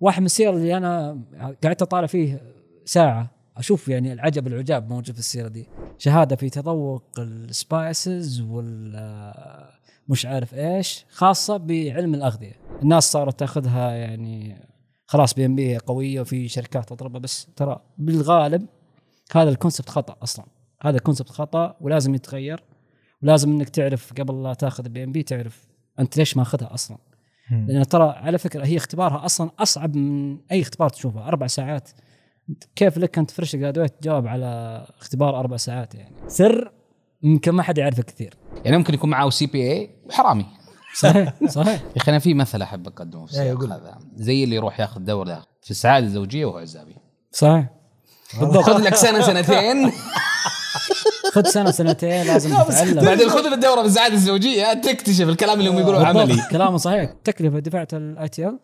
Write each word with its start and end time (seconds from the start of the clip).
واحد 0.00 0.20
من 0.20 0.26
السير 0.26 0.50
اللي 0.50 0.76
أنا 0.76 1.22
قعدت 1.64 1.82
أطالع 1.82 2.06
فيه 2.06 2.42
ساعة 2.84 3.30
أشوف 3.56 3.88
يعني 3.88 4.12
العجب 4.12 4.46
العجاب 4.46 4.88
موجود 4.88 5.14
في 5.14 5.18
السيرة 5.18 5.48
دي. 5.48 5.68
شهادة 5.98 6.36
في 6.36 6.50
تذوق 6.50 7.04
ال 7.18 7.35
spices 7.35 8.40
وال 8.40 9.34
مش 10.08 10.26
عارف 10.26 10.54
إيش 10.54 11.04
خاصة 11.10 11.56
بعلم 11.56 12.14
الأغذية. 12.14 12.52
الناس 12.82 13.12
صارت 13.12 13.38
تأخذها 13.38 13.90
يعني 13.90 14.66
خلاص 15.06 15.34
PMP 15.34 15.78
قوية 15.78 16.20
وفي 16.20 16.48
شركات 16.48 16.88
تطلبها 16.88 17.20
بس 17.20 17.46
ترى 17.56 17.80
بالغالب 17.98 18.66
هذا 19.32 19.50
ال 19.50 19.55
concept 19.55 19.88
خطأ 19.88 20.16
أصلا. 20.22 20.46
هذا 20.82 20.96
ال 20.96 21.00
concept 21.00 21.30
خطأ 21.30 21.76
ولازم 21.80 22.14
يتغير. 22.14 22.62
ولازم 23.22 23.50
إنك 23.50 23.68
تعرف 23.68 24.12
قبل 24.12 24.42
لا 24.42 24.54
تأخذ 24.54 24.88
PMP 24.88 25.22
تعرف 25.22 25.66
أنت 25.98 26.16
ليش 26.16 26.36
ماخذها 26.36 26.74
أصلا. 26.74 26.98
لأن 27.50 27.86
ترى 27.86 28.08
على 28.08 28.38
فكرة 28.38 28.64
هي 28.64 28.76
اختبارها 28.76 29.24
أصلا 29.24 29.50
أصعب 29.58 29.96
من 29.96 30.38
أي 30.52 30.62
اختبار 30.62 30.88
تشوفه 30.88 31.28
أربع 31.28 31.46
ساعات. 31.46 31.90
كيف 32.76 32.98
لك 32.98 33.18
أنت 33.18 33.30
fresh 33.30 33.56
graduate 33.56 34.00
تجاوب 34.00 34.26
على 34.26 34.82
اختبار 35.00 35.40
أربع 35.40 35.56
ساعات 35.56 35.94
يعني؟ 35.94 36.16
سر 36.28 36.72
يمكن 37.22 37.52
ما 37.52 37.62
حد 37.62 37.78
يعرفه 37.78 38.02
كثير. 38.02 38.34
يعني 38.64 38.76
ممكن 38.76 38.94
يكون 38.94 39.10
معاه 39.10 39.30
CPA 39.30 39.90
وحرامي. 40.06 40.46
صحيح 40.94 41.34
صحيح. 41.48 41.82
يا 41.82 41.96
أخي 41.96 42.10
أنا 42.10 42.18
في 42.18 42.34
مثل 42.34 42.62
أحب 42.62 42.86
أقدمه 42.86 43.26
في 43.26 43.32
السياق 43.32 43.64
هذا. 43.64 43.98
زي 44.16 44.44
اللي 44.44 44.56
يروح 44.56 44.80
ياخذ 44.80 45.00
دورة 45.00 45.46
في 45.62 45.70
السعادة 45.70 46.06
الزوجية 46.06 46.44
وهو 46.44 46.58
عزابي. 46.58 46.96
صحيح. 47.32 47.70
بالضبط 48.40 48.64
خذ 48.64 48.82
لك 48.82 48.94
سنة 48.94 49.20
سنتين. 49.20 49.92
خذ 51.36 51.44
سنة 51.44 51.70
سنتين 51.70 52.26
لازم 52.26 52.50
تتعلم 52.50 53.04
بعدين 53.04 53.28
خذ 53.28 53.52
الدورة 53.52 53.80
في 53.80 53.86
السعاده 53.86 54.14
الزوجية 54.14 54.72
تكتشف 54.72 55.28
الكلام 55.28 55.58
اللي 55.58 55.70
هم 55.70 55.78
يقولوه 55.78 56.12
بالضبط، 56.12 56.30
عملي. 56.30 56.42
كلامه 56.50 56.76
صحيح. 56.76 57.10
التكلفه 57.10 57.58
دفعت 57.58 57.94
ال 57.94 58.28
ITIL 58.28 58.58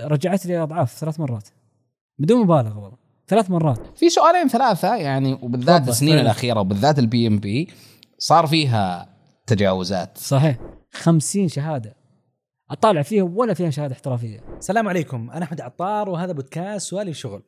رجعت 0.00 0.46
لي 0.46 0.62
أضعاف 0.62 0.98
ثلاث 0.98 1.20
مرات. 1.20 1.48
بدون 2.18 2.40
مبالغة 2.40 2.78
والله. 2.78 2.98
ثلاث 3.28 3.50
مرات. 3.50 3.98
في 3.98 4.10
سؤالين 4.10 4.48
ثلاثة 4.48 4.94
يعني 4.96 5.32
وبالذات. 5.42 5.88
السنين. 5.88 6.18
الأخيرة 6.18 6.60
وبالذات 6.60 6.98
ال 6.98 7.26
PMP 7.26 7.68
صار 8.18 8.46
فيها 8.46 9.08
تجاوزات. 9.46 10.18
صحيح. 10.18 10.56
50 10.92 11.48
شهادة. 11.48 11.96
أطالع 12.70 13.02
فيها 13.02 13.22
ولا 13.22 13.54
فيها 13.54 13.70
شهادة 13.70 13.94
احترافية. 13.94 14.40
السلام 14.58 14.88
عليكم. 14.88 15.30
أنا 15.30 15.44
أحمد 15.44 15.60
عطار 15.60 16.08
وهذا 16.08 16.32
بودكاست 16.32 16.88
شغلة 16.88 17.42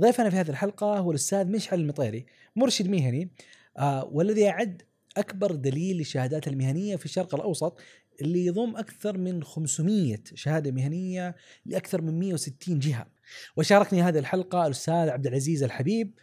ضيفنا 0.00 0.30
في 0.30 0.36
هذه 0.36 0.50
الحلقة 0.50 0.98
هو 0.98 1.10
الأستاذ 1.10 1.46
مشعل 1.46 1.80
المطيري 1.80 2.26
مرشد 2.56 2.88
مهني 2.88 3.30
آه 3.78 4.08
والذي 4.12 4.40
يعد 4.40 4.82
أكبر 5.16 5.54
دليل 5.54 5.96
للشهادات 5.96 6.48
المهنية 6.48 6.96
في 6.96 7.04
الشرق 7.04 7.34
الأوسط 7.34 7.78
اللي 8.20 8.46
يضم 8.46 8.76
أكثر 8.76 9.18
من 9.18 9.44
500 9.44 10.18
شهادة 10.34 10.70
مهنية 10.70 11.36
لأكثر 11.66 12.02
من 12.02 12.18
160 12.18 12.78
جهة 12.78 13.06
وشاركني 13.56 14.02
هذه 14.02 14.18
الحلقة 14.18 14.66
الأستاذ 14.66 15.08
عبد 15.08 15.26
العزيز 15.26 15.62
الحبيب 15.62 16.14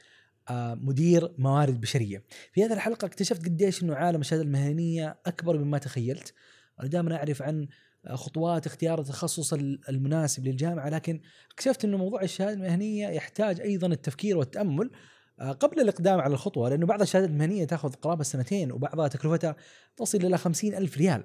آه، 0.50 0.74
مدير 0.74 1.34
موارد 1.38 1.82
بشريه. 1.82 2.24
في 2.54 2.66
هذه 2.66 2.74
الحلقة 2.74 3.06
اكتشفت 3.06 3.46
قديش 3.46 3.84
إنه 3.84 3.96
عالم 3.96 4.22
الشهادة 4.22 4.44
المهنية 4.44 5.20
أكبر 5.26 5.58
مما 5.58 5.78
تخيلت. 5.78 6.34
أنا 6.80 6.88
دائما 6.88 7.16
أعرف 7.16 7.42
عن 7.42 7.68
خطوات 8.10 8.66
اختيار 8.66 9.00
التخصص 9.00 9.54
المناسب 9.90 10.48
للجامعة 10.48 10.90
لكن 10.90 11.22
اكتشفت 11.52 11.86
إنه 11.86 11.98
موضوع 11.98 12.22
الشهادة 12.22 12.54
المهنية 12.54 13.08
يحتاج 13.08 13.62
أيضا 13.62 13.88
التفكير 13.88 14.38
والتأمل 14.38 14.92
قبل 15.40 15.80
الإقدام 15.80 16.20
على 16.20 16.34
الخطوة 16.34 16.70
لأنه 16.70 16.86
بعض 16.86 17.02
الشهادات 17.02 17.30
المهنية 17.30 17.66
تأخذ 17.66 17.94
قرابة 17.94 18.24
سنتين 18.24 18.72
وبعضها 18.72 19.08
تكلفتها 19.08 19.56
تصل 19.98 20.18
إلى 20.18 20.38
خمسين 20.38 20.76
ألف 20.76 20.98
ريال 20.98 21.24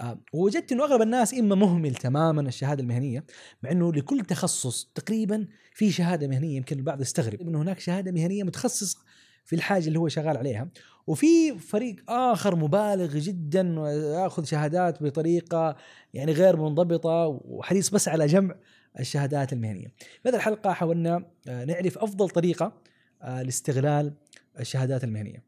آه، 0.00 0.18
ووجدت 0.32 0.72
إنه 0.72 0.84
أغلب 0.84 1.02
الناس 1.02 1.34
إما 1.34 1.54
مهمل 1.54 1.94
تماما 1.94 2.40
الشهادة 2.40 2.82
المهنية 2.82 3.24
مع 3.62 3.70
إنه 3.70 3.92
لكل 3.92 4.20
تخصص 4.20 4.92
تقريبا 4.94 5.46
في 5.74 5.92
شهادة 5.92 6.28
مهنية 6.28 6.56
يمكن 6.56 6.78
البعض 6.78 7.00
يستغرب 7.00 7.40
إنه 7.40 7.62
هناك 7.62 7.80
شهادة 7.80 8.12
مهنية 8.12 8.42
متخصصه 8.42 8.98
في 9.44 9.56
الحاجة 9.56 9.86
اللي 9.86 9.98
هو 9.98 10.08
شغال 10.08 10.36
عليها 10.36 10.68
وفي 11.06 11.58
فريق 11.58 12.10
آخر 12.10 12.56
مبالغ 12.56 13.18
جدا 13.18 13.80
ويأخذ 13.80 14.44
شهادات 14.44 15.02
بطريقة 15.02 15.76
يعني 16.14 16.32
غير 16.32 16.56
منضبطة 16.56 17.40
وحريص 17.44 17.90
بس 17.90 18.08
على 18.08 18.26
جمع 18.26 18.54
الشهادات 19.00 19.52
المهنية. 19.52 19.92
في 20.22 20.28
هذه 20.28 20.36
الحلقة 20.36 20.72
حاولنا 20.72 21.24
آه، 21.48 21.64
نعرف 21.64 21.98
أفضل 21.98 22.28
طريقة 22.28 22.66
آه، 22.66 22.95
لاستغلال 23.26 24.12
الشهادات 24.60 25.04
المهنية. 25.04 25.44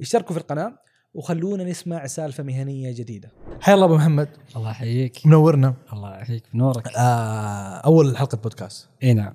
اشتركوا 0.00 0.34
في 0.34 0.40
القناة 0.40 0.78
وخلونا 1.14 1.64
نسمع 1.64 2.06
سالفة 2.06 2.42
مهنية 2.42 2.92
جديدة. 2.92 3.32
حيا 3.60 3.74
الله 3.74 3.86
أبو 3.86 3.96
محمد 3.96 4.28
الله 4.56 4.70
يحييك 4.70 5.26
منورنا 5.26 5.74
الله 5.92 6.16
يحييك 6.16 6.44
بنورك 6.54 6.88
آه 6.88 7.76
أول 7.76 8.16
حلقة 8.16 8.38
بودكاست. 8.38 8.88
إي 9.02 9.14
نعم 9.14 9.34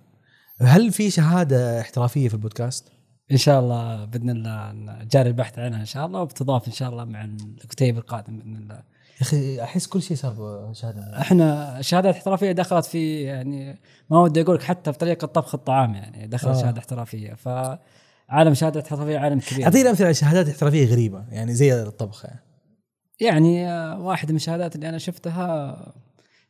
هل 0.62 0.92
في 0.92 1.10
شهادة 1.10 1.82
احترافية 1.82 2.28
في 2.28 2.34
البودكاست؟ 2.34 2.92
إن 3.32 3.38
شاء 3.38 3.60
الله 3.60 4.06
بإذن 4.06 4.30
الله 4.30 5.04
جاري 5.04 5.30
البحث 5.30 5.60
عنها 5.60 5.80
إن 5.80 5.86
شاء 5.86 6.06
الله 6.06 6.22
وبتضاف 6.22 6.68
إن 6.68 6.74
شاء 6.74 6.90
الله 6.90 7.06
مع 7.06 7.26
الكتيب 7.64 7.98
القادم 7.98 8.38
بإذن 8.38 8.56
الله 8.56 8.84
أخي 9.22 9.62
أحس 9.64 9.88
كل 9.88 10.02
شيء 10.02 10.18
صار 10.18 10.70
شهاده 10.74 11.22
إحنا 11.22 11.78
شهادات 11.82 12.16
احترافية 12.16 12.52
دخلت 12.52 12.86
في 12.86 13.22
يعني 13.22 13.80
ما 14.10 14.20
ودي 14.20 14.42
أقول 14.42 14.56
لك 14.56 14.64
حتى 14.64 14.94
في 14.94 15.00
طريقة 15.00 15.28
طبخ 15.28 15.56
الطعام 15.56 15.96
يعني 15.96 16.28
دخلت 16.28 16.56
آه. 16.56 16.60
آه. 16.60 16.62
شهادة 16.62 16.80
احترافية 16.80 17.34
فعالم 17.34 18.54
شهاده 18.54 18.80
احترافية 18.80 19.18
عالم 19.18 19.40
كبير 19.40 19.66
اعطينا 19.66 19.90
أمثلة 19.90 20.06
على 20.06 20.14
شهادات 20.14 20.50
احترافية 20.50 20.86
غريبة 20.86 21.26
يعني 21.32 21.54
زي 21.54 21.82
الطبخ 21.82 22.26
يعني. 22.26 22.40
يعني 23.20 23.72
آه، 23.72 24.00
واحدة 24.00 24.30
من 24.32 24.36
الشهادات 24.36 24.76
اللي 24.76 24.90
أنا 24.90 24.98
شفتها 24.98 25.94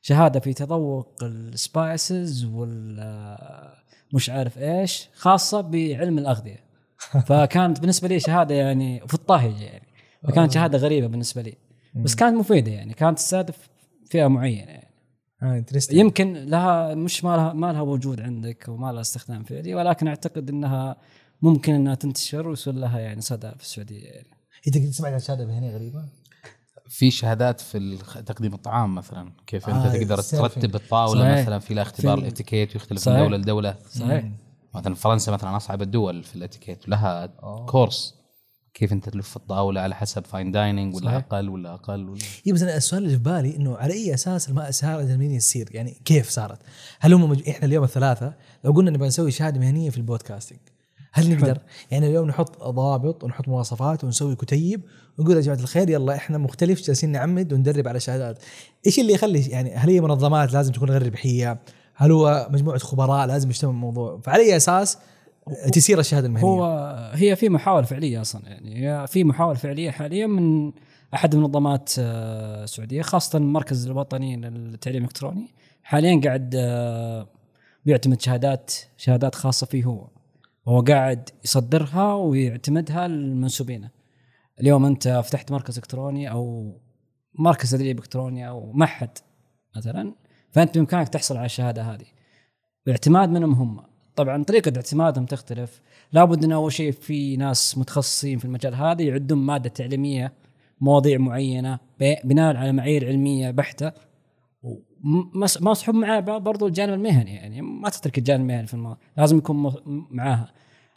شهادة 0.02 0.40
في 0.40 0.54
تذوق 0.54 1.24
السبايسز 1.24 2.46
وال 2.46 3.00
آه، 3.00 3.74
مش 4.14 4.30
عارف 4.30 4.58
إيش 4.58 5.10
خاصة 5.16 5.62
بعلم 5.62 6.18
الأغذية 6.18 6.68
فكانت 7.28 7.80
بالنسبة 7.80 8.08
لي 8.08 8.20
شهادة 8.20 8.56
يعني 8.56 9.08
في 9.08 9.14
الطهي 9.14 9.64
يعني 9.64 9.88
فكانت 10.24 10.52
شهادة 10.52 10.78
غريبة 10.78 11.08
بالنسبة 11.08 11.42
لي 11.42 11.67
بس 12.04 12.16
كانت 12.16 12.36
مفيدة 12.38 12.72
يعني 12.72 12.94
كانت 12.94 13.18
تستهدف 13.18 13.70
فئة 14.10 14.28
معينة 14.28 14.72
يعني 14.72 14.88
آه 15.44 15.58
interesting 15.58 15.98
يمكن 16.00 16.34
لها 16.34 16.96
مش 16.96 17.24
ما 17.24 17.36
لها 17.38 17.54
ما 17.54 17.74
لها 17.74 17.82
وجود 17.82 18.22
عندك 18.22 18.66
وما 18.68 18.92
لها 18.92 19.02
استخدام 19.02 19.44
فعلي 19.44 19.76
ولكن 19.76 20.08
أعتقد 20.08 20.50
إنها 20.50 20.98
ممكن 21.42 21.74
إنها 21.74 21.96
تنتشر 21.96 22.48
ويصير 22.48 22.74
لها 22.74 23.00
يعني 23.00 23.22
صدى 23.22 23.50
في 23.50 23.62
السعودية 23.64 24.04
يعني. 24.08 24.28
إنت 24.68 24.78
قد 24.78 24.84
سمعت 24.90 25.14
عن 25.14 25.20
شهادة 25.20 25.46
مهنيه 25.46 25.72
غريبة؟ 25.76 26.06
في 26.90 27.12
شهادات 27.12 27.62
في 27.62 27.78
الخ- 27.78 28.22
تقديم 28.22 28.54
الطعام 28.54 28.96
مثلا 28.96 29.32
كيف 29.48 29.70
أنت 29.70 29.86
آه، 29.86 29.98
تقدر 29.98 30.20
ال 30.20 30.23
serving. 30.23 30.52
ترتب 30.66 30.76
الطاولة 30.76 31.22
صحيح. 31.22 31.42
مثلا 31.42 31.60
في 31.60 31.74
لها 31.74 31.84
اختبار 31.84 32.18
الاتيكيت 32.18 32.74
ويختلف 32.76 33.00
صحيح. 33.00 33.18
من 33.18 33.24
دولة 33.24 33.38
لدولة 33.38 33.76
صحيح 33.90 34.30
مثلا 34.76 34.96
فرنسا 34.96 35.32
مثلا 35.32 35.58
أصعب 35.58 35.82
الدول 35.82 36.24
في 36.24 36.36
الاتيكيت 36.36 36.88
ولها 36.88 37.26
كورس 37.68 38.16
كيف 38.78 38.94
انت 38.94 39.10
تلف 39.10 39.36
الطاوله 39.36 39.82
على 39.82 39.96
حسب 39.96 40.26
fine 40.26 40.52
dining 40.52 40.96
ولا 40.96 41.06
صحيح. 41.06 41.16
أقل 41.16 41.50
ولا 41.50 41.74
أقل 41.74 42.10
ولا 42.10 42.20
اي 42.48 42.54
بس 42.54 42.62
أنا 42.62 42.78
السؤال 42.78 43.04
اللي 43.04 43.18
في 43.18 43.24
بالي 43.24 43.56
إنه 43.56 43.78
على 43.78 43.94
أي 43.94 44.14
أساس 44.14 44.50
الشهاده 44.50 45.14
المهنيه 45.14 45.40
تصير؟ 45.40 45.70
يعني 45.72 46.02
كيف 46.06 46.30
صارت؟ 46.30 46.60
هل 47.00 47.14
هم 47.14 47.30
مج... 47.30 47.50
إحنا 47.50 47.66
اليوم 47.66 47.84
الثلاثة 47.84 48.34
لو 48.64 48.72
قلنا 48.72 48.92
نبغى 48.92 49.08
نسوي 49.08 49.32
شهادة 49.32 49.60
مهنية 49.60 49.90
في 49.90 49.98
ال 49.98 50.03
podcasting 50.03 50.60
هل 51.12 51.36
نقدر؟ 51.36 51.58
يعني 51.92 52.08
اليوم 52.08 52.28
نحط 52.28 52.64
ضابط 52.64 53.24
ونحط 53.24 53.48
مواصفات 53.48 54.04
ونسوي 54.04 54.36
كتيب 54.36 54.82
ونقول 55.18 55.36
يا 55.36 55.42
جماعة 55.42 55.60
الخير 55.60 55.90
يلا 55.90 56.16
إحنا 56.16 56.38
مختلف 56.38 56.82
جالسين 56.82 57.12
نعمد 57.12 57.54
وندرب 57.54 57.88
على 57.88 58.00
شهادات. 58.00 58.44
إيش 58.86 59.00
اللي 59.00 59.14
يخلي 59.14 59.42
يعني 59.42 59.76
هل 59.76 59.90
هي 59.90 60.02
منظمات 60.02 60.54
لازم 60.54 60.72
تكون 60.72 60.90
غير 60.90 61.06
ربحية؟ 61.06 61.60
هل 61.96 62.12
هو 62.12 62.48
مجموعة 62.52 62.78
خبراء 62.78 63.28
لازم 63.28 63.50
يهتموا 63.50 63.72
بالموضوع؟ 63.74 64.20
فعلى 64.24 64.44
أي 64.44 64.58
أساس 64.58 64.98
تسير 65.74 66.00
الشهادة 66.00 66.28
المهنية؟ 66.28 66.48
هو 66.48 67.12
هي 67.14 67.36
في 67.36 67.50
محاوله 67.50 67.86
فعلية 67.86 68.22
أصلا 68.22 68.42
يعني 68.46 69.08
في 69.08 69.24
محاوله 69.24 69.58
فعلية 69.58 69.92
حاليا 69.92 70.28
من 70.28 70.72
أحد 71.14 71.36
منظمات 71.36 71.94
آه، 72.00 72.64
السعودية 72.64 73.02
خاصة 73.02 73.38
المركز 73.38 73.88
الوطني 73.88 74.36
للتعليم 74.36 75.02
الإلكتروني. 75.02 75.48
حاليا 75.84 76.22
قاعد 76.24 76.56
آه، 76.58 77.28
بيعتمد 77.86 78.22
شهادات 78.22 78.74
شهادات 78.98 79.36
خاصة 79.36 79.68
فيه 79.68 79.84
هو. 79.84 80.08
وهو 80.66 80.82
قاعد 80.82 81.30
يصدرها 81.44 82.14
ويعتمدها 82.14 83.08
للمنسوبين. 83.08 83.90
اليوم 84.60 84.86
أنت 84.86 85.08
فتحت 85.26 85.52
مركز 85.52 85.78
إلكتروني 85.78 86.32
أو 86.32 86.74
مركز 87.40 87.72
تدريب 87.72 88.00
إلكتروني 88.00 88.48
أو 88.48 88.72
معهد 88.72 89.18
مثلا 89.76 90.14
فأنت 90.52 90.78
بإمكانك 90.78 91.10
تحصل 91.10 91.38
على 91.38 91.46
الشهادة 91.46 91.82
هذه. 91.82 92.06
باعتماد 92.86 93.30
منهم 93.30 93.54
هم. 93.54 93.97
طبعا 94.18 94.44
طريقة 94.44 94.72
اعتمادهم 94.76 95.26
تختلف. 95.26 95.82
لابد 96.12 96.44
إن 96.44 96.52
أول 96.52 96.72
شيء 96.74 96.92
في 96.92 97.38
ناس 97.38 97.78
متخصصين 97.78 98.38
في 98.38 98.46
المجال 98.46 98.76
هذا 98.76 99.02
يعدون 99.02 99.38
مادة 99.38 99.70
تعليمية 99.70 100.34
مواضيع 100.82 101.18
معينة 101.18 101.80
بناء 102.24 102.56
على 102.56 102.72
معايير 102.72 103.08
علمية 103.08 103.52
بحتة. 103.52 103.92
ومس- 104.64 105.62
مصحوب 105.62 105.96
معاه 105.96 106.20
برضو 106.20 106.68
الجانب 106.68 106.94
المهني 106.94 107.36
يعني 107.36 107.62
ما 107.62 107.90
تترك 107.90 108.18
الجانب 108.18 108.42
المهني 108.42 108.68
في 108.68 108.74
الموضوع 108.74 108.98
لازم 109.18 109.38
يكون 109.38 109.74
معاها. 110.12 110.52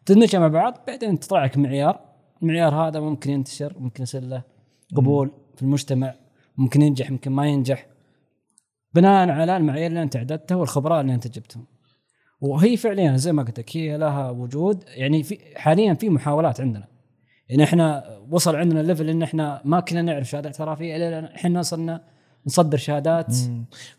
تدمجها 0.06 0.38
مع 0.40 0.49
بعض 0.49 0.78
بعدين 0.87 1.19
تطلع 1.20 1.44
لك 1.44 1.58
معيار. 1.58 2.00
المعيار 2.43 2.75
هذا 2.75 3.00
ممكن 3.00 3.31
ينتشر 3.31 3.75
ممكن 3.78 4.02
يصير 4.02 4.22
له 4.25 4.43
قبول 4.96 5.31
في 5.56 5.62
المجتمع 5.62 6.14
ممكن 6.56 6.82
ينجح 6.82 7.11
ممكن 7.11 7.32
ما 7.32 7.46
ينجح. 7.46 7.87
بناء 8.94 9.28
على 9.31 9.56
المعايير 9.56 9.87
اللي 9.87 10.02
أنت 10.02 10.17
عددتها 10.17 10.55
والخبراء 10.55 11.00
اللي 11.00 11.14
أنت 11.14 11.28
جبتهم. 11.28 11.64
وهي 12.41 12.77
فعليا 12.77 13.17
زي 13.17 13.33
ما 13.33 13.43
قلت 13.43 13.59
لك 13.59 13.77
هي 13.77 13.97
لها 13.99 14.31
وجود. 14.31 14.85
يعني 14.89 15.23
في 15.23 15.39
حاليا 15.57 15.95
في 15.95 16.09
محاولات 16.11 16.61
عندنا. 16.61 16.85
يعني 17.49 17.65
إحنا 17.65 18.05
وصل 18.31 18.57
عندنا 18.57 18.81
ليفل 18.81 19.09
إن 19.09 19.23
إحنا 19.23 19.61
ما 19.65 19.81
كنا 19.81 20.03
نعرف 20.03 20.29
شهاده 20.31 20.49
احترافيه 20.51 20.97
الا 20.97 21.35
إحنا 21.37 21.63
صرنا 21.63 22.01
نصدر 22.47 22.79
شهادات 22.79 23.35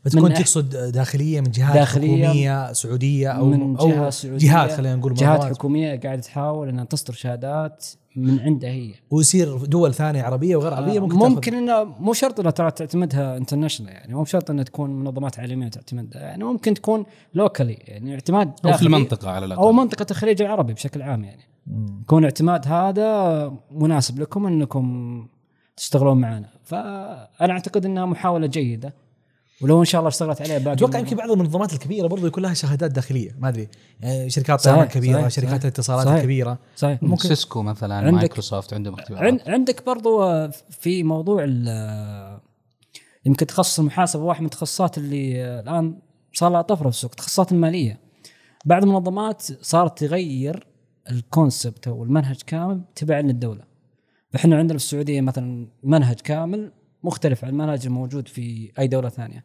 بتكون 0.06 0.36
أح- 0.36 0.38
تقصد 0.40 0.92
داخلية 0.92 1.42
من 1.42 1.52
جهات 1.52 1.74
داخلية 1.74 2.26
حكومية 2.28 2.74
سعودية 2.74 3.30
أو 3.30 3.46
من 3.46 3.78
أو 3.78 3.90
جهه 3.90 4.10
سعودية. 4.10 4.48
جهات 4.48 4.72
خلينا 4.72 4.96
نقول 4.96 5.14
جهات. 5.14 5.44
حكومية 5.44 6.00
قاعدة 6.00 6.22
تحاول 6.22 6.70
إنها 6.70 6.84
تصدر 6.86 7.14
شهادات. 7.14 7.86
من 8.16 8.40
عندها 8.40 8.69
هي. 8.69 8.94
ويصير 9.12 9.58
دول 9.58 9.94
ثانية 9.94 10.24
عربية 10.24 10.56
وغير 10.56 10.74
عربية 10.74 11.00
ممكن, 11.00 11.16
ممكن, 11.16 11.34
ممكن 11.36 11.54
إنه 11.54 11.84
مو 11.84 12.13
شرط 12.13 12.40
انها 12.40 12.52
ترى 12.52 12.72
تعتمدها 12.72 13.38
international 13.38 13.94
يعني 13.94 14.13
مو 14.13 14.25
شرط 14.25 14.50
انها 14.50 14.63
تكون 14.63 14.90
منظمات 14.90 15.40
عالمية 15.40 15.68
تعتمدها 15.68 16.22
يعني 16.22 16.44
ممكن 16.44 16.74
تكون 16.74 17.06
locally 17.33 17.74
يعني 17.74 18.13
اعتماد 18.13 18.52
أو 18.66 18.74
في 18.74 18.84
المنطقة 18.84 19.30
على 19.30 19.46
الأقل. 19.46 19.62
أو 19.62 19.72
منطقة 19.72 20.06
الخليج 20.12 20.42
العربي 20.42 20.74
بشكل 20.74 21.02
عام 21.02 21.24
يعني. 21.24 21.42
يكون 22.02 22.24
اعتماد 22.24 22.68
هذا 22.68 23.54
مناسب 23.72 24.19
لكم 24.19 24.46
إنكم 24.46 25.28
تشتغلون 25.78 26.18
معنا. 26.18 26.50
فأنا 26.64 27.54
أعتقد 27.54 27.86
إنها 27.86 28.06
محاولة 28.06 28.48
جيدة. 28.48 28.94
ولو 29.62 29.80
إن 29.80 29.86
شاء 29.86 30.00
الله 30.00 30.10
اشتغلت 30.10 30.42
عليها 30.42 30.58
باقي 30.58 30.74
أتوقع 30.74 31.00
يمكن 31.00 31.16
بعض 31.16 31.31
المنظمات 31.31 31.74
الكبيرة 31.74 32.08
برضو 32.08 32.28
يكون 32.28 32.44
لها 32.44 32.54
شهادات 32.54 32.92
داخلية 32.92 33.36
ما 33.40 33.50
أدري. 33.50 33.68
يعني 34.02 34.30
شركات 34.30 34.63
طيران 34.63 34.86
كبيرة 34.88 35.18
صحيح، 35.19 35.28
شركات 35.30 35.50
صحيح. 35.52 35.62
الاتصالات 35.63 36.06
صحيح. 36.06 36.18
الكبيره 36.18 36.60
صحيح. 36.75 37.04
ممكن- 37.04 37.28
Cisco 37.28 37.62
مثلا 37.63 37.96
عندك- 37.96 38.13
مايكروسوفت 38.13 38.74
عندهم 38.74 38.94
اختبارات 38.94 39.24
عند 39.24 39.42
عندك 39.48 39.86
برضو 39.86 40.24
آه، 40.24 40.52
في 40.69 41.04
موضوع 41.04 41.44
ال- 41.48 42.40
يمكن 43.25 43.46
تخصص 43.48 43.80
المحاسبة 43.80 44.24
واحد 44.24 44.40
من 44.40 44.46
التخصصات 44.46 44.98
اللي 44.98 45.44
آه، 45.46 45.60
الآن 45.62 46.00
صار 46.34 46.52
لها 46.52 46.62
طفرة 46.62 46.84
في 46.90 46.96
السوق 46.96 47.12
التخصصات 47.12 47.52
المالية. 47.52 48.00
بعض 48.66 48.84
المنظمات 48.84 49.42
صارت 49.62 50.00
تغير 50.00 50.68
ال 51.12 51.21
concept 51.21 51.88
أو 51.88 52.04
المنهج 52.04 52.42
كامل 52.48 52.81
تبعا 52.96 53.22
للدولة. 53.22 53.64
فاحنا 54.31 54.57
عندنا 54.57 54.78
في 54.78 54.84
السعودية 54.84 55.22
مثلا 55.22 55.68
منهج 55.84 56.16
كامل 56.19 56.72
مختلف 57.04 57.44
عن 57.46 57.50
المنهج 57.50 57.86
الموجود 57.86 58.28
في 58.28 58.72
أي 58.80 58.88
دولة 58.88 59.10
ثانية. 59.10 59.44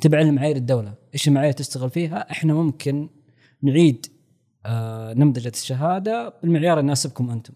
تبعا 0.00 0.22
لمعايير 0.22 0.56
الدولة. 0.56 0.94
إيش 1.14 1.28
المعايير 1.28 1.52
تشتغل 1.52 1.90
فيها؟ 1.90 2.30
إحنا 2.30 2.54
ممكن 2.54 3.08
نعيد 3.62 4.06
آه 4.66 5.14
نمذجة 5.14 5.48
الشهادة 5.48 6.34
بالمعيار 6.42 6.78
اللي 6.78 6.86
يناسبكم 6.86 7.30
أنتم. 7.30 7.52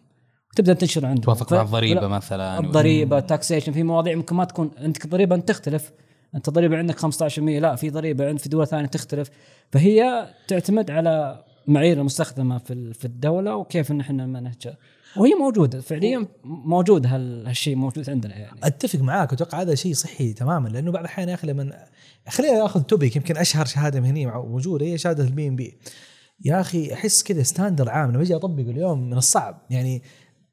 وتبدأ 0.53 0.73
تنشر 0.73 1.07
عندكم. 1.07 1.23
توافق 1.25 1.49
ف- 1.51 1.53
مع 1.53 1.63
الضريبه 1.63 2.09
مثلا 2.09 2.59
الضريبة 2.61 3.19
التاكسيشن 3.19 3.73
في 3.73 3.83
مواضيع 3.83 4.15
ممكن 4.17 4.37
ما 4.37 4.45
تكون 4.45 4.71
عندك 4.79 5.07
ضريبة 5.07 5.35
أنت 5.37 5.49
تختلف. 5.49 5.93
أنت 6.35 6.51
ضريبة 6.51 6.77
عندك 6.79 6.99
15% 6.99 7.39
لا 7.39 7.77
في 7.77 7.91
ضريبة 7.91 8.29
عند 8.29 8.39
في 8.39 8.49
دول 8.49 8.67
ثانية 8.67 8.87
تختلف. 8.87 9.31
فهي 9.73 10.29
تعتمد 10.49 10.91
على 10.91 11.45
معايير 11.67 11.99
المستخدمة 12.01 12.59
في 12.59 12.73
ال- 12.73 12.95
في 12.95 13.05
الدولة 13.05 13.57
وكيف 13.57 13.91
إن 13.91 14.01
إحنا 14.01 14.27
نمنهجها 14.27 14.77
وهي 15.17 15.35
موجودة 15.35 15.81
فعليا 15.81 16.27
موجود 16.45 17.07
هال- 17.07 17.47
هالشيء 17.47 17.77
موجود 17.77 18.11
عندنا 18.11 18.37
يعني. 18.37 18.59
أتفق 18.65 19.01
معاك 19.01 19.33
أتوقع 19.33 19.61
هذا 19.61 19.75
شيء 19.75 19.95
صحي 19.95 20.33
تماما 20.33 20.69
لأنه 20.69 20.91
بعض 20.93 21.03
الأحيان 21.05 21.29
يا 21.29 21.35
أخي 21.35 21.47
لما 21.47 21.73
خلينا 22.29 22.59
ناخذ 22.59 22.83
topic 22.83 23.17
يمكن 23.17 23.37
أشهر 23.37 23.67
شهادة 23.67 24.01
مهنيه 24.01 24.27
موجوده 24.27 24.87
هي 24.87 24.99
شهادة 24.99 25.25
ال 25.25 25.49
PMP 25.49 25.79
يا 26.45 26.61
أخي 26.61 26.93
أحس 26.93 27.23
كذا 27.23 27.43
standard 27.43 27.91
عام 27.91 28.11
لما 28.11 28.23
أجي 28.23 28.37
اطبقه 28.37 28.71
اليوم 28.71 29.11
من 29.11 29.17
الصعب. 29.19 29.63
يعني 29.71 30.03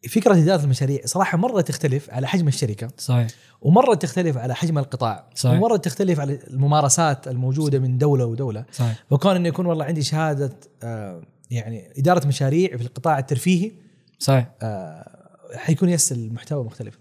فكرة 0.09 0.33
إدارة 0.33 0.63
المشاريع 0.63 1.01
صراحة 1.05 1.37
مرة 1.37 1.61
تختلف 1.61 2.09
على 2.09 2.27
حجم 2.27 2.47
الشركة. 2.47 2.87
صحيح. 2.97 3.27
ومرة 3.61 3.93
تختلف 3.93 4.37
على 4.37 4.55
حجم 4.55 4.77
القطاع. 4.77 5.29
صحيح. 5.35 5.57
ومرة 5.57 5.77
تختلف 5.77 6.19
على 6.19 6.39
الممارسات 6.47 7.27
الموجودة 7.27 7.79
من 7.79 7.97
دولة 7.97 8.25
ودولة. 8.25 8.65
صحيح. 8.71 9.03
فكون 9.11 9.35
إنه 9.35 9.47
يكون 9.47 9.65
والله 9.65 9.85
عندي 9.85 10.03
شهادة 10.03 10.51
آه، 10.83 11.21
يعني 11.51 11.93
إدارة 11.97 12.27
مشاريع 12.27 12.77
في 12.77 12.83
القطاع 12.83 13.19
الترفيهي 13.19 13.71
صحيح. 14.19 14.51
آه، 14.61 15.09
حيكون 15.55 15.89
yes 15.89 16.11
المحتوى 16.11 16.63
مختلف. 16.63 16.97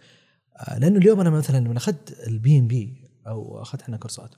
آه، 0.57 0.79
لأنه 0.79 0.99
اليوم 0.99 1.21
أنا 1.21 1.31
مثلا 1.31 1.59
لما 1.59 1.77
أخذت 1.77 2.27
ال 2.27 2.59
PMP 2.59 2.95
أو 3.27 3.63
أخذت 3.63 3.83
إحنا 3.83 3.97
كورسات 3.97 4.31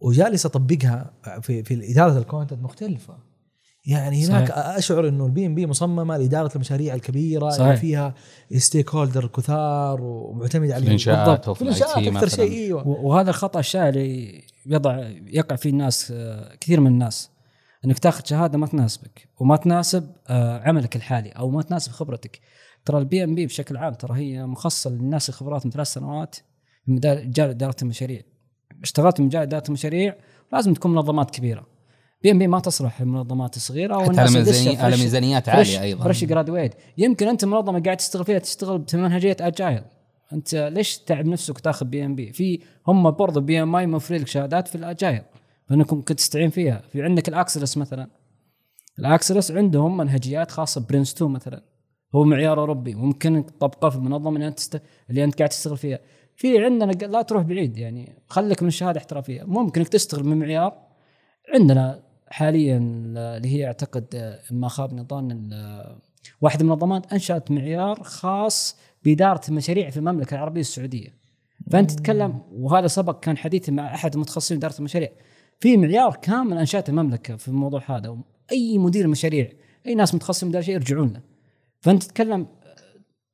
وجالس 0.00 0.46
أطبقها 0.46 1.10
في 1.42 1.62
في 1.62 1.92
إدارة 1.92 2.18
ال 2.18 2.24
content 2.24 2.62
مختلفة. 2.62 3.30
يعني 3.86 4.26
هناك 4.26 4.48
صحيح. 4.48 4.66
أشعر 4.76 5.08
إنه 5.08 5.26
ال 5.26 5.46
PMP 5.46 5.66
مصممة 5.66 6.16
لإدارة 6.16 6.50
المشاريع 6.54 6.94
الكبيرة 6.94 7.50
صحيح. 7.50 7.66
اللي 7.66 7.76
فيها 7.76 8.14
stakeholder 8.56 9.26
كثار 9.26 10.00
ومعتمد 10.02 10.70
على 10.70 10.80
في 10.82 10.86
الانشاءات 10.86 11.50
في 11.50 11.62
الانشاءات 11.62 11.98
أكثر 11.98 12.28
شيء 12.28 12.52
إيوه. 12.52 12.88
و- 12.88 13.08
وهذا 13.08 13.30
الخطأ 13.30 13.60
الشائع 13.60 13.88
اللي 13.88 14.42
يضع 14.66 15.08
يقع 15.26 15.56
فيه 15.56 15.70
الناس 15.70 16.12
آه، 16.16 16.54
كثير 16.60 16.80
من 16.80 16.86
الناس. 16.86 17.30
إنك 17.84 17.98
تاخذ 17.98 18.24
شهادة 18.24 18.58
ما 18.58 18.66
تناسبك 18.66 19.28
وما 19.40 19.56
تناسب 19.56 20.10
آه، 20.28 20.58
عملك 20.68 20.96
الحالي 20.96 21.28
أو 21.30 21.50
ما 21.50 21.62
تناسب 21.62 21.92
خبرتك. 21.92 22.40
ترى 22.84 22.98
ال 22.98 23.24
PMP 23.24 23.46
بشكل 23.46 23.76
عام 23.76 23.94
ترى 23.94 24.18
هي 24.18 24.46
مخصصة 24.46 24.90
للناس 24.90 25.28
الخبرات 25.28 25.66
من 25.66 25.72
ثلاث 25.72 25.86
سنوات 25.86 26.34
في 26.86 26.92
مجال 26.92 27.48
إدارة 27.48 27.76
المشاريع. 27.82 28.22
اشتغلت 28.82 29.16
في 29.16 29.22
مجال 29.22 29.42
اداره 29.42 29.64
المشاريع 29.68 30.14
لازم 30.52 30.74
تكون 30.74 30.92
منظمات 30.92 31.30
كبيرة. 31.30 31.66
PMP 32.22 32.46
ما 32.46 32.60
تصلح 32.60 33.00
للمنظمات 33.02 33.56
الصغيره 33.56 33.94
أو 33.94 34.10
الناس 34.10 34.36
ميزاني- 34.36 34.76
على 34.76 34.96
ميزانيات 34.96 35.48
عالية 35.48 35.82
أيضا. 35.82 36.04
fresh 36.04 36.24
graduate 36.24 36.74
يمكن 36.98 37.28
أنت 37.28 37.44
منظمة 37.44 37.80
قاعد 37.82 37.96
تشتغل 37.96 38.24
فيها 38.24 38.38
تشتغل 38.38 38.78
بمنهجيه 38.78 39.36
agile. 39.40 39.82
أنت 40.32 40.54
ليش 40.54 40.98
تتعب 40.98 41.26
نفسك 41.26 41.56
وتاخذ 41.56 41.86
PMP؟ 41.86 42.32
في 42.32 42.60
هم 42.88 43.10
برضه 43.10 43.40
PMI 43.40 43.86
موفرين 43.86 44.20
لك 44.20 44.26
شهادات 44.26 44.68
في 44.68 44.74
ال 44.74 44.81
agile. 44.81 45.22
فإنكم 45.68 45.96
ممكن 45.96 46.16
تستعين 46.16 46.50
فيها. 46.50 46.82
في 46.92 47.02
عندك 47.02 47.28
ال 47.28 47.35
AXELOS 47.35 47.76
مثلا. 47.76 48.08
ال 48.98 49.05
AXELOS 49.05 49.50
عندهم 49.50 49.96
منهجيات 49.96 50.50
خاصة 50.50 50.86
PRINCE 50.90 51.12
2 51.14 51.30
مثلا. 51.30 51.62
هو 52.14 52.24
معيار 52.24 52.60
أوروبي. 52.60 52.94
ممكن 52.94 53.46
تطبقه 53.46 53.88
في 53.90 53.96
المنظمه 53.96 54.36
اللي 54.36 54.46
أنت 54.48 54.56
تست... 54.58 54.82
اللي 55.10 55.24
أنت 55.24 55.38
قاعد 55.38 55.48
تشتغل 55.48 55.76
فيها. 55.76 55.98
في 56.40 56.64
عندنا 56.64 56.92
لا 56.92 57.22
تروح 57.22 57.42
بعيد 57.42 57.76
يعني 57.78 58.16
خليك 58.28 58.62
من 58.62 58.68
الشهاده 58.68 58.98
احترافية. 58.98 59.42
ممكن 59.42 59.80
إنك 59.80 59.88
تشتغل 59.88 60.24
من 60.24 60.38
معيار. 60.38 60.78
عندنا 61.54 62.02
حاليا 62.28 62.76
اللي 62.76 63.48
هي 63.48 63.66
أعتقد 63.66 64.06
آه، 64.14 64.40
ما 64.50 64.68
خاب 64.68 64.94
نظام 64.94 65.30
ال- 65.30 65.98
واحدة 66.40 66.64
من 66.64 66.70
المنظمات 66.70 67.12
أنشأت 67.12 67.50
معيار 67.50 68.02
خاص 68.02 68.76
بإدارة 69.04 69.40
المشاريع 69.48 69.90
في 69.90 69.96
المملكة 69.96 70.34
العربية 70.34 70.60
السعودية. 70.60 71.08
فأنت 71.70 71.90
تتكلم 71.90 72.42
وهذا 72.52 72.86
سبق 72.86 73.20
كان 73.20 73.36
حديثي 73.36 73.72
مع 73.72 73.94
أحد 73.94 74.14
المتخصصين 74.14 74.56
إدارة 74.56 74.78
المشاريع. 74.78 75.08
في 75.60 75.76
معيار 75.76 76.16
كامل 76.22 76.58
أنشأته 76.58 76.90
المملكة 76.90 77.36
في 77.36 77.48
الموضوع 77.48 77.82
هذا 77.86 78.18
اي 78.52 78.78
مدير 78.78 79.08
مشاريع 79.08 79.48
أي 79.86 79.94
ناس 79.94 80.14
متخصصين 80.14 80.48
بهذا 80.48 80.58
الشيء 80.60 80.74
يرجعون 80.74 81.12
له. 81.12 81.20
فأنت 81.80 82.02
تتكلم 82.02 82.46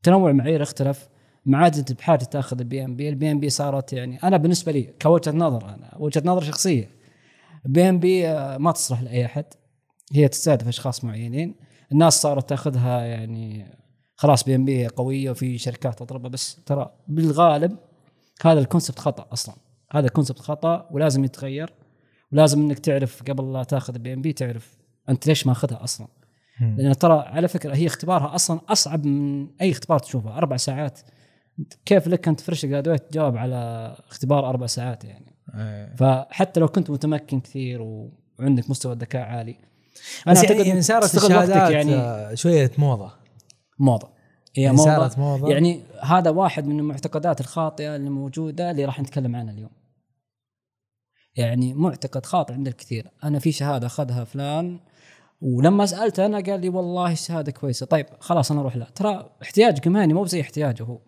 تنوع 0.02 0.33
معايير 0.33 0.62
اختلف. 0.62 1.09
ما 1.47 1.59
عاد 1.59 1.76
أنت 1.76 1.93
بحاجة 1.93 2.25
تأخذ 2.25 2.59
ال 2.59 2.85
PMP، 2.85 3.09
ال 3.09 3.33
PMP 3.33 3.50
صارت 3.50 3.93
يعني 3.93 4.23
أنا 4.23 4.37
بالنسبة 4.37 4.73
لي 4.73 4.83
كوجهة 5.03 5.33
نظر 5.33 5.69
أنا 5.69 5.97
وجهة 5.99 6.23
نظر 6.25 6.43
شخصية. 6.43 6.91
PMP 7.64 8.26
ما 8.59 8.73
تصلح 8.73 9.03
لأي 9.03 9.25
أحد. 9.25 9.45
هي 10.12 10.29
تستهدف 10.29 10.69
أشخاص 10.69 11.05
معينين. 11.05 11.55
الناس 11.93 12.23
صارت 12.23 12.49
تأخذها 12.49 13.00
يعني 13.00 13.67
خلاص 14.17 14.45
PMP 14.45 14.87
قوية 14.87 15.31
وفي 15.31 15.59
شركات 15.59 15.99
تطلبها 15.99 16.29
بس 16.29 16.65
ترى 16.67 16.91
بالغالب 17.09 17.76
هذا 18.45 18.61
ال 18.61 18.65
concept 18.65 18.99
خطأ 18.99 19.26
أصلا. 19.33 19.55
هذا 19.93 20.07
ال 20.07 20.11
concept 20.11 20.38
خطأ 20.38 20.88
ولازم 20.91 21.25
يتغير. 21.25 21.73
ولازم 22.33 22.61
إنك 22.61 22.79
تعرف 22.79 23.23
قبل 23.23 23.53
لا 23.53 23.62
تأخذ 23.62 23.99
PMP 23.99 24.33
تعرف 24.33 24.76
أنت 25.09 25.26
ليش 25.26 25.47
ماخذها 25.47 25.85
أصلا. 25.85 26.09
لأن 26.61 26.99
ترى 26.99 27.19
على 27.19 27.49
فكرة 27.49 27.75
هي 27.75 27.87
اختبارها 27.87 28.35
أصلا 28.35 28.61
أصعب 28.69 29.07
من 29.07 29.49
أي 29.61 29.71
اختبار 29.71 29.99
تشوفه 29.99 30.37
أربع 30.37 30.57
ساعات. 30.57 31.00
كيف 31.85 32.09
لك 32.09 32.29
أنت 32.29 32.41
fresh 32.40 32.66
graduate 32.66 33.11
تجاوب 33.11 33.37
على 33.37 33.95
اختبار 34.09 34.49
أربع 34.49 34.67
ساعات 34.67 35.05
يعني. 35.05 35.37
إيه. 35.55 35.95
فحتى 35.95 36.61
لو 36.61 36.69
كنت 36.69 36.91
متمكن 36.91 37.41
كثير 37.41 37.83
وعندك 37.83 38.71
مستوى 38.71 38.95
ذكاء 38.95 39.23
عالي 39.23 39.57
أعتقد 40.29 40.51
يعني, 40.51 40.59
يعني 40.59 40.73
إنك 40.73 40.83
صارت 40.83 41.15
الشهادات 41.15 41.71
يعني 41.71 41.93
يعني 41.93 42.37
شوية 42.37 42.71
موضة. 42.79 43.13
موضة. 43.79 44.09
هي 44.57 44.63
يعني 44.63 44.77
موضة. 44.77 44.91
صارت 44.91 45.19
موضة. 45.19 45.49
يعني 45.49 45.83
هذا 46.03 46.31
واحد 46.31 46.67
من 46.67 46.79
المعتقدات 46.79 47.41
الخاطئة 47.41 47.97
اللي 47.97 48.11
موجودة 48.11 48.71
اللي 48.71 48.85
راح 48.85 49.01
نتكلم 49.01 49.37
عنها 49.37 49.55
اليوم. 49.55 49.71
يعني 51.37 51.75
معتقد 51.75 52.27
خاطئ 52.27 52.53
عند 52.55 52.69
الكثير. 52.69 53.11
أنا 53.25 53.39
في 53.39 53.53
شهادة 53.53 53.87
أخذها 53.87 54.25
فلان 54.25 54.81
ولما 55.41 55.87
سألته 55.87 56.27
أنا 56.27 56.41
قال 56.41 56.61
لي 56.61 56.69
والله 56.69 57.13
الشهادة 57.13 57.53
كويسة. 57.53 57.87
طيب 57.87 58.07
خلاص 58.21 58.51
أنا 58.51 58.61
أروح 58.61 58.77
لا 58.77 58.87
ترى 58.95 59.31
احتياجك 59.43 59.87
المهني 59.87 60.15
مو 60.15 60.27
زي 60.27 60.41
احتياجه 60.41 60.83
هو. 60.83 60.99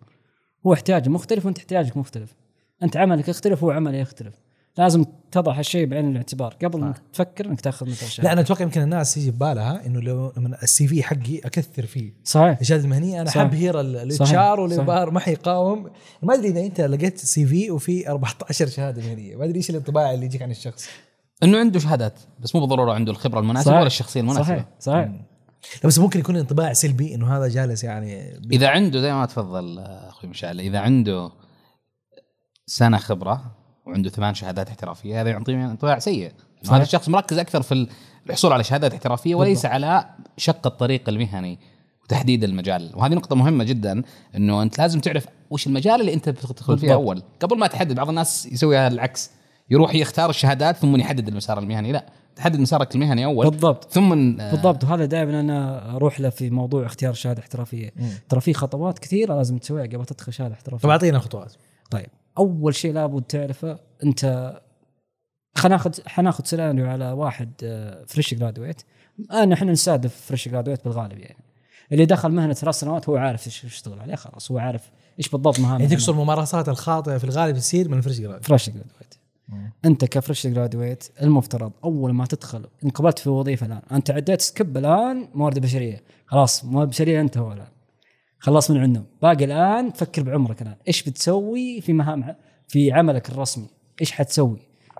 هو 0.67 0.73
احتياجه 0.73 1.09
مختلف 1.09 1.45
وانت 1.45 1.57
احتياجك 1.57 1.97
مختلف. 1.97 2.35
انت 2.83 2.97
عملك 2.97 3.27
يختلف 3.27 3.63
وهو 3.63 3.71
عمله 3.71 3.97
يختلف. 3.97 4.33
لازم 4.77 5.05
تضع 5.31 5.51
هالشيء 5.51 5.85
بعين 5.85 6.11
الاعتبار. 6.11 6.55
قبل 6.63 6.79
ما 6.79 6.93
تفكر 7.13 7.45
انك 7.45 7.61
تاخذ 7.61 7.89
مثل 7.89 8.23
لا 8.23 8.33
أنا 8.33 8.41
أتوقع 8.41 8.61
يمكن 8.61 8.81
الناس 8.81 9.17
يجي 9.17 9.31
ببالها 9.31 9.85
إنه 9.85 10.01
لو 10.01 10.33
من 10.37 10.53
السي 10.53 10.87
في 10.87 11.03
حقي 11.03 11.39
أكثر 11.39 11.85
فيه. 11.85 12.13
صحيح. 12.23 12.59
الشهاده 12.59 12.83
المهنية 12.83 13.21
أنا. 13.21 13.31
حبهر 13.31 13.79
الاتش 13.79 14.15
صحيح. 14.15 14.39
ار 14.39 14.59
والابار 14.59 15.11
ما 15.11 15.19
حيقاوم. 15.19 15.89
ما 16.23 16.33
أدري 16.33 16.47
إذا 16.47 16.65
أنت 16.65 16.81
لقيت 16.81 17.17
سي 17.17 17.45
في 17.45 17.71
وفي 17.71 18.09
14 18.09 18.67
شهادة 18.67 19.01
مهنية. 19.01 19.35
ما 19.35 19.45
أدري 19.45 19.57
إيش 19.57 19.69
الانطباع 19.69 20.13
اللي 20.13 20.25
يجيك 20.25 20.41
عن 20.41 20.51
الشخص. 20.51 20.89
إنه 21.43 21.57
عنده 21.57 21.79
شهادات 21.79 22.19
بس 22.39 22.55
مو 22.55 22.61
بالضرورة 22.61 22.93
عنده 22.93 23.11
الخبرة 23.11 23.39
المناسبة 23.39 23.65
صحيح. 23.65 23.77
ولا 23.77 23.87
الشخصية 23.87 24.21
المناسبة. 24.21 24.43
صحيح. 24.43 24.65
صحيح. 24.79 25.11
لا 25.83 25.87
بس 25.87 25.99
ممكن 25.99 26.19
يكون 26.19 26.37
انطباع 26.37 26.73
سلبي 26.73 27.15
إنه 27.15 27.37
هذا 27.37 27.47
جالس 27.47 27.83
يعني 27.83 28.39
إذا 28.51 28.67
عنده 28.67 29.01
زي 29.01 29.13
ما 29.13 29.25
تفضل 29.25 29.79
أخوي 29.79 30.29
مشعل 30.29 30.59
إذا 30.59 30.79
عنده 30.79 31.31
سنة 32.65 32.97
خبرة 32.97 33.55
وعنده 33.85 34.09
ثمان 34.09 34.33
شهادات 34.33 34.67
احترافية 34.69 35.21
هذا 35.21 35.29
يعطيه 35.29 35.65
انطباع 35.65 35.99
سيء. 35.99 36.31
هذا 36.71 36.83
الشخص 36.83 37.09
مركز 37.09 37.37
أكثر 37.37 37.61
في 37.61 37.87
الحصول 38.27 38.53
على 38.53 38.63
شهادات 38.63 38.93
احترافية 38.93 39.35
وليس 39.35 39.65
على 39.65 40.05
شق 40.37 40.67
الطريق 40.67 41.09
المهني 41.09 41.59
وتحديد 42.03 42.43
المجال. 42.43 42.91
وهذه 42.95 43.13
نقطة 43.13 43.35
مهمة 43.35 43.63
جدا 43.63 44.03
إنه 44.35 44.61
أنت 44.61 44.79
لازم 44.79 44.99
تعرف 44.99 45.25
وش 45.49 45.67
المجال 45.67 46.01
اللي 46.01 46.13
أنت 46.13 46.29
بتدخل 46.29 46.77
فيه. 46.77 46.93
أول. 46.93 47.23
قبل 47.39 47.57
ما 47.57 47.67
تحدد 47.67 47.95
بعض 47.95 48.09
الناس 48.09 48.45
يسوي 48.45 48.77
هذا 48.77 48.93
العكس 48.93 49.31
يروح 49.69 49.95
يختار 49.95 50.29
الشهادات 50.29 50.77
ثم 50.77 50.95
يحدد 50.95 51.27
المسار 51.27 51.59
المهني 51.59 51.91
لا. 51.91 52.05
تحدد 52.39 52.59
مسارك 52.59 52.95
المهني 52.95 53.25
أول. 53.25 53.49
بالضبط. 53.49 53.91
ثم 53.91 54.39
آه، 54.41 54.51
بالضبط. 54.51 54.83
وهذا 54.83 55.05
دائما 55.05 55.39
أنا 55.39 55.89
أروح 55.95 56.19
له 56.19 56.29
في 56.29 56.49
موضوع 56.49 56.85
اختيار 56.85 57.13
شهادة 57.13 57.41
احترافية. 57.41 57.93
ترى 58.29 58.41
في 58.41 58.53
خطوات 58.53 58.99
كثيرة 58.99 59.35
لازم 59.35 59.57
تسويها 59.57 59.85
قبل 59.85 60.05
تدخل 60.05 60.33
شهادة 60.33 60.53
احترافية. 60.53 60.83
طب 60.83 60.89
أعطينا 60.89 61.19
خطوات. 61.19 61.53
طيب. 61.91 62.07
أول 62.37 62.75
شيء 62.75 62.93
لابد 62.93 63.23
تعرفه 63.23 63.79
أنت 64.03 64.53
خلينا 65.55 65.75
ناخذ 65.75 65.91
حناخذ 66.05 66.43
سيناريو 66.43 66.87
على 66.87 67.11
واحد 67.11 67.51
fresh 68.07 68.33
graduate 68.33 68.81
أنا 69.31 69.53
إحنا 69.53 69.71
نستهدف 69.71 70.15
fresh 70.15 70.49
graduate 70.49 70.83
بالغالب 70.85 71.17
يعني. 71.17 71.43
اللي 71.91 72.05
دخل 72.05 72.31
مهنة 72.31 72.53
ثلاث 72.53 72.75
سنوات 72.75 73.09
هو 73.09 73.17
عارف 73.17 73.47
إيش 73.47 73.63
يشتغل 73.63 73.99
عليه 73.99 74.15
خلاص. 74.15 74.51
هو 74.51 74.57
عارف 74.57 74.91
إيش 75.19 75.29
بالضبط 75.29 75.59
مهام 75.59 75.81
يعني 75.81 75.95
تقصد 75.95 76.09
الممارسات 76.13 76.69
الخاطئة 76.69 77.17
في 77.17 77.23
الغالب 77.23 77.57
تصير 77.57 77.89
من 77.89 77.97
ال 77.97 78.01
fresh 78.01 78.19
grad 78.19 78.45
fresh 78.45 78.69
graduate 78.69 79.18
انت 79.85 80.05
ك 80.05 80.12
fresh 80.12 80.47
graduate 80.47 81.03
المفترض 81.21 81.71
أول 81.83 82.13
ما 82.13 82.25
تدخل 82.25 82.65
انقبلت 82.83 83.19
في 83.19 83.29
وظيفة 83.29 83.65
الآن. 83.65 83.81
أنت 83.91 84.11
عديت 84.11 84.41
skip 84.41 84.77
الآن 84.77 85.27
موارد 85.33 85.59
بشريه 85.59 86.03
خلاص 86.25 86.65
موارد 86.65 86.89
بشريه 86.89 87.21
انت 87.21 87.37
هو 87.37 87.53
الآن. 87.53 87.67
خلص 88.39 88.71
من 88.71 88.77
عندهم. 88.77 89.05
باقي 89.21 89.45
الآن 89.45 89.91
فكر 89.91 90.23
بعمرك 90.23 90.61
الآن. 90.61 90.75
إيش 90.87 91.03
بتسوي 91.03 91.81
في 91.81 91.93
مهام 91.93 92.35
في 92.67 92.91
عملك 92.91 93.29
الرسمي؟ 93.29 93.67
إيش 94.01 94.11
حتسوي؟ 94.11 94.59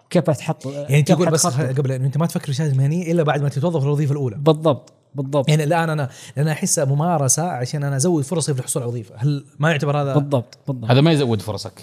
كيف 0.10 0.30
حتحط؟ 0.30 0.66
يعني 0.66 1.02
كيف 1.02 1.16
تقول 1.16 1.32
بس؟ 1.32 1.48
قبل 1.48 1.92
انه 1.92 2.06
أنت 2.06 2.18
ما 2.18 2.26
تفكر 2.26 2.44
في 2.44 2.50
الشهاده 2.50 2.72
المهنيه 2.72 3.12
إلا 3.12 3.24
بعد 3.24 3.42
ما 3.42 3.50
تتوظف 3.50 3.80
في 3.80 3.86
الوظيفة 3.86 4.12
الأولى. 4.12 4.36
بالضبط 4.36 4.94
بالضبط. 5.16 5.50
يعني 5.50 5.64
الآن 5.64 5.90
أنا 5.90 6.10
لأن 6.38 6.48
احسها 6.48 6.86
ممارسة 6.86 7.44
عشان 7.44 7.84
أنا 7.84 7.96
أزود 7.96 8.24
فرصي 8.24 8.54
في 8.54 8.60
الحصول 8.60 8.84
على 8.84 8.90
وظيفة. 8.90 9.16
هل 9.18 9.46
ما 9.60 9.72
يعتبر 9.72 10.02
هذا؟ 10.02 10.14
بالضبط 10.14 10.58
بالضبط. 10.68 10.92
هذا 10.92 11.02
ما 11.02 11.12
يزود 11.12 11.42
فرصك. 11.42 11.82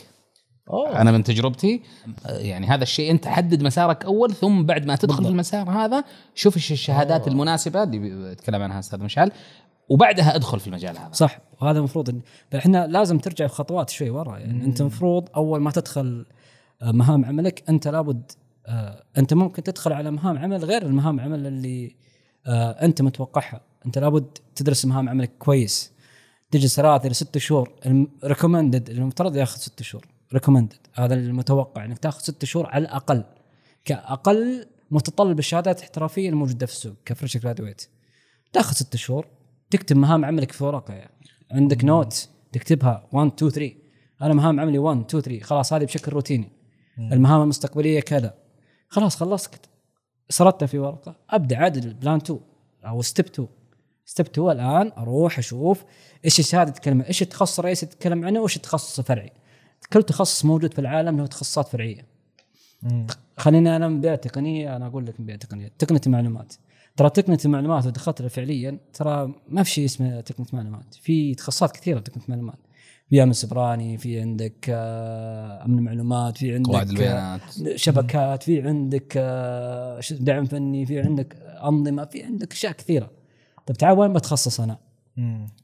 أوه. 0.71 1.01
أنا 1.01 1.13
من 1.13 1.25
تجربتي 1.25 1.83
يعني 2.27 2.67
هذا 2.67 2.83
الشيء 2.83 3.11
أنت 3.11 3.29
حدد 3.29 3.63
مسارك 3.63 4.05
أول 4.05 4.35
ثم 4.35 4.63
بعد 4.63 4.87
ما 4.87 4.97
تدخل 4.97 5.07
بالضبط. 5.07 5.27
في 5.27 5.33
المسار 5.33 5.71
هذا 5.71 6.05
شوف 6.35 6.57
الشهادات 6.57 7.21
أوه. 7.21 7.31
المناسبة 7.31 7.83
اللي 7.83 7.99
بيتكلم 7.99 8.63
عنها 8.63 8.79
أستاذ 8.79 9.01
مشعل 9.01 9.33
وبعدها 9.89 10.35
أدخل 10.35 10.61
في 10.61 10.67
المجال 10.67 10.99
هذا 10.99 11.13
صح 11.13 11.39
وهذا 11.61 11.79
المفروض 11.79 12.09
إن 12.09 12.21
إحنا 12.57 12.87
لازم 12.87 13.19
ترجع 13.19 13.47
خطوات 13.47 13.91
شوي 13.91 14.11
ورا 14.11 14.39
يعني 14.39 14.65
أنت 14.65 14.81
المفروض 14.81 15.29
أول 15.37 15.61
ما 15.61 15.71
تدخل 15.71 16.27
آه، 16.83 16.93
مهام 16.93 17.25
عملك 17.25 17.65
أنت 17.69 17.89
لابد 17.89 18.33
آه، 18.67 19.05
أنت 19.19 19.35
ممكن 19.35 19.63
تدخل 19.63 19.93
على 19.93 20.11
مهام 20.11 20.39
عمل 20.39 20.65
غير 20.65 20.83
المهام 20.83 21.21
عمل 21.21 21.47
اللي 21.47 21.97
آه، 22.47 22.71
أنت 22.71 23.03
متوقعها 23.03 23.61
أنت 23.87 23.99
لابد 23.99 24.39
تدرس 24.55 24.85
مهام 24.85 25.09
عملك 25.09 25.31
كويس 25.39 25.93
تجلس 26.51 26.77
ثلاث 26.77 27.07
إلى 27.07 27.15
ست 27.15 27.39
شهور 27.39 27.73
recommended 28.25 28.91
المفترض 28.91 29.37
ياخذ 29.37 29.59
ست 29.59 29.83
شهور 29.83 30.07
recommended 30.33 30.87
هذا 30.95 31.15
المتوقع 31.15 31.85
إنك 31.85 31.99
تاخذ 31.99 32.21
ست 32.21 32.45
شهور 32.45 32.67
على 32.67 32.83
الأقل. 32.83 33.25
كأقل 33.85 34.67
متطلب 34.91 35.39
الشهادات 35.39 35.79
الاحترافيه 35.79 36.29
الموجودة 36.29 36.67
في 36.67 36.73
السوق 36.73 36.95
ك 37.05 37.10
fresh 37.10 37.37
graduate 37.37 37.89
تاخذ 38.53 38.75
ست 38.75 38.97
شهور 38.97 39.27
تكتب 39.71 39.97
مهام 39.97 40.25
عملك 40.25 40.53
في 40.53 40.65
ورقة 40.65 40.95
يعني. 40.95 41.15
عندك 41.51 41.85
note 41.85 42.29
تكتبها. 42.53 43.09
1 43.13 43.33
2 43.33 43.51
3 43.51 43.75
أنا 44.23 44.35
مهام 44.35 44.61
عملي 44.61 44.79
1 44.79 45.01
2 45.01 45.23
3 45.23 45.45
خلاص 45.45 45.73
هذه 45.73 45.85
بشكل 45.85 46.13
روتيني. 46.13 46.53
المهام 46.99 47.43
المستقبلية 47.43 48.01
كذا. 48.01 48.35
خلاص 48.89 49.17
خلصت. 49.17 49.61
سردتها 50.31 50.67
في 50.67 50.79
ورقة. 50.79 51.17
أبدأ 51.31 51.57
عدل 51.57 51.95
plan 51.95 52.17
2 52.17 52.41
أو 52.85 53.03
step 53.03 53.27
2 53.27 53.49
step 54.05 54.27
2 54.27 54.51
الآن 54.51 54.93
أروح 54.99 55.39
أشوف 55.39 55.85
إيش 56.25 56.41
الشهادة 56.41 56.71
تتكلم 56.71 57.03
إيش 57.03 57.23
التخصص 57.23 57.59
الرئيسي 57.59 57.87
تتكلم 57.87 58.25
عنه 58.25 58.41
وإيش 58.41 58.57
التخصص 58.57 58.99
الفرعي. 58.99 59.33
كل 59.93 60.03
تخصص 60.03 60.45
موجود 60.45 60.75
في 60.75 60.81
العالم 60.81 61.17
له 61.19 61.27
تخصصات 61.27 61.69
فرعية. 61.69 62.07
مم. 62.83 63.07
خليني 63.37 63.77
أنا 63.77 63.89
من 63.89 64.01
بيئه 64.01 64.15
تقنية 64.15 64.77
أنا 64.77 64.87
أقول 64.87 65.07
لك 65.07 65.21
من 65.21 65.27
بيئه 65.27 65.37
تقنية. 65.37 65.73
تقنية 65.79 66.01
المعلومات. 66.07 66.55
ترى 66.97 67.11
تقنية 67.11 67.39
المعلومات 67.45 67.87
لها 68.21 68.29
فعليا 68.29 68.79
ترى 68.93 69.35
ما 69.49 69.63
في 69.63 69.71
شيء 69.71 69.85
اسمه 69.85 70.21
تقنية 70.21 70.49
معلومات. 70.53 70.95
في 70.95 71.35
تخصصات 71.35 71.73
كثيرة 71.73 71.99
تقنيه 71.99 72.25
معلومات 72.29 72.59
في 73.11 73.23
أمن 73.23 73.33
سبراني 73.33 73.99
في 73.99 74.21
عندك 74.21 74.67
آه، 74.69 75.65
أمن 75.65 75.83
معلومات 75.83 76.39
في 76.39 76.55
عندك 76.55 76.71
قواعد 76.71 76.87
آه، 76.87 76.91
البيانات. 76.91 77.41
شبكات 77.77 78.43
في 78.43 78.63
عندك 78.63 79.15
آه، 79.17 80.01
دعم 80.11 80.45
فني 80.45 80.87
في 80.87 81.01
عندك 81.01 81.37
أنظمة 81.65 82.05
في 82.05 82.23
عندك 82.23 82.53
أشياء 82.53 82.73
كثيرة. 82.73 83.11
طيب 83.67 83.77
تعال 83.77 83.99
وين 83.99 84.13
بتخصص 84.13 84.61
أنا؟ 84.61 84.79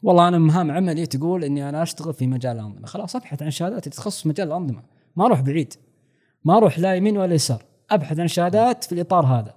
والله 0.03 0.29
أنا 0.29 0.39
مهام 0.39 0.71
عملي 0.71 1.07
تقول 1.07 1.45
إني 1.45 1.69
أنا 1.69 1.83
أشتغل 1.83 2.15
في 2.15 2.27
مجال 2.27 2.57
الانظمه 2.57 2.87
خلاص 2.87 3.17
أبحث 3.17 3.43
عن 3.43 3.51
شهادات 3.51 3.85
تتخصص 3.85 4.23
في 4.23 4.29
مجال 4.29 4.49
الأنظمة. 4.49 4.83
ما 5.17 5.27
أروح 5.27 5.41
بعيد. 5.41 5.75
ما 6.45 6.57
أروح 6.57 6.79
لا 6.79 6.95
يمين 6.95 7.19
ولا 7.19 7.35
يسار. 7.35 7.65
أبحث 7.91 8.19
عن 8.19 8.29
شهادات 8.29 8.85
في 8.85 8.93
الإطار 8.93 9.27
هذا. 9.27 9.55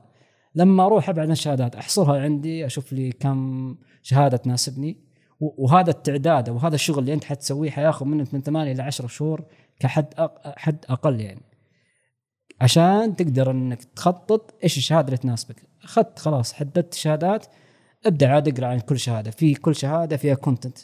لما 0.56 0.86
أروح 0.86 1.10
أبحث 1.10 1.30
عن 1.30 1.36
شهادات 1.36 1.75
أحصرها 1.75 2.22
عندي 2.22 2.66
أشوف 2.66 2.94
لي 2.94 3.12
كم 3.12 3.75
شهادة 4.02 4.38
تناسبني. 4.38 4.98
وهذا 5.40 5.90
التعداد 5.90 6.50
أو 6.50 6.58
هذا 6.58 6.75
الشغل 6.75 7.00
اللي 7.00 7.14
أنت 7.14 7.24
حتسويه 7.24 7.70
حياخذ 7.70 8.06
منك 8.06 8.34
من 8.34 8.42
8 8.42 8.72
إلى 8.72 8.84
10 8.84 9.08
شهور 9.08 9.46
كحد. 9.80 10.30
حد 10.46 10.86
أقل 10.90 11.22
يعني. 11.22 11.42
عشان 12.62 13.16
تقدر 13.16 13.52
إنك 13.52 13.84
تخطط 13.84 14.54
إيش 14.64 14.78
الشهادة 14.78 15.08
اللي 15.08 15.18
تناسبك. 15.18 15.56
أخذت 15.84 16.20
خلاص 16.20 16.54
حددت 16.54 16.94
شهادات 16.94 17.46
ابدأ 18.05 18.27
عاد 18.27 18.47
اقرأ 18.47 18.67
عن 18.67 18.79
كل 18.79 19.00
شهادة. 19.00 19.31
في 19.31 19.53
كل 19.55 19.75
شهادة 19.75 20.17
فيها 20.17 20.35
كونتنت 20.35 20.77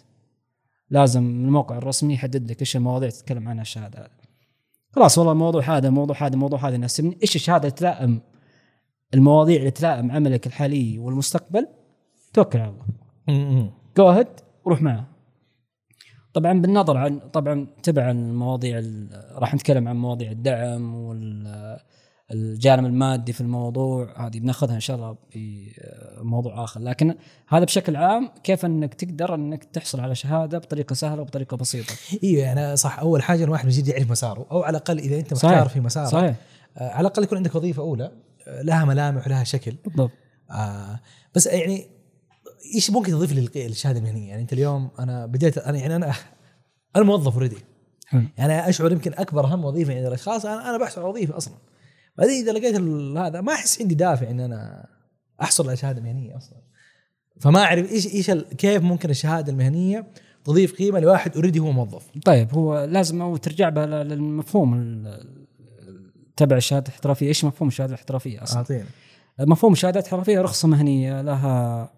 لازم 0.90 1.24
الموقع 1.24 1.78
الرسمي 1.78 2.14
يحدد 2.14 2.52
لك 2.52 2.60
إيش 2.62 2.76
المواضيع 2.76 3.10
تتكلم 3.10 3.48
عنها 3.50 3.62
الشهادة 3.62 4.00
هذه. 4.00 4.10
خلاص 4.92 5.18
والله 5.18 5.32
الموضوع 5.32 5.78
هذا 5.78 5.90
موضوع 5.90 6.28
هذا 6.28 6.36
موضوع 6.36 6.68
هذا 6.68 6.76
يناسبني. 6.76 7.18
إيش 7.22 7.36
الشهادة 7.36 7.70
تلائم؟ 7.70 8.22
المواضيع 9.14 9.60
اللي 9.60 9.72
تلائم 9.72 10.12
عملك 10.12 10.48
الحالي 10.48 11.00
والمستقبل؟ 11.00 11.68
توكل 12.34 12.60
على 12.60 12.74
الله. 13.28 13.72
جو 13.98 14.10
اهيد 14.10 14.28
وروح 14.66 14.82
معه. 14.82 15.08
طبعا 16.34 16.62
بالنظر 16.62 16.98
عن 16.98 17.20
طبعا 17.20 17.68
تبعا 17.84 18.12
المواضيع 18.12 18.80
ال- 18.80 19.32
راح 19.36 19.56
نتكلم 19.56 19.88
عن 19.88 19.96
مواضيع 19.96 20.32
الدعم 20.32 20.96
والجانب 22.32 22.86
المادي 22.86 23.34
في 23.34 23.42
الموضوع 23.42 24.28
هذه 24.28 24.40
بناخذها 24.40 24.76
إن 24.76 24.80
شاء 24.80 24.96
الله 24.96 25.16
في 25.30 25.72
موضوع 26.22 26.64
آخر. 26.64 26.80
لكن 26.80 27.16
هذا 27.48 27.64
بشكل 27.64 27.96
عام 27.96 28.30
كيف 28.44 28.66
إنك 28.66 28.94
تقدر 28.94 29.36
إنك 29.36 29.64
تحصل 29.64 30.00
على 30.00 30.16
شهادة 30.16 30.58
بطريقة 30.58 30.94
سهلة 30.94 31.22
وبطريقة 31.22 31.58
بسيطة؟ 31.58 31.94
أيوه 32.24 32.44
يعني 32.44 32.76
صح 32.76 33.00
أول 33.00 33.24
حاجة 33.24 33.44
الواحد 33.44 33.66
بيجي 33.66 33.92
يعرف 33.92 34.12
مساره 34.12 34.46
أو 34.52 34.64
على 34.64 34.78
الأقل 34.78 35.00
إذا 35.00 35.20
أنت. 35.20 35.34
محتار 35.34 35.70
في 35.70 35.80
مسارك 35.80 36.08
صحيح. 36.08 36.36
آه 36.78 36.90
على 36.90 37.02
الأقل 37.02 37.24
يكون 37.24 37.38
عندك 37.38 37.56
وظيفة 37.56 37.82
أولى 37.82 38.12
آه 38.48 38.62
لها 38.62 38.86
ملامح 38.86 39.28
ولها 39.28 39.44
شكل. 39.44 39.76
بالضبط. 39.86 40.12
آه 40.52 41.00
بس 41.36 41.46
يعني 41.48 41.88
إيش 42.76 42.92
ممكن 42.92 43.12
تضيف 43.12 43.56
الشهاده 43.56 44.00
المهنية؟ 44.00 44.30
يعني 44.30 44.42
أنت 44.42 44.54
اليوم 44.54 44.90
أنا 45.00 45.26
بديت 45.26 45.58
أنا 45.58 45.78
يعني 45.78 45.96
أنا 45.96 46.14
أنا 46.96 47.04
موظف 47.04 47.34
أوريدي. 47.34 47.58
يعني 48.38 48.70
أشعر 48.70 48.92
يمكن 48.92 49.14
أكبر 49.14 49.46
هم 49.46 49.66
وظيفة 49.66 49.96
عند 49.96 50.06
الأشخاص 50.06 50.46
أنا 50.46 50.70
أنا 50.70 50.78
بحث 50.78 50.98
عن 50.98 51.04
وظيفة 51.04 51.38
أصلا. 51.38 51.54
بعدين 52.18 52.44
إذا 52.44 52.52
لقيت 52.52 52.76
هذا 53.18 53.42
ما 53.42 53.54
أحس 53.54 53.82
عندي 53.82 53.96
دافع 53.96 54.30
إن 54.30 54.40
أنا 54.40 54.88
أحصل 55.42 55.68
على 55.68 55.78
شهادة 55.78 56.02
مهنية 56.02 56.38
أصلا. 56.38 56.62
فما 57.40 57.64
أعرف 57.64 57.92
إيش 57.92 58.08
إيش 58.08 58.32
كيف 58.32 58.84
ممكن 58.84 59.10
الشهادة 59.10 59.52
المهنية 59.52 60.08
تضيف 60.44 60.74
قيمة 60.74 61.00
لواحد 61.00 61.36
already 61.36 61.60
هو 61.60 61.72
موظف. 61.72 62.10
طيب 62.26 62.54
هو 62.54 62.84
لازم 62.84 63.22
أو 63.22 63.38
ترجع 63.38 63.70
بها 63.70 64.04
للمفهوم 64.04 65.04
تبع 66.38 66.58
الشهادة 66.58 66.88
الاحترافية. 66.88 67.28
إيش 67.28 67.46
مفهوم 67.46 67.68
الشهادة 67.68 67.94
الاحترافية 67.94 68.44
أصلا؟ 68.44 68.58
اعطينا 68.58 68.86
مفهوم 69.40 69.74
الشهادة 69.74 70.00
الاحترافية 70.00 70.42
رخصة 70.42 70.68
مهنية 70.68 71.22
لها 71.22 71.92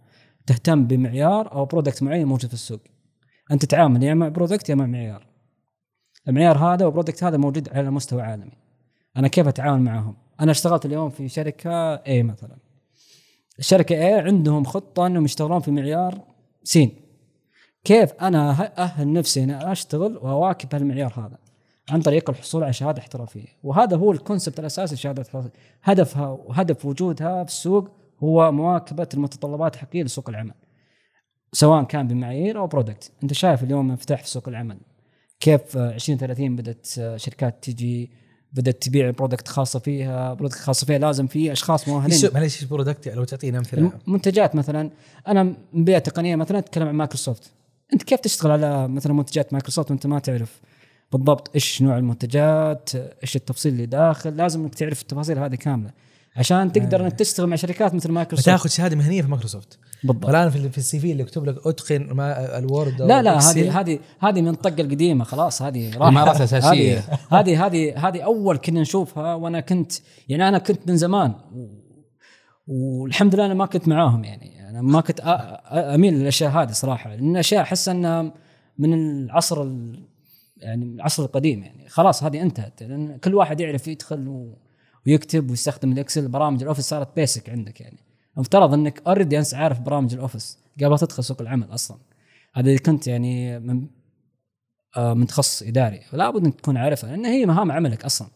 تهتم 0.47 0.87
بمعيار 0.87 1.51
أو 1.51 1.65
product 1.65 2.03
معين 2.03 2.27
موجود 2.27 2.47
في 2.47 2.53
السوق. 2.53 2.79
أنت 3.51 3.65
تتعامل 3.65 4.03
يا 4.03 4.13
مع 4.13 4.27
product 4.27 4.69
يا 4.69 4.75
مع 4.75 4.85
معيار. 4.85 5.27
المعيار 6.27 6.57
هذا 6.57 6.85
وال 6.85 6.94
product 6.94 7.23
هذا 7.23 7.37
موجود 7.37 7.69
على 7.69 7.91
مستوى 7.91 8.21
عالمي. 8.21 8.62
أنا 9.17 9.27
كيف 9.27 9.47
اتعامل 9.47 9.81
معهم؟ 9.83 10.15
أنا 10.39 10.51
اشتغلت 10.51 10.85
اليوم 10.85 11.09
في 11.09 11.29
شركة 11.29 11.95
A 11.97 12.01
مثلا. 12.23 12.57
الشركة 13.59 13.95
A 13.95 14.23
عندهم 14.25 14.63
خطة 14.63 15.07
إنهم 15.07 15.25
يشتغلون 15.25 15.59
في 15.59 15.71
معيار 15.71 16.21
سين 16.63 16.91
كيف 17.83 18.13
أنا 18.13 18.55
أه- 18.55 18.79
أهل 18.79 19.13
نفسي 19.13 19.43
إني 19.43 19.71
أشتغل 19.71 20.17
وأواكب 20.17 20.75
هالمعيار 20.75 21.13
هذا؟ 21.17 21.37
عن 21.89 22.01
طريق 22.01 22.29
الحصول 22.29 22.63
على 22.63 22.73
شهادة 22.73 22.99
احترافية. 23.01 23.45
وهذا 23.63 23.97
هو 23.97 24.11
ال 24.11 24.17
concept 24.17 24.59
الأساسي 24.59 24.95
للشهاده 24.95 25.21
الاحترافيه 25.21 25.51
هدفها 25.83 26.27
وهدف 26.27 26.85
وجودها 26.85 27.43
في 27.43 27.49
السوق 27.49 27.89
هو 28.23 28.51
مواكبة 28.51 29.07
المتطلبات 29.13 29.75
الحقيقيه 29.75 30.03
لسوق 30.03 30.29
العمل. 30.29 30.53
سواء 31.53 31.83
كان 31.83 32.07
بمعايير 32.07 32.59
أو 32.59 32.67
product 32.67 33.11
أنت 33.23 33.33
شايف 33.33 33.63
اليوم 33.63 33.89
انفتاح 33.91 34.21
في 34.23 34.29
سوق 34.29 34.47
العمل. 34.49 34.77
كيف 35.39 35.77
آه، 35.77 35.93
2030 35.93 36.55
بدأت 36.55 36.85
شركات 37.15 37.63
تجي؟ 37.63 38.11
بدأت 38.53 38.83
تبيع 38.83 39.09
product 39.09 39.47
خاصة 39.47 39.79
فيها 39.79 40.33
product 40.33 40.59
خاصة 40.59 40.85
فيها 40.85 40.97
لازم 40.97 41.27
في 41.27 41.51
أشخاص 41.51 41.87
مؤهلين. 41.87 42.29
معليش 42.33 42.55
إيش 42.55 42.63
product 42.63 43.07
لو 43.07 43.23
تعطينا 43.23 43.57
أمثلة. 43.57 43.91
منتجات 44.07 44.55
مثلا 44.55 44.89
أنا 45.27 45.55
بيئه 45.73 45.99
تقنية 45.99 46.35
مثلا 46.35 46.59
أتكلم 46.59 46.87
عن 46.87 46.95
مايكروسوفت. 46.95 47.51
أنت 47.93 48.03
كيف 48.03 48.19
تشتغل 48.19 48.51
على 48.51 48.87
مثلا 48.87 49.13
منتجات 49.13 49.53
مايكروسوفت 49.53 49.91
وأنت 49.91 50.07
ما 50.07 50.19
تعرف 50.19 50.61
بالضبط 51.11 51.51
إيش 51.55 51.81
نوع 51.81 51.97
المنتجات 51.97 52.89
إيش 52.95 53.35
التفصيل 53.35 53.73
اللي 53.73 53.85
داخل؟ 53.85 54.37
لازم 54.37 54.61
إنك 54.61 54.75
تعرف 54.75 55.01
التفاصيل 55.01 55.39
هذه 55.39 55.55
كاملة. 55.55 55.91
عشان 56.35 56.71
تقدر 56.71 57.01
إنك 57.05 57.13
تشتغل 57.13 57.47
مع 57.47 57.55
شركات 57.55 57.93
مثل 57.95 58.11
مايكروسوفت. 58.11 58.49
بتاخذ 58.49 58.69
شهادة 58.69 58.95
مهنية 58.95 59.21
في 59.21 59.27
مايكروسوفت. 59.27 59.79
بالضبط. 60.03 60.25
والان 60.25 60.49
في 60.49 60.69
في 60.69 60.77
ال 60.77 60.99
CV 60.99 61.11
اللي 61.11 61.23
يكتب 61.23 61.45
لك 61.45 61.67
أتقن 61.67 62.07
ما 62.11 62.57
ال 62.57 62.66
Word 62.66 63.01
لا 63.01 63.21
لا. 63.21 63.37
هذه 63.51 63.79
هذه 63.79 63.99
هذه 64.19 64.41
من 64.41 64.47
الدقة 64.49 64.81
القديمة 64.81 65.23
خلاص 65.23 65.61
هذه 65.61 65.97
راحت. 65.97 66.11
ممارسة 66.11 66.43
أساسية. 66.43 66.97
هذه 67.31 67.65
هذه 67.65 68.07
هذه 68.07 68.21
أول 68.21 68.57
كنا 68.57 68.81
نشوفها 68.81 69.33
وأنا 69.35 69.59
كنت 69.59 69.91
يعني 70.29 70.47
أنا 70.47 70.57
كنت 70.57 70.87
من 70.87 70.97
زمان 70.97 71.33
والحمد 72.67 73.35
لله 73.35 73.45
أنا 73.45 73.53
ما 73.53 73.65
كنت 73.65 73.87
معاهم 73.87 74.23
يعني. 74.23 74.69
أنا 74.69 74.81
ما 74.81 75.01
كنت 75.01 75.19
أميل 75.71 76.13
للأشياء 76.13 76.51
هذه 76.51 76.71
صراحة. 76.71 77.09
لأن 77.15 77.37
اشياء 77.37 77.61
أحس 77.61 77.89
إنها 77.89 78.33
من 78.77 78.93
العصر 78.93 79.63
ال- 79.63 80.03
يعني 80.57 80.85
من 80.85 80.95
العصر 80.95 81.23
القديم 81.23 81.63
يعني. 81.63 81.89
خلاص 81.89 82.23
هذه 82.23 82.41
انتهت. 82.41 82.83
لأن 82.83 83.17
كل 83.17 83.35
واحد 83.35 83.59
يعرف 83.59 83.87
يدخل 83.87 84.27
و- 84.27 84.57
ويكتب 85.07 85.49
ويستخدم 85.49 85.91
الإكسل 85.91 86.27
برامج 86.27 86.61
الأوفيس 86.61 86.85
صارت 86.85 87.15
basic 87.15 87.49
عندك 87.49 87.81
يعني. 87.81 87.97
المفترض 88.35 88.73
إنك 88.73 89.01
already 89.07 89.39
انت 89.39 89.53
عارف 89.53 89.79
برامج 89.79 90.13
الأوفيس 90.13 90.57
قبل 90.81 90.91
لا 90.91 90.97
تدخل 90.97 91.23
سوق 91.23 91.41
العمل 91.41 91.73
أصلا. 91.73 91.97
هذا 92.55 92.71
اذا 92.71 92.79
كنت 92.79 93.07
يعني 93.07 93.59
من 93.59 93.87
آه، 94.97 95.13
من 95.13 95.27
تخصص 95.27 95.63
إداري. 95.63 96.01
فلا 96.01 96.29
بد 96.29 96.45
إنك 96.45 96.55
تكون 96.55 96.77
عارفها 96.77 97.09
لأن 97.09 97.25
هي 97.25 97.45
مهام 97.45 97.71
عملك 97.71 98.05
أصلا. 98.05 98.27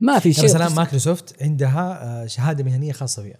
ما 0.00 0.18
في 0.18 0.32
شيء 0.32 0.44
بس 0.44 0.56
الان 0.56 0.74
مايكروسوفت 0.74 1.42
عندها 1.42 2.02
آه، 2.22 2.26
شهادة 2.26 2.64
مهنية 2.64 2.92
خاصة 2.92 3.22
فيها. 3.22 3.38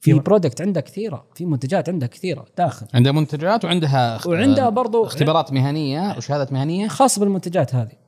في 0.00 0.12
product 0.12 0.60
عندها 0.60 0.82
كثيرة 0.82 1.26
في 1.34 1.46
منتجات 1.46 1.88
عندها 1.88 2.08
كثيرة 2.08 2.46
داخل. 2.58 2.86
عندها 2.94 3.12
منتجات 3.12 3.64
وعندها 3.64 4.26
وعندها 4.26 4.68
برضو 4.68 5.04
اختبارات 5.04 5.52
مهنية 5.52 6.14
وشهادات 6.16 6.52
مهنية. 6.52 6.88
خاصة 6.88 7.20
بالمنتجات 7.20 7.74
هذه. 7.74 8.01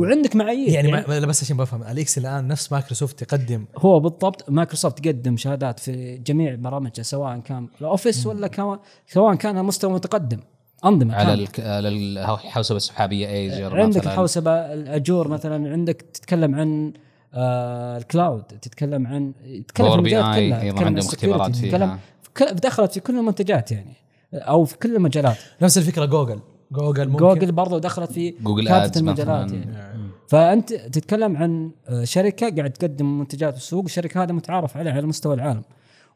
وعندك 0.00 0.36
معايير. 0.36 0.68
يعني 0.68 0.92
ما 0.92 1.04
لا، 1.08 1.26
بس 1.26 1.42
عشان 1.42 1.56
بفهم 1.56 1.82
الاكسل 1.82 2.20
الآن 2.20 2.48
نفس 2.48 2.72
مايكروسوفت 2.72 3.24
تقدم 3.24 3.64
هو 3.78 4.00
بالضبط 4.00 4.50
مايكروسوفت 4.50 4.98
تقدم 4.98 5.36
شهادات 5.36 5.80
في 5.80 6.18
جميع 6.18 6.54
برامجها 6.54 7.02
سواء 7.02 7.38
كان 7.38 7.66
الأوفيس 7.80 8.26
ولا 8.26 8.46
كان 8.46 8.78
سواء 9.06 9.34
كان 9.34 9.64
مستوى 9.64 9.92
متقدم 9.92 10.38
أنظمة 10.84 11.14
على. 11.14 11.34
الك... 11.34 11.60
على 11.60 11.88
الحوسبه 11.88 12.76
السحابية 12.76 13.28
Azure 13.28 13.80
عندك 13.80 13.96
مثلاً. 13.98 14.12
الحوسبه 14.12 14.50
ال 14.50 14.63
Azure 14.63 15.28
مثلا 15.28 15.72
عندك 15.72 16.04
تتكلم 16.14 16.54
عن 16.54 16.92
آه 17.34 17.96
ال 17.98 18.05
cloud 18.05 18.42
تتكلم 18.42 19.06
عن 19.06 19.32
تتكلم 19.68 19.86
Power 19.86 19.96
في 19.98 20.02
B 20.02 20.18
المجالات 20.20 20.36
I 20.36 20.44
أيضا 20.44 20.58
تتكلم 20.70 20.78
عن 20.78 20.84
عندهم 20.86 21.06
اختبارات 21.06 21.50
تتكلم 21.56 21.70
فيها. 21.70 21.98
في 22.22 22.30
كل- 22.36 22.54
دخلت 22.54 22.92
في 22.92 23.00
كل 23.00 23.18
المنتجات 23.18 23.72
يعني 23.72 23.92
أو 24.34 24.64
في 24.64 24.78
كل 24.78 24.96
المجالات. 24.96 25.36
نفس 25.62 25.78
الفكرة 25.78 26.04
جوجل. 26.04 26.40
جوجل 26.72 27.08
ممكن. 27.08 27.24
جوجل 27.24 27.52
برضو 27.52 27.78
دخلت 27.78 28.12
في 28.12 28.30
Google 28.30 28.68
Ads 28.68 28.98
المجالات 28.98 29.52
يعني. 29.52 29.92
فأنت 30.28 30.72
تتكلم 30.72 31.36
عن 31.36 31.70
شركة 32.02 32.56
قاعد 32.56 32.72
تقدم 32.72 33.18
منتجات 33.18 33.52
في 33.54 33.60
السوق 33.60 33.84
الشركة 33.84 34.22
هذه 34.22 34.32
متعارف 34.32 34.76
عليها 34.76 34.92
على 34.92 35.06
مستوى 35.06 35.34
العالم 35.34 35.62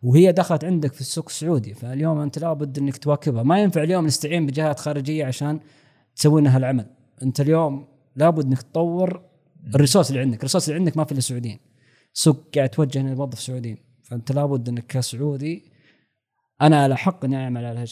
وهي 0.02 0.32
دخلت 0.32 0.64
عندك 0.64 0.92
في 0.92 1.00
السوق 1.00 1.24
السعودي. 1.28 1.74
فاليوم 1.74 2.18
أنت 2.18 2.38
لابد 2.38 2.78
إنك 2.78 2.96
تواكبها. 2.96 3.42
ما 3.42 3.62
ينفع 3.62 3.82
اليوم 3.82 4.06
نستعين 4.06 4.46
بجهات 4.46 4.80
خارجية 4.80 5.24
عشان 5.24 5.60
تسوي 6.16 6.40
لنا 6.40 6.56
هالعمل 6.56 6.86
أنت 7.22 7.40
اليوم 7.40 7.86
لابد 8.16 8.44
إنك 8.44 8.62
تطور 8.62 9.20
ال 9.74 9.78
resource 9.78 10.10
اللي 10.10 10.20
عندك. 10.20 10.36
ال 10.36 10.40
resource 10.40 10.68
اللي 10.68 10.78
عندك 10.78 10.96
ما 10.96 11.04
في 11.04 11.12
إلا 11.12 11.20
سعوديين. 11.20 11.58
سوق 12.12 12.36
قاعد 12.54 12.68
توجه 12.68 13.00
إنه 13.00 13.10
يوظف 13.10 13.40
سعوديين. 13.40 13.78
فأنت 14.02 14.32
لابد 14.32 14.68
إنك 14.68 14.86
كسعودي 14.86 15.64
أنا 16.62 16.82
على 16.82 16.96
حق 16.96 17.24
إني 17.24 17.36
أعمل 17.36 17.64
على 17.64 17.84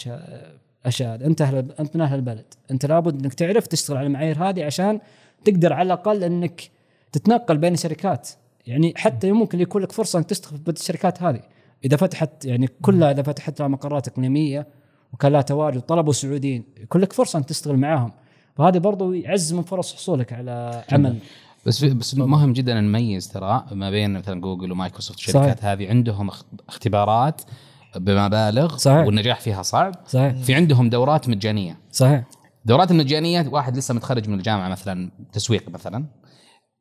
هذه. 0.86 1.14
أنت 1.26 1.42
أهل 1.42 1.72
أنت 1.80 1.96
من 1.96 2.00
أهل 2.02 2.14
البلد. 2.18 2.44
أنت 2.70 2.86
لابد 2.86 3.22
إنك 3.22 3.34
تعرف 3.34 3.66
تشتغل 3.66 3.96
على 3.96 4.06
المعايير 4.06 4.48
هذه 4.48 4.64
عشان 4.64 5.00
تقدر 5.44 5.72
على 5.72 5.86
الأقل 5.86 6.24
إنك 6.24 6.70
تتنقل 7.12 7.58
بين 7.58 7.74
الشركات. 7.74 8.28
يعني 8.66 8.94
حتى 8.96 9.32
ممكن 9.32 9.60
يكون 9.60 9.82
لك 9.82 9.92
فرصة 9.92 10.18
إنك 10.18 10.26
تشتغل 10.26 10.58
في 10.64 10.70
الشركات 10.70 11.22
هذه. 11.22 11.40
إذا 11.84 11.96
فتحت 11.96 12.44
يعني 12.44 12.68
كلها 12.82 13.10
إذا 13.10 13.22
فتحت 13.22 13.60
لها 13.60 13.68
مقرات 13.68 14.08
اقليميه 14.08 14.66
وكان 15.12 15.32
لها 15.32 15.42
تواجد 15.42 15.80
طلبوا 15.80 16.12
سعوديين 16.12 16.64
يكون 16.80 17.00
لك 17.00 17.12
فرصة 17.12 17.36
إنك 17.36 17.46
تشتغل 17.48 17.76
معاهم. 17.76 18.12
فهذا 18.56 18.78
برضو 18.78 19.12
يعزز 19.12 19.52
من 19.54 19.62
فرص 19.62 19.94
حصولك 19.94 20.32
على 20.32 20.84
عمل. 20.92 21.18
بس 21.66 21.84
بس 21.84 22.14
مهم 22.14 22.52
جدا 22.52 22.80
نميز 22.80 23.28
ترى 23.28 23.64
ما 23.72 23.90
بين 23.90 24.12
مثلا 24.12 24.40
جوجل 24.40 24.72
ومايكروسوفت 24.72 25.18
الشركات. 25.18 25.64
هذه. 25.64 25.88
عندهم 25.88 26.28
اخ- 26.28 26.44
اختبارات 26.68 27.42
بمبالغ 27.96 28.76
صحيح. 28.76 29.06
والنجاح 29.06 29.40
فيها 29.40 29.62
صعب. 29.62 29.94
صحيح. 30.06 30.34
في 30.34 30.54
عندهم 30.54 30.90
دورات 30.90 31.28
مجانية. 31.28 31.78
صحيح. 31.90 32.24
دورات 32.64 32.90
المجانيه 32.90 33.48
واحد 33.48 33.76
لسه 33.76 33.94
متخرج 33.94 34.28
من 34.28 34.38
الجامعة 34.38 34.68
مثلا 34.68 35.10
تسويق 35.32 35.68
مثلا 35.68 36.06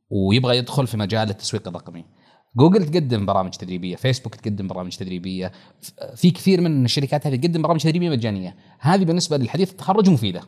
ويبغى 0.09 0.57
يدخل 0.57 0.87
في 0.87 0.97
مجال 0.97 1.29
التسويق 1.29 1.67
الرقمي. 1.67 2.05
جوجل 2.57 2.85
تقدم 2.85 3.25
برامج 3.25 3.51
تدريبية 3.51 3.95
فيسبوك 3.95 4.35
تقدم 4.35 4.67
برامج 4.67 4.95
تدريبية 4.95 5.51
في 6.15 6.31
كثير 6.31 6.61
من 6.61 6.85
الشركات 6.85 7.27
هذه 7.27 7.35
تقدم 7.35 7.61
برامج 7.61 7.81
تدريبية 7.81 8.09
مجانية. 8.09 8.55
هذه 8.79 9.05
بالنسبة 9.05 9.37
للحديث 9.37 9.71
التخرج 9.71 10.09
مفيدة. 10.09 10.41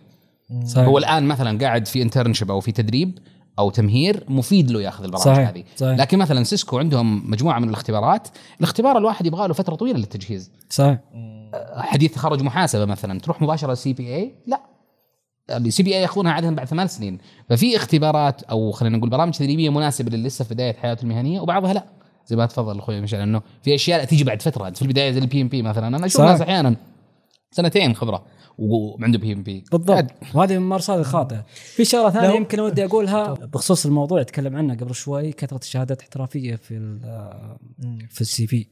صحيح. 0.65 0.87
هو 0.87 0.97
الآن 0.97 1.23
مثلا 1.23 1.59
قاعد 1.59 1.87
في 1.87 2.01
internship 2.01 2.51
أو 2.51 2.59
في 2.59 2.71
تدريب 2.71 3.19
أو 3.59 3.69
تمهير 3.69 4.23
مفيد 4.27 4.71
له 4.71 4.81
ياخذ 4.81 5.03
البرامج 5.03 5.25
صحيح، 5.25 5.49
هذه. 5.49 5.63
صحيح. 5.75 5.99
لكن 5.99 6.17
مثلا 6.17 6.43
سيسكو 6.43 6.79
عندهم 6.79 7.31
مجموعة 7.31 7.59
من 7.59 7.69
الاختبارات. 7.69 8.27
الاختبار 8.59 8.97
الواحد 8.97 9.25
يبغى 9.25 9.47
له 9.47 9.53
فترة 9.53 9.75
طويلة 9.75 9.97
للتجهيز. 9.97 10.51
صحيح. 10.69 10.99
حديث 11.75 12.13
تخرج 12.13 12.41
محاسبة 12.41 12.85
مثلا 12.85 13.19
تروح 13.19 13.41
مباشرة 13.41 13.73
CPA؟ 13.73 14.35
لا. 14.47 14.61
ال 15.49 15.83
CPA 15.83 16.01
ياخذونها 16.01 16.31
عادة 16.31 16.49
بعد 16.49 16.67
ثمان 16.67 16.87
سنين. 16.87 17.17
ففي 17.49 17.75
اختبارات 17.75 18.43
أو 18.43 18.71
خلينا 18.71 18.97
نقول 18.97 19.09
برامج 19.09 19.33
تدريبية 19.33 19.69
مناسبة 19.69 20.09
للي 20.09 20.27
لسه 20.27 20.45
في 20.45 20.53
بداية 20.53 20.73
حياته 20.73 21.03
المهنية 21.03 21.39
وبعضها 21.39 21.73
لا. 21.73 21.85
زي 22.27 22.35
ما 22.35 22.45
تفضل 22.45 22.79
أخوي 22.79 23.01
مشعل 23.01 23.21
إنه 23.21 23.41
في 23.61 23.75
أشياء 23.75 24.05
تيجي 24.05 24.23
بعد 24.23 24.41
فترة. 24.41 24.69
في 24.69 24.81
البداية 24.81 25.11
زي 25.11 25.19
ال 25.19 25.41
PMP 25.41 25.61
مثلا. 25.61 25.87
أنا 25.87 26.05
أشوف. 26.05 26.21
ناس 26.21 26.41
أحيانا 26.41 26.75
سنتين 27.51 27.95
خبرة. 27.95 28.25
وعنده 28.57 29.17
PMP. 29.19 29.63
بالضبط. 29.71 30.05
وهذه 30.33 30.49
من 30.51 30.55
الممارسات 30.57 30.99
الخاطئه 30.99 31.45
في 31.75 31.85
شغلة 31.85 32.09
ثانية 32.09 32.27
لو- 32.27 32.35
يمكن 32.35 32.59
ودي 32.59 32.85
أقولها 32.85 33.33
بخصوص 33.33 33.85
الموضوع 33.85 34.23
تكلم 34.23 34.55
عنه 34.55 34.75
قبل 34.75 34.95
شوي 34.95 35.31
كثرة 35.31 35.57
الشهادات 35.57 35.97
الاحترافيه 35.97 36.55
في 36.55 36.77
ال- 36.77 38.07
في 38.09 38.21
ال 38.21 38.47
CV. 38.47 38.67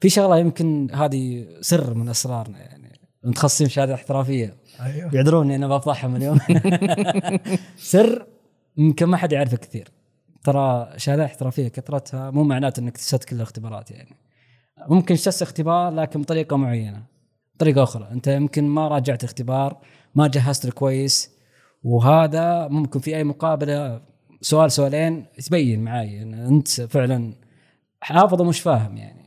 في 0.00 0.08
شغلة 0.08 0.38
يمكن 0.38 0.88
هذه 0.94 1.46
سر 1.60 1.94
من 1.94 2.08
أسرارنا 2.08 2.58
يعني. 2.58 3.00
متخصصين 3.24 3.66
في 3.66 3.72
شهاده 3.72 3.94
احترافية. 3.94 4.54
أيوه. 4.80 5.14
يعذروني 5.14 5.56
أنا 5.56 5.68
بفضحهم 5.68 6.16
اليوم. 6.16 6.38
سر 7.76 8.26
يمكن 8.76 9.06
ما 9.06 9.16
حد 9.16 9.32
يعرفه 9.32 9.56
كثير. 9.56 9.88
ترى 10.44 10.92
شهاده 10.96 11.24
احترافية 11.24 11.68
كثرتها 11.68 12.30
مو 12.30 12.44
معناته 12.44 12.80
إنك 12.80 12.96
تسد 12.96 13.24
كل 13.24 13.36
الاختبارات 13.36 13.90
يعني. 13.90 14.16
ممكن 14.88 15.14
تسد 15.14 15.42
اختبار 15.42 15.92
لكن 15.94 16.22
بطريقة 16.22 16.56
معينة. 16.56 17.02
طريقة 17.60 17.82
أخرى. 17.82 18.08
أنت 18.12 18.26
يمكن 18.26 18.64
ما 18.64 18.88
راجعت 18.88 19.24
الاختبار 19.24 19.76
ما 20.14 20.26
جهزت 20.28 20.70
كويس 20.70 21.30
وهذا 21.82 22.68
ممكن 22.68 23.00
في 23.00 23.16
أي 23.16 23.24
مقابلة 23.24 24.00
سؤال 24.40 24.72
سؤالين 24.72 25.26
تبين 25.46 25.84
معي 25.84 26.22
إن 26.22 26.34
أنت 26.34 26.68
فعلا 26.68 27.34
حافظ 28.00 28.40
ومش 28.40 28.60
فاهم 28.60 28.96
يعني. 28.96 29.20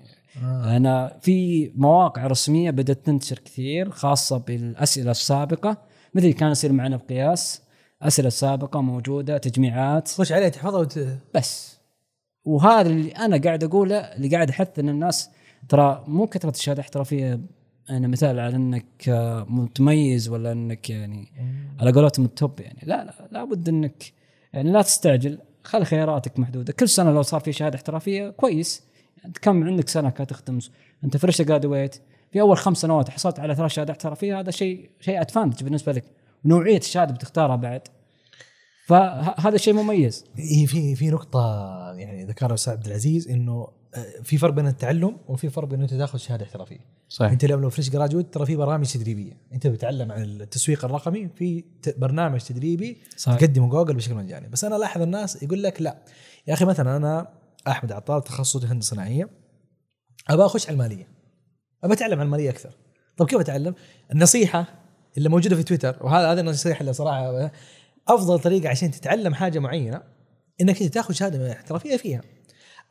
آه. 0.43 0.77
أنا 0.77 1.17
في 1.21 1.71
مواقع 1.75 2.27
رسمية 2.27 2.71
بدأت 2.71 3.05
تنتشر 3.05 3.39
كثير 3.39 3.89
خاصة 3.89 4.37
بالأسئلة 4.37 5.11
السابقة 5.11 5.77
مثل 6.13 6.33
كان 6.33 6.51
يصير 6.51 6.71
معنا 6.71 6.97
بقياس 6.97 7.61
أسئلة 8.01 8.29
سابقة 8.29 8.81
موجودة 8.81 9.37
تجميعات. 9.37 10.07
تخش 10.07 10.31
عليه 10.31 10.47
تحفظها 10.49 10.79
وت... 10.79 10.99
بس. 11.35 11.79
وهذا 12.45 12.89
اللي 12.89 13.11
أنا 13.11 13.37
قاعد 13.37 13.63
أقوله 13.63 13.97
اللي 13.97 14.27
قاعد 14.27 14.49
أحث 14.49 14.79
إن 14.79 14.89
الناس 14.89 15.29
ترى 15.69 16.03
مو 16.07 16.27
كثرة 16.27 16.49
الشهادة 16.49 16.79
الاحترافية 16.79 17.39
أنا 17.89 18.07
مثال 18.07 18.39
على 18.39 18.55
إنك 18.55 19.09
آه، 19.09 19.45
متميز 19.49 20.29
ولا 20.29 20.51
إنك 20.51 20.89
يعني 20.89 21.27
على 21.79 21.91
قولتهم 21.91 22.25
ال 22.25 22.34
top 22.34 22.59
يعني. 22.59 22.79
لا 22.83 23.03
لا 23.03 23.27
لابد 23.31 23.69
إنك 23.69 24.03
يعني 24.53 24.71
لا 24.71 24.81
تستعجل 24.81 25.37
خلي 25.63 25.85
خياراتك 25.85 26.39
محدودة. 26.39 26.73
كل 26.73 26.89
سنة 26.89 27.11
لو 27.11 27.21
صار 27.21 27.39
في 27.39 27.51
شهادة 27.51 27.75
احترافية 27.75 28.29
كويس 28.29 28.83
انت 29.25 29.37
كم 29.37 29.63
عندك 29.63 29.89
سنة 29.89 30.09
كانت 30.09 30.29
تختم 30.29 30.59
انت 31.03 31.17
fresh 31.17 31.41
graduate 31.41 31.95
في 32.31 32.41
أول 32.41 32.57
خمس 32.57 32.77
سنوات 32.77 33.09
حصلت 33.09 33.39
على 33.39 33.55
ثلاث 33.55 33.71
شهادات 33.71 33.95
احترافية 33.95 34.39
هذا 34.39 34.51
شيء 34.51 34.89
شيء 34.99 35.21
advantage 35.21 35.63
بالنسبة 35.63 35.91
لك. 35.91 36.03
ونوعيه 36.45 36.77
الشهادة 36.77 37.13
بتختارها 37.13 37.55
بعد. 37.55 37.81
فهذا 38.85 39.57
شيء 39.57 39.73
مميز 39.73 40.25
في 40.67 40.95
في 40.95 41.09
نقطة 41.09 41.39
يعني 41.97 42.25
ذكرها 42.25 42.53
أستاذ 42.53 42.73
عبد 42.73 42.85
العزيز 42.85 43.27
إنه 43.27 43.67
آه، 43.95 44.05
في 44.23 44.37
فرق 44.37 44.53
بين 44.53 44.67
التعلم 44.67 45.17
وفي 45.27 45.49
فرق 45.49 45.67
بين 45.67 45.81
أنت 45.81 45.93
تاخذ 45.93 46.17
شهادة 46.19 46.45
احترافية. 46.45 46.79
صحيح 47.09 47.31
أنت 47.31 47.43
اليوم 47.43 47.61
لو 47.61 47.69
fresh 47.69 47.89
graduate 47.89 48.33
ترى 48.33 48.45
في 48.45 48.55
برامج 48.55 48.91
تدريبية، 48.91 49.37
أنت 49.53 49.67
بتتعلم 49.67 50.11
عن 50.11 50.23
التسويق 50.23 50.85
الرقمي 50.85 51.29
في 51.35 51.63
ت- 51.81 51.99
برنامج 51.99 52.39
تدريبي 52.41 52.97
صحيح 53.17 53.37
تقدمه 53.39 53.69
جوجل 53.69 53.93
بشكل 53.95 54.13
مجاني، 54.15 54.47
بس 54.49 54.63
أنا 54.63 54.75
ألاحظ 54.75 55.01
الناس 55.01 55.43
يقول 55.43 55.63
لك 55.63 55.81
لا 55.81 55.97
يا 56.47 56.53
أخي 56.53 56.65
مثلا 56.65 56.97
أنا 56.97 57.27
أحمد 57.67 57.91
عطار 57.91 58.21
تخصصي 58.21 58.67
هندسة 58.67 58.89
صناعية 58.89 59.29
أبغى 60.29 60.45
أخش 60.45 60.67
على 60.67 60.73
المالية. 60.73 61.07
أبغى 61.83 61.95
أتعلم 61.95 62.19
عن 62.19 62.25
المالية 62.25 62.49
أكثر. 62.49 62.69
طب 63.17 63.27
كيف 63.27 63.39
أتعلم؟ 63.39 63.75
النصيحة 64.11 64.65
اللي 65.17 65.29
موجودة 65.29 65.55
في 65.55 65.63
تويتر 65.63 65.97
وهذا 66.01 66.31
هذه 66.31 66.39
النصيحة 66.39 66.81
اللي 66.81 66.93
صراحة 66.93 67.51
أفضل 68.07 68.39
طريقة 68.39 68.69
عشان 68.69 68.91
تتعلم 68.91 69.33
حاجة 69.33 69.59
معينة 69.59 70.01
إنك 70.61 70.81
أنت 70.81 70.93
تاخذ 70.93 71.13
شهادة 71.13 71.51
احترافيه 71.51 71.97
فيها. 71.97 72.21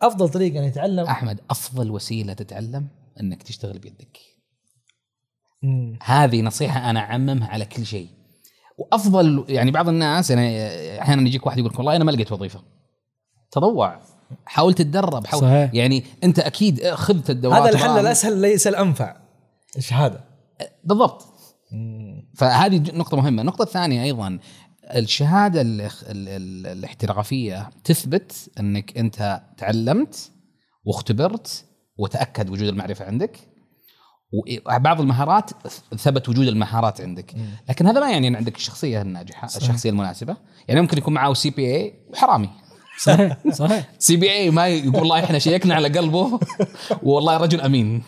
أفضل 0.03 0.29
طريقة 0.29 0.59
ان 0.59 0.65
يتعلم 0.65 1.05
أحمد 1.05 1.41
أفضل 1.51 1.91
وسيلة 1.91 2.33
تتعلم 2.33 2.89
إنك 3.21 3.43
تشتغل 3.43 3.79
بيدك. 3.79 4.19
مم. 5.63 5.99
هذه 6.03 6.43
نصيحة 6.43 6.91
أنا 6.91 7.01
أعممها 7.01 7.49
على 7.49 7.65
كل 7.65 7.87
شيء. 7.87 8.09
وأفضل 8.79 9.45
يعني 9.49 9.71
بعض 9.71 9.89
الناس 9.89 10.31
يعني 10.31 10.69
أحيانا 11.03 11.23
يجيك 11.23 11.47
واحد 11.47 11.59
يقول 11.59 11.71
لك 11.71 11.79
والله 11.79 11.97
أنا 11.97 12.05
ما 12.05 12.11
لقيت 12.11 12.33
وظيفة. 12.33 12.63
تطوع. 13.51 14.01
حاول 14.47 14.75
تتدرب 14.75 15.27
حاول 15.27 15.43
صحيح. 15.43 15.75
يعني 15.75 16.05
أنت 16.25 16.39
أكيد 16.39 16.91
خذت 16.91 17.31
الدورات. 17.31 17.63
هذا 17.63 17.71
الحل. 17.71 17.99
الاسهل 17.99 18.41
ليس 18.41 18.67
الانفع 18.67 19.17
الشهادة. 19.77 20.25
بالضبط. 20.85 21.27
فهذه 22.37 22.77
ج- 22.77 22.95
نقطة 22.95 23.17
مهمة، 23.17 23.41
النقطة 23.43 23.63
الثانية 23.63 24.05
أيضا 24.93 25.05
الشهادة 25.05 25.61
ال 25.61 25.81
ال 25.81 25.89
ال 26.29 26.67
الاحترافية 26.67 27.71
تثبت 27.85 28.51
أنك 28.61 28.99
أنت 28.99 29.43
تعلمت 29.59 30.31
واختبرت 30.85 31.65
وتأكد 31.99 32.51
وجود 32.51 32.69
المعرفة 32.69 33.05
عندك 33.05 33.39
وبعض 34.67 35.01
المهارات 35.01 35.51
ثبت 35.97 36.29
وجود 36.29 36.47
المهارات 36.47 37.01
عندك. 37.01 37.35
لكن 37.69 37.87
هذا 37.87 38.01
ما 38.01 38.11
يعني 38.11 38.29
إن 38.29 38.37
عندك 38.37 38.57
الشخصية 38.57 39.03
الناجحة 39.03 39.47
صحيح. 39.47 39.63
الشخصية 39.63 39.91
المناسبة. 39.91 40.37
يعني 40.69 40.81
ممكن 40.81 40.99
يكون 40.99 41.15
معاه 41.15 41.35
CPA 41.35 41.95
وحرامي 42.11 42.51
صحيح 42.99 43.37
صحيح. 43.53 43.91
CPA 43.99 44.51
ما 44.51 44.69
يقول 44.69 44.97
والله 44.97 45.25
إحنا 45.25 45.39
شيكنا 45.39 45.75
على 45.75 45.89
قلبه. 45.89 46.41
والله 47.03 47.37
رجل 47.37 47.61
أمين. 47.61 48.03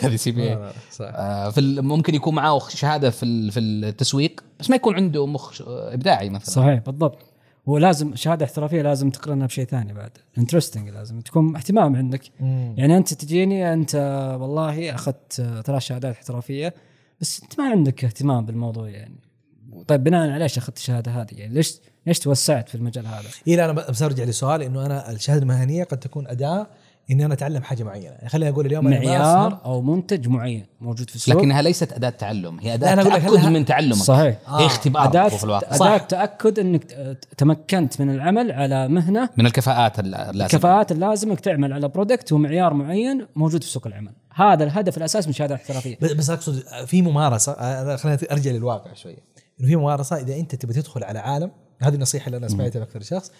هذه 0.04 0.16
CPA. 0.16 0.72
صح. 0.90 1.04
آه، 1.14 1.50
في 1.50 1.60
ممكن 1.80 2.14
يكون 2.14 2.34
معاه 2.34 2.68
شهادة 2.68 3.10
في 3.10 3.50
في 3.50 3.60
التسويق 3.60 4.40
بس 4.60 4.70
ما 4.70 4.76
يكون 4.76 4.94
عنده 4.94 5.26
مخ 5.26 5.62
إبداعي 5.68 6.30
مثلا. 6.30 6.54
صحيح 6.54 6.78
بالضبط. 6.78 7.18
ولازم 7.66 8.16
شهادة 8.16 8.44
احترافية 8.44 8.82
لازم 8.82 9.10
تقرنها 9.10 9.46
بشيء 9.46 9.64
ثاني 9.64 9.92
بعد. 9.92 10.10
interesting 10.38 10.88
لازم. 10.88 11.20
تكون 11.20 11.56
اهتمام 11.56 11.96
عندك. 11.96 12.22
مم. 12.40 12.74
يعني 12.76 12.96
أنت 12.96 13.14
تجيني 13.14 13.72
أنت 13.72 13.94
والله 14.40 14.94
أخذت 14.94 15.40
آه، 15.40 15.62
ثلاث 15.62 15.82
شهادات 15.82 16.14
احترافية 16.14 16.74
بس 17.20 17.42
أنت 17.42 17.60
ما 17.60 17.70
عندك 17.70 18.04
اهتمام 18.04 18.46
بالموضوع 18.46 18.88
يعني. 18.88 19.20
طيب 19.88 20.04
بناء 20.04 20.30
على 20.30 20.44
إيش 20.44 20.58
أخذت 20.58 20.76
الشهادة 20.76 21.12
هذه؟ 21.12 21.34
يعني 21.34 21.54
ليش 21.54 21.80
ليش 22.06 22.18
توسعت 22.18 22.68
في 22.68 22.74
المجال 22.74 23.06
هذا؟ 23.06 23.28
إيه 23.46 23.56
لا 23.56 23.64
أنا 23.64 23.72
بس 23.72 24.02
أرجع 24.02 24.24
لسؤال 24.24 24.62
إنه 24.62 24.86
أنا 24.86 25.10
الشهادة 25.10 25.42
المهنية 25.42 25.84
قد 25.84 25.98
تكون 25.98 26.26
أداة 26.26 26.66
إني 27.10 27.24
أنا 27.24 27.34
أتعلم 27.34 27.62
حاجة 27.62 27.84
معينة. 27.84 28.04
يعني 28.06 28.28
خليني 28.28 28.50
أقول 28.50 28.66
اليوم 28.66 28.84
معيار 28.84 29.60
أو 29.64 29.82
منتج 29.82 30.28
معين 30.28 30.66
موجود 30.80 31.10
في 31.10 31.16
السوق. 31.16 31.36
لكنها 31.36 31.62
ليست 31.62 31.92
أداة 31.92 32.10
تعلم 32.10 32.60
هي 32.60 32.74
أداة 32.74 32.92
أنا 32.92 33.02
أقول 33.02 33.14
لك 33.14 33.22
تأكد 33.22 33.46
من 33.46 33.64
تعلمك. 33.64 33.94
صحيح. 33.96 34.36
هي 34.48 34.66
اختبار 34.66 35.04
أداة 35.04 35.28
في 35.28 35.44
الواقع 35.44 35.76
أداة 35.76 35.96
تأكد 35.98 36.58
أنك 36.58 36.84
ت- 36.84 37.28
تمكنت 37.36 38.00
من 38.00 38.10
العمل 38.10 38.52
على 38.52 38.88
مهنة. 38.88 39.28
من 39.36 39.46
الكفاءات 39.46 39.98
الل- 39.98 40.14
اللازمة. 40.14 40.44
الكفاءات 40.44 40.92
اللازمة 40.92 41.30
إنك 41.32 41.40
تعمل 41.40 41.72
على 41.72 41.88
برودكت 41.88 42.32
ومعيار 42.32 42.74
معين 42.74 43.26
موجود 43.36 43.64
في 43.64 43.70
سوق 43.70 43.86
العمل. 43.86 44.12
هذا 44.34 44.64
الهدف 44.64 44.96
الأساس 44.98 45.24
من 45.24 45.30
الشهادة 45.30 45.54
الاحترافية. 45.54 45.98
بس 46.00 46.30
أقصد 46.30 46.62
في 46.86 47.02
ممارسة 47.02 47.52
أنا 47.52 47.96
خليني 47.96 48.18
أرجع 48.32 48.50
للواقع 48.50 48.94
شوية. 48.94 49.18
إنه 49.60 49.68
في 49.68 49.76
ممارسة 49.76 50.16
إذا 50.16 50.36
أنت 50.36 50.54
تبي 50.54 50.72
تدخل 50.72 51.04
على 51.04 51.18
عالم 51.18 51.50
هذه 51.82 51.94
النصيحة 51.94 52.26
اللي 52.26 52.36
أنا 52.36 52.48
سمعتها 52.48 52.78
من 52.80 52.84
أكثر 52.84 53.00
شخص 53.02 53.32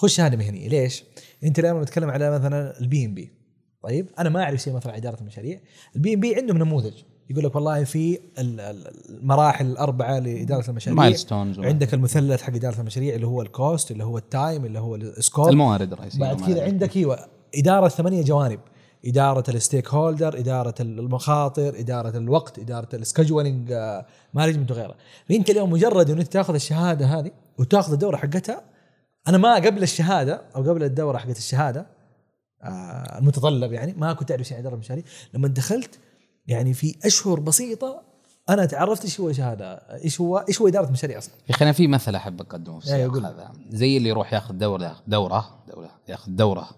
خش 0.00 0.14
شهاده 0.16 0.36
مهنيه 0.36 0.68
ليش؟ 0.68 1.04
أنت 1.44 1.58
اليوم 1.58 1.82
نتكلم 1.82 2.10
على 2.10 2.30
مثلا 2.30 2.80
ال 2.80 3.06
PMP 3.06 3.32
طيب 3.82 4.06
أنا 4.18 4.28
ما 4.28 4.42
أعرف 4.42 4.60
شيء 4.60 4.72
مثلا 4.72 4.96
إدارة 4.96 5.20
المشاريع. 5.20 5.60
ال 5.96 6.14
PMP 6.14 6.34
عندهم 6.36 6.58
نموذج. 6.58 6.92
يقول 7.30 7.44
لك 7.44 7.54
والله 7.54 7.84
في 7.84 8.18
ال- 8.38 8.60
ال- 8.60 8.92
المراحل 9.08 9.66
الأربعة 9.66 10.18
لإدارة 10.18 10.70
المشاريع. 10.70 10.96
milestones 11.02 11.60
عندك 11.60 11.94
المثلث 11.94 12.42
حق 12.42 12.54
إدارة 12.54 12.80
المشاريع 12.80 13.14
اللي 13.14 13.26
هو 13.26 13.42
ال 13.42 13.52
cost 13.52 13.90
اللي 13.90 14.04
هو 14.04 14.18
ال 14.18 14.27
time 14.27 14.64
اللي 14.64 14.78
هو 14.78 14.94
ال 14.96 15.05
scope 15.05 15.48
الموارد 15.48 15.92
الرئيسية 15.92 16.18
بعد. 16.20 16.40
كذا 16.40 16.62
عندك 16.64 16.96
أيوه 16.96 17.18
إدارة 17.54 17.88
ثمانية 17.88 18.22
جوانب. 18.22 18.60
إدارة 19.06 19.50
ال 19.50 19.88
stakeholder 19.88 20.38
إدارة 20.38 20.74
المخاطر 20.80 21.78
إدارة 21.78 22.16
الوقت 22.16 22.58
إدارة 22.58 22.88
ال 22.94 23.01
scheduling 23.01 23.72
management 24.34 24.70
وغيرها 24.70 24.96
فأنت 25.28 25.50
اليوم 25.50 25.70
مجرد 25.70 26.10
إنك 26.10 26.28
تاخذ 26.28 26.54
الشهادة 26.54 27.06
هذه 27.06 27.30
وتاخذ 27.58 27.92
الدورة 27.92 28.16
حقتها 28.16 28.62
أنا 29.28 29.38
ما 29.38 29.54
قبل 29.54 29.82
الشهادة 29.82 30.42
أو 30.56 30.62
قبل 30.62 30.82
الدورة 30.82 31.18
حقت 31.18 31.38
الشهادة 31.38 31.86
آه 32.62 33.18
المتطلب 33.18 33.72
يعني 33.72 33.94
ما 33.98 34.12
كنت 34.12 34.30
أعرف 34.30 34.46
شيء 34.46 34.56
عن 34.56 34.60
اداره 34.62 34.74
المشاريع 34.74 35.04
لما 35.34 35.48
دخلت 35.48 35.98
يعني 36.46 36.74
في 36.74 36.96
أشهر 37.04 37.40
بسيطة 37.40 38.02
أنا 38.48 38.64
تعرفت 38.66 39.04
إيش 39.04 39.20
هو 39.20 39.32
شهادة 39.32 39.74
إيش 39.74 40.20
هو 40.20 40.38
إيش 40.48 40.60
هو 40.60 40.68
إدارة 40.68 40.90
مشاريع 40.90 41.18
أصلا. 41.18 41.34
يا 41.48 41.54
أخي 41.54 41.64
أنا 41.64 41.72
في 41.72 41.86
مثل 41.86 42.14
أحب 42.14 42.40
أقدمه 42.40 42.80
في 42.80 42.94
أيوة، 42.94 43.16
السياق. 43.16 43.32
هذا. 43.32 43.52
زي 43.70 43.96
اللي 43.96 44.08
يروح 44.08 44.32
ياخذ 44.32 44.54
دورة 44.54 44.96
دورة 45.06 45.64
دورة 45.68 45.90
ياخذ 46.08 46.32
دورة 46.32 46.68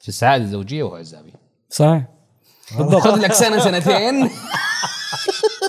في 0.00 0.08
السعادة 0.08 0.44
الزوجية 0.44 0.82
وهو 0.82 0.96
عزابي. 0.96 1.32
صحيح. 1.70 2.04
بالضبط 2.78 3.00
خذ 3.02 3.16
لك 3.18 3.32
سنة 3.32 3.58
سنتين. 3.58 4.30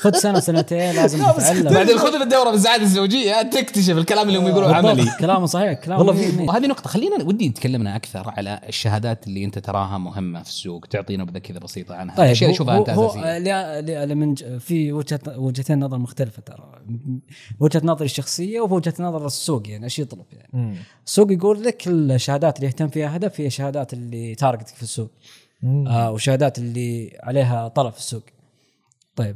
خذ 0.02 0.14
سنة 0.14 0.40
سنتين 0.40 0.96
لازم 0.96 1.18
تتعلم. 1.38 1.74
بعدين 1.74 1.98
خذ 1.98 2.22
الدورة 2.22 2.50
في 2.50 2.56
السعاده 2.56 2.84
الزوجيه 2.84 3.42
تكتشف 3.42 3.98
الكلام 3.98 4.28
اللي 4.28 4.40
هم 4.40 4.48
يقولوه 4.48 4.76
عملي. 4.76 5.06
كلامه 5.20 5.46
صحيح 5.46 5.74
كلامه 5.74 6.00
والله 6.04 6.14
في-. 6.14 6.42
وهذه 6.44 6.68
نقطة 6.68 6.90
خلينا 6.90 7.24
ودي 7.24 7.50
تكلمنا 7.50 7.96
أكثر 7.96 8.30
على 8.30 8.62
الشهادات 8.68 9.28
اللي 9.28 9.46
أنت 9.46 9.60
تراها 9.60 9.98
مهمة 9.98 10.44
في 10.44 10.50
السوق 10.50 10.86
تعطينا 10.86 11.24
نبذة 11.24 11.38
كذا 11.38 11.60
بسيطة 11.60 11.96
عنها. 11.96 12.16
طيب 12.16 12.28
هو, 12.28 12.34
اللي 12.42 12.52
أشوفها 12.52 12.94
هو, 12.94 14.16
من 14.16 14.36
في 14.60 14.92
وجهة 14.92 15.20
وجهتين 15.38 15.80
نظر 15.80 15.98
مختلفة 15.98 16.42
ترى. 16.42 16.82
وجهة 17.60 17.82
نظري 17.84 18.06
الشخصية 18.06 18.62
ووجهة 18.62 18.94
نظر 19.00 19.26
السوق 19.26 19.70
يعني 19.70 19.84
إيش 19.84 20.00
يطلب 20.00 20.26
يعني. 20.34 20.78
السوق 21.08 21.32
يقول 21.32 21.64
لك 21.64 21.84
الشهادات 21.88 22.56
اللي 22.56 22.68
يهتم 22.68 22.88
فيها 22.88 23.16
هدف 23.16 23.42
هي 23.42 23.48
الشهادات 23.48 23.94
اللي 23.94 24.36
تارجتك 24.36 24.76
في 24.76 24.84
السوق. 24.84 25.12
آه 25.64 26.12
وشهادات 26.12 26.58
اللي 26.58 27.18
عليها 27.24 27.68
طلب 27.68 27.94
في 27.94 28.00
السوق. 28.00 28.24
طيب 29.16 29.36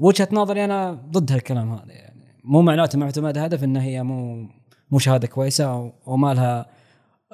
وجهة 0.00 0.28
نظري 0.32 0.64
أنا 0.64 0.92
ضد 0.92 1.32
هالكلام 1.32 1.72
هذا 1.72 1.92
يعني. 1.92 2.40
مو 2.44 2.62
معناته 2.62 2.98
معتمد 2.98 3.38
هدف 3.38 3.64
إن 3.64 3.76
هي 3.76 4.02
مو 4.02 4.48
مو 4.90 4.98
شهادة 4.98 5.26
كويسة 5.28 5.92
وما 6.06 6.34
لها 6.34 6.66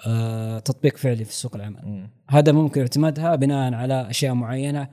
آه 0.07 0.59
تطبيق 0.59 0.97
فعلي 0.97 1.25
في 1.25 1.33
سوق 1.33 1.57
العمل. 1.57 2.09
هذا 2.31 2.53
ممكن 2.53 2.81
اعتمادها 2.81 3.35
بناء 3.37 3.75
على 3.75 4.11
أشياء 4.11 4.35
معينة 4.35 4.89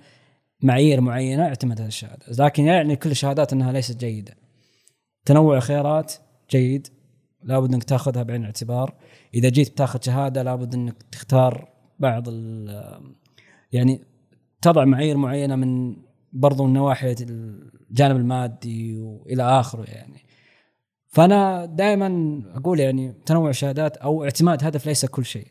معايير 0.62 1.02
معينة 1.02 1.44
اعتمد 1.44 1.82
هذه 1.82 1.88
الشهادة. 1.88 2.26
لكن 2.40 2.64
يعني 2.64 2.96
كل 2.96 3.12
الشهادات 3.12 3.54
إنها 3.54 3.72
ليست 3.72 4.00
جيدة. 4.00 4.34
تنوع 5.26 5.58
الخيارات 5.58 6.14
جيد. 6.52 6.88
لابد 7.44 7.74
إنك 7.74 7.84
تاخذها 7.84 8.24
بعين 8.24 8.42
الاعتبار. 8.42 8.94
إذا 9.34 9.50
جيت 9.50 9.78
تاخذ 9.78 10.02
شهادة 10.02 10.44
لابد 10.44 10.74
إنك 10.74 11.04
تختار 11.12 11.70
بعض 12.00 12.24
ال- 12.28 13.14
يعني 13.72 14.02
تضع 14.62 14.86
معايير 14.86 15.18
معينة 15.18 15.56
من 15.56 15.96
برضو 16.34 16.65
من 16.65 16.74
نواحي 16.74 17.15
الجانب 17.22 18.15
المادي 18.15 19.00
وإلى 19.00 19.43
آخره 19.43 19.84
يعني. 19.84 20.22
فأنا 21.08 21.65
دائما 21.65 22.41
أقول 22.56 22.80
يعني 22.80 23.13
تنوع 23.26 23.50
الشهادات 23.50 23.98
أو 23.98 24.24
اعتماد 24.24 24.63
هدف 24.63 24.86
ليس 24.86 25.06
كل 25.06 25.26
شيء. 25.26 25.48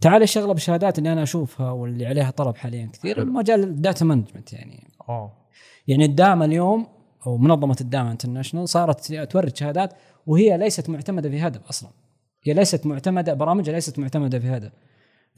تعال 0.00 0.22
الشغله 0.22 0.52
بالشهادات 0.52 0.98
اللي 0.98 1.12
أنا 1.12 1.22
أشوفها 1.22 1.70
واللي 1.70 2.06
عليها 2.06 2.30
طلب 2.30 2.56
حاليا 2.56 2.90
كثير 2.92 3.24
مجال 3.24 3.62
ال 3.62 3.70
data 3.70 4.04
management 4.04 4.52
يعني. 4.52 4.90
آه 5.08 5.32
يعني 5.86 6.04
الداما 6.04 6.44
اليوم 6.44 6.86
أو 7.26 7.36
منظمة 7.36 7.76
الداما 7.80 8.12
انترناشونال 8.12 8.68
صارت 8.68 9.12
تورد 9.12 9.56
شهادات 9.56 9.92
وهي 10.26 10.58
ليست 10.58 10.90
معتمدة 10.90 11.30
في 11.30 11.40
هدف 11.40 11.68
أصلا. 11.68 11.90
هي 12.44 12.54
ليست 12.54 12.86
معتمدة 12.86 13.34
برامجها 13.34 13.72
ليست 13.72 13.98
معتمدة 13.98 14.38
في 14.38 14.48
هدف. 14.48 14.72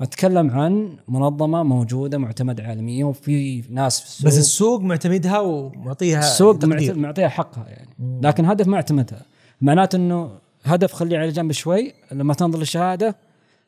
نتكلم 0.02 0.50
عن 0.50 0.98
منظمة 1.08 1.62
موجودة 1.62 2.18
معتمدة 2.18 2.62
عالميا 2.64 3.04
وفي 3.04 3.62
ناس 3.70 4.00
في 4.00 4.06
السوق. 4.06 4.26
بس 4.26 4.38
السوق 4.38 4.80
معتمدها 4.80 5.40
ومعطيها 5.40 6.18
السوق 6.18 6.58
تقدير. 6.58 6.98
معطيها 6.98 7.28
حقها 7.28 7.68
يعني. 7.68 8.20
لكن 8.22 8.44
هدف 8.44 8.66
ما 8.66 8.76
اعتمدها. 8.76 9.22
معناته 9.60 9.96
إنه 9.96 10.38
هدف 10.64 10.92
خليه 10.92 11.18
على 11.18 11.28
جنب 11.28 11.52
شوي. 11.52 11.92
لما 12.12 12.34
تنظر 12.34 12.58
للشهادة 12.58 13.16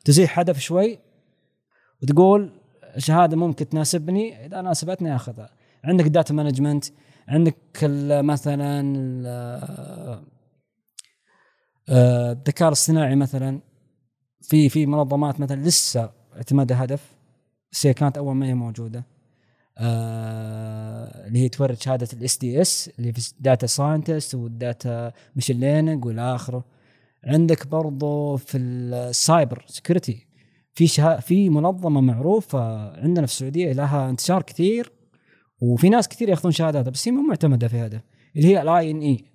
تزيح 0.05 0.39
هدف 0.39 0.59
شوي 0.59 0.99
وتقول 2.03 2.51
شهاده 2.97 3.37
ممكن 3.37 3.69
تناسبني 3.69 4.45
إذا 4.45 4.61
ناسبتني 4.61 5.15
أخذها. 5.15 5.49
عندك 5.83 6.05
data 6.05 6.33
management 6.33 6.85
عندك 7.27 7.55
مثلا 8.23 8.81
ال- 8.81 9.25
آه، 11.89 12.31
الذكاء 12.31 12.67
الاصطناعي 12.67 13.15
مثلا. 13.15 13.59
في 14.41 14.69
في 14.69 14.85
منظمات 14.85 15.39
مثلا 15.39 15.61
لسه 15.61 16.18
اعتمادها 16.39 16.83
هدف. 16.83 17.01
بس 17.71 17.85
هي 17.85 17.93
كانت 17.93 18.17
أول 18.17 18.35
ما 18.35 18.45
هي 18.45 18.53
موجودة. 18.53 19.03
آه 19.77 21.27
اللي 21.27 21.39
هي 21.39 21.49
تورد 21.49 21.81
شهاده 21.81 22.07
ال 22.13 22.37
SDS 22.37 22.89
اللي 22.99 23.13
في 23.13 23.33
data 23.39 23.67
scientist 23.67 24.35
وال 24.35 24.60
data 24.60 25.11
machine 25.35 25.59
learning 25.59 26.05
والى 26.05 26.35
اخره 26.35 26.63
عندك 27.23 27.67
برضو 27.67 28.37
في 28.37 28.57
ال 28.57 28.75
cyber 28.75 29.65
security 29.67 30.27
في 30.73 30.87
شها 30.87 31.19
في 31.19 31.49
منظمة 31.49 32.01
معروفة 32.01 32.91
عندنا 32.99 33.25
في 33.25 33.33
السعودية 33.33 33.71
لها 33.71 34.09
انتشار 34.09 34.41
كثير 34.41 34.91
وفي 35.61 35.89
ناس 35.89 36.07
كثير 36.07 36.29
ياخذون 36.29 36.51
شهاداتها 36.51 36.91
بس 36.91 37.07
هي 37.07 37.11
مو 37.11 37.21
معتمدة 37.21 37.67
في 37.67 37.77
هذا 37.77 38.01
اللي 38.35 38.47
هي 38.47 38.61
ال 38.61 38.91
INE 38.91 39.25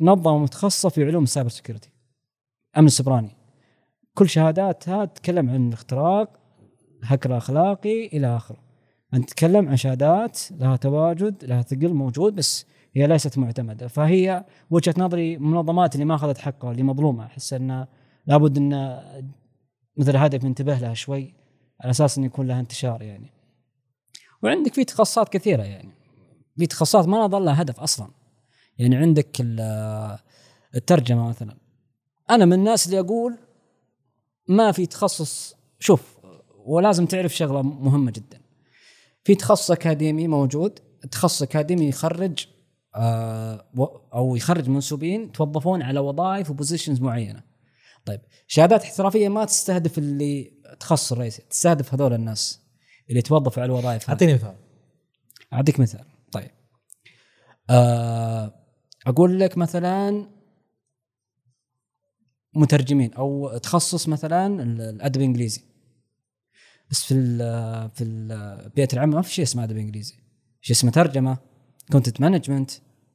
منظمة 0.00 0.38
متخصصة 0.38 0.88
في 0.88 1.04
علوم 1.04 1.22
ال 1.22 1.26
cyber 1.26 1.48
security 1.48 1.90
أمن 2.78 2.86
السبراني 2.86 3.37
كل 4.18 4.28
شهاداتها 4.28 5.04
تتكلم 5.04 5.50
عن 5.50 5.68
الاختراق 5.68 6.30
هكر 7.04 7.36
أخلاقي 7.36 8.06
إلى 8.06 8.36
آخره. 8.36 8.58
انت 9.14 9.28
تتكلم 9.28 9.68
عن 9.68 9.76
شهادات 9.76 10.38
لها 10.50 10.76
تواجد 10.76 11.44
لها 11.44 11.62
ثقل 11.62 11.94
موجود 11.94 12.34
بس 12.34 12.66
هي 12.96 13.06
ليست 13.06 13.38
معتمدة. 13.38 13.88
فهي 13.88 14.44
وجهة 14.70 14.94
نظري 14.98 15.34
المنظمات 15.34 15.94
اللي 15.94 16.04
ما 16.04 16.14
أخذت 16.14 16.38
حقها 16.38 16.70
اللي 16.72 16.82
مظلومة. 16.82 17.24
أحس 17.26 17.52
انه 17.52 17.86
لابد 18.26 18.56
أن 18.58 19.00
مثل 19.96 20.16
هدف 20.16 20.44
ننتبه 20.44 20.78
لها 20.78 20.94
شوي 20.94 21.34
على 21.80 21.90
أساس 21.90 22.18
انه 22.18 22.26
يكون 22.26 22.46
لها 22.46 22.60
انتشار 22.60 23.02
يعني. 23.02 23.30
وعندك 24.42 24.74
في 24.74 24.84
تخصصات 24.84 25.28
كثيرة 25.28 25.62
يعني. 25.62 25.92
في 26.56 26.66
تخصصات 26.66 27.08
ما 27.08 27.26
ظل 27.26 27.44
لها 27.44 27.62
هدف 27.62 27.80
أصلا. 27.80 28.08
يعني 28.78 28.96
عندك 28.96 29.40
ال- 29.40 30.18
الترجمة 30.74 31.28
مثلا. 31.28 31.56
أنا 32.30 32.44
من 32.44 32.52
الناس 32.52 32.86
اللي 32.86 33.00
أقول 33.00 33.38
ما 34.48 34.72
في 34.72 34.86
تخصص 34.86 35.54
شوف 35.78 36.18
ولازم 36.64 37.06
تعرف 37.06 37.36
شغلة 37.36 37.62
مهمة 37.62 38.10
جدا. 38.10 38.40
في 39.24 39.34
تخصص 39.34 39.70
أكاديمي 39.70 40.28
موجود 40.28 40.78
التخصص 41.04 41.42
الاكاديمي 41.42 41.88
يخرج 41.88 42.46
آه 42.94 43.64
أو 44.14 44.36
يخرج 44.36 44.68
منسوبين 44.68 45.32
توظفون 45.32 45.82
على 45.82 46.00
وظائف 46.00 46.50
وبوزيشنز 46.50 47.00
معينة. 47.00 47.42
طيب 48.04 48.20
شهادات 48.46 48.82
احترافية 48.82 49.28
ما 49.28 49.44
تستهدف 49.44 49.98
اللي 49.98 50.52
تخصص 50.80 51.12
الرئيسي 51.12 51.42
تستهدف 51.50 51.94
هذول 51.94 52.12
الناس 52.12 52.60
اللي 53.10 53.22
توظفوا 53.22 53.62
على 53.62 53.72
الوظائف. 53.72 54.10
أعطيني 54.10 54.34
مثال. 54.34 54.56
أعطيك 55.52 55.80
مثال. 55.80 56.04
طيب 56.32 56.50
آه 57.70 58.54
أقول 59.06 59.40
لك 59.40 59.58
مثلا 59.58 60.37
مترجمين 62.58 63.14
أو 63.14 63.58
تخصص 63.58 64.08
مثلا 64.08 64.62
ال- 64.62 64.80
الأدب 64.80 65.16
الإنجليزي. 65.16 65.60
بس 66.90 67.04
في 67.04 67.14
ال 67.14 67.38
في 67.94 68.04
ال- 68.04 68.70
بيئة 68.76 68.88
العمل 68.92 69.14
ما 69.14 69.22
في 69.22 69.34
شيء 69.34 69.44
اسمه 69.44 69.64
أدب 69.64 69.76
إنجليزي. 69.76 70.14
شيء 70.60 70.76
اسمه 70.76 70.90
ترجمة 70.90 71.38
content 71.92 72.20
management 72.20 72.70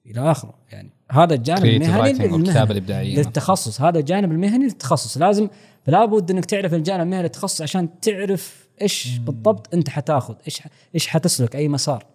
إلى 0.05 0.31
آخره 0.31 0.53
يعني. 0.71 0.89
هذا 1.11 1.33
الجانب 1.33 1.65
المهني. 1.65 2.33
والكتابه 2.33 2.71
الإبداعية. 2.71 3.17
للتخصص. 3.17 3.81
هذا 3.81 3.99
الجانب 3.99 4.31
المهني 4.31 4.65
للتخصص. 4.65 5.17
لازم 5.17 5.47
فلا 5.85 6.05
بد 6.05 6.31
إنك 6.31 6.45
تعرف 6.45 6.73
الجانب 6.73 7.01
المهني 7.01 7.23
للتخصص 7.23 7.61
عشان 7.61 7.99
تعرف 7.99 8.67
إيش 8.81 9.17
بالضبط 9.17 9.73
أنت 9.73 9.89
حتاخذ 9.89 10.35
إيش 10.45 10.61
إيش 10.95 11.07
حتسلك 11.07 11.55
أي 11.55 11.67
مسار. 11.67 12.05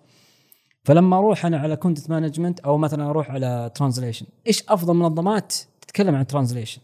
فلما 0.84 1.18
أروح 1.18 1.46
أنا 1.46 1.58
على 1.58 1.76
content 1.76 2.10
management 2.10 2.60
أو 2.60 2.78
مثلا 2.78 3.10
أروح 3.10 3.30
على 3.30 3.70
translation 3.74 4.26
إيش 4.46 4.64
أفضل 4.68 4.94
منظمات 4.94 5.54
تتكلم 5.80 6.14
عن 6.14 6.26
translation 6.26 6.80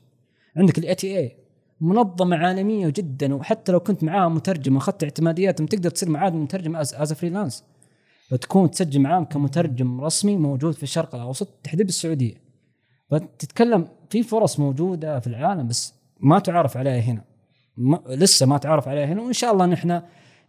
عندك 0.56 0.78
ال 0.78 0.94
ATA 0.94 1.36
منظمة 1.80 2.36
عالمية 2.36 2.88
جدا 2.88 3.34
وحتى 3.34 3.72
لو 3.72 3.80
كنت 3.80 4.04
معاها 4.04 4.28
مترجم 4.28 4.76
واخذت 4.76 5.04
اعتمادياتهم 5.04 5.66
تقدر 5.66 5.90
تصير 5.90 6.08
معاه 6.08 6.30
مترجم 6.30 6.76
as 6.76 7.12
freelance 7.12 7.64
فتكون 8.30 8.70
تسجل 8.70 9.00
معاهم 9.00 9.24
كمترجم 9.24 10.00
رسمي 10.00 10.36
موجود 10.36 10.74
في 10.74 10.82
الشرق 10.82 11.14
الأوسط 11.14 11.48
تحديد 11.64 11.88
السعوديه 11.88 12.34
فتتكلم 13.10 13.88
في 14.10 14.22
فرص 14.22 14.60
موجودة 14.60 15.20
في 15.20 15.26
العالم 15.26 15.68
بس 15.68 15.94
ما 16.20 16.38
تعرف 16.38 16.76
عليها 16.76 17.00
هنا. 17.00 17.24
ما 17.76 18.02
لسه 18.08 18.46
ما 18.46 18.58
تعرف 18.58 18.88
عليها 18.88 19.04
هنا 19.06 19.22
وإن 19.22 19.32
شاء 19.32 19.52
الله 19.52 19.66
نحن 19.66 20.02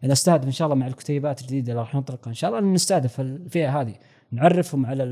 نستهدف 0.03 0.45
إن 0.45 0.51
شاء 0.51 0.65
الله 0.65 0.75
مع 0.75 0.87
الكتيبات 0.87 1.41
الجديدة 1.41 1.71
اللي 1.71 1.81
راح 1.81 1.95
نطلقها 1.95 2.29
إن 2.29 2.33
شاء 2.33 2.49
الله 2.49 2.73
نستهدف 2.73 3.19
الفئة 3.19 3.81
هذه. 3.81 3.95
نعرفهم 4.31 4.85
على 4.85 5.03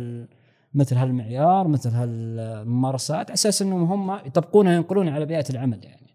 مثل 0.74 0.96
هالمعيار 0.96 1.68
مثل 1.68 1.90
هالممارسات 1.90 3.26
على 3.30 3.34
أساس 3.34 3.62
إنهم 3.62 3.84
هم 3.84 4.26
يطبقونها 4.26 4.72
وينقلونها 4.72 5.14
على 5.14 5.26
بيئة 5.26 5.46
العمل 5.50 5.80
يعني. 5.86 6.08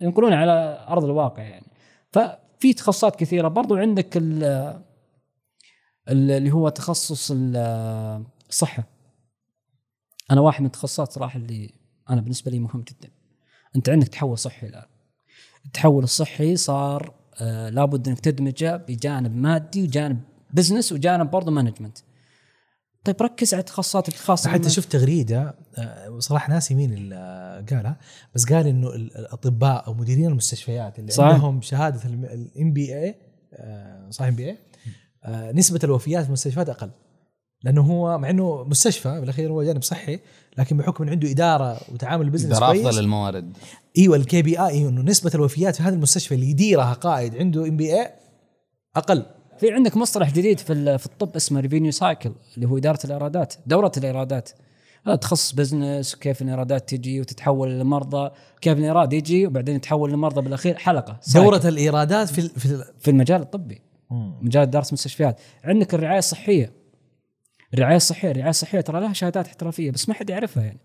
ينقلونها 0.00 0.36
على 0.38 0.86
أرض 0.88 1.04
الواقع 1.04 1.42
يعني. 1.42 1.66
ففي 2.12 2.72
تخصصات 2.76 3.16
كثيرة. 3.16 3.48
برضو 3.48 3.76
عندك 3.76 4.16
ال- 4.16 4.44
ال- 6.08 6.30
اللي 6.30 6.50
هو 6.52 6.68
تخصص 6.68 7.30
ال- 7.34 8.24
الصحه 8.48 8.84
أنا 10.30 10.40
واحد 10.40 10.60
من 10.60 10.66
التخصصات 10.66 11.12
صراحة 11.12 11.36
اللي 11.38 11.70
أنا 12.10 12.20
بالنسبة 12.20 12.50
لي 12.50 12.58
مهم 12.58 12.80
جدا. 12.88 13.10
أنت 13.76 13.88
عندك 13.88 14.08
تحول 14.08 14.38
صحي 14.38 14.66
الآن. 14.66 14.86
التحول 15.66 16.02
الصحي 16.04 16.56
صار 16.56 17.14
آه 17.40 17.68
لابد 17.68 18.08
إنك 18.08 18.20
تدمجه 18.20 18.76
بجانب 18.76 19.36
مادي 19.36 19.82
وجانب 19.82 20.20
business 20.50 20.92
وجانب 20.92 21.30
برضه 21.30 21.52
management 21.52 21.98
طيب 23.08 23.22
ركز 23.22 23.54
على 23.54 23.60
التخصصات 23.60 24.08
الخاصة 24.08 24.50
حتى 24.50 24.70
شفت 24.70 24.92
تغريدة 24.92 25.54
آه، 25.78 26.18
صراحة 26.18 26.52
ناسي 26.52 26.74
مين 26.74 26.92
اللي 26.92 27.64
قالها 27.70 27.96
بس 28.34 28.44
قال 28.52 28.66
إنه 28.66 28.88
ال- 28.88 29.16
الأطباء 29.18 29.86
أو 29.86 29.94
مديرين 29.94 30.26
المستشفيات 30.26 30.98
اللي 30.98 31.10
صحيح. 31.12 31.32
عندهم 31.32 31.60
شهادة 31.62 32.00
ال 32.04 32.72
MBA 32.72 33.14
صح 34.10 34.24
MBA 34.24 34.58
نسبة 35.52 35.80
الوفيات 35.84 36.22
في 36.22 36.28
المستشفيات 36.28 36.68
أقل. 36.68 36.90
لأنه 37.62 37.80
هو 37.82 38.18
مع 38.18 38.30
إنه 38.30 38.64
مستشفى 38.64 39.20
بالأخير 39.20 39.50
هو 39.50 39.62
جانب 39.62 39.82
صحي 39.82 40.20
لكن 40.58 40.76
بحكم 40.76 41.02
إنه 41.04 41.12
عنده 41.12 41.30
إدارة 41.30 41.80
وتعامل 41.92 42.30
business 42.30 42.58
كويس 42.58 42.86
أفضل 42.86 42.98
الموارد 42.98 43.56
إيوه 43.98 44.16
ال 44.16 44.42
KP 44.42 44.60
I 44.60 44.88
إنه 44.88 45.02
نسبة 45.02 45.30
الوفيات 45.34 45.76
في 45.76 45.82
هذا 45.82 45.94
المستشفى 45.94 46.34
اللي 46.34 46.50
يديرها 46.50 46.92
قائد 46.92 47.36
عنده 47.36 47.68
MBA 47.68 48.10
أقل. 48.96 49.26
في 49.58 49.72
عندك 49.72 49.96
مصطلح 49.96 50.30
جديد 50.30 50.58
في 50.58 50.98
في 50.98 51.06
الطب 51.06 51.36
اسمه 51.36 51.60
revenue 51.60 51.92
cycle 51.92 52.32
اللي 52.56 52.68
هو 52.68 52.76
إدارة 52.76 52.98
الإيرادات 53.04 53.54
دورة 53.66 53.92
الإيرادات. 53.96 54.50
هذا 55.06 55.16
تخصص 55.16 55.52
business 55.52 56.14
وكيف 56.14 56.42
الايرادات 56.42 56.88
تجي 56.88 57.20
وتتحول 57.20 57.70
للمرضى 57.70 58.30
كيف 58.60 58.78
الايراد 58.78 59.12
يجي 59.12 59.46
وبعدين 59.46 59.76
يتحول 59.76 60.10
للمرضى 60.10 60.40
بالأخير 60.40 60.78
حلقة 60.78 61.18
cycle. 61.20 61.50
دورة 61.50 61.68
الإيرادات 61.68 62.28
في 62.28 62.42
في 62.42 62.84
في 62.98 63.10
المجال 63.10 63.40
الطبي 63.40 63.80
مجال 64.40 64.62
اداره 64.62 64.88
المستشفيات 64.88 65.40
عندك 65.64 65.94
الرعاية 65.94 66.18
الصحية. 66.18 66.72
الرعايه 67.74 67.96
الصحيه 67.96 68.30
الرعايه 68.30 68.50
الصحيه 68.50 68.80
ترى 68.80 69.00
لها 69.00 69.12
شهادات 69.12 69.46
احترافية 69.46 69.90
بس 69.90 70.08
ما 70.08 70.14
حد 70.14 70.30
يعرفها 70.30 70.62
يعني. 70.62 70.80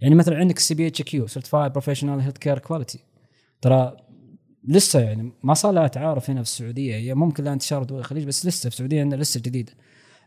يعني 0.00 0.14
مثلا 0.14 0.36
عندك 0.36 0.56
ال 0.56 0.74
CPHQ 0.74 1.26
certified 1.26 1.72
professional 1.72 2.20
healthcare 2.20 2.58
quality 2.58 3.04
ترى 3.60 3.96
لسه 4.68 5.00
يعني 5.00 5.32
ما 5.42 5.54
صار 5.54 5.72
لها 5.72 5.88
تعارف 5.88 6.30
هنا 6.30 6.42
في 6.42 6.48
السعودية. 6.48 6.96
هي 6.96 7.14
ممكن 7.14 7.44
لها 7.44 7.52
انتشار 7.52 7.82
دول 7.82 7.98
الخليج 7.98 8.24
بس 8.24 8.46
لسه 8.46 8.60
في 8.60 8.74
السعودية 8.74 9.00
عندنا 9.00 9.22
لسه 9.22 9.40
جديده 9.40 9.72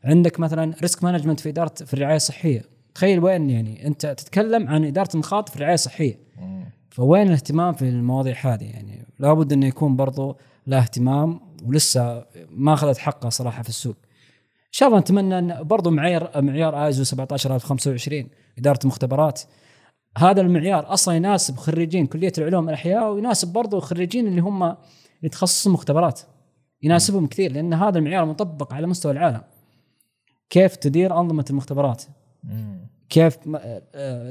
عندك 0.03 0.39
مثلا 0.39 0.75
risk 0.81 1.03
management 1.03 1.39
في 1.39 1.49
إدارة 1.49 1.73
في 1.85 1.93
الرعاية 1.93 2.15
الصحية. 2.15 2.61
تخيل 2.95 3.19
وين 3.19 3.49
يعني 3.49 3.87
أنت 3.87 4.05
تتكلم 4.05 4.67
عن 4.67 4.85
إدارة 4.85 5.09
المخاطر 5.13 5.49
في 5.51 5.55
الرعاية 5.55 5.73
الصحية. 5.73 6.19
فوين 6.89 7.27
الاهتمام 7.27 7.73
في 7.73 7.89
المواضيع 7.89 8.35
هذه 8.41 8.63
يعني؟ 8.63 9.05
لابد 9.19 9.53
إنه 9.53 9.67
يكون 9.67 9.95
برضو 9.95 10.37
له 10.67 10.77
اهتمام 10.77 11.39
ولسه 11.65 12.25
ما 12.49 12.73
أخذت 12.73 12.97
حقها 12.97 13.29
صراحة 13.29 13.63
في 13.63 13.69
السوق. 13.69 13.95
إن 14.73 14.77
شاء 14.77 14.89
الله 14.89 14.99
نتمنى 14.99 15.39
إن 15.39 15.63
برضو 15.63 15.89
معيار 15.89 16.41
معيار 16.41 16.85
آيزو 16.85 17.03
17025 17.03 18.27
إدارة 18.57 18.79
المختبرات 18.83 19.41
هذا 20.17 20.41
المعيار 20.41 20.93
أصلا 20.93 21.15
يناسب 21.15 21.57
خريجين 21.57 22.07
كلية 22.07 22.31
العلوم 22.37 22.69
الأحياء 22.69 23.13
ويناسب 23.13 23.53
برضو 23.53 23.77
الخريجين 23.77 24.27
اللي 24.27 24.41
هم 24.41 24.75
يتخصصون 25.23 25.73
مختبرات. 25.73 26.21
يناسبهم 26.81 27.27
كثير 27.27 27.51
لأن 27.51 27.73
هذا 27.73 27.97
المعيار 27.97 28.25
مطبق 28.25 28.73
على 28.73 28.87
مستوى 28.87 29.11
العالم. 29.11 29.41
كيف 30.49 30.75
تدير 30.75 31.19
أنظمة 31.19 31.45
المختبرات؟ 31.49 32.03
كيف 33.09 33.37
آه، 33.55 34.29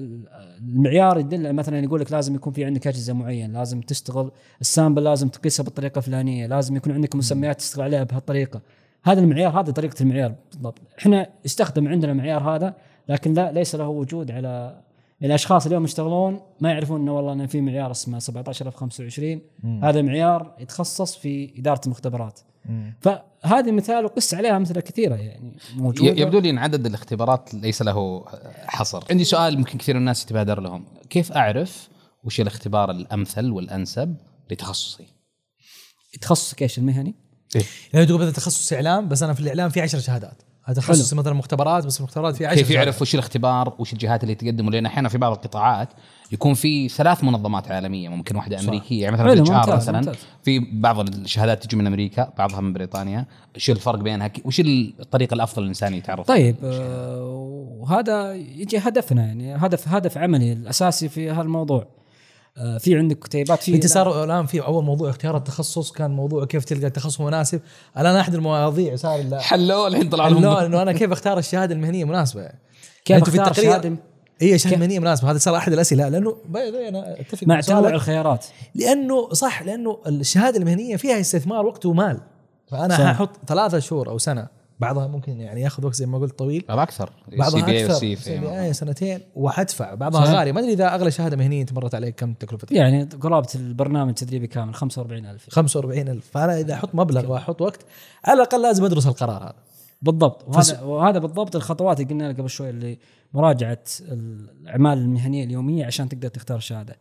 المعيار 0.58 1.18
يدل 1.18 1.52
مثلا 1.52 1.78
يقول 1.78 2.00
لك 2.00 2.12
لازم 2.12 2.34
يكون 2.34 2.52
في 2.52 2.64
عندك 2.64 2.86
أجهزة 2.86 3.12
معينة 3.12 3.58
لازم 3.58 3.80
تشتغل 3.80 4.30
السامبل 4.60 5.04
لازم 5.04 5.28
تقيسها 5.28 5.64
بالطريقة 5.64 5.98
الفلانية 5.98 6.46
لازم 6.46 6.76
يكون 6.76 6.92
عندك 6.92 7.14
مسميات 7.16 7.58
تشتغل 7.58 7.84
عليها 7.84 8.04
بهالطريقة. 8.04 8.60
هذا 9.04 9.20
المعيار 9.20 9.60
هذه 9.60 9.70
طريقة 9.70 10.02
المعيار 10.02 10.34
بالضبط. 10.52 10.78
إحنا 10.98 11.30
يستخدم 11.44 11.88
عندنا 11.88 12.12
المعيار 12.12 12.42
هذا 12.56 12.74
لكن 13.08 13.34
لا 13.34 13.52
ليس 13.52 13.74
له 13.74 13.88
وجود 13.88 14.30
على 14.30 14.80
الأشخاص 15.22 15.66
اليوم 15.66 15.84
يشتغلون 15.84 16.40
ما 16.60 16.70
يعرفون 16.70 17.00
إنه 17.00 17.12
والله 17.12 17.32
انه 17.32 17.46
في 17.46 17.60
معيار 17.60 17.90
اسمه 17.90 18.18
17025 18.18 19.40
مم. 19.62 19.84
هذا 19.84 20.02
معيار 20.02 20.56
يتخصص 20.60 21.16
في 21.16 21.52
إدارة 21.58 21.80
المختبرات. 21.86 22.40
مم. 22.64 22.94
فهذه 23.00 23.72
مثال 23.72 24.04
وقس 24.04 24.34
عليها 24.34 24.56
أمثلة 24.56 24.80
كثيرة 24.80 25.14
يعني 25.14 25.56
موجودة. 25.76 26.20
يبدو 26.20 26.38
لي 26.38 26.50
إن 26.50 26.58
عدد 26.58 26.86
الاختبارات 26.86 27.54
ليس 27.54 27.82
له 27.82 28.24
حصر. 28.66 29.04
عندي 29.10 29.24
سؤال 29.24 29.58
ممكن 29.58 29.78
كثير 29.78 29.94
من 29.94 30.00
الناس 30.00 30.24
يتبادر 30.24 30.60
لهم. 30.60 30.84
كيف 31.10 31.32
أعرف 31.32 31.88
وش 32.24 32.40
الاختبار 32.40 32.90
الأمثل 32.90 33.50
والأنسب 33.50 34.16
لتخصصي؟ 34.50 35.06
تخصصك 36.20 36.62
إيش 36.62 36.78
المهني؟ 36.78 37.14
يعني 37.92 38.06
تقول 38.06 38.20
مثلا 38.20 38.32
تخصص 38.32 38.72
إعلام 38.72 39.08
بس 39.08 39.22
أنا 39.22 39.34
في 39.34 39.40
الإعلام 39.40 39.70
في 39.70 39.80
10 39.80 39.98
شهادات. 39.98 40.42
هذا 40.64 40.80
تخصص 40.80 41.14
مثلا 41.14 41.32
مختبرات 41.32 41.86
بس 41.86 41.98
المختبرات 41.98 42.36
في 42.36 42.46
10 42.46 42.56
كيف 42.58 42.70
يعرف 42.70 43.02
وش 43.02 43.14
الاختبار 43.14 43.74
وش 43.78 43.92
الجهات 43.92 44.22
اللي 44.22 44.34
تقدمه؟ 44.34 44.70
لأن 44.70 44.86
أحيانا 44.86 45.08
في 45.08 45.18
بعض 45.18 45.32
القطاعات 45.32 45.88
يكون 46.32 46.54
في 46.54 46.88
ثلاث 46.88 47.24
منظمات 47.24 47.70
عالمية 47.70 48.08
ممكن 48.08 48.36
واحدة 48.36 48.56
صح. 48.56 48.64
أمريكية 48.64 49.02
يعني 49.02 49.16
مثلا 49.16 49.34
في 49.34 49.40
HR 49.40 49.56
ممتاز، 49.56 49.74
مثلا. 49.74 49.98
ممتاز. 49.98 50.14
في 50.42 50.58
بعض 50.72 51.08
الشهادات 51.08 51.64
تجي 51.64 51.76
من 51.76 51.86
أمريكا 51.86 52.32
بعضها 52.38 52.60
من 52.60 52.72
بريطانيا. 52.72 53.26
وش 53.56 53.70
الفرق 53.70 53.98
بينها؟ 53.98 54.30
وش 54.44 54.60
الطريقة 54.60 55.34
الأفضل 55.34 55.62
للانسان 55.62 55.94
يتعرف؟ 55.94 56.26
طيب 56.26 56.56
آه، 56.64 57.22
وهذا 57.78 58.34
يجي 58.34 58.78
هدفنا 58.78 59.26
يعني 59.26 59.56
هدف 59.56 59.88
هدف 59.88 60.18
عملي 60.18 60.52
الأساسي 60.52 61.08
في 61.08 61.30
هالموضوع. 61.30 62.01
في 62.78 62.96
عندك 62.98 63.18
كتيبات 63.18 63.62
في 63.62 63.74
انت 63.74 63.86
صار 63.86 64.24
الآن 64.24 64.46
في 64.46 64.60
أول 64.60 64.84
موضوع 64.84 65.10
اختيار 65.10 65.36
التخصص 65.36 65.92
كان 65.92 66.10
موضوع 66.10 66.44
كيف 66.44 66.64
تلقى 66.64 66.90
تخصص 66.90 67.20
مناسب. 67.20 67.60
الآن 67.98 68.16
أحد 68.16 68.34
المواضيع 68.34 68.96
صار 68.96 69.40
حلوة 69.40 69.86
الحين 69.86 70.08
طلع 70.08 70.28
لهم. 70.28 70.36
اللون 70.36 70.64
إنه 70.64 70.82
أنا 70.82 70.92
كيف 70.92 71.12
أختار 71.12 71.38
الشهادة 71.38 71.74
المهنية 71.74 72.02
المناسبه 72.04 72.48
كيف 73.04 73.16
أنتوا 73.16 73.32
في 73.32 73.40
أختار 73.40 73.52
التقرير- 73.52 73.70
شهادة 73.70 73.96
اي 74.42 74.58
شهادة 74.58 74.76
مهنية 74.76 74.98
مناسبة. 74.98 75.30
هذا 75.30 75.38
صار 75.38 75.56
أحد 75.56 75.72
الأسئلة. 75.72 76.08
لأنه 76.08 76.36
by 76.48 76.70
the 76.70 76.88
أنا 76.88 77.20
أتفق 77.20 77.46
مع. 77.46 77.60
تنوع 77.60 77.88
الخيارات. 77.90 78.46
لأنه 78.74 79.32
صح 79.32 79.62
لأنه 79.62 79.98
الشهادة 80.06 80.58
المهنية 80.58 80.96
فيها 80.96 81.20
استثمار 81.20 81.66
وقت 81.66 81.86
ومال. 81.86 82.20
فأنا 82.70 82.96
صح. 82.96 83.04
حاحط 83.04 83.30
ثلاثة 83.48 83.78
شهور 83.78 84.08
أو 84.08 84.18
سنة. 84.18 84.61
بعضها 84.80 85.06
ممكن 85.06 85.40
يعني 85.40 85.60
ياخذ 85.60 85.84
وقت 85.86 85.94
زي 85.94 86.06
ما 86.06 86.18
قلت 86.18 86.38
طويل. 86.38 86.64
بعض 86.68 86.78
أكثر 86.78 87.10
بعضها 87.38 87.60
CPA 87.60 87.68
أكثر. 87.68 87.90
وسي 87.90 88.16
سي 88.16 88.16
في. 88.16 88.38
بي 88.38 88.60
أي 88.60 88.72
سنتين 88.72 89.20
وحدفع 89.34 89.94
بعضها. 89.94 90.24
غالي. 90.38 90.52
ما 90.52 90.60
أدري 90.60 90.72
إذا 90.72 90.94
أغلى 90.94 91.10
شهادة 91.10 91.36
مهنيه 91.36 91.66
مرت 91.72 91.94
عليك 91.94 92.14
كم 92.14 92.32
تكلفتها 92.34 92.76
يعني 92.76 93.04
قرابة 93.04 93.48
البرنامج 93.54 94.08
التدريبي 94.08 94.46
كامل 94.46 94.74
45000 94.74 95.46
45000 95.50 96.26
فأنا 96.32 96.60
إذا 96.60 96.74
أحط 96.74 96.94
مبلغ 96.94 97.32
وأحط 97.32 97.62
وقت 97.62 97.80
على 98.24 98.36
الأقل 98.36 98.62
لازم 98.62 98.84
أدرس 98.84 99.06
القرار 99.06 99.42
هذا. 99.42 99.54
بالضبط. 100.02 100.56
فس- 100.56 100.70
وهذا 100.72 100.82
وهذا 100.82 101.18
بالضبط 101.18 101.56
الخطوات 101.56 102.00
اللي 102.00 102.10
قلنا 102.10 102.28
لك 102.28 102.38
قبل 102.40 102.50
شوي 102.50 102.70
اللي 102.70 102.98
مراجعة 103.34 103.78
الأعمال 104.00 104.98
المهنية 104.98 105.44
اليومية 105.44 105.86
عشان 105.86 106.08
تقدر 106.08 106.28
تختار 106.28 106.58
شهادة. 106.58 106.96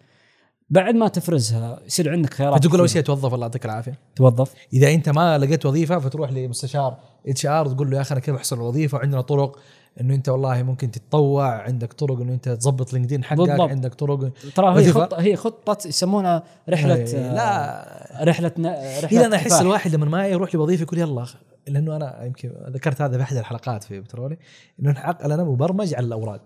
بعد 0.72 0.96
ما 0.96 1.08
تفرزها 1.08 1.80
يصير 1.86 2.12
عندك 2.12 2.34
خيارات 2.34 2.64
فتقول 2.66 2.80
اول. 2.80 2.90
شيء 2.90 3.02
توظف 3.02 3.34
الله 3.34 3.46
يعطيك 3.46 3.66
العافية 3.66 4.00
توظف 4.16 4.54
إذا 4.74 4.94
أنت 4.94 5.10
ما 5.10 5.38
لقيت 5.38 5.66
وظيفة 5.66 6.00
فتروح 6.00 6.32
لمستشار 6.32 6.98
HR 7.28 7.68
تقول 7.68 7.90
له 7.92 7.98
يا 7.98 8.02
أخي 8.02 8.12
أنا 8.14 8.20
كيف 8.22 8.36
احصل 8.36 8.60
وظيفة 8.62 8.98
وعندنا 8.98 9.22
طرق 9.22 9.60
إنه 10.02 10.16
أنت 10.16 10.30
والله 10.30 10.64
ممكن 10.64 10.92
تتطوع 10.92 11.62
عندك 11.62 11.94
طرق 11.94 12.20
إنه 12.22 12.34
أنت 12.34 12.50
تظبط 12.50 12.94
LinkedIn 12.94 13.24
حقك 13.24 13.38
بالضبط. 13.40 13.70
عندك 13.70 13.94
طرق 13.94 14.32
ترى 14.56 14.80
هي. 14.82 14.92
خطه 14.92 15.22
هي 15.22 15.36
خطة 15.36 15.88
يسمونها 15.88 16.44
رحلة 16.70 16.96
إيه، 16.96 17.16
آه، 17.18 17.34
لا 17.34 18.24
رحلة 18.24 18.52
ن- 18.58 18.66
رحلة 19.04 19.20
إلى 19.20 19.26
أنا 19.26 19.36
أحس. 19.36 19.62
الواحد 19.62 19.96
لما 19.96 20.06
ما 20.06 20.28
يروح 20.28 20.56
لوظيفة 20.56 20.82
يقول 20.84 21.00
يلا 21.00 21.26
لأنه 21.68 21.96
أنا 21.96 22.26
يمكن 22.26 22.52
ذكرت 22.70 23.02
هذا 23.02 23.18
في 23.18 23.24
أحد 23.24 23.36
الحلقات 23.38 23.84
في 23.84 24.00
بترولي 24.00 24.38
إنه 24.80 24.92
أنا 25.26 25.44
مبرمج 25.44 25.94
على 25.94 26.06
الأوراق 26.06 26.42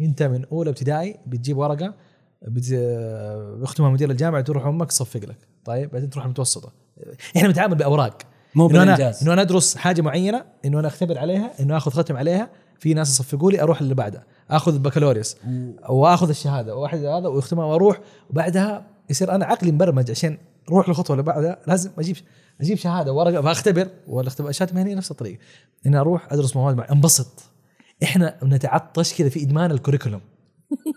أنت 0.00 0.22
من 0.22 0.44
أولى 0.52 0.70
ابتدائي 0.70 1.16
بتجيب 1.26 1.56
ورقة 1.58 1.94
بت- 2.42 2.74
بيختمها 3.60 3.90
مدير 3.90 4.10
الجامعة 4.10 4.40
تروح 4.40 4.66
أمك 4.66 4.88
تصفق 4.88 5.20
لك. 5.20 5.38
طيب؟ 5.64 5.90
بعدين 5.90 6.10
تروح 6.10 6.24
المتوسطة. 6.24 6.72
إحنا 7.36 7.48
بنتعامل 7.48 7.74
بأوراق. 7.74 8.22
مو 8.54 8.66
بالإنجاز. 8.66 9.22
إنه 9.22 9.32
أنا 9.32 9.42
أدرس 9.42 9.76
حاجة 9.76 10.02
معينة 10.02 10.44
إنه 10.64 10.78
أنا 10.80 10.88
أختبر 10.88 11.18
عليها 11.18 11.52
إنه 11.60 11.76
آخذ 11.76 11.90
ختم 11.90 12.16
عليها 12.16 12.50
في 12.78 12.94
ناس 12.94 13.08
يصفقوا 13.10 13.50
لي 13.50 13.62
أروح 13.62 13.80
اللي 13.80 13.94
بعدها 13.94 14.24
آخذ 14.50 14.72
البكالوريوس 14.74 15.36
وآخذ 15.88 16.28
الشهادة 16.28 16.76
وأحد 16.76 16.98
هذا 16.98 17.28
واختمها 17.28 17.64
وأروح. 17.64 18.00
وبعدها 18.30 18.86
يصير 19.10 19.34
أنا 19.34 19.44
عقلي 19.44 19.72
مبرمج 19.72 20.10
عشان 20.10 20.38
أروح 20.68 20.88
للخطوه 20.88 21.14
اللي 21.14 21.22
بعدها 21.22 21.58
لازم 21.66 21.90
أجيب 21.98 22.16
أجيب 22.60 22.78
شهادة 22.78 23.12
ورقه 23.12 23.42
فأختبر. 23.42 23.88
والاختبار 24.08 24.50
الشهاده 24.50 24.72
المهنيه 24.72 24.94
نفس 24.94 25.10
الطريقة. 25.10 25.38
اني 25.86 25.98
أروح 25.98 26.32
أدرس 26.32 26.56
مواد 26.56 26.76
مع 26.76 26.86
أنبسط. 26.92 27.42
إحنا 28.02 28.36
نتعطش 28.44 29.14
كذا 29.14 29.28
في 29.28 29.42
إدمان 29.42 29.70
الكوريكولوم. 29.70 30.20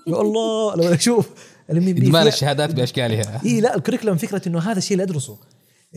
يا 0.08 0.22
الله 0.22 0.76
لو 0.76 0.94
أشوف 0.94 1.30
ادمان 1.70 2.28
الشهادات 2.28 2.76
بأشكالها. 2.76 3.42
إي 3.46 3.62
لا 3.62 3.76
الكوريكولم 3.76 4.16
فكرة 4.16 4.42
إنه 4.48 4.60
هذا 4.60 4.78
الشيء 4.78 4.94
اللي 4.94 5.04
أدرسه. 5.04 5.38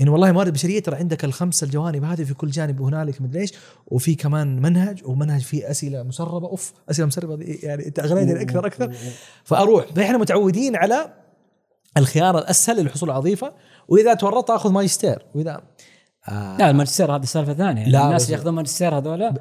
انه 0.01 0.13
والله 0.13 0.33
موارد 0.33 0.53
بشرية 0.53 0.83
ترى 0.83 0.97
عندك 0.97 1.25
الخمسة 1.25 1.65
الجوانب 1.65 2.05
هذه 2.05 2.25
في 2.25 2.35
كل 2.35 2.51
جانب 2.51 2.81
وهنالك 2.81 3.23
مدري 3.23 3.41
إيش 3.41 3.53
وفي 3.87 4.15
كمان 4.15 4.63
منهج 4.63 5.03
ومنهج 5.05 5.41
فيه 5.41 5.71
أسئلة 5.71 6.03
مسربة. 6.03 6.47
أوف 6.47 6.73
أسئلة 6.91 7.07
مسربة 7.07 7.45
يعني 7.63 7.87
أنت 7.87 7.99
اغريتني 7.99 8.43
أكثر 8.43 8.67
أكثر. 8.67 8.93
فأروح. 9.45 9.87
فاحنا 9.97 10.19
متعودين 10.19 10.77
على 10.77 11.13
الخيار 11.97 12.39
الأسهل 12.39 12.77
للحصول 12.77 13.11
على 13.11 13.19
وظيفه 13.19 13.53
وإذا 13.89 14.15
تورطت 14.15 14.51
أخذ 14.51 14.73
ماجستير 14.73 15.19
وإذا 15.35 15.61
آه. 16.29 16.57
لا 16.59 16.71
الماجستير 16.71 17.17
هذه 17.17 17.25
سالفة 17.25 17.55
ثانية. 17.55 17.81
يعني 17.81 17.93
لا، 17.93 18.07
الناس 18.07 18.25
اللي 18.25 18.35
ياخذون 18.35 18.55
ماجستير 18.55 18.99
هذول 18.99 19.33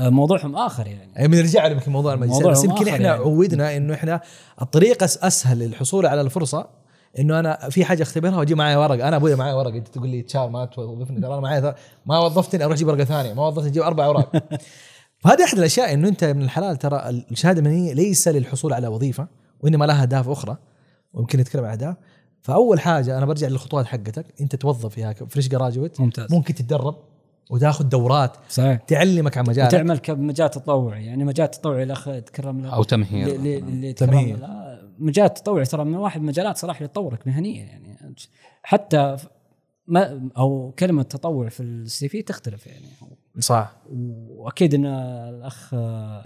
موضوعهم 0.00 0.56
آخر 0.56 0.86
يعني. 0.86 1.12
يعني 1.16 1.28
بنرجع 1.28 1.66
له 1.66 1.72
يمكن 1.72 1.92
موضوع 1.92 2.14
الماجستير 2.14 2.46
موضوع 2.46 2.52
بس 2.52 2.64
يمكن 2.64 2.88
إحنا 2.88 3.06
يعني. 3.06 3.22
عودنا 3.22 3.76
إنه 3.76 3.94
إحنا 3.94 4.20
الطريقة 4.62 5.04
أسهل 5.04 5.58
للحصول 5.58 6.06
على 6.06 6.20
الفرصة 6.20 6.66
إنه 7.18 7.38
أنا 7.38 7.68
في 7.70 7.84
حاجة 7.84 8.02
أختبرها 8.02 8.36
وأجيب 8.38 8.56
معي 8.56 8.76
ورق 8.76 9.06
أنا 9.06 9.16
أبوي 9.16 9.34
معي 9.34 9.52
ورق 9.52 9.74
أنت 9.74 9.88
تقول 9.88 10.08
لي 10.08 10.22
تشار 10.22 10.48
ما 10.48 10.64
توظفني 10.64 11.20
ترى 11.20 11.32
أنا 11.32 11.40
معي 11.40 11.74
ما 12.06 12.18
وظفتني 12.18 12.64
أروح 12.64 12.74
أجيب 12.74 12.88
ورقة 12.88 13.04
ثانية. 13.04 13.34
ما 13.34 13.46
وظفتني 13.46 13.68
أجيب 13.68 13.82
أربع 13.82 14.04
أوراق. 14.04 14.32
فهذه 15.22 15.44
أحد 15.44 15.58
الأشياء 15.58 15.92
إنه 15.92 16.08
أنت 16.08 16.24
من 16.24 16.42
الحلال 16.42 16.76
ترى 16.76 17.08
الشهادة 17.08 17.60
المهنية 17.60 17.92
ليس 17.92 18.28
للحصول 18.28 18.72
على 18.72 18.88
وظيفة 18.88 19.28
وإنما 19.60 19.84
لها 19.84 20.02
أهداف 20.02 20.28
أخرى. 20.28 20.56
ويمكن 21.12 21.38
نتكلم 21.38 21.64
عن 21.64 21.70
أهداف. 21.70 21.96
فأول 22.42 22.80
حاجة 22.80 23.18
أنا 23.18 23.26
برجع 23.26 23.48
للخطوات 23.48 23.86
حقتك. 23.86 24.26
أنت 24.40 24.56
توظف 24.56 24.94
فيها 24.94 25.12
فريش 25.12 25.48
جراجويت 25.48 26.00
ممتاز. 26.00 26.32
ممكن 26.32 26.54
تتدرب. 26.54 26.96
وتاخذ 27.50 27.84
دورات 27.88 28.36
صحيح. 28.48 28.76
تعلمك 28.80 29.38
عن 29.38 29.44
مجالك. 29.48 29.68
وتعمل 29.68 29.98
كمجال 29.98 30.50
تطوعي 30.50 31.06
يعني 31.06 31.24
مجال 31.24 31.50
تطوعي 31.50 31.82
الاخ 31.82 32.04
تكرم 32.04 32.60
له 32.60 32.74
أو 32.74 32.82
تمهير. 32.82 33.34
اللي- 33.34 33.58
اللي 33.58 33.92
تمهير. 33.92 34.36
تمهير 34.36 34.48
مجال 34.98 35.34
تطوعي 35.34 35.64
ترى 35.64 35.84
من 35.84 35.94
واحد 35.94 36.20
من 36.20 36.24
المجالات 36.24 36.56
صراحة 36.56 36.76
اللي 36.78 36.88
تطورك 36.88 37.26
مهنيا 37.26 37.64
يعني 37.64 38.14
حتى 38.62 39.16
ما 39.86 40.28
أو 40.38 40.74
كلمة 40.78 41.02
تطوع 41.02 41.48
في 41.48 41.62
السي 41.62 42.08
في 42.08 42.22
تختلف 42.22 42.66
يعني. 42.66 42.86
صح. 43.38 43.72
وأكيد 43.90 44.74
إن 44.74 44.86
الأخ 44.86 45.74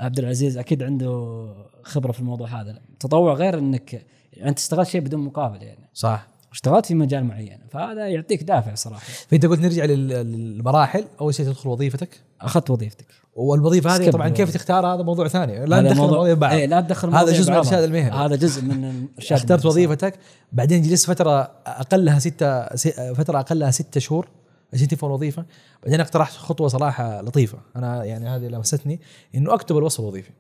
عبد 0.01 0.19
العزيز 0.19 0.59
أكيد 0.59 0.83
عنده 0.83 1.47
خبرة 1.83 2.13
في 2.13 2.21
الموضوع 2.21 2.49
هذا. 2.49 2.71
التطوع 2.93 3.35
غير 3.35 3.59
إنك 3.59 4.07
أنت 4.45 4.59
اشتغلت 4.59 4.89
شيء 4.89 5.01
بدون 5.01 5.21
مقابل 5.21 5.63
يعني. 5.63 5.89
صح. 5.95 6.27
اشتغلت 6.53 6.87
في 6.87 6.95
مجال 6.95 7.25
معين 7.25 7.59
فهذا 7.71 8.09
يعطيك 8.09 8.43
دافع 8.43 8.75
صراحة. 8.75 9.03
فإنت 9.29 9.47
قلت 9.47 9.61
نرجع 9.61 9.85
لل- 9.85 10.09
للمراحل. 10.09 11.05
أول 11.21 11.35
شيء 11.35 11.47
تدخل 11.47 11.69
وظيفتك. 11.69 12.21
أخذت 12.41 12.71
وظيفتك. 12.71 13.07
والوظيفة 13.35 13.97
هذه 13.97 14.11
طبعا 14.11 14.29
كيف. 14.29 14.55
تختارها 14.55 14.95
هذا 14.95 15.03
موضوع 15.03 15.29
ثاني. 15.29 15.67
لا 15.67 15.81
تدخل 15.83 15.97
موضوع- 15.97 16.33
ببعض 16.35 16.53
إيه 16.53 16.67
لا 16.67 16.81
تدخل 16.81 17.15
هذا 17.15 17.33
جزء 17.33 17.51
من. 17.51 17.57
الإرشاد 17.57 17.83
المهني. 17.83 18.11
هذا 18.17 18.37
جزء 18.37 18.63
من 18.63 18.85
الارشاد 19.13 19.39
اخترت. 19.39 19.67
وظيفتك. 19.67 20.15
بعدين 20.53 20.83
جلست 20.83 21.07
فترة 21.07 21.51
أقلها 21.67 22.19
ستة 22.19 22.67
فترة 23.15 23.41
أقلها 23.41 23.71
ستة 23.71 24.01
شهور. 24.01 24.29
عشان 24.73 24.89
تفهم 24.89 25.11
الوظيفة. 25.11 25.45
بعدين 25.83 26.01
اقترحت 26.01 26.33
خطوة 26.33 26.69
صراحة 26.69 27.23
لطيفة. 27.23 27.59
أنا 27.77 28.05
يعني 28.05 28.29
هذه 28.29 28.47
لمستني 28.47 29.01
إنه 29.35 29.55
أكتب 29.55 29.79
الوصف 29.79 30.01
الوظيفي. 30.01 30.31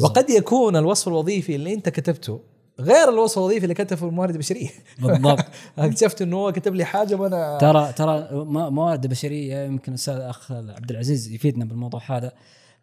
وقد 0.00 0.30
يكون 0.30 0.76
الوصف 0.76 1.08
الوظيفي 1.08 1.54
اللي 1.54 1.74
أنت 1.74 1.88
كتبته 1.88 2.40
غير 2.80 3.08
الوصف 3.08 3.38
الوظيفي 3.38 3.62
اللي 3.64 3.74
كتبه 3.74 4.08
الموارد 4.08 4.32
البشريه 4.32 4.68
بالضبط. 5.02 5.44
اكتشفت 5.78 6.22
إنه 6.22 6.36
هو 6.36 6.52
كتب 6.52 6.74
لي 6.74 6.84
حاجة 6.84 7.14
وأنا 7.14 7.58
ترى 7.60 7.92
ترى 7.92 8.28
ما- 8.44 8.68
موارد 8.70 9.06
بشرية 9.06 9.64
يمكن 9.64 9.92
الأستاذ 9.92 10.14
الاخ 10.14 10.52
عبد 10.52 10.90
العزيز 10.90 11.28
يفيدنا 11.32 11.64
بالموضوع 11.64 12.00
هذا. 12.06 12.32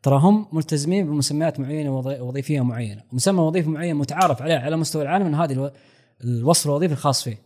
ترى 0.03 0.15
هم 0.19 0.45
ملتزمين 0.51 1.05
بمسميات 1.07 1.59
معينة 1.59 1.97
وظي- 1.97 2.19
وظيفية 2.19 2.61
معينة. 2.61 3.01
مسمى 3.11 3.39
وظيفي 3.41 3.69
معين 3.69 3.95
متعارف 3.95 4.41
عليه 4.41 4.55
على 4.55 4.77
مستوى 4.77 5.01
العالم 5.01 5.25
إن 5.25 5.35
هذه 5.35 5.51
الو- 5.53 5.71
الوصف 6.23 6.65
الوظيفي 6.65 6.93
الخاص 6.93 7.23
فيه. 7.23 7.37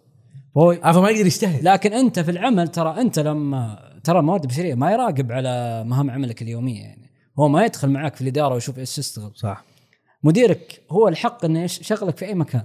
فهو 0.56 0.74
فما 0.94 1.10
يقدر 1.10 1.26
يجتهد. 1.26 1.64
لكن 1.64 1.94
أنت 1.94 2.20
في 2.20 2.32
العمل 2.32 2.68
ترى 2.68 3.02
أنت 3.02 3.20
لما 3.20 3.80
ترى 4.04 4.20
الموارد 4.20 4.42
البشريه 4.44 4.76
ما 4.76 4.92
يراقب 4.92 5.32
على 5.32 5.84
مهام 5.84 6.10
عملك 6.12 6.42
اليومية 6.42 6.82
يعني. 6.82 7.10
هو 7.40 7.48
ما 7.48 7.66
يدخل 7.66 7.90
معك 7.90 8.16
في 8.16 8.22
الإدارة 8.22 8.54
ويشوف 8.54 8.80
إيش 8.80 8.96
تشتغل. 8.96 9.32
صح. 9.36 9.64
مديرك 10.24 10.82
هو 10.92 11.08
الحق 11.08 11.46
إنه 11.46 11.64
يش- 11.64 11.80
يشغلك 11.82 12.18
في 12.18 12.26
أي 12.26 12.34
مكان. 12.36 12.64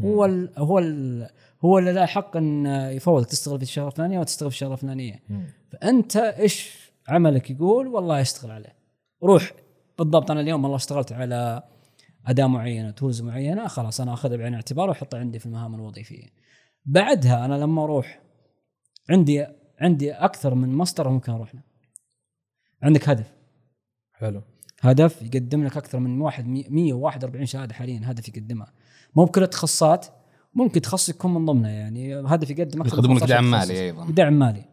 هو 0.00 0.24
ال 0.24 0.52
هو 0.58 0.78
ال 0.78 1.28
هو 1.64 1.78
اللي 1.78 1.92
له 1.92 2.06
حق 2.06 2.36
إن 2.36 2.66
يفوضك 2.66 3.26
تشتغل 3.26 3.56
في 3.58 3.62
الشغله 3.62 3.86
الفلانيه 3.88 4.18
وتشتغل 4.18 4.50
في 4.50 4.54
الشغله 4.56 4.72
الفلانيه 4.72 5.22
فأنت 5.72 6.16
إيش 6.16 6.90
عملك 7.08 7.50
يقول؟ 7.50 7.86
والله 7.86 8.20
أشتغل 8.20 8.50
عليه. 8.50 8.76
روح 9.22 9.52
بالضبط 9.98 10.30
أنا 10.30 10.40
اليوم 10.40 10.62
والله 10.64 10.76
اشتغلت 10.76 11.12
على 11.12 11.62
أداة 12.26 12.46
معينة 12.46 12.90
تولز 12.90 13.22
معينة 13.22 13.66
خلاص 13.68 14.00
أنا 14.00 14.12
أخذها 14.14 14.36
بعين 14.36 14.48
الاعتبار 14.48 14.88
وأحطها 14.88 15.20
عندي 15.20 15.38
في 15.38 15.46
المهام 15.46 15.74
الوظيفية. 15.74 16.26
بعدها 16.84 17.44
أنا 17.44 17.54
لما 17.54 17.84
أروح 17.84 18.20
عندي 19.10 19.46
عندي 19.80 20.12
أكثر 20.12 20.54
من 20.54 20.74
مصدر 20.74 21.08
ممكن 21.08 21.32
أروح 21.32 21.54
له. 21.54 21.60
عندك 22.82 23.08
هدف. 23.08 23.32
حلو. 24.12 24.42
هدف 24.80 25.22
يقدم 25.22 25.64
لك 25.64 25.76
أكثر 25.76 25.98
من 25.98 26.20
واحد 26.20 26.48
141 26.48 27.46
شهادة 27.46 27.74
حاليا 27.74 28.00
هدف 28.04 28.28
يقدمها 28.28 28.72
مو 29.16 29.24
بكل 29.24 29.42
التخصصات 29.42 30.06
ممكن 30.54 30.80
تخصص 30.80 31.08
يكون 31.08 31.34
من 31.34 31.46
ضمنها 31.46 31.70
يعني. 31.70 32.14
هدف 32.14 32.50
يقدم 32.50 32.82
أكثر 32.82 32.96
من 32.96 32.98
يقدمون 32.98 33.16
لك 33.16 33.22
15 33.22 33.34
دعم. 33.34 33.50
مالي 33.50 33.80
أيضا. 33.80 34.10
دعم 34.10 34.32
مالي. 34.32 34.64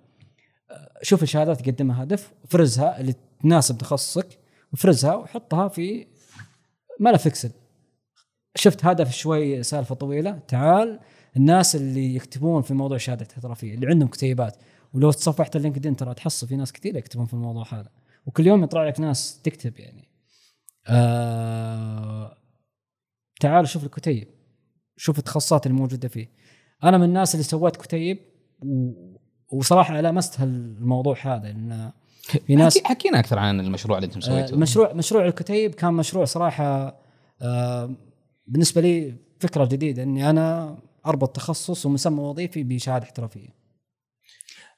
أه، 0.72 0.92
شوف 1.02 1.24
الشهادات 1.24 1.68
يقدمها 1.68 2.04
هدف 2.04 2.32
افرزها 2.44 3.00
اللي 3.00 3.14
تناسب 3.42 3.78
تخصصك 3.78 4.40
وافرزها 4.72 5.16
وحطها 5.16 5.68
في 5.68 6.08
ملف 7.00 7.28
Excel. 7.28 7.52
شفت 8.56 8.86
هدف 8.86 9.12
شوي 9.12 9.64
سالفة 9.64 9.96
طويلة. 9.96 10.40
تعال 10.48 11.00
الناس 11.38 11.76
اللي 11.76 12.16
يكتبون 12.16 12.62
في 12.62 12.74
موضوع 12.74 12.98
شهاده 12.98 13.28
احترافيه 13.36 13.76
اللي 13.76 13.88
عندهم 13.88 14.10
كتيبات. 14.10 14.58
ولو 14.94 15.12
تصفحت 15.12 15.56
ال 15.56 15.60
LinkedIn 15.60 15.96
ترى 15.96 16.14
تحصل 16.14 16.48
في 16.48 16.56
ناس 16.56 16.72
كثير 16.72 16.98
يكتبون 16.98 17.26
في 17.26 17.34
الموضوع 17.34 17.66
هذا. 17.72 17.90
وكل 18.26 18.48
يوم 18.48 18.64
يطلع 18.64 18.88
لك 18.88 19.00
ناس 19.00 19.42
تكتب 19.42 19.80
يعني. 19.80 20.08
آه 20.88 22.38
تعال 23.40 23.68
شوف 23.68 23.84
الكتيب 23.84 24.28
شوف 24.98 25.20
التخصصات 25.20 25.66
اللي 25.66 25.78
موجودة 25.78 26.08
فيه. 26.08 26.30
أنا 26.84 26.98
من 26.98 27.04
الناس 27.04 27.36
اللي 27.36 27.44
سويت 27.44 27.76
كتيب 27.76 28.20
و... 28.62 28.92
وصراحة 29.52 30.02
لمست 30.02 30.40
هالموضوع 30.40 31.18
هذا 31.22 31.50
إن 31.52 31.92
في 32.48 32.56
ناس 32.56 32.78
حكي- 32.78 32.88
حكينا 32.88 33.20
أكثر 33.20 33.40
عن 33.40 33.60
المشروع 33.60 33.98
اللي 33.98 34.06
أنتم 34.08 34.20
آه، 34.20 34.24
سويتوه. 34.24 34.58
مشروع 34.60 34.94
مشروع 34.94 35.26
الكتيب 35.26 35.76
كان 35.76 35.94
مشروع 35.94 36.26
صراحة 36.26 37.00
آه، 37.42 37.96
بالنسبة 38.48 38.82
لي 38.82 39.16
فكرة 39.40 39.66
جديدة 39.66 40.04
إني 40.04 40.30
أنا 40.30 40.78
أربط 41.06 41.36
تخصص 41.36 41.86
ومسمى 41.86 42.20
وظيفي 42.22 42.64
بشهادة 42.64 43.04
احترافية. 43.06 43.50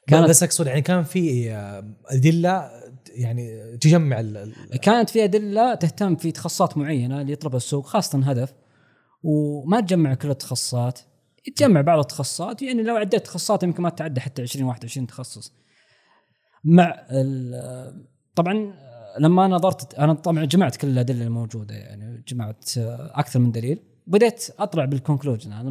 كانت- 0.08 0.30
بس 0.30 0.44
أقصد 0.44 0.68
يعني 0.68 0.82
كان 0.82 1.04
في 1.04 1.52
آه، 1.52 1.94
أدلة 2.06 2.72
يعني 3.16 3.78
تجمع 3.78 4.20
ال- 4.20 4.54
كانت 4.82 5.10
في 5.10 5.24
أدلة 5.24 5.76
تهتم 5.76 6.16
في 6.16 6.32
تخصصات 6.32 6.78
معينة 6.78 7.22
اللي 7.22 7.34
يطلبها 7.34 7.58
السوق 7.58 7.86
خاصة 7.86 8.20
هدف. 8.20 8.54
وما 9.24 9.80
تجمع 9.82 10.14
كل 10.14 10.30
التخصصات 10.30 11.00
تجمع 11.56 11.82
بعض 11.82 12.00
التخصصات. 12.00 12.62
يعني 12.62 12.84
لو 12.84 12.96
عديت 12.96 13.26
تخصصات 13.26 13.64
يمكن 13.64 13.84
ما 13.84 13.90
تعدى 13.90 14.22
حتى 14.22 14.42
20 14.42 14.66
21 14.68 15.08
تخصص. 15.08 15.54
مع 16.64 17.08
طبعا 18.36 18.74
لما 19.20 19.48
نظرت 19.48 19.94
أنا 19.94 20.14
طبعا 20.14 20.46
جمعت 20.46 20.76
كل 20.76 20.88
الأدلة 20.88 21.24
الموجودة 21.26 21.76
يعني 21.76 22.24
جمعت 22.28 22.70
أكثر 23.14 23.40
من 23.40 23.52
دليل. 23.52 23.80
بديت 24.08 24.48
أطلع 24.60 24.86
بالكونكلوجن 24.86 25.54
هذا 25.54 25.70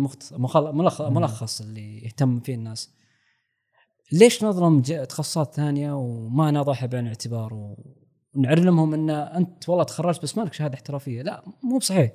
ملخص 1.11 1.61
اللي 1.61 2.05
يهتم 2.05 2.41
فيه 2.41 2.55
الناس. 2.55 2.91
ليش 4.12 4.44
نظلم 4.44 4.82
تخصصات 4.82 5.54
ثانية 5.54 5.92
وما 5.92 6.50
نضعها 6.50 6.86
بعين 6.86 7.04
الاعتبار 7.04 7.76
ونعلمهم 8.34 8.94
إن 8.94 9.11
أنت 9.11 9.68
والله 9.68 9.84
تخرجت 9.84 10.22
بس 10.22 10.38
ما 10.38 10.42
لك 10.42 10.52
شهادة 10.52 10.74
احترافية؟ 10.74 11.22
لا 11.22 11.44
مو 11.62 11.78
بصحيح. 11.78 12.12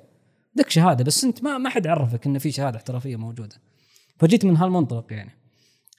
لك 0.56 0.70
شهادة 0.70 1.04
بس 1.04 1.24
أنت 1.24 1.42
ما 1.44 1.58
ما 1.58 1.70
حد 1.70 1.86
عرفك 1.86 2.26
إن 2.26 2.38
في 2.38 2.50
شهادة 2.50 2.76
احترافية 2.76 3.16
موجودة. 3.16 3.56
فجيت 4.18 4.44
من 4.44 4.56
هالمنطلق 4.56 5.12
يعني. 5.12 5.30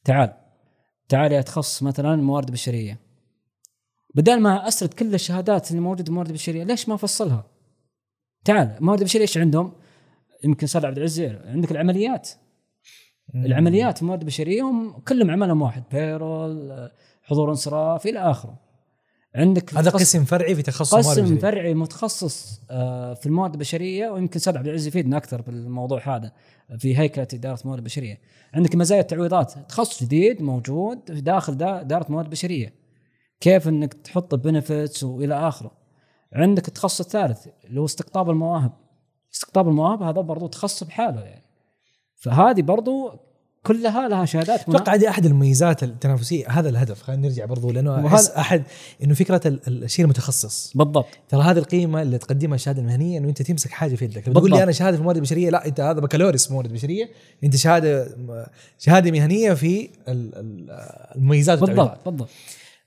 تعال 0.06 0.34
تعال 1.10 1.32
يا 1.32 1.42
تخصص 1.42 1.84
مثلا 1.84 2.16
موارد 2.16 2.52
بشريه 2.52 3.00
بدل 4.16 4.40
ما 4.40 4.68
أسرد 4.68 4.94
كل 4.94 5.14
الشهادات 5.14 5.72
اللي 5.72 5.82
موجودة 5.82 6.04
بموارد 6.04 6.32
بشريه 6.32 6.64
ليش 6.64 6.90
ما 6.90 6.96
أفصلها؟ 6.96 7.48
تعال 8.46 8.78
موارد 8.80 9.04
بشريه 9.04 9.22
إيش 9.22 9.38
عندهم؟ 9.38 9.74
يمكن 10.44 10.64
أستاذ 10.64 10.86
عبد 10.86 10.98
العزيز 10.98 11.32
عندك 11.46 11.72
العمليات. 11.72 12.30
العمليات 13.36 14.04
موارد 14.04 14.26
بشرية 14.26 14.62
هم 14.62 14.92
كلهم 14.92 15.32
عملهم 15.32 15.62
واحد 15.62 15.84
بيرول 15.92 16.90
حضور 17.24 17.50
انصراف 17.50 18.06
إلى 18.06 18.20
آخره 18.20 18.64
عندك 19.36 19.78
هذا 19.78 19.90
قسم 19.90 20.26
فرعي 20.26 20.56
في 20.56 20.62
تخصص 20.62 20.96
قسم. 20.96 21.38
فرعي 21.38 21.74
متخصص 21.74 22.62
آه، 22.72 23.14
في 23.14 23.26
الموارد 23.26 23.54
البشرية 23.54 24.10
ويمكن 24.10 24.36
أستاذ 24.36 24.58
عبد 24.58 24.68
العزيز 24.68 24.88
يفيدنا 24.88 25.18
أكثر 25.18 25.42
بالموضوع 25.42 26.16
هذا 26.16 26.32
في 26.78 26.98
هيكلة 26.98 27.28
إدارة 27.34 27.62
الموارد 27.62 27.80
البشريه. 27.80 28.20
عندك 28.54 28.76
مزايا 28.76 29.02
التعويضات 29.02 29.54
تخصص 29.70 30.04
جديد 30.04 30.42
موجود 30.42 31.00
في 31.08 31.22
داخل 31.22 31.58
دا 31.58 31.82
إدارة 31.82 32.12
موارد 32.12 32.30
بشرية. 32.30 32.74
كيف 33.40 33.68
إنك 33.68 33.94
تحط 33.94 34.36
بنفتس 34.36 35.04
وإلى 35.04 35.48
آخره. 35.48 35.72
عندك 36.34 36.68
التخصص 36.68 37.02
الثالث 37.02 37.48
اللي 37.66 37.82
هو 37.82 37.86
استقطاب 37.86 38.30
المواهب. 38.30 38.72
استقطاب 39.34 39.68
المواهب 39.68 40.04
هذا 40.04 40.22
برضو 40.22 40.48
تخصص 40.48 40.84
بحاله 40.84 41.22
يعني. 41.22 41.43
فهذه 42.24 42.62
برضو 42.62 43.20
كلها 43.64 44.08
لها 44.08 44.26
شهادات 44.26 44.60
أتوقع 44.60 44.94
هذه 44.94 45.10
أحد 45.10 45.26
المميزات 45.26 45.84
التنافسية 45.84 46.50
هذا 46.50 46.70
الهدف. 46.70 47.02
خلينا 47.02 47.22
نرجع 47.28 47.46
برضو 47.46 47.72
لأنه 47.72 48.08
أحس 48.08 48.30
أحد 48.30 48.64
إنه 49.04 49.14
فكرة 49.14 49.42
ال- 49.46 49.60
ال- 49.68 49.84
الشيء 49.84 50.06
المتخصص. 50.06 50.72
بالضبط. 50.78 51.06
ترى 51.30 51.42
هذه 51.42 51.58
القيمة 51.58 52.02
اللي 52.02 52.18
تقدمها 52.18 52.56
الشهادة 52.56 52.82
المهنية 52.82 53.18
إنه 53.20 53.30
أنت 53.30 53.42
تمسك 53.42 53.72
حاجة 53.72 53.96
في 53.96 54.06
يدك. 54.06 54.24
تقول 54.24 54.52
لي. 54.52 54.64
أنا 54.64 54.72
شهادة 54.72 54.96
في 54.96 55.00
الموارد 55.00 55.18
البشريه 55.18 55.50
لا 55.50 55.66
أنت 55.68 55.80
هذا 55.80 56.00
بكالوريوس 56.00 56.52
موارد 56.52 56.74
بشرية. 56.74 57.10
أنت 57.44 57.56
شهادة 57.56 58.08
شهادة 58.80 59.12
مهنية 59.12 59.54
في 59.54 59.90
ال- 60.08 60.36
ال- 60.36 60.70
المميزات. 61.16 61.60
بالضبط 61.60 61.98
بالضبط. 62.06 62.30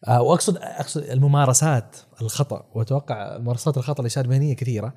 آه، 0.06 0.22
واقصد 0.22 0.56
أقصد 0.56 1.02
الممارسات 1.02 1.96
الخطأ. 2.22 2.64
وأتوقع 2.74 3.38
ممارسات 3.38 3.76
الخطأ 3.76 4.02
للشهاده 4.02 4.28
المهنيه 4.28 4.54
كثيرة. 4.56 4.94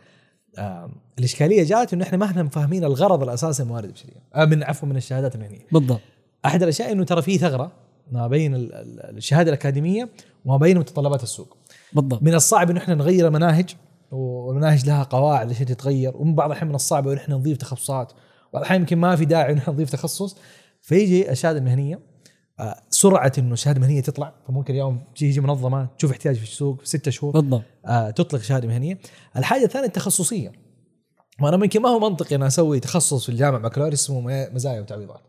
آه، 0.59 0.89
الإشكالية 1.19 1.63
جات 1.63 1.93
إنه 1.93 2.03
إحنا 2.03 2.17
ما 2.17 2.25
إحنا 2.25 2.49
فاهمين 2.49 2.83
الغرض 2.83 3.23
الأساسي 3.23 3.63
من 3.63 3.67
الموارد 3.69 3.85
البشرية. 3.85 4.23
آه، 4.35 4.45
من 4.45 4.63
عفوا 4.63 4.87
من 4.89 4.97
الشهادات 4.97 5.35
المهنية. 5.35 5.65
بالضبط. 5.71 5.99
أحد 6.45 6.63
الأشياء 6.63 6.91
إنه 6.91 7.03
ترى 7.03 7.21
في 7.21 7.37
ثغرة 7.37 7.71
ما 8.11 8.27
بين 8.27 8.55
ال- 8.55 8.73
ال- 8.73 9.17
الشهادة 9.17 9.49
الأكاديمية 9.49 10.09
وما 10.45 10.57
بين 10.57 10.77
متطلبات 10.77 11.23
السوق. 11.23 11.57
بالضبط. 11.93 12.23
من 12.23 12.33
الصعب 12.33 12.69
إنه 12.69 12.79
إحنا 12.79 12.95
نغير 12.95 13.27
المناهج 13.27 13.75
والمناهج 14.11 14.85
لها 14.85 15.03
قواعد 15.03 15.49
عشان 15.49 15.65
تتغير 15.65 16.17
ومن 16.17 16.35
بعض 16.35 16.49
الأحيان 16.49 16.69
من 16.69 16.75
الصعب 16.75 17.07
إنه 17.07 17.17
إحنا 17.21 17.35
نضيف 17.35 17.57
تخصصات 17.57 18.11
بعض 18.53 18.61
الأحيان 18.61 18.81
يمكن 18.81 18.97
ما 18.97 19.15
في 19.15 19.25
داعي 19.25 19.53
إنه 19.53 19.63
نضيف 19.67 19.89
تخصص. 19.89 20.37
فيجي 20.81 21.31
الشهاده 21.31 21.59
المهنية 21.59 21.99
آه، 22.59 22.81
سرعة 23.01 23.31
إنه 23.37 23.53
الشهاده 23.53 23.77
المهنيه 23.77 24.01
تطلع 24.01 24.33
فممكن 24.47 24.73
اليوم 24.73 25.03
تيجي 25.15 25.41
منظمة 25.41 25.87
تشوف 25.97 26.11
احتياج 26.11 26.35
في 26.35 26.43
السوق 26.43 26.79
في 26.79 26.85
ستة 26.89 27.11
شهور 27.11 27.33
بالضبط. 27.33 27.63
آه، 27.85 28.09
تطلق 28.09 28.41
شهادة 28.41 28.67
مهنية. 28.67 28.99
الحاجة 29.37 29.63
الثانية 29.63 29.87
التخصصية. 29.87 30.51
وأنا 31.41 31.55
يمكن 31.55 31.81
ما 31.81 31.89
هو 31.89 31.99
منطقي 32.09 32.35
أنا 32.35 32.47
أسوي 32.47 32.79
تخصص 32.79 33.23
في 33.23 33.29
الجامعة 33.29 33.61
بكالوريوس 33.61 34.03
اسمه 34.03 34.49
مزايا 34.53 34.81
وتعويضات. 34.81 35.21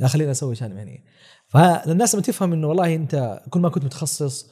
لا 0.00 0.08
خليني 0.08 0.30
أسوي 0.30 0.54
شهادة 0.54 0.74
مهنية. 0.74 1.04
فالناس 1.48 2.14
لما 2.14 2.22
تفهم 2.22 2.52
إنه 2.52 2.66
والله 2.68 2.94
أنت 2.94 3.42
كل 3.50 3.60
ما 3.60 3.68
كنت 3.68 3.84
متخصص 3.84 4.50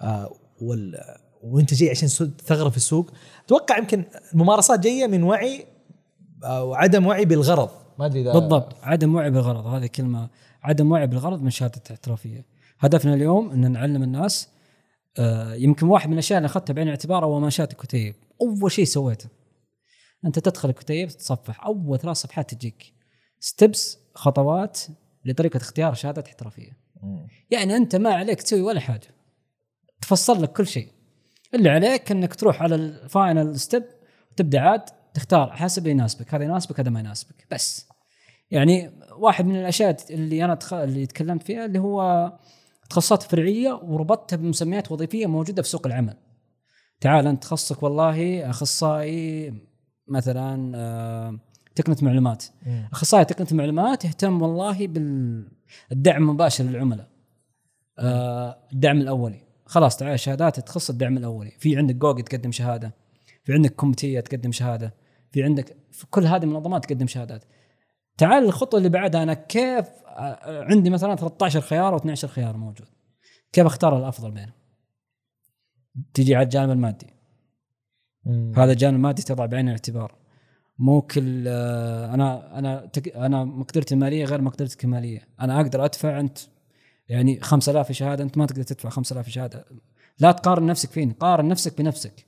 آه 0.00 0.30
وال 0.62 0.94
وأنت 1.42 1.74
جاي 1.74 1.90
عشان 1.90 2.08
ثغره 2.44 2.68
في 2.68 2.76
السوق 2.76 3.10
أتوقع 3.44 3.78
يمكن 3.78 4.04
الممارسات 4.32 4.80
جاية 4.80 5.06
من 5.06 5.22
وعي 5.22 5.66
آه، 6.44 6.64
وعدم 6.64 7.06
وعي 7.06 7.24
بالغرض. 7.24 7.70
ما 7.98 8.06
أدري 8.06 8.20
اذا 8.20 8.32
بالضبط. 8.32 8.76
عدم 8.82 9.14
وعي 9.14 9.30
بالغرض 9.30 9.66
هذه 9.66 9.86
كلمة 9.86 10.28
عدم 10.62 10.92
وعي 10.92 11.06
بالغرض 11.06 11.42
من 11.42 11.50
شهادة 11.50 11.82
الاحترافية. 11.86 12.46
هدفنا 12.78 13.14
اليوم 13.14 13.50
أن 13.50 13.72
نعلم 13.72 14.02
الناس 14.02 14.48
آه، 15.18 15.54
يمكن 15.54 15.86
واحد 15.86 16.06
من 16.06 16.12
الأشياء 16.12 16.38
اللي 16.38 16.46
أخذتها 16.46 16.74
بعين 16.74 16.88
الاعتبار 16.88 17.24
اول 17.24 17.40
ما 17.40 17.50
شات 17.50 17.72
الكتيب. 17.72 18.14
أول 18.40 18.72
شيء 18.72 18.84
سويته. 18.84 19.28
أنت 20.24 20.38
تدخل 20.38 20.68
الكتيب 20.68 21.08
تتصفح 21.08 21.64
أول 21.64 21.98
ثلاث 21.98 22.16
صفحات 22.16 22.54
تجيك. 22.54 22.92
ستبس 23.40 23.98
خطوات 24.14 24.80
لطريقة 25.24 25.56
اختيار 25.56 25.94
شهادة 25.94 26.24
احترافية. 26.26 26.76
يعني 27.50 27.76
أنت 27.76 27.96
ما 27.96 28.14
عليك 28.14 28.42
تسوي 28.42 28.60
ولا 28.60 28.80
حاجة. 28.80 29.08
تفصل 30.00 30.42
لك 30.42 30.52
كل 30.52 30.66
شيء. 30.66 30.88
اللي 31.54 31.70
عليك 31.70 32.10
إنك 32.10 32.34
تروح 32.34 32.62
على 32.62 32.74
ال 32.74 32.88
final 32.88 33.60
step 33.60 33.84
وتبدا 34.32 34.60
عاد 34.60 34.82
تختار 35.14 35.52
حسب 35.52 35.82
اللي 35.82 35.90
يناسبك. 35.90 36.34
هذا 36.34 36.44
يناسبك 36.44 36.80
هذا 36.80 36.90
ما 36.90 37.00
يناسبك. 37.00 37.46
بس. 37.50 37.87
يعني 38.50 38.90
واحد 39.18 39.46
من 39.46 39.56
الأشياء 39.56 39.96
اللي 40.10 40.44
أنا 40.44 40.54
تخ... 40.54 40.72
اللي 40.72 41.06
تكلمت 41.06 41.42
فيها 41.42 41.64
اللي 41.64 41.78
هو 41.78 42.32
تخصصات 42.90 43.22
فرعية 43.22 43.72
وربطتها 43.72 44.36
بمسميات 44.36 44.92
وظيفية 44.92 45.26
موجودة 45.26 45.62
في 45.62 45.68
سوق 45.68 45.86
العمل. 45.86 46.16
تعال 47.00 47.26
أنت 47.26 47.42
تخصصك 47.42 47.82
والله 47.82 48.50
أخصائي 48.50 49.54
مثلا 50.08 50.72
آه، 50.76 51.38
تقنية 51.74 51.96
معلومات. 52.02 52.44
أخصائي 52.92 53.24
تقنية 53.24 53.48
المعلومات 53.50 54.04
يهتم 54.04 54.42
والله 54.42 54.86
بالدعم 54.86 56.22
المباشر 56.22 56.64
للعملاء. 56.64 57.08
آه، 57.98 58.58
الدعم 58.72 59.00
الأولي. 59.00 59.40
خلاص 59.66 59.96
تعال 59.96 60.20
شهادات 60.20 60.60
تخص 60.60 60.90
الدعم 60.90 61.16
الأولي. 61.16 61.50
في 61.58 61.76
عندك 61.76 61.94
جوجل 61.94 62.22
تقدم 62.22 62.52
شهادة. 62.52 62.94
في 63.44 63.52
عندك 63.52 63.74
كومتيه 63.74 64.20
تقدم 64.20 64.52
شهادة. 64.52 64.94
في 65.32 65.42
عندك 65.42 65.76
في 65.92 66.06
كل 66.10 66.26
هذه 66.26 66.42
المنظمات 66.42 66.84
تقدم 66.84 67.06
شهادات. 67.06 67.44
تعال 68.18 68.44
الخطوة 68.44 68.78
اللي 68.78 68.88
بعدها 68.88 69.22
أنا 69.22 69.34
كيف 69.34 69.86
آه، 70.06 70.64
عندي 70.64 70.90
مثلا 70.90 71.16
13 71.16 71.60
خيار 71.60 71.92
أو 71.92 71.96
12 71.96 72.28
خيار 72.28 72.56
موجود. 72.56 72.88
كيف 73.52 73.66
أختار 73.66 73.98
الأفضل 73.98 74.30
بينهم؟ 74.30 74.52
تجي 76.14 76.34
على 76.36 76.44
الجانب 76.44 76.70
المادي. 76.70 77.06
هذا 78.56 78.72
الجانب 78.72 78.96
المادي 78.96 79.22
تضع 79.22 79.46
بعين 79.46 79.66
الاعتبار. 79.66 80.14
مو 80.78 81.02
كل 81.02 81.44
آه، 81.48 82.14
أنا 82.14 82.58
أنا 82.58 82.86
تك 82.86 83.16
أنا 83.16 83.44
مقدرتي 83.44 83.94
المالية 83.94 84.24
غير 84.24 84.40
مقدرتك 84.42 84.84
المالية. 84.84 85.28
أنا 85.40 85.60
أقدر 85.60 85.84
أدفع 85.84 86.20
أنت 86.20 86.38
يعني 87.08 87.40
5000 87.40 87.86
في 87.86 87.94
شهادة 87.94 88.24
أنت 88.24 88.38
ما 88.38 88.46
تقدر 88.46 88.62
تدفع 88.62 88.88
5000 88.88 89.24
في 89.24 89.30
شهادة. 89.30 89.64
لا 90.18 90.32
تقارن 90.32 90.66
نفسك 90.66 90.90
فيني 90.90 91.12
قارن 91.20 91.48
نفسك 91.48 91.78
بنفسك. 91.78 92.26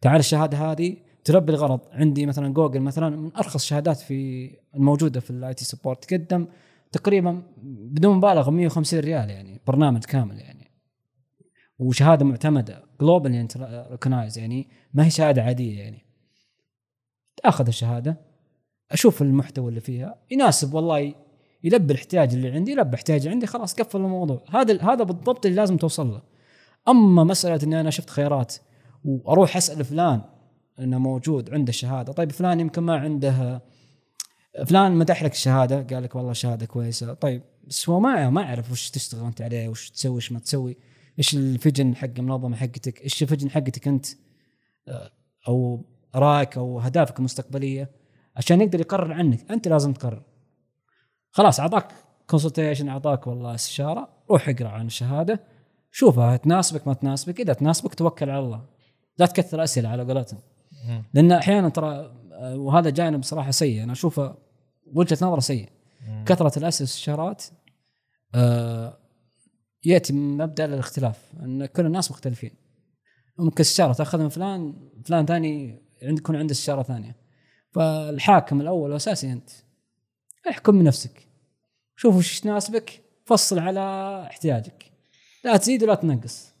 تعال 0.00 0.20
الشهادة 0.20 0.58
هذه 0.58 0.96
تلبي 1.24 1.52
الغرض. 1.52 1.80
عندي 1.92 2.26
مثلا 2.26 2.52
جوجل 2.52 2.80
مثلا 2.80 3.16
من 3.16 3.36
أرخص 3.36 3.54
الشهادات 3.54 3.96
في 3.96 4.50
الموجودة 4.74 5.20
في 5.20 5.30
ال 5.30 5.54
IT 5.54 5.64
support 5.64 6.04
تقدم 6.04 6.46
تقريبا 6.92 7.42
بدون 7.62 8.16
مبالغة 8.16 8.50
150 8.50 9.00
ريال 9.00 9.30
يعني 9.30 9.60
برنامج 9.66 10.04
كامل 10.04 10.38
يعني. 10.38 10.70
وشهادة 11.78 12.24
معتمدة 12.24 12.82
global 13.00 13.48
recognized 13.90 14.38
يعني 14.38 14.68
ما 14.94 15.04
هي 15.04 15.10
شهادة 15.10 15.42
عادية 15.42 15.78
يعني. 15.78 16.04
أخذ 17.44 17.66
الشهادة 17.66 18.16
أشوف 18.90 19.22
المحتوى 19.22 19.68
اللي 19.68 19.80
فيها 19.80 20.14
يناسب 20.30 20.74
والله 20.74 21.14
يلبي 21.64 21.92
الاحتياج 21.92 22.34
اللي 22.34 22.50
عندي 22.50 22.72
يلبي 22.72 22.96
احتياجي 22.96 23.28
عندي 23.28 23.46
خلاص 23.46 23.74
قفل 23.74 23.98
الموضوع. 23.98 24.44
هذا 24.50 24.82
هذا 24.82 25.04
بالضبط 25.04 25.46
اللي 25.46 25.56
لازم 25.56 25.76
توصل 25.76 26.10
له. 26.10 26.22
أما 26.88 27.24
مسألة 27.24 27.60
إني 27.62 27.80
أنا 27.80 27.90
شفت 27.90 28.10
خيارات 28.10 28.54
وأروح 29.04 29.56
أسأل 29.56 29.84
فلان 29.84 30.22
إنه 30.78 30.98
موجود 30.98 31.50
عنده 31.50 31.70
الشهاده 31.70 32.12
طيب 32.12 32.32
فلان 32.32 32.60
يمكن 32.60 32.82
ما 32.82 32.96
عنده 32.96 33.62
فلان 34.66 34.92
مدح 34.92 35.22
لك 35.22 35.32
الشهادة 35.32 35.82
قال 35.82 36.02
لك 36.02 36.14
والله 36.14 36.32
شهادة 36.32 36.66
كويسة. 36.66 37.14
طيب 37.14 37.42
بس 37.64 37.88
هو 37.88 38.00
ما 38.00 38.30
ما 38.30 38.42
اعرف 38.42 38.72
وش 38.72 38.90
تشتغل 38.90 39.26
أنت 39.26 39.42
عليه 39.42 39.68
وش 39.68 39.90
تسوي 39.90 40.16
وش 40.16 40.32
ما 40.32 40.38
تسوي 40.38 40.76
إيش 41.18 41.34
الفجن 41.34 41.96
حق 41.96 42.08
المنظمة 42.18 42.56
حقتك 42.56 43.02
إيش 43.02 43.22
الفجن 43.22 43.50
حقتك 43.50 43.88
أنت 43.88 44.06
آه، 44.88 45.10
أو 45.48 45.84
رأيك 46.14 46.56
أو 46.56 46.80
أهدافك 46.80 47.18
المستقبلية 47.18 47.90
عشان 48.36 48.60
يقدر 48.60 48.80
يقرر 48.80 49.12
عنك. 49.12 49.50
أنت 49.50 49.68
لازم 49.68 49.92
تقرر. 49.92 50.22
خلاص 51.30 51.60
أعطاك 51.60 51.92
كونسلتيشن 52.26 52.88
أعطاك 52.88 53.26
والله 53.26 53.54
استشارة 53.54 54.08
روح 54.30 54.48
اقرأ 54.48 54.68
عن 54.68 54.86
الشهادة 54.86 55.40
شوفها 55.90 56.36
تناسبك 56.36 56.86
ما 56.86 56.94
تناسبك 56.94 57.40
إذا 57.40 57.52
تناسبك 57.52 57.94
توكل 57.94 58.30
على 58.30 58.44
الله. 58.44 58.64
لا 59.18 59.26
تكثر 59.26 59.64
أسئلة 59.64 59.88
على 59.88 60.02
قولتهم. 60.02 60.40
لأن 61.14 61.32
أحيانا 61.32 61.68
ترى 61.68 62.14
آه، 62.32 62.56
وهذا 62.56 62.90
جانب 62.90 63.22
صراحة 63.22 63.50
سيء. 63.50 63.82
أنا 63.82 63.92
أشوفه 63.92 64.36
وجهة 64.86 65.18
نظره 65.22 65.40
سيء 65.40 65.68
كثرة 66.26 66.58
الأسئلة 66.58 66.86
والاستشارات 66.86 67.44
آه، 68.34 68.98
يأتي 69.84 70.12
من 70.12 70.36
مبدأ 70.36 70.64
الاختلاف 70.64 71.32
إن 71.42 71.66
كل 71.66 71.86
الناس 71.86 72.10
مختلفين. 72.10 72.50
ممكن 73.38 73.60
استشاره 73.60 73.92
تأخذ 73.92 74.18
من 74.18 74.28
فلان 74.28 74.90
فلان 75.04 75.26
ثاني 75.26 75.82
عند 76.02 76.18
يكون 76.18 76.36
عنده 76.36 76.52
استشاره 76.52 76.82
ثانية. 76.82 77.16
فالحاكم 77.70 78.60
الأول 78.60 78.90
والاساسي 78.90 79.32
أنت. 79.32 79.50
احكم 80.50 80.78
بنفسك. 80.78 81.28
شوف 81.96 82.16
وش 82.16 82.44
يناسبك 82.44 83.02
فصل 83.24 83.58
على 83.58 83.80
احتياجك. 84.30 84.92
لا 85.44 85.56
تزيد 85.56 85.82
ولا 85.82 85.94
تنقص. 85.94 86.53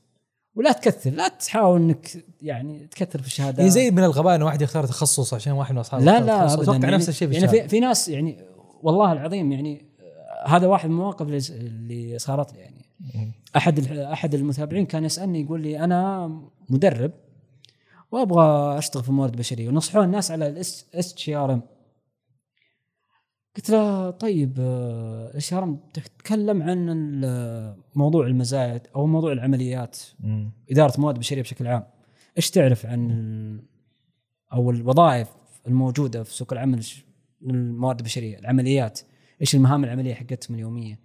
ولا 0.56 0.72
تكثر 0.72 1.10
لا 1.10 1.28
تحاول 1.28 1.80
إنك 1.80 2.24
يعني 2.42 2.86
تكثر 2.86 3.20
في 3.20 3.26
الشهادات 3.26 3.58
يعني 3.58 3.70
زي 3.70 3.90
من 3.90 4.04
الغباء 4.04 4.34
ان 4.34 4.42
واحد 4.42 4.62
يختار 4.62 4.86
تخصص 4.86 5.34
عشان 5.34 5.52
واحد 5.52 5.72
من 5.72 5.78
أصحابه 5.80 6.04
لا 6.04 6.20
لا. 6.20 6.42
ابدا. 6.44 6.62
أتوقع 6.62 6.78
يعني 6.78 6.96
نفس 6.96 7.08
الشيء 7.08 7.28
في 7.28 7.34
يعني. 7.34 7.48
في, 7.48 7.68
في 7.68 7.80
ناس 7.80 8.08
يعني 8.08 8.44
والله 8.82 9.12
العظيم 9.12 9.52
يعني 9.52 9.86
آه، 10.46 10.48
هذا 10.48 10.66
واحد 10.66 10.88
من 10.88 10.94
المواقف 10.94 11.26
اللي- 11.50 12.18
صارت 12.18 12.52
لي 12.52 12.58
يعني. 12.58 12.84
أحد 13.56 13.92
أحد 13.98 14.34
المتابعين 14.34 14.86
كان 14.86 15.04
يسألني 15.04 15.40
يقول 15.40 15.60
لي 15.60 15.84
أنا 15.84 16.30
مدرب 16.68 17.10
وأبغى 18.12 18.78
أشتغل 18.78 19.02
في 19.02 19.08
الموارد 19.08 19.32
البشريه 19.32 19.68
ونصحون 19.68 20.04
الناس 20.04 20.30
على 20.30 20.48
ال 20.48 21.14
SHRM 21.14 21.62
قلت 23.56 23.70
له 23.70 24.10
طيب 24.10 24.60
ال 25.30 25.52
SHRM 25.52 25.80
تتكلم 25.92 26.62
عن 26.62 26.90
موضوع 27.94 28.26
المزايا 28.26 28.82
أو 28.96 29.06
موضوع 29.06 29.32
العمليات 29.32 29.98
مم. 30.20 30.52
إدارة 30.70 31.00
موارد 31.00 31.18
بشرية 31.18 31.42
بشكل 31.42 31.66
عام. 31.66 31.86
إيش 32.36 32.50
تعرف 32.50 32.86
عن 32.86 33.62
أو 34.52 34.70
الوظائف 34.70 35.28
الموجودة 35.66 36.22
في 36.22 36.34
سوق 36.34 36.52
العمل 36.52 36.84
الموارد 37.42 37.98
البشرية 37.98 38.38
العمليات؟ 38.38 39.00
إيش 39.40 39.54
المهام 39.54 39.84
العملية 39.84 40.14
حقتهم 40.14 40.54
اليومية؟ 40.54 41.00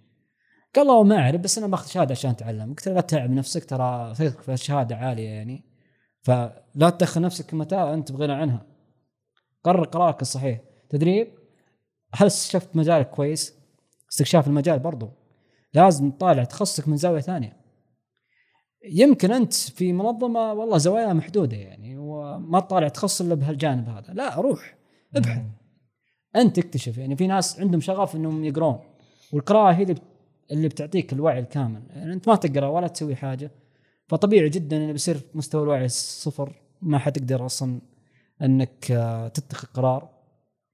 قال 0.76 0.88
والله 0.88 1.04
ما 1.04 1.18
أعرف 1.18 1.40
بس 1.40 1.58
أنا 1.58 1.66
باخذ 1.66 1.90
شهادة 1.90 2.12
عشان 2.12 2.30
أتعلم. 2.30 2.68
قلت 2.70 2.88
له 2.88 2.94
لا 2.94 3.00
تتعب 3.00 3.30
نفسك 3.30 3.64
ترى 3.64 4.14
ثقتك 4.14 4.40
في 4.40 4.52
الشهاده 4.52 4.96
عالية 4.96 5.28
يعني. 5.28 5.64
فلا 6.22 6.90
تدخل 6.90 7.20
نفسك 7.20 7.50
في 7.50 7.56
متاهة 7.56 7.94
أنت 7.94 8.12
بغنى 8.12 8.32
عنها. 8.32 8.66
قرر 9.64 9.84
قرارك 9.84 10.22
الصحيح 10.22 10.60
تدريب؟ 10.88 11.39
هل 12.14 12.26
استكشفت 12.26 12.76
مجالك 12.76 13.10
كويس؟ 13.10 13.54
استكشاف 14.12 14.46
المجال 14.46 14.78
برضو. 14.78 15.08
لازم 15.74 16.10
تطالع 16.10 16.44
تخصصك 16.44 16.88
من 16.88 16.96
زاوية 16.96 17.20
ثانية. 17.20 17.56
يمكن 18.92 19.32
أنت 19.32 19.52
في 19.54 19.92
منظمة 19.92 20.52
والله 20.52 20.78
زواياها 20.78 21.12
محدودة 21.12 21.56
يعني 21.56 21.98
وما 21.98 22.60
تطالع 22.60 22.88
تخصص 22.88 23.20
إلا 23.20 23.34
بهالجانب 23.34 23.88
هذا. 23.88 24.12
لا 24.14 24.40
روح 24.40 24.74
ابحث. 25.16 25.42
أنت 26.36 26.56
تكتشف. 26.60 26.98
يعني 26.98 27.16
في 27.16 27.26
ناس 27.26 27.60
عندهم 27.60 27.80
شغف 27.80 28.16
إنهم 28.16 28.44
يقرون 28.44 28.78
والقراءة 29.32 29.72
هي 29.74 29.82
اللي 29.82 29.94
بت- 29.94 30.02
اللي 30.50 30.68
بتعطيك 30.68 31.12
الوعي 31.12 31.38
الكامل. 31.38 31.82
يعني 31.90 32.12
أنت 32.12 32.28
ما 32.28 32.36
تقرأ 32.36 32.66
ولا 32.68 32.86
تسوي 32.88 33.16
حاجة 33.16 33.50
فطبيعي 34.08 34.48
جدا 34.48 34.76
انه 34.76 34.92
بيصير 34.92 35.20
مستوى 35.34 35.62
الوعي 35.62 35.88
صفر. 35.88 36.52
ما 36.82 36.98
حتقدر 36.98 37.46
أصلا 37.46 37.80
إنك 38.42 38.90
آه، 38.90 39.28
تتخذ 39.28 39.66
قرار. 39.68 40.19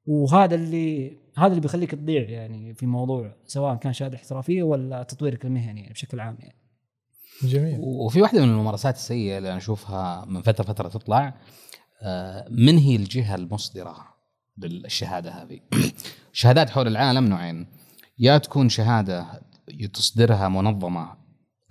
وهذا 0.07 0.55
اللي 0.55 1.17
هذا 1.37 1.47
اللي 1.47 1.61
بيخليك 1.61 1.91
تضيع 1.91 2.23
يعني 2.23 2.75
في 2.75 2.87
موضوع 2.87 3.37
سواء 3.47 3.77
كان 3.77 3.93
شهادة 3.93 4.17
احترافية 4.17 4.63
ولا 4.63 5.03
تطويرك 5.03 5.45
المهني 5.45 5.81
يعني 5.81 5.93
بشكل 5.93 6.21
عام 6.21 6.37
يعني. 6.41 6.57
جميل. 7.43 7.79
وفي 7.81 8.23
واحدة 8.23 8.41
من 8.41 8.49
الممارسات 8.49 8.95
السيئة 8.95 9.39
اللي 9.39 9.49
أنا 9.49 9.57
أشوفها 9.57 10.25
من 10.25 10.43
فترة 10.43 10.65
فترة 10.65 10.89
تطلع 10.89 11.35
آه، 12.03 12.47
من 12.51 12.79
هي 12.79 12.97
الجهة 12.97 13.35
المصدرة 13.35 13.97
للشهادة 14.59 15.31
هذه؟ 15.31 15.61
شهادات 16.33 16.71
حول 16.71 16.87
العالم 16.87 17.25
نوعين. 17.25 17.67
يا 18.19 18.39
تكون 18.39 18.69
شهادة 18.69 19.27
تصدرها 19.95 20.49
منظمة 20.49 21.17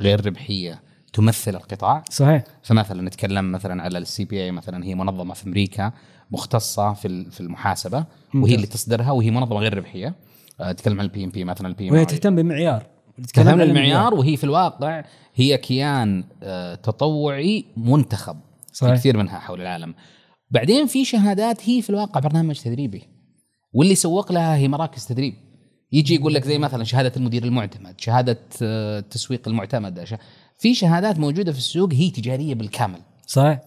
غير 0.02 0.26
ربحية 0.26 0.84
تمثل 1.14 1.56
القطاع. 1.56 2.04
صحيح. 2.10 2.44
فمثلا 2.64 3.02
نتكلم 3.02 3.52
مثلا 3.52 3.84
على 3.84 3.98
ال 3.98 4.26
CPA 4.26 4.52
مثلا 4.52 4.86
هي 4.86 4.96
منظمة 4.96 5.34
في 5.34 5.48
أمريكا. 5.48 5.92
مختصة 6.32 6.94
في 6.94 7.32
في 7.32 7.42
المحاسبة 7.42 8.06
وهي. 8.36 8.56
اللي 8.56 8.68
تصدرها 8.68 9.12
وهي 9.12 9.32
منظمة 9.32 9.60
غير 9.60 9.78
ربحية. 9.78 10.16
آه، 10.60 10.72
تتكلم 10.72 11.00
عن 11.00 11.06
ال 11.06 11.24
PMP 11.24 11.44
مثلا 11.44 11.68
ال 11.68 11.80
P 11.80 11.92
وهي 11.92 12.06
تهتم 12.06 12.36
بمعيار 12.36 12.86
تهتم 13.34 13.50
عن 13.50 13.62
المعيار. 13.62 14.14
وهي 14.14 14.38
في 14.38 14.44
الواقع 14.44 15.04
هي 15.36 15.58
كيان 15.58 16.24
آه، 16.44 16.76
تطوعي 16.76 17.66
منتخب 17.78 18.38
في 18.68 18.78
صحيح. 18.78 18.94
كثير 18.96 19.18
منها 19.18 19.40
حول 19.40 19.62
العالم. 19.62 19.94
بعدين 20.52 20.86
في 20.88 21.06
شهادات 21.06 21.70
هي 21.70 21.82
في 21.82 21.90
الواقع 21.90 22.20
برنامج 22.20 22.60
تدريبي 22.60 23.04
واللي 23.74 23.94
يسوق 23.94 24.32
لها 24.32 24.56
هي 24.56 24.68
مراكز 24.68 25.06
تدريب. 25.06 25.34
يجي 25.92 26.16
يقول 26.16 26.34
لك 26.34 26.44
زي 26.44 26.58
مثلا 26.58 26.84
شهادة 26.84 27.12
المدير 27.18 27.44
المعتمد 27.44 28.02
شهادة 28.02 28.40
آه، 28.62 29.00
التسويق 29.00 29.48
المعتمده 29.48 30.06
ش- 30.06 30.16
في 30.60 30.74
شهادات 30.74 31.20
موجودة 31.20 31.52
في 31.52 31.58
السوق 31.58 31.94
هي 31.94 32.10
تجارية 32.10 32.56
بالكامل. 32.56 33.00
صحيح. 33.28 33.60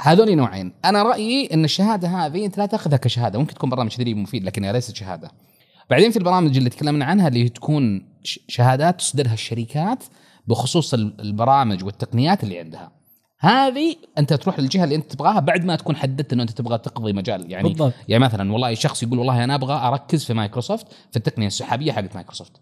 هذول 0.00 0.36
نوعين. 0.36 0.72
أنا 0.84 1.02
رأيي 1.02 1.54
إن 1.54 1.64
الشهادة 1.64 2.08
هذه 2.08 2.46
أنت 2.46 2.58
لا 2.58 2.66
تأخذها 2.66 2.96
كشهادة. 2.96 3.38
ممكن 3.38 3.54
تكون 3.54 3.70
برنامج 3.70 3.90
تدريبي 3.90 4.20
مفيد 4.20 4.44
لكنها 4.44 4.72
ليست 4.72 4.96
شهادة. 4.96 5.30
بعدين 5.90 6.10
في 6.10 6.16
البرامج 6.16 6.56
اللي 6.56 6.70
تكلمنا 6.70 7.04
عنها 7.04 7.28
اللي 7.28 7.48
تكون 7.48 8.08
شهادات 8.48 8.98
تصدرها 8.98 9.34
الشركات 9.34 10.04
بخصوص 10.46 10.94
ال- 10.94 11.20
البرامج 11.20 11.84
والتقنيات 11.84 12.44
اللي 12.44 12.58
عندها. 12.58 12.92
هذه 13.40 13.96
أنت 14.18 14.32
تروح 14.32 14.58
للجهة 14.58 14.84
اللي 14.84 14.94
أنت 14.94 15.12
تبغاها 15.12 15.40
بعد 15.40 15.64
ما 15.64 15.76
تكون 15.76 15.96
حددت 15.96 16.32
إنه 16.32 16.42
أنت 16.42 16.50
تبغى 16.50 16.78
تقضي 16.78 17.12
مجال. 17.12 17.50
يعني 17.50 17.68
بالضبط. 17.68 17.92
يعني 18.08 18.24
مثلا 18.24 18.52
والله 18.52 18.74
شخص 18.74 19.02
يقول 19.02 19.18
والله 19.18 19.44
أنا 19.44 19.54
أبغى 19.54 19.74
أركز 19.74 20.24
في 20.24 20.34
مايكروسوفت 20.34 20.86
في 21.10 21.16
التقنية 21.16 21.46
السحابية 21.46 21.92
حقت 21.92 22.14
مايكروسوفت. 22.14 22.52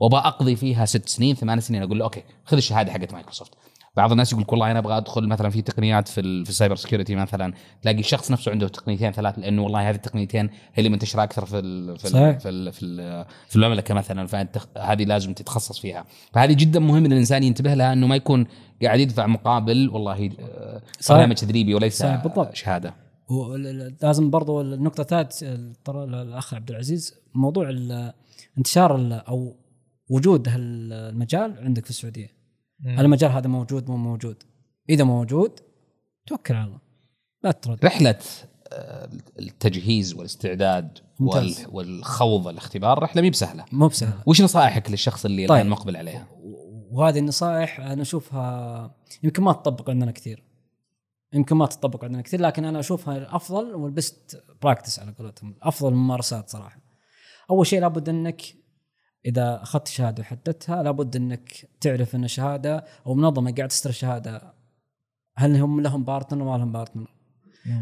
وأبغى 0.00 0.20
أقضي 0.20 0.56
فيها 0.56 0.84
ست 0.84 1.08
سنين 1.08 1.34
ثمان 1.34 1.60
سنين 1.60 1.82
أقول 1.82 1.98
له 1.98 2.04
okay 2.04 2.22
خذ 2.44 2.56
الشهادة 2.56 2.92
حقت 2.92 3.12
مايكروسوفت. 3.12 3.52
بعض 3.96 4.10
الناس 4.10 4.32
يقول 4.32 4.42
لك 4.42 4.52
والله 4.52 4.70
أنا 4.70 4.78
أبغى 4.78 4.96
أدخل 4.96 5.28
مثلا 5.28 5.50
في 5.50 5.62
تقنيات 5.62 6.08
في, 6.08 6.44
في 6.44 6.50
ال 6.50 6.54
cyber 6.54 6.76
security 6.76 7.14
مثلا 7.14 7.52
تلاقي 7.82 7.98
الشخص 7.98 8.30
نفسه 8.30 8.52
عنده 8.52 8.68
تقنيتين 8.68 9.12
ثلاث 9.12 9.38
لأنه 9.38 9.62
والله 9.62 9.90
هذه 9.90 9.94
التقنيتين 9.94 10.46
هي 10.46 10.78
اللي 10.78 10.88
منتشرة 10.88 11.22
أكثر 11.22 11.46
في 11.46 11.58
ال 11.58 11.98
في 11.98 12.08
صحيح. 12.08 12.24
ال 12.24 12.40
في, 12.40 12.48
ال 12.48 12.72
في, 12.72 12.82
ال 12.82 13.24
في 13.48 13.56
المملكة 13.56 13.94
مثلا 13.94 14.26
فأنت 14.26 14.58
هذه 14.78 15.04
لازم 15.04 15.32
تتخصص 15.34 15.78
فيها 15.78 16.04
فهذه 16.32 16.52
جدا 16.52 16.80
مهم 16.80 17.04
إن 17.04 17.12
الإنسان 17.12 17.42
ينتبه 17.42 17.74
لها 17.74 17.92
إنه 17.92 18.06
ما 18.06 18.16
يكون 18.16 18.46
قاعد 18.82 19.00
يدفع 19.00 19.26
مقابل 19.26 19.88
والله 19.88 20.30
آه،. 20.40 20.82
برنامج 21.10 21.34
تدريبي 21.34 21.74
وليس 21.74 21.98
صحيح، 21.98 22.22
بالضبط. 22.22 22.54
شهادة 22.54 22.94
ولازم 23.28 24.30
برضو 24.30 24.60
النقطة 24.60 25.00
الثالث 25.00 25.44
ترى 25.84 26.04
الأخ 26.04 26.54
عبد 26.54 26.70
العزيز 26.70 27.14
موضوع 27.34 27.70
انتشار 28.58 29.22
أو 29.28 29.56
وجود 30.08 30.48
هالمجال 30.48 31.54
عندك 31.58 31.84
في 31.84 31.90
السعودية 31.90 32.37
هل 32.86 33.04
المجال 33.04 33.30
هذا 33.30 33.48
موجود 33.48 33.90
مو 33.90 33.96
موجود. 33.96 34.42
إذا 34.90 35.04
موجود 35.04 35.60
توكل 36.26 36.54
على 36.54 36.66
الله. 36.66 36.80
لا 37.42 37.50
ترد. 37.50 37.84
رحلة 37.84 38.18
آه، 38.72 39.10
التجهيز 39.38 40.14
والاستعداد 40.14 40.98
ممتاز. 41.20 41.60
وال- 41.60 41.74
والخوض 41.74 42.48
الاختبار 42.48 43.02
رحلة 43.02 43.22
مي 43.22 43.30
بسهلة. 43.30 43.64
مو 43.72 43.88
بسهلة. 43.88 44.22
وش 44.26 44.42
نصائحك 44.42 44.90
للشخص 44.90 45.24
اللي 45.24 45.46
طيب. 45.46 45.56
الان 45.56 45.68
مقبل 45.70 45.96
عليها؟ 45.96 46.28
وهذه 46.90 47.18
النصائح 47.18 47.80
أنا 47.80 48.02
أشوفها 48.02 48.94
يمكن 49.22 49.42
ما 49.42 49.52
تطبق 49.52 49.90
عندنا 49.90 50.10
كثير. 50.12 50.42
يمكن 51.32 51.56
ما 51.56 51.66
تطبق 51.66 52.04
عندنا 52.04 52.22
كثير 52.22 52.40
لكن 52.40 52.64
أنا 52.64 52.80
أشوفها 52.80 53.16
الأفضل 53.16 53.74
وال 53.74 53.97
best 53.97 54.42
practice 54.62 54.98
على 54.98 55.12
قولتهم. 55.18 55.56
افضل 55.62 55.88
الممارسات 55.88 56.50
صراحة. 56.50 56.80
أول 57.50 57.66
شيء 57.66 57.80
لابد 57.80 58.08
إنك 58.08 58.42
إذا 59.26 59.62
أخذت 59.62 59.88
شهادة 59.88 60.20
وحددتها 60.20 60.82
لابد 60.82 61.16
إنك 61.16 61.68
تعرف 61.80 62.14
إن 62.14 62.28
شهاده 62.28 62.84
أو 63.06 63.14
منظمة 63.14 63.52
قاعد 63.52 63.68
تصدر 63.68 63.90
شهاده 63.90 64.52
هل 65.36 65.56
هم 65.56 65.80
لهم 65.80 66.04
partner 66.04 66.42
وما 66.42 66.58
لهم 66.58 66.72
partner 66.72 67.10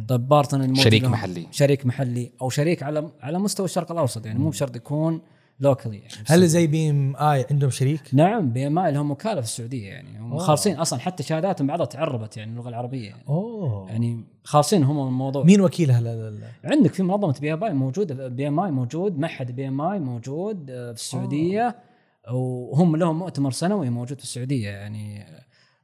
طيب 0.09 0.29
partner 0.29 0.75
شريك 0.75 1.05
محلي. 1.05 1.47
شريك 1.51 1.87
محلي 1.87 2.33
أو 2.43 2.51
شريك 2.51 2.83
على 2.83 3.11
على 3.21 3.39
مستوى 3.39 3.67
الشرق 3.67 3.93
الأوسط 3.93 4.27
يعني 4.27 4.39
مو 4.39 4.51
بشرط 4.51 4.77
يكون 4.77 5.21
locally 5.61 5.99
يعني 5.99 6.13
هل 6.27 6.49
زي 6.49 6.67
PMI 6.67 7.47
عندهم 7.51 7.71
شريك؟ 7.71 8.01
نعم 8.13 8.51
PMI 8.51 8.93
لهم 8.93 9.11
وكالة 9.11 9.41
في 9.41 9.47
السعودية 9.47 9.89
يعني. 9.89 10.19
هم 10.19 10.33
أوه. 10.33 10.41
خالصين 10.41 10.77
أصلا 10.77 10.99
حتى 10.99 11.23
شهاداتهم 11.23 11.67
بعضها 11.67 11.87
تعربت 11.87 12.37
يعني 12.37 12.51
اللغة 12.51 12.69
العربية 12.69 13.09
يعني, 13.09 13.23
أوه. 13.29 13.89
يعني 13.89 14.25
خالصين 14.45 14.85
هم 14.85 15.03
من 15.03 15.09
الموضوع. 15.09 15.45
مين 15.45 15.61
وكيلها؟ 15.61 16.01
لا. 16.01 16.49
عندك 16.65 16.95
في 16.95 17.03
منظمة 17.03 17.37
بي 17.41 17.53
ام 17.53 17.65
اي 17.65 17.73
موجودة 17.73 18.29
بي 18.29 18.49
ام 18.49 18.61
اي 18.61 18.71
موجود 18.71 19.19
معهد 19.19 19.51
بي 19.51 19.69
ام 19.69 19.81
اي 19.81 19.99
موجود 19.99 20.71
آه، 20.71 20.93
في 20.93 21.01
السعودية. 21.01 21.77
وهم 22.33 22.97
لهم 22.97 23.19
مؤتمر 23.19 23.51
سنوي 23.51 23.91
موجود 23.91 24.19
في 24.19 24.25
السعودية 24.25 24.69
يعني. 24.69 25.25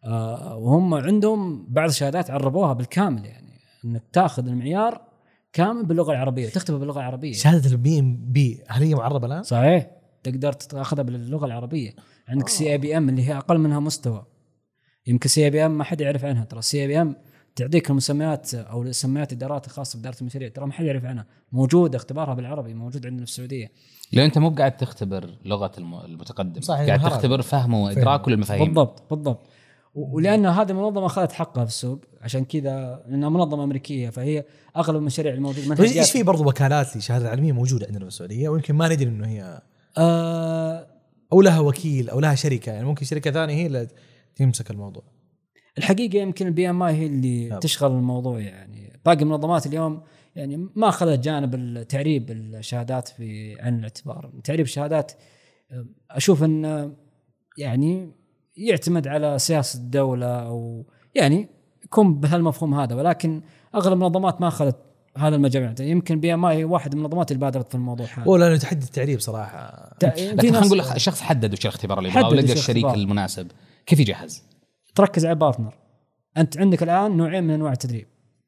آه، 0.04 0.56
وهم 0.56 0.94
عندهم 0.94 1.66
بعض 1.68 1.88
الشهادات 1.88 2.30
عربوها 2.30 2.72
بالكامل 2.72 3.24
يعني. 3.24 3.52
إنك 3.84 4.02
تاخذ 4.12 4.46
المعيار 4.46 5.11
كامل 5.52 5.86
باللغة 5.86 6.12
العربية؟ 6.12 6.48
تختبر 6.48 6.78
باللغة 6.78 6.98
العربية. 6.98 7.32
شهادة 7.32 7.70
ال 7.70 7.98
PMP 7.98 8.60
هل 8.68 8.82
هي 8.82 8.94
معربة 8.94 9.26
الآن؟ 9.26 9.42
صحيح. 9.42 9.90
تقدر 10.22 10.52
تاخذها 10.52 11.02
باللغة 11.02 11.46
العربية. 11.46 11.90
عندك 12.28 12.48
CAPM 12.48 13.08
اللي 13.08 13.28
هي 13.28 13.36
أقل 13.36 13.58
منها 13.58 13.80
مستوى. 13.80 14.24
يمكن 15.06 15.28
CAPM 15.28 15.78
ما 15.78 15.84
حد 15.84 16.00
يعرف 16.00 16.24
عنها. 16.24 16.44
ترى 16.44 16.62
CAPM 16.62 17.16
تعطيك 17.56 17.90
المسميات 17.90 18.54
أو 18.54 18.82
مسميات 18.82 19.32
الادارات 19.32 19.66
الخاصه 19.66 19.96
بإدارة 19.96 20.16
المشاريع. 20.20 20.48
ترى 20.48 20.66
ما 20.66 20.72
حد 20.72 20.84
يعرف 20.84 21.04
عنها. 21.04 21.26
موجودة 21.52 21.96
اختبارها 21.96 22.34
بالعربي 22.34 22.74
موجود 22.74 23.06
عندنا 23.06 23.24
في 23.26 23.30
السعودية. 23.32 23.72
لأن 24.12 24.24
أنت 24.24 24.38
مو 24.38 24.50
قاعد 24.50 24.76
تختبر 24.76 25.30
لغة 25.44 25.72
الم- 25.78 26.00
المتقدم 26.04 26.60
صحيح، 26.60 26.86
قاعد. 26.86 27.00
تختبر 27.00 27.42
فهمه 27.42 27.84
وادراكه 27.84 28.30
للمفاهيم 28.30 28.64
بالضبط 28.64 29.02
بالضبط. 29.10 29.46
ولأن 29.94 30.46
هذه 30.46 30.70
المنظمه 30.70 31.06
أخذت 31.06 31.32
حقها 31.32 31.64
في 31.64 31.70
السوق 31.70 32.04
عشان 32.20 32.44
كذا 32.44 33.04
لأنها 33.08 33.28
منظمة 33.28 33.64
أمريكية 33.64 34.10
فهي 34.10 34.44
أغلب 34.76 34.96
المشاريع 34.96 35.34
الموجودة. 35.34 35.82
إيش 35.82 36.10
في 36.10 36.22
برضو 36.22 36.48
وكالات 36.48 36.96
لشهادة 36.96 37.30
علميه 37.30 37.52
موجودة 37.52 37.86
عندنا 37.86 38.00
في 38.00 38.08
السعوديه 38.08 38.48
ويمكن 38.48 38.74
ما 38.74 38.88
ندري 38.88 39.08
إنه 39.08 39.26
هي 39.26 39.62
آه 39.98 40.86
أو 41.32 41.42
لها 41.42 41.60
وكيل 41.60 42.10
أو 42.10 42.20
لها 42.20 42.34
شركة. 42.34 42.72
يعني 42.72 42.84
ممكن 42.84 43.04
شركة 43.04 43.30
ثانية 43.30 43.54
هي 43.54 43.66
اللي 43.66 43.88
تمسك 44.36 44.70
الموضوع. 44.70 45.02
الحقيقة 45.78 46.18
يمكن 46.18 46.46
ال 46.46 46.70
PMI 46.70 46.94
هي 46.94 47.06
اللي 47.06 47.48
نعم. 47.48 47.58
تشغل 47.58 47.90
الموضوع 47.90 48.40
يعني. 48.40 49.00
باقي 49.04 49.22
المنظمات 49.22 49.66
اليوم 49.66 50.02
يعني 50.36 50.68
ما 50.74 50.88
أخذت 50.88 51.18
جانب 51.18 51.54
التعريب 51.54 52.30
الشهادات 52.30 53.08
في 53.08 53.56
عن 53.60 53.78
الاعتبار. 53.78 54.32
تعريب 54.44 54.66
الشهادات 54.66 55.12
آه، 55.72 55.86
أشوف 56.10 56.44
انه 56.44 56.92
يعني 57.58 58.12
يعتمد 58.56 59.08
على 59.08 59.38
سياسة 59.38 59.78
الدولة 59.78 60.26
أو 60.46 60.86
يعني 61.14 61.48
يكون 61.84 62.20
بهالمفهوم 62.20 62.74
هذا 62.74 62.94
ولكن 62.94 63.42
أغلب 63.74 63.92
المنظمات 63.92 64.40
ما 64.40 64.48
أخذت 64.48 64.76
هذا 65.18 65.36
المجال 65.36 65.74
يمكن 65.80 66.20
PMI 66.20 66.64
واحد 66.64 66.94
من 66.94 67.00
المنظمات 67.00 67.30
اللي 67.32 67.40
بادرت 67.40 67.68
في 67.68 67.74
الموضوع 67.74 68.06
هذا 68.06 68.24
هو 68.24 68.36
لأنه 68.36 68.56
تحدي 68.56 68.84
التعريب 68.86 69.20
صراحة 69.20 69.90
تا- 70.00 70.06
لكن 70.06 70.16
في 70.16 70.36
خلينا 70.36 70.58
ناس 70.60 70.66
نقول 70.66 70.80
الشخص 70.80 71.20
حدد 71.20 71.52
وش 71.52 71.60
الاختبار 71.60 71.98
اللي 71.98 72.10
حدد 72.10 72.18
يبغاه 72.24 72.30
ولقى 72.32 72.52
الشريك 72.52 72.84
الاختبار. 72.84 73.04
المناسب 73.04 73.46
كيف 73.86 74.00
يجهز؟ 74.00 74.42
تركز 74.94 75.24
على 75.24 75.32
ال 75.32 75.38
partner 75.38 75.74
أنت 76.36 76.58
عندك 76.58 76.82
الآن 76.82 77.16
نوعين 77.16 77.44
من 77.44 77.50
أنواع 77.54 77.72
التدريب 77.72 78.06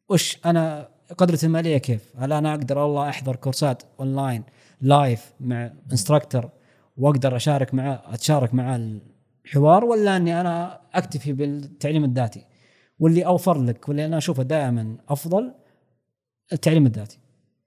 وش 0.09 0.38
أنا 0.46 0.88
قدرتي 1.18 1.46
المالية 1.46 1.78
كيف؟ 1.78 2.12
هل 2.18 2.32
أنا 2.32 2.50
أقدر 2.55 2.78
والله 2.78 3.09
أحضر 3.09 3.36
كورسات 3.36 3.82
online 4.01 4.43
live 4.80 5.32
مع 5.40 5.70
instructor 5.93 6.49
وأقدر 6.96 7.36
أشارك 7.36 7.74
معاه 7.74 8.02
أتشارك 8.12 8.55
معاه 8.55 8.98
الحوار 9.45 9.84
ولا 9.84 10.16
إني 10.16 10.40
أنا 10.40 10.80
أكتفي 10.95 11.32
بالتعليم 11.32 12.05
الذاتي؟ 12.05 12.45
واللي 12.99 13.26
أوفر 13.26 13.62
لك 13.62 13.88
واللي 13.88 14.05
أنا 14.05 14.18
أشوفه 14.18 14.42
دائما 14.42 14.97
أفضل 15.09 15.55
التعليم 16.53 16.86
الذاتي. 16.86 17.18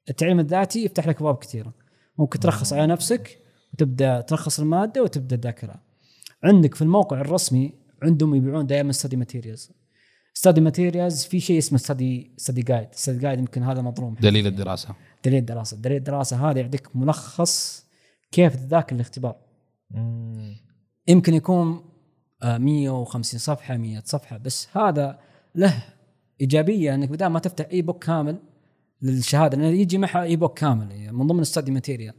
التعليم 0.10 0.40
الذاتي 0.40 0.86
يفتح 0.86 1.08
لك 1.08 1.16
أبواب 1.16 1.36
كثيرة. 1.36 1.74
ممكن 2.18 2.40
ترخص 2.40 2.74
على 2.74 2.88
نفسك 2.88 3.40
وتبدأ 3.74 4.22
تلخص 4.22 4.60
المادة 4.60 5.04
وتبدأ 5.04 5.36
تذاكرها. 5.36 5.84
عندك 6.44 6.76
في 6.76 6.82
الموقع 6.82 7.22
الرسمي 7.22 7.74
عندهم 8.04 8.36
يبيعون 8.36 8.66
دائما 8.66 8.92
study 8.92 9.16
materials 9.16 9.72
study 10.34 10.62
materials 10.62 11.24
في 11.24 11.40
شيء 11.40 11.58
اسمه 11.58 11.78
study 11.78 12.32
study 12.38 12.62
guide 12.62 12.88
study 12.92 13.20
guide 13.20 13.40
يمكن 13.40 13.64
هذا 13.64 13.82
مظلوم 13.82 14.14
دليل 14.14 14.48
الدراسة 14.48 14.96
دليل 15.26 15.40
الدراسة 15.40 15.78
دليل 15.78 15.98
الدراسة 15.98 16.50
هذا 16.50 16.60
يعطيك 16.60 16.96
ملخص 16.96 17.86
كيف 18.32 18.56
تذاكر 18.56 18.96
الاختبار 18.96 19.36
يمكن 21.08 21.34
يكون 21.34 21.84
آه، 22.44 22.58
150 22.58 23.40
صفحة 23.40 23.78
100 23.78 24.02
صفحة 24.06 24.38
بس 24.38 24.68
هذا 24.78 25.20
له 25.56 25.84
إيجابية 26.42 26.96
إنك 26.96 27.10
بدل 27.10 27.26
ما 27.26 27.40
تفتح 27.40 27.66
e-book 27.72 28.04
كامل 28.04 28.38
للشهادة 29.02 29.58
لأنه 29.58 29.70
يجي 29.70 29.98
معها 29.98 30.24
e-book 30.24 30.60
كامل 30.60 30.92
يعني 30.92 31.12
من 31.12 31.28
ضمن 31.28 31.40
ال 31.40 31.45
study 31.45 31.72
material 31.72 32.14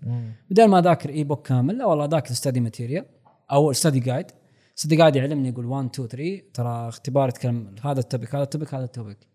بدل 0.51 0.65
ما 0.65 0.79
اذاكر 0.79 1.11
e-book 1.11 1.47
كامل 1.47 1.79
لا 1.79 1.85
والله 1.85 2.05
اذاكر 2.05 2.35
study 2.35 2.61
material 2.61 3.05
أو 3.53 3.73
study 3.73 4.01
guide 4.01 4.27
study 4.75 4.97
guide 4.97 5.17
يعلمني 5.17 5.49
يقول 5.49 5.67
1 5.67 5.89
2 5.95 6.09
3 6.09 6.43
ترى 6.55 6.89
اختبار 6.89 7.29
يتكلم 7.29 7.75
هذا 7.83 8.01
ال 8.01 8.06
topic 8.06 8.35
هذا 8.35 8.43
ال 8.43 8.48
topic 8.48 8.75
هذا 8.75 8.85
ال 8.85 8.92
topic 8.92 9.29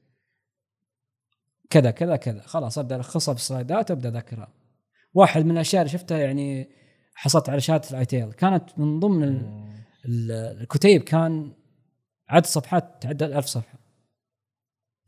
كذا 1.74 1.92
كذا 1.92 2.16
كذا. 2.16 2.42
خلاص 2.42 2.78
أبدأ 2.78 2.96
ألخصها 2.96 3.34
في 3.34 3.40
ال 3.40 3.46
slides 3.46 3.85
ات 3.85 3.92
وابدا 3.92 4.10
أذاكرها. 4.10 4.48
واحد 5.14 5.46
من 5.46 5.52
الأشياء 5.52 5.82
اللي 5.82 5.92
شفتها 5.92 6.18
يعني 6.18 6.70
حصلت 7.14 7.50
على 7.50 7.62
شهادة 7.62 7.90
ال 7.90 8.06
ITIL 8.06 8.34
كانت 8.36 8.80
من 8.80 9.00
ضمن 9.00 9.24
ال- 9.24 9.74
ال- 10.06 10.32
الكتيب 10.62 11.02
كان 11.02 11.54
عدد 12.30 12.46
صفحات 12.46 13.04
تعدى 13.04 13.26
الألف 13.26 13.46
صفحة. 13.46 13.80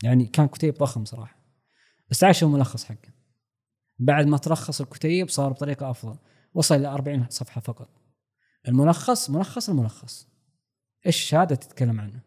يعني 0.04 0.26
كان 0.26 0.48
كتيب 0.48 0.74
ضخم 0.74 1.06
صراحة. 1.06 1.38
بس 2.10 2.20
تعال 2.20 2.36
شوف 2.36 2.50
الملخص 2.50 2.84
حقه. 2.84 3.14
بعد 4.00 4.26
ما 4.26 4.38
تلخص 4.38 4.82
الكتيب 4.82 5.30
صار 5.30 5.52
بطريقة 5.52 5.90
أفضل. 5.92 6.18
وصل 6.54 6.76
إلى 6.76 6.88
40 6.88 7.26
صفحة 7.30 7.62
فقط. 7.62 7.90
الملخص 8.68 9.30
ملخص 9.30 9.70
الملخص. 9.70 10.28
إيش 11.06 11.16
الشهادة 11.16 11.56
تتكلم 11.56 12.02
عنه؟ 12.02 12.20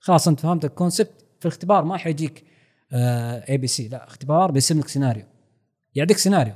خلاص 0.00 0.28
أنت 0.28 0.40
فهمت 0.40 0.64
ال 0.64 0.70
concept. 0.70 1.20
في 1.40 1.48
الاختبار 1.48 1.84
ما 1.84 1.96
حيجيك 1.96 2.44
A 3.48 3.56
B 3.58 3.66
C 3.66 3.88
لا 3.88 4.04
اختبار 4.04 4.50
بيرسم 4.50 4.78
لك 4.78 4.88
سيناريو 4.88 5.24
يعطيك 5.94 6.16
سيناريو 6.18 6.54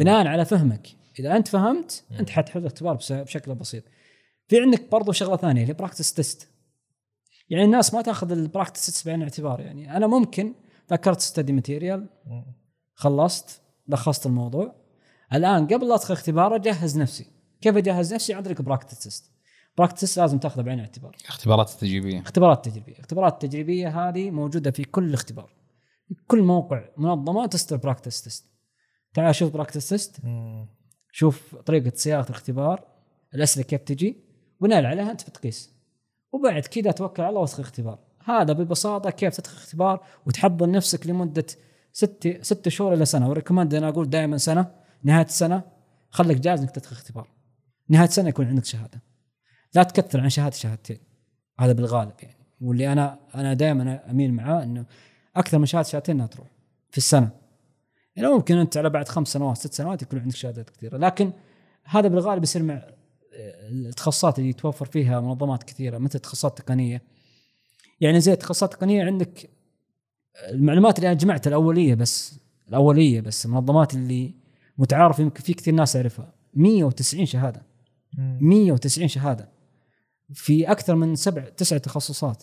بناء 0.00 0.26
على 0.26 0.44
فهمك. 0.44 0.88
اذا 1.20 1.36
أنت 1.36 1.48
فهمت؟ 1.48 2.04
أنت 2.20 2.30
حتحل 2.30 2.60
الاختبار 2.60 2.94
بشكل 3.10 3.54
بسيط. 3.54 3.84
في 4.48 4.60
عندك 4.60 4.90
برضو 4.90 5.12
شغلة 5.12 5.36
ثانية 5.36 5.62
اللي 5.62 5.74
practice 5.74 6.14
test 6.14 6.48
يعني 7.48 7.64
الناس 7.64 7.94
ما 7.94 8.02
تأخذ 8.02 8.32
ال 8.32 8.38
practice 8.38 8.86
test 8.86 9.06
بعين 9.06 9.18
الاعتبار 9.18 9.60
يعني. 9.60 9.96
أنا 9.96 10.06
ممكن 10.06 10.54
ذكرت 10.92 11.20
study 11.20 11.52
material 11.52 12.08
خلصت 12.94 13.60
لخصت 13.88 14.26
الموضوع. 14.26 14.74
الآن 15.32 15.66
قبل 15.66 15.88
لا 15.88 15.94
أدخل 15.94 16.14
اختبار 16.14 16.54
أجهز 16.54 16.98
نفسي. 16.98 17.26
كيف 17.60 17.76
أجهز 17.76 18.14
نفسي؟ 18.14 18.34
عن 18.34 18.42
طريق 18.42 18.62
practice 18.62 18.98
test 18.98 19.30
practice 19.78 20.18
لازم 20.18 20.38
تأخذه 20.38 20.62
بعين 20.62 20.78
الاعتبار. 20.78 21.16
اختبارات 21.28 21.70
التجريبيه 21.70 22.20
اختبارات 22.20 22.64
تجريبيه 22.64 23.00
اختبارات 23.00 23.32
التجريبيه 23.32 24.08
هذه 24.08 24.30
موجودة 24.30 24.70
في 24.70 24.84
كل 24.84 25.14
اختبار. 25.14 25.52
كل 26.26 26.42
موقع. 26.42 26.84
منظمه 26.96 27.46
تستر 27.46 27.76
practice 27.76 28.22
test 28.22 28.44
تعال 29.14 29.34
شوف 29.34 29.52
practice 29.52 29.88
test 29.88 30.20
شوف 31.12 31.56
طريقة 31.56 31.92
صياغه 31.94 32.24
الاختبار 32.24 32.84
الأسئلة 33.34 33.64
كيف 33.66 33.80
تجي 33.80 34.16
بناء 34.60 34.84
عليها 34.84 35.10
أنت 35.10 35.30
بتقيس 35.30 35.70
وبعد 36.32 36.62
كذا 36.62 36.90
توكل 36.90 37.22
على 37.22 37.28
الله 37.28 37.40
وادخل 37.40 37.62
اختبار 37.62 37.98
هذا 38.24 38.52
ببساطة 38.52 39.10
كيف 39.10 39.36
تدخل 39.36 39.56
اختبار 39.56 40.06
وتحضر 40.26 40.70
نفسك 40.70 41.06
لمدة 41.06 41.46
ست 41.92 42.38
ست 42.42 42.68
شهور 42.68 42.94
إلى 42.94 43.04
سنة. 43.04 43.28
و 43.28 43.33
recommend 43.33 43.74
أنا 43.74 43.88
أقول 43.88 44.10
دائما 44.10 44.38
سنة 44.38 44.70
نهاية 45.02 45.24
السنة 45.24 45.62
خليك 46.10 46.38
جاهز 46.38 46.60
إنك 46.60 46.70
تدخل 46.70 46.96
اختبار 46.96 47.28
نهاية 47.88 48.08
السنة 48.08 48.28
يكون 48.28 48.46
عندك 48.46 48.64
شهادة. 48.64 49.02
لا 49.74 49.82
تكثر 49.82 50.20
عن 50.20 50.28
شهادة 50.28 50.56
شهادتين. 50.56 50.98
هذا 51.60 51.72
بالغالب 51.72 52.12
يعني. 52.22 52.46
واللي 52.60 52.92
أنا 52.92 53.18
أنا 53.34 53.54
دائما 53.54 54.10
أميل 54.10 54.34
معاه 54.34 54.62
إنه 54.62 54.84
أكثر 55.36 55.58
من 55.58 55.66
شهادة 55.66 55.88
شهادتين 55.88 56.14
انها 56.14 56.26
تروح 56.26 56.48
في 56.90 56.98
السنة. 56.98 57.30
يعني 58.18 58.34
ممكن 58.34 58.56
انت 58.56 58.76
على 58.76 58.90
بعد 58.90 59.08
خمس 59.08 59.28
سنوات 59.28 59.56
ست 59.56 59.72
سنوات 59.72 60.02
يكون 60.02 60.18
عندك 60.18 60.36
شهادات 60.36 60.70
كثيرة. 60.70 60.96
لكن 60.96 61.32
هذا 61.84 62.08
بالغالب 62.08 62.42
يصير 62.42 62.62
مع 62.62 62.82
التخصصات 63.70 64.38
اللي 64.38 64.52
توفر 64.52 64.86
فيها 64.86 65.20
منظمات 65.20 65.62
كثيرة 65.62 65.98
مثل 65.98 66.14
التخصصات 66.14 66.60
التقنيه 66.60 67.02
يعني 68.00 68.20
زي 68.20 68.32
التخصصات 68.32 68.72
التقنيه 68.74 69.04
عندك 69.04 69.50
المعلومات 70.50 70.98
اللي 70.98 71.08
أنا 71.08 71.16
جمعتها 71.16 71.48
الأولية 71.48 71.94
بس 71.94 72.40
الأولية 72.68 73.20
بس 73.20 73.46
المنظمات 73.46 73.94
اللي 73.94 74.34
متعارف 74.78 75.18
يمكن 75.18 75.42
في 75.42 75.54
كثير 75.54 75.74
ناس 75.74 75.94
يعرفها 75.94 76.32
190 76.54 77.26
شهادة. 77.26 77.62
190 78.18 79.08
شهادة. 79.08 79.48
في 80.34 80.70
أكثر 80.70 80.94
من 80.94 81.16
سبع 81.16 81.48
تسع 81.48 81.78
تخصصات. 81.78 82.42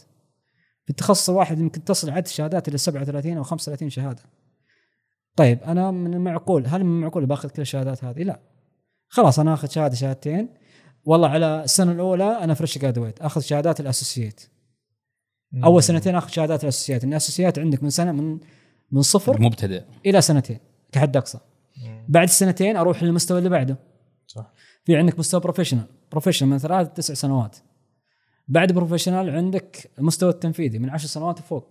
في 0.84 0.90
التخصص 0.90 1.30
الواحد 1.30 1.60
يمكن 1.60 1.84
تصل 1.84 2.10
عدد 2.10 2.26
الشهادات 2.26 2.68
إلى 2.68 2.78
37 2.78 3.38
أو 3.38 3.44
35 3.44 3.90
شهادة. 3.90 4.24
طيب 5.36 5.64
أنا 5.64 5.92
من 5.92 6.14
المعقول 6.14 6.68
هل 6.68 6.84
من 6.84 6.96
المعقول 6.98 7.26
باخذ 7.26 7.50
كل 7.50 7.62
الشهادات 7.62 8.04
هذه؟ 8.04 8.24
لا. 8.24 8.40
خلاص 9.08 9.40
أنا 9.40 9.54
آخذ 9.54 9.68
شهادة 9.70 9.96
شهادتين. 9.96 10.50
والله 11.06 11.30
على 11.30 11.64
السنة 11.64 11.92
الأولى 11.92 12.24
أنا 12.24 12.54
فريش 12.54 12.78
جرادويت 12.78 13.22
آخذ 13.22 13.42
شهادات 13.42 13.80
الاسوسييت 13.80 14.42
أول 15.64 15.84
سنتين 15.84 16.16
آخذ 16.16 16.30
شهادات 16.30 16.64
الأساسيات. 16.64 17.04
الأساسيات 17.04 17.60
عندك 17.60 17.84
من 17.84 17.90
سنة 17.90 18.12
من 18.12 18.40
من 18.92 19.02
صفر 19.02 19.42
مبتدئ 19.42 19.84
إلى 20.06 20.22
سنتين 20.22 20.60
كحد 20.92 21.18
أقصى. 21.18 21.40
بعد 22.08 22.28
السنتين 22.28 22.78
أروح 22.78 23.04
للمستوى 23.04 23.38
اللي 23.38 23.50
بعده. 23.50 23.78
صح. 24.28 24.54
في 24.86 24.96
عندك 24.96 25.20
مستوى 25.20 25.42
professional 25.42 25.86
professional 26.12 26.50
من 26.50 26.58
ثلاث 26.58 26.94
تسع 26.94 27.14
سنوات. 27.14 27.58
بعد 28.48 28.72
professional 28.72 29.30
عندك 29.30 29.92
المستوى 30.00 30.30
التنفيذي 30.30 30.80
من 30.80 30.90
عشر 30.90 31.08
سنوات 31.08 31.40
وفوق 31.40 31.68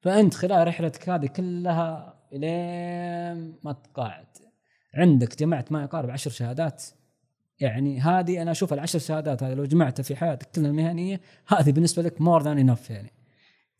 فأنت 0.00 0.34
خلال 0.34 0.66
رحلتك 0.66 1.08
هذه 1.08 1.26
كلها 1.26 2.17
الين 2.32 3.54
ما 3.64 3.72
تقاعد. 3.72 4.26
عندك 4.94 5.38
جمعت 5.38 5.72
ما 5.72 5.82
يقارب 5.82 6.10
عشر 6.10 6.30
شهادات. 6.30 6.84
يعني 7.60 8.00
هذه 8.00 8.42
أنا 8.42 8.50
أشوف 8.50 8.72
العشر 8.72 8.98
شهادات 8.98 9.42
هذه 9.42 9.54
لو 9.54 9.64
جمعتها 9.64 10.02
في 10.02 10.16
حياتك 10.16 10.50
كلها 10.50 10.70
المهنيه 10.70 11.20
هذه 11.46 11.72
بالنسبة 11.72 12.02
لك 12.02 12.20
more 12.20 12.42
than 12.42 12.58
enough 12.58 12.90
يعني. 12.90 13.12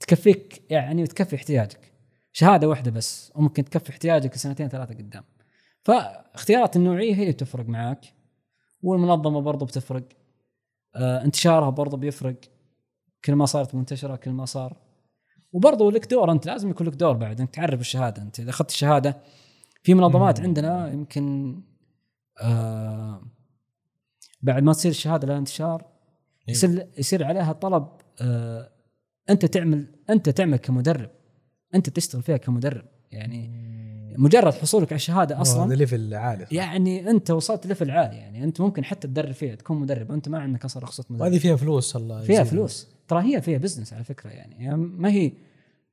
تكفيك 0.01 0.63
يعني 0.71 1.03
وتكفي 1.03 1.37
احتياجك. 1.37 1.93
شهادة 2.33 2.69
واحدة 2.69 2.91
بس 2.91 3.33
وممكن 3.35 3.65
تكفي 3.65 3.91
احتياجك 3.91 4.35
سنتين 4.35 4.69
ثلاثة 4.69 4.95
قدام. 4.95 5.25
فاختيارات 5.83 6.77
النوعية 6.77 7.15
هي 7.15 7.23
اللي 7.23 7.33
بتفرق 7.33 7.69
معاك. 7.69 8.05
والمنظمة 8.83 9.41
برضو 9.41 9.65
بتفرق. 9.65 10.09
آه 10.95 11.25
انتشارها 11.25 11.71
برضو 11.71 11.97
بيفرق. 11.97 12.37
كل 13.25 13.35
ما 13.35 13.47
صارت 13.47 13.75
منتشرة 13.75 14.17
كل 14.17 14.31
ما 14.31 14.45
صار 14.45 14.88
وبرضو 15.53 15.91
لك 15.91 16.11
دور 16.11 16.33
انت 16.33 16.47
لازم 16.47 16.71
يكون 16.71 16.87
لك 16.87 16.95
دور 16.95 17.13
بعد 17.13 17.41
انك 17.41 17.51
تعرف 17.51 17.81
الشهادة 17.81 18.23
انت 18.23 18.41
إذا 18.41 18.51
أخذت 18.51 18.71
الشهادة 18.71 19.17
في 19.83 19.95
منظمات 19.95 20.41
مم. 20.41 20.47
عندنا 20.47 20.93
يمكن 20.93 21.57
آه 22.43 23.23
بعد 24.43 24.63
ما 24.63 24.73
تصير 24.73 24.91
الشهادة 24.91 25.27
لها 25.29 25.39
انتشار 25.39 25.85
إيه. 26.49 26.55
يصير 26.55 26.89
يصير 26.99 27.25
عليها 27.25 27.53
طلب 27.53 27.89
آه 28.21 28.71
أنت 29.31 29.47
تعمل 29.47 29.87
أنت 30.11 30.29
تعمل 30.29 30.57
كمدرب 30.57 31.11
أنت 31.75 31.89
تشتغل 31.89 32.23
فيها 32.23 32.37
كمدرب 32.37 32.85
يعني 33.13 33.69
مجرد 34.19 34.55
حصولك 34.55 34.93
على 34.93 34.97
الشهادة 34.97 35.35
هذا 35.35 35.43
أصلا 35.43 35.75
level 35.75 36.15
عالي. 36.15 36.47
يعني 36.51 37.11
أنت 37.11 37.31
وصلت 37.31 37.67
level 37.67 37.91
عالي 37.91 38.17
يعني 38.17 38.45
أنت 38.45 38.61
ممكن 38.61 38.85
حتى 38.85 39.09
تدرب 39.09 39.33
فيها 39.33 39.55
تكون 39.55 39.81
مدرب 39.81 40.13
أنت 40.13 40.29
ما 40.29 40.39
عندك 40.39 40.65
أصلا 40.65 40.83
رخصة 40.83 41.05
مدرب 41.11 41.21
وهذه 41.21 41.39
فيها 41.39 41.57
فلوس 41.57 41.97
الله 41.97 42.23
فيها. 42.23 42.45
فلوس 42.45 42.89
ترى 43.09 43.23
هي 43.23 43.43
فيها 43.43 43.59
business 43.59 43.93
على 43.93 44.05
فكرة 44.05 44.31
يعني, 44.31 44.65
يعني 44.65 44.77
ما 44.77 45.11
هي 45.11 45.33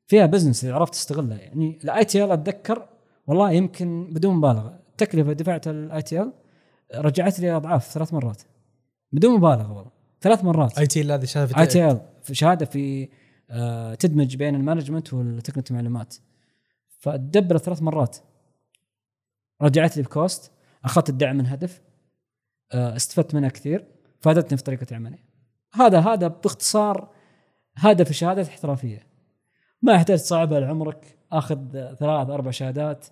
فيها 0.07 0.25
business 0.25 0.65
إذا 0.65 0.73
عرفت 0.73 0.93
تستغلها. 0.93 1.37
يعني 1.37 1.79
ال 1.83 2.05
ITIL 2.05 2.31
أتذكر 2.31 2.87
والله 3.27 3.51
يمكن 3.51 4.09
بدون 4.13 4.35
مبالغة. 4.35 4.79
التكلفة 4.89 5.33
دفعتها 5.33 5.71
ال 5.71 6.01
ITIL 6.01 6.33
رجعت 6.95 7.39
لي 7.39 7.51
أضعاف 7.51 7.91
ثلاث 7.91 8.13
مرات. 8.13 8.41
بدون 9.11 9.37
مبالغة 9.37 9.71
والله. 9.73 9.91
ثلاث 10.21 10.43
مرات. 10.43 10.79
IT 10.79 11.03
هذه 11.03 11.25
شهادة 11.25 11.61
ITIL 11.61 12.01
شهادة 12.31 12.65
في 12.65 13.09
آه 13.49 13.95
تدمج 13.95 14.35
بين 14.35 14.55
ال 14.55 14.60
management 14.60 15.13
والتقنيه 15.13 15.63
المعلومات. 15.71 16.15
فتدبر 16.99 17.57
ثلاث 17.57 17.81
مرات. 17.81 18.17
رجعت 19.61 19.97
لي 19.97 20.03
ب 20.03 20.11
cost. 20.11 20.51
أخذت 20.85 21.09
الدعم 21.09 21.37
من 21.37 21.47
هدف. 21.47 21.81
آه 22.71 22.95
استفدت 22.95 23.35
منها 23.35 23.49
كثير. 23.49 23.85
فادتني 24.21 24.57
في 24.57 24.63
طريقة 24.63 24.95
عملي. 24.95 25.24
هذا 25.75 25.99
هذا 25.99 26.27
باختصار 26.27 27.09
هدف 27.75 28.09
الشهاده 28.09 28.41
الاحترافية. 28.41 29.07
ما 29.81 29.93
يحتاج 29.93 30.17
تصعبها 30.19 30.59
لعمرك 30.59 31.17
آخذ 31.31 31.71
ثلاث 31.71 32.29
أربع 32.29 32.51
شهادات 32.51 33.05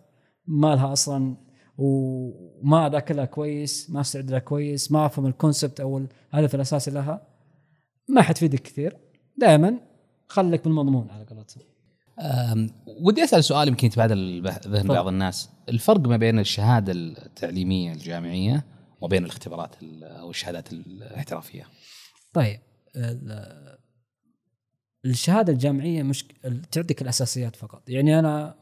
ما 0.47 0.75
لها 0.75 0.93
أصلا 0.93 1.35
وما 1.77 2.87
اذاكرها 2.87 3.25
كويس 3.25 3.89
ما 3.89 4.01
أستعد 4.01 4.31
لها 4.31 4.39
كويس 4.39 4.91
ما 4.91 5.05
أفهم 5.05 5.25
الكونسبت 5.25 5.79
أو 5.79 6.07
الهدف 6.33 6.55
الأساسي 6.55 6.91
لها. 6.91 7.27
ما 8.09 8.21
حتفيدك 8.21 8.59
كثير. 8.59 8.97
دائما 9.37 9.79
خليك 10.27 10.63
بالمضمون 10.63 11.07
على 11.11 11.25
قولتهم. 11.25 11.63
ودي 13.01 13.23
أسأل 13.23 13.43
سؤال 13.43 13.67
يمكن 13.67 13.87
يتبادل 13.87 14.43
ذهن. 14.67 14.87
بعض 14.87 15.07
الناس. 15.07 15.49
الفرق 15.69 15.99
ما 16.07 16.17
بين 16.17 16.39
الشهادة 16.39 16.91
التعليمية 16.91 17.93
الجامعية 17.93 18.65
وبين 19.01 19.23
الاختبارات 19.23 19.75
ال- 19.83 20.03
أو 20.03 20.29
الشهادات 20.29 20.73
الاحترافية؟ 20.73 21.63
طيب 22.33 22.59
ال- 22.95 23.77
الشهادة 25.05 25.53
الجامعية 25.53 26.03
مش 26.03 26.25
تعطيك 26.71 27.01
الأساسيات 27.01 27.55
فقط. 27.55 27.89
يعني 27.89 28.19
أنا 28.19 28.55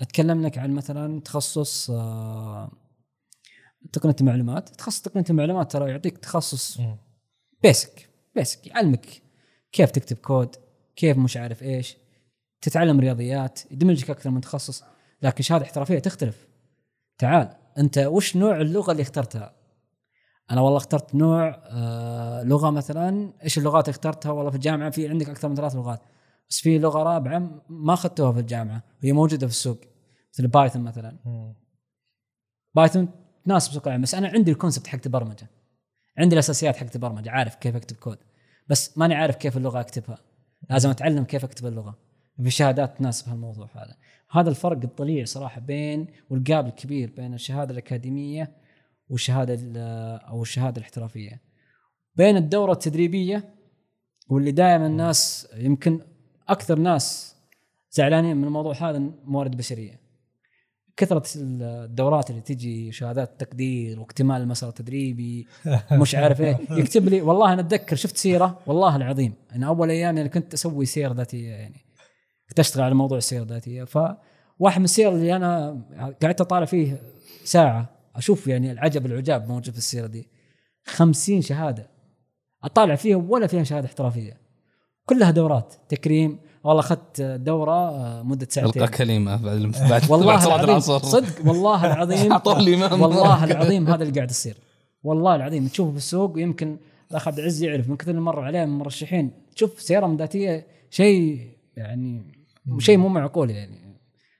أتكلم 0.00 0.46
لك 0.46 0.58
عن 0.58 0.70
مثلا 0.72 1.20
تخصص 1.20 1.90
آه، 1.90 2.70
تقنية 3.92 4.16
المعلومات. 4.20 4.68
تخصص 4.68 5.02
تقنية 5.02 5.24
المعلومات 5.30 5.72
ترى 5.72 5.90
يعطيك 5.90 6.18
تخصص. 6.18 6.80
basic 7.62 8.08
basic 8.34 8.66
يعلمك 8.66 9.22
كيف 9.72 9.90
تكتب 9.90 10.16
كود 10.16 10.56
كيف 10.96 11.16
مش 11.18 11.36
عارف 11.36 11.62
إيش. 11.62 11.96
تتعلم 12.60 13.00
رياضيات 13.00 13.60
يدمجك 13.70 14.10
أكثر 14.10 14.30
من 14.30 14.40
تخصص. 14.40 14.82
لكن 15.22 15.42
شهادة 15.42 15.64
احترافية 15.64 15.98
تختلف. 15.98 16.46
تعال 17.18 17.56
أنت 17.78 17.98
وش 17.98 18.36
نوع 18.36 18.60
اللغة 18.60 18.92
اللي 18.92 19.02
اخترتها؟ 19.02 19.54
أنا 20.50 20.60
والله 20.60 20.76
اخترت 20.76 21.14
نوع 21.14 21.62
آه 21.64 22.42
لغة 22.42 22.70
مثلا 22.70 23.32
إيش 23.44 23.58
اللغات 23.58 23.84
اللي 23.84 23.94
اخترتها؟ 23.94 24.32
والله 24.32 24.50
في 24.50 24.56
الجامعة 24.56 24.90
في 24.90 25.08
عندك 25.08 25.28
أكثر 25.28 25.48
من 25.48 25.54
ثلاث 25.54 25.76
لغات. 25.76 26.00
بس 26.50 26.60
في 26.60 26.78
لغة 26.78 27.02
رابعة 27.02 27.62
ما 27.68 27.92
أخذتوها 27.92 28.32
في 28.32 28.40
الجامعة 28.40 28.82
وهي 29.02 29.12
موجودة 29.12 29.46
في 29.46 29.52
السوق 29.52 29.78
مثل 30.34 30.48
Python 30.48 30.82
مثلا. 30.82 31.18
Python 32.74 33.08
تناسب 33.44 33.72
سوق 33.72 33.88
العمل 33.88 34.02
بس 34.02 34.14
أنا 34.14 34.28
عندي 34.28 34.50
ال 34.50 34.55
concept 34.55 34.86
حق 34.86 34.98
البرمجة. 35.06 35.50
عندي 36.18 36.34
الأساسيات 36.34 36.76
حق 36.76 36.86
البرمجة 36.94 37.30
عارف 37.30 37.54
كيف 37.54 37.76
أكتب 37.76 37.96
كود 37.96 38.18
بس 38.68 38.98
ماني 38.98 39.14
عارف 39.14 39.36
كيف 39.36 39.56
اللغة 39.56 39.80
أكتبها. 39.80 40.18
لازم 40.70 40.90
أتعلم 40.90 41.24
كيف 41.24 41.44
أكتب 41.44 41.66
اللغة. 41.66 41.98
في 42.42 42.50
شهادات 42.50 42.98
تناسب 42.98 43.28
هالموضوع 43.28 43.68
هذا. 43.74 43.96
هذا 44.30 44.50
الفرق 44.50 44.82
الطليع 44.84 45.24
صراحة 45.24 45.60
بين 45.60 46.06
وال 46.30 46.44
gap 46.44 46.66
الكبير 46.66 47.12
بين 47.16 47.34
الشهادة 47.34 47.72
الأكاديمية 47.72 48.52
والشهادة 49.10 49.54
ال- 49.54 49.76
أو 50.28 50.42
الشهادة 50.42 50.78
الاحترافية. 50.78 51.40
بين 52.16 52.36
الدورة 52.36 52.72
التدريبية 52.72 53.54
واللي 54.30 54.50
دائما 54.50 54.86
الناس 54.86 55.48
يمكن 55.56 56.00
أكثر 56.48 56.78
ناس 56.78 57.36
زعلانين 57.90 58.36
من 58.36 58.44
الموضوع 58.44 58.74
هذا 58.74 58.98
موارد 59.24 59.56
بشرية. 59.56 60.00
كثرة 60.96 61.22
الدورات 61.36 62.30
اللي 62.30 62.40
تجي 62.40 62.92
شهادات 62.92 63.40
تقدير 63.40 64.00
واكتمال 64.00 64.42
المسار 64.42 64.68
التدريبي 64.68 65.46
مش 65.92 66.14
عارف 66.14 66.40
إيه 66.40 66.58
يكتب 66.70 67.08
لي 67.08 67.22
والله 67.22 67.52
أنا 67.52 67.60
أتذكر 67.60 67.96
شفت 67.96 68.16
سيرة 68.16 68.58
والله 68.66 68.96
العظيم 68.96 69.32
أنا 69.54 69.66
أول 69.66 69.90
أيام 69.90 70.16
يعني 70.16 70.28
كنت 70.28 70.54
أسوي 70.54 70.86
سير 70.86 71.12
ذاتية 71.12 71.50
يعني 71.50 71.80
كنت 72.48 72.58
أشتغل 72.58 72.82
على 72.84 72.94
موضوع 72.94 73.18
السير 73.18 73.42
الذاتية. 73.42 73.84
فواحد 73.84 74.78
من 74.78 74.84
السير 74.84 75.12
اللي 75.12 75.36
أنا 75.36 75.80
قعدت 76.22 76.40
أطالع 76.40 76.64
فيه 76.64 77.00
ساعة 77.44 77.97
أشوف 78.18 78.46
يعني 78.46 78.72
العجب 78.72 79.06
العجاب 79.06 79.48
موجود 79.48 79.72
في 79.72 79.78
السيرة 79.78 80.06
دي. 80.06 80.28
خمسين 80.84 81.42
شهادة. 81.42 81.90
أطالع 82.64 82.94
فيها 82.94 83.16
ولا 83.16 83.46
فيها 83.46 83.64
شهادة 83.64 83.86
احترافية. 83.86 84.36
كلها 85.06 85.30
دورات. 85.30 85.74
تكريم. 85.88 86.38
والله 86.64 86.80
أخذت 86.80 87.20
دورة 87.20 87.90
آه، 87.90 88.22
مدة 88.22 88.46
ساعتين. 88.50 88.82
ألقى 88.82 88.96
كلمة 88.96 89.36
بعد 89.36 89.72
بعد 89.90 90.10
والله 90.10 90.38
صلاة 90.38 90.54
العظيم 90.54 90.70
العصر. 90.70 90.98
صدق 90.98 91.46
والله 91.46 91.86
العظيم. 91.86 92.32
والله 93.02 93.44
العظيم 93.44 93.88
هذا 93.88 94.02
اللي 94.02 94.14
قاعد 94.14 94.30
يصير. 94.30 94.56
والله 95.02 95.34
العظيم. 95.34 95.68
تشوفه 95.68 95.90
في 95.90 95.96
السوق 95.96 96.34
ويمكن 96.34 96.78
الأخ 97.10 97.28
عبد 97.28 97.38
العزيز 97.38 97.62
يعرف 97.62 97.88
من 97.88 97.96
كثر 97.96 98.10
اللي 98.10 98.20
مر 98.20 98.40
عليه 98.40 98.64
من 98.64 98.78
مرشحين 98.78 99.30
تشوف 99.54 99.82
سيارة 99.82 100.16
ذاتيه 100.18 100.66
شيء 100.90 101.48
يعني 101.76 102.22
شيء 102.78 102.98
مو 102.98 103.08
معقول 103.08 103.50
يعني. 103.50 103.78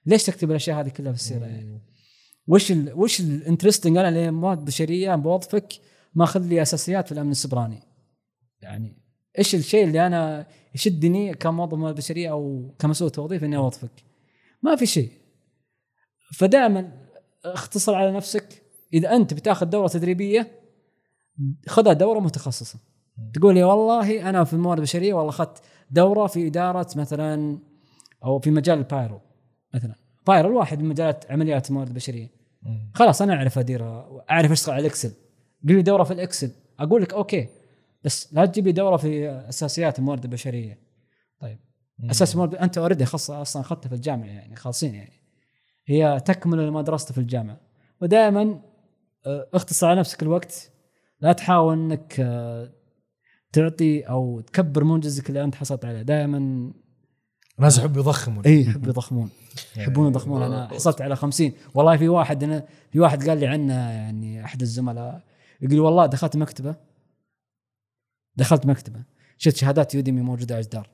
ليش 0.07 0.25
تكتب 0.25 0.51
الأشياء 0.51 0.81
هذه 0.81 0.89
كلها 0.89 1.13
في 1.13 1.19
السيرة 1.19 1.45
يعني؟ 1.45 1.88
وش 2.49 2.73
ال 2.73 2.93
وش 2.95 3.21
ال 3.21 3.27
interesting 3.27 3.97
أنا 3.97 4.09
اللي 4.09 4.31
موارد 4.31 4.65
بشريه 4.65 5.15
بوظفك 5.15 5.73
ماخذ 6.15 6.47
لي 6.47 6.63
أساسيات 6.63 7.07
في 7.07 7.13
الأمن 7.13 7.31
السيبراني. 7.31 7.83
يعني 8.61 8.97
إيش 9.39 9.55
الشيء 9.55 9.85
اللي 9.85 10.07
أنا 10.07 10.47
يشدني 10.75 11.35
كموظف 11.35 11.75
موارد 11.75 11.95
بشريه 11.95 12.31
أو 12.31 12.75
كمسؤول 12.79 13.11
توظيف 13.11 13.45
إني 13.45 13.57
أوظفك؟ 13.57 13.91
ما 14.63 14.77
في 14.77 14.87
شيء. 14.87 15.11
فدائما 16.35 16.93
اختصر 17.45 17.95
على 17.95 18.13
نفسك 18.13 18.63
إذا 18.93 19.17
أنت 19.17 19.35
بتاخذ 19.35 19.67
دورة 19.67 19.89
تدريبية 19.89 20.51
خذها 21.67 21.93
دورة 21.93 22.21
متخصصة. 22.21 22.79
تقول 23.35 23.55
لي 23.55 23.63
والله 23.63 24.29
أنا 24.29 24.45
في 24.45 24.53
الموارد 24.53 24.79
البشرية 24.79 25.15
والله 25.15 25.31
أخذت 25.31 25.63
دورة 25.91 26.27
في 26.27 26.47
إدارة 26.47 26.89
مثلا 26.97 27.59
أو 28.25 28.39
في 28.39 28.51
مجال 28.51 28.79
ال 28.79 28.84
payroll 28.84 29.21
مثلا. 29.75 29.95
payroll 30.27 30.53
واحد 30.53 30.83
من 30.83 30.89
مجالات 30.89 31.31
عمليات 31.31 31.71
الموارد 31.71 31.89
البشرية. 31.89 32.38
خلاص 32.95 33.23
أنا 33.23 33.35
أعرف 33.35 33.59
اديرها 33.59 34.25
أعرف 34.31 34.53
أشتغل 34.53 34.75
على 34.75 34.81
ال 34.81 34.86
Excel 34.86 35.13
قل 35.69 35.75
لي 35.75 35.83
دورة 35.83 36.05
في 36.05 36.13
ال 36.13 36.19
Excel 36.19 36.51
أقول 36.79 37.03
لك 37.03 37.15
okay 37.15 37.49
بس 38.05 38.35
لا 38.35 38.47
تجيب 38.47 38.67
لي 38.67 38.73
دورة 38.73 38.97
في 38.97 39.31
أساسيات 39.31 39.99
الموارد 39.99 40.25
البشرية. 40.25 40.79
طيب. 41.41 41.59
أساس 42.11 42.33
الموارد 42.33 42.55
أنت 42.55 42.79
already 42.79 43.05
خص 43.05 43.31
أصلا 43.31 43.63
اخذتها 43.63 43.89
في 43.89 43.95
الجامعة 43.95 44.27
يعني 44.27 44.57
خالصين 44.57 44.95
يعني. 44.95 45.13
هي 45.87 46.21
تكمل 46.21 46.67
لما 46.67 46.83
درسته 46.83 47.15
في 47.15 47.19
الجامعة. 47.21 47.61
ودائما 48.03 48.61
آه، 49.27 49.49
اختصر 49.55 49.87
على 49.87 50.01
نفسك 50.01 50.23
الوقت. 50.23 50.73
لا 51.21 51.33
تحاول 51.33 51.75
إنك 51.75 52.17
آه، 52.21 52.73
تعطي 53.53 54.01
أو 54.01 54.41
تكبر 54.41 54.85
منجزك 54.85 55.29
اللي 55.29 55.45
أنت 55.45 55.55
حصلت 55.55 55.85
عليه. 55.85 56.03
دائما 56.03 56.73
الناس 57.59 57.79
يحبوا 57.79 58.03
يضخموا 58.03 58.43
اي 58.47 58.61
يحبوا 58.63 58.89
يضخمون. 58.89 59.31
يحبون 59.77 60.09
يضخمون. 60.09 60.43
أنا 60.43 60.69
حصلت 60.69 61.01
على 61.01 61.17
خمسين. 61.17 61.53
والله 61.75 61.97
في 61.97 62.09
واحد 62.09 62.43
أنا 62.43 62.65
في 62.93 63.01
واحد 63.01 63.29
قال 63.29 63.39
لي 63.41 63.47
عنه 63.47 63.75
يعني 63.75 64.45
أحد 64.45 64.61
الزملاء 64.63 65.21
يقول 65.61 65.75
لي 65.75 65.81
والله 65.81 66.07
دخلت 66.07 66.37
مكتبة. 66.37 66.75
دخلت 68.37 68.67
مكتبة. 68.67 69.01
شفت 69.39 69.57
شهادات 69.57 69.95
يوديمي 69.95 70.21
موجودة 70.23 70.55
على 70.55 70.63
الجدار. 70.65 70.89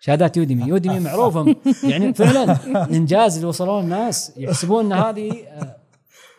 شهادات 0.00 0.36
يوديمي. 0.36 0.68
يوديمي 0.68 1.00
معروفه 1.00 1.56
يعني 1.84 2.14
فعلا 2.14 2.56
الانجاز 2.84 3.34
اللي 3.34 3.46
وصلوا 3.48 3.80
الناس. 3.80 4.32
يحسبون 4.36 4.92
إن 4.92 4.92
هذه 4.92 5.32
آه، 5.46 5.76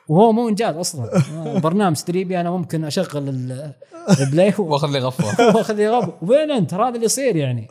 وهو 0.08 0.32
مو 0.32 0.50
إنجاز 0.50 0.76
أصلا. 0.76 1.10
برنامج 1.60 1.96
تدريبي 1.96 2.40
أنا 2.42 2.52
ممكن 2.52 2.86
أشغل 2.86 3.30
ال- 3.30 3.74
play. 4.20 4.54
وأخذ 4.58 4.92
لي 4.92 5.00
غفوة. 5.00 5.48
وأخذ 5.56 5.74
لي 5.76 5.90
غب 5.90 6.14
وفعلا 6.24 6.60
ترى 6.60 6.84
هذا 6.88 6.96
اللي 6.96 7.06
يصير 7.06 7.36
يعني. 7.36 7.68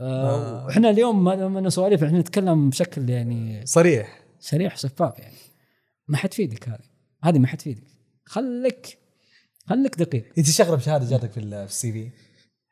آه، 0.00 0.66
وإحنا 0.66 0.90
اليوم 0.90 1.24
ما 1.24 1.68
سواليف 1.70 2.04
إحنا 2.04 2.18
نتكلم 2.18 2.70
بشكل 2.70 3.10
يعني 3.10 3.66
صريح. 3.66 4.20
سريع 4.40 4.72
وشفاف 4.72 5.18
يعني. 5.18 5.36
ما 6.08 6.16
حتفيدك 6.16 6.68
هذه. 6.68 6.78
هذه 7.24 7.38
ما 7.38 7.46
حتفيدك 7.46 7.82
خليك 8.24 8.98
خليك 9.66 9.96
دقيق. 9.98 10.24
أنت 10.38 10.46
شغله 10.46 10.76
بشهاده 10.76 11.10
جاتك 11.10 11.30
في 11.32 11.40
ال- 11.40 11.50
في 11.68 11.72
CV؟ 11.72 12.10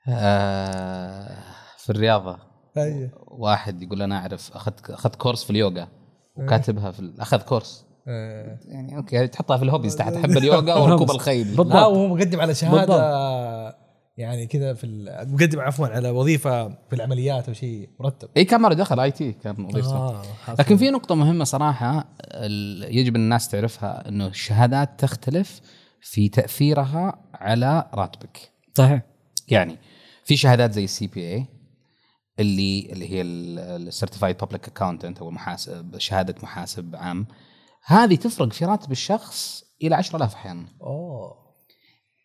آه 0.08 1.38
في 1.78 1.90
الرياضة. 1.90 2.38
أيوه. 2.76 3.10
واحد 3.26 3.82
يقول 3.82 4.02
أنا 4.02 4.18
أعرف 4.18 4.52
اخذت 4.56 4.90
أخذت 4.90 5.16
course 5.16 5.44
في 5.44 5.50
اليوغا 5.50 5.88
وكاتبها 6.36 6.90
في 6.90 7.12
اخذ 7.18 7.38
course. 7.42 7.84
آه. 8.08 8.58
يعني 8.64 8.96
okay 8.96 9.26
تحطها 9.26 9.56
في 9.56 9.62
ال 9.64 9.68
hobbies 9.68 9.96
تحت 9.96 10.12
تحب 10.14 10.36
اليوغا 10.36 10.74
وركوب 10.80 11.10
الخيل. 11.10 11.44
بالضبط. 11.44 11.66
لا 11.66 11.86
وهو 11.86 12.06
مقدم 12.08 12.40
على 12.40 12.54
شهادة 12.54 12.76
بالضبط. 12.78 13.85
يعني 14.16 14.46
كذا 14.46 14.74
في 14.74 14.84
ال- 14.84 15.32
مقدم 15.34 15.60
عفوا 15.60 15.86
على 15.86 16.10
وظيفة 16.10 16.68
في 16.68 16.92
العمليات 16.92 17.48
أو 17.48 17.54
شيء 17.54 17.88
مرتب 18.00 18.28
إي 18.36 18.44
كان 18.44 18.60
مرة 18.60 18.74
دخل 18.74 19.00
IT 19.00 19.32
كان 19.32 19.64
وظيفته 19.64 19.96
آه. 19.96 20.22
لكن 20.58 20.76
في 20.76 20.90
نقطة 20.90 21.14
مهمة 21.14 21.44
صراحة 21.44 22.08
ال- 22.22 22.96
يجب 22.96 23.16
الناس 23.16 23.48
تعرفها 23.48 24.08
إنه 24.08 24.26
الشهادات 24.26 25.00
تختلف 25.00 25.60
في 26.00 26.28
تأثيرها 26.28 27.18
على 27.34 27.90
راتبك. 27.94 28.50
صحيح 28.74 29.02
يعني 29.48 29.78
في 30.24 30.36
شهادات 30.36 30.72
زي 30.72 30.84
ال 30.84 31.06
CPA 31.06 31.46
اللي 32.38 32.88
اللي 32.92 33.10
هي 33.12 33.22
ال 33.22 33.34
Certified 33.34 34.36
Public 34.38 34.68
Accountant 34.68 35.18
أو 35.18 35.28
المحاسب 35.28 35.98
شهادة 35.98 36.34
محاسب 36.42 36.96
عام 36.96 37.26
هذه 37.86 38.14
تفرق 38.14 38.52
في 38.52 38.64
راتب 38.64 38.92
الشخص 38.92 39.64
إلى 39.82 39.94
10000 39.94 40.34
أحيانا. 40.34 40.66
أوه 40.82 41.45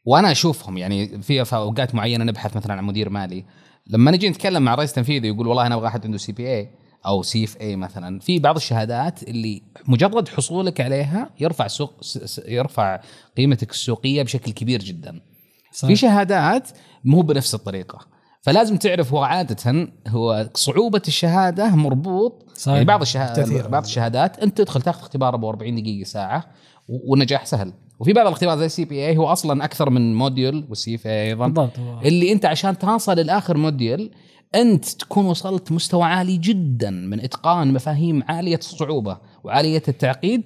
وأنا 0.06 0.32
اشوفهم 0.32 0.78
يعني 0.78 1.22
في 1.22 1.56
اوقات 1.56 1.96
معينة 1.96 2.24
نبحث 2.24 2.58
مثلا 2.58 2.74
عن 2.74 2.84
مدير 2.84 3.10
مالي 3.10 3.46
لما 3.88 4.12
نجي 4.12 4.30
نتكلم 4.30 4.64
مع 4.64 4.76
رئيس 4.76 4.94
تنفيذي 4.94 5.28
يقول 5.28 5.48
والله 5.48 5.68
أنا 5.68 5.76
أبغى 5.76 5.88
أحد 5.88 6.06
عنده 6.06 6.18
سي 6.18 6.32
بي 6.32 6.54
اي 6.56 6.70
أو 7.06 7.22
سي 7.24 7.44
اف 7.44 7.58
اي 7.62 7.76
مثلا 7.76 8.20
في 8.20 8.40
بعض 8.40 8.56
الشهادات 8.56 9.24
اللي 9.24 9.62
مجرد 9.88 10.28
حصولك 10.30 10.82
عليها 10.82 11.30
يرفع 11.40 11.68
سوق 11.68 11.94
يرفع 12.48 13.00
قيمتك 13.38 13.72
السوقية 13.72 14.24
بشكل 14.24 14.52
كبير 14.52 14.80
جدا 14.84 15.22
صحيح. 15.74 15.90
في 15.90 15.96
شهادات 15.96 16.70
مو 17.06 17.22
بنفس 17.22 17.56
الطريقة 17.56 18.00
فلازم 18.42 18.78
تعرف 18.78 19.14
هو 19.14 19.24
عادة 19.24 19.88
هو 20.08 20.50
صعوبة 20.54 21.02
الشهادة 21.08 21.70
مربوط 21.76 22.46
صحيح. 22.56 22.74
يعني 22.74 22.86
بعض 22.86 23.02
الشهادات. 23.02 23.68
بعض 23.68 23.84
الشهادات 23.84 24.40
أنت 24.40 24.58
تدخل 24.58 24.82
تاخذ 24.82 25.00
اختبار 25.00 25.36
ابو 25.36 25.50
40 25.50 25.76
دقيقة 25.82 26.08
ساعة 26.08 26.46
و- 26.90 27.12
والنجاح 27.12 27.46
سهل 27.46 27.74
وفي 28.02 28.14
بعض 28.14 28.28
الاختبارات 28.28 28.60
زي 28.60 28.66
ال 28.66 28.86
CPA 28.86 29.18
هو 29.18 29.28
أصلا 29.28 29.64
أكثر 29.64 29.90
من 29.90 30.16
module 30.16 30.66
وال 30.70 30.96
CFA 30.96 31.28
أيضا. 31.30 31.48
بالضبط 31.48 31.72
اللي 32.06 32.32
أنت 32.32 32.46
عشان 32.46 32.78
توصل 32.78 33.20
لاخر 33.20 33.58
module 33.58 34.12
أنت 34.56 34.86
تكون 34.86 35.26
وصلت 35.26 35.72
مستوى 35.72 36.04
عالي 36.04 36.38
جدا 36.38 36.90
من 36.90 37.20
إتقان 37.20 37.74
مفاهيم 37.74 38.24
عالية 38.28 38.56
الصعوبة 38.58 39.18
وعالية 39.44 39.84
التعقيد 39.88 40.44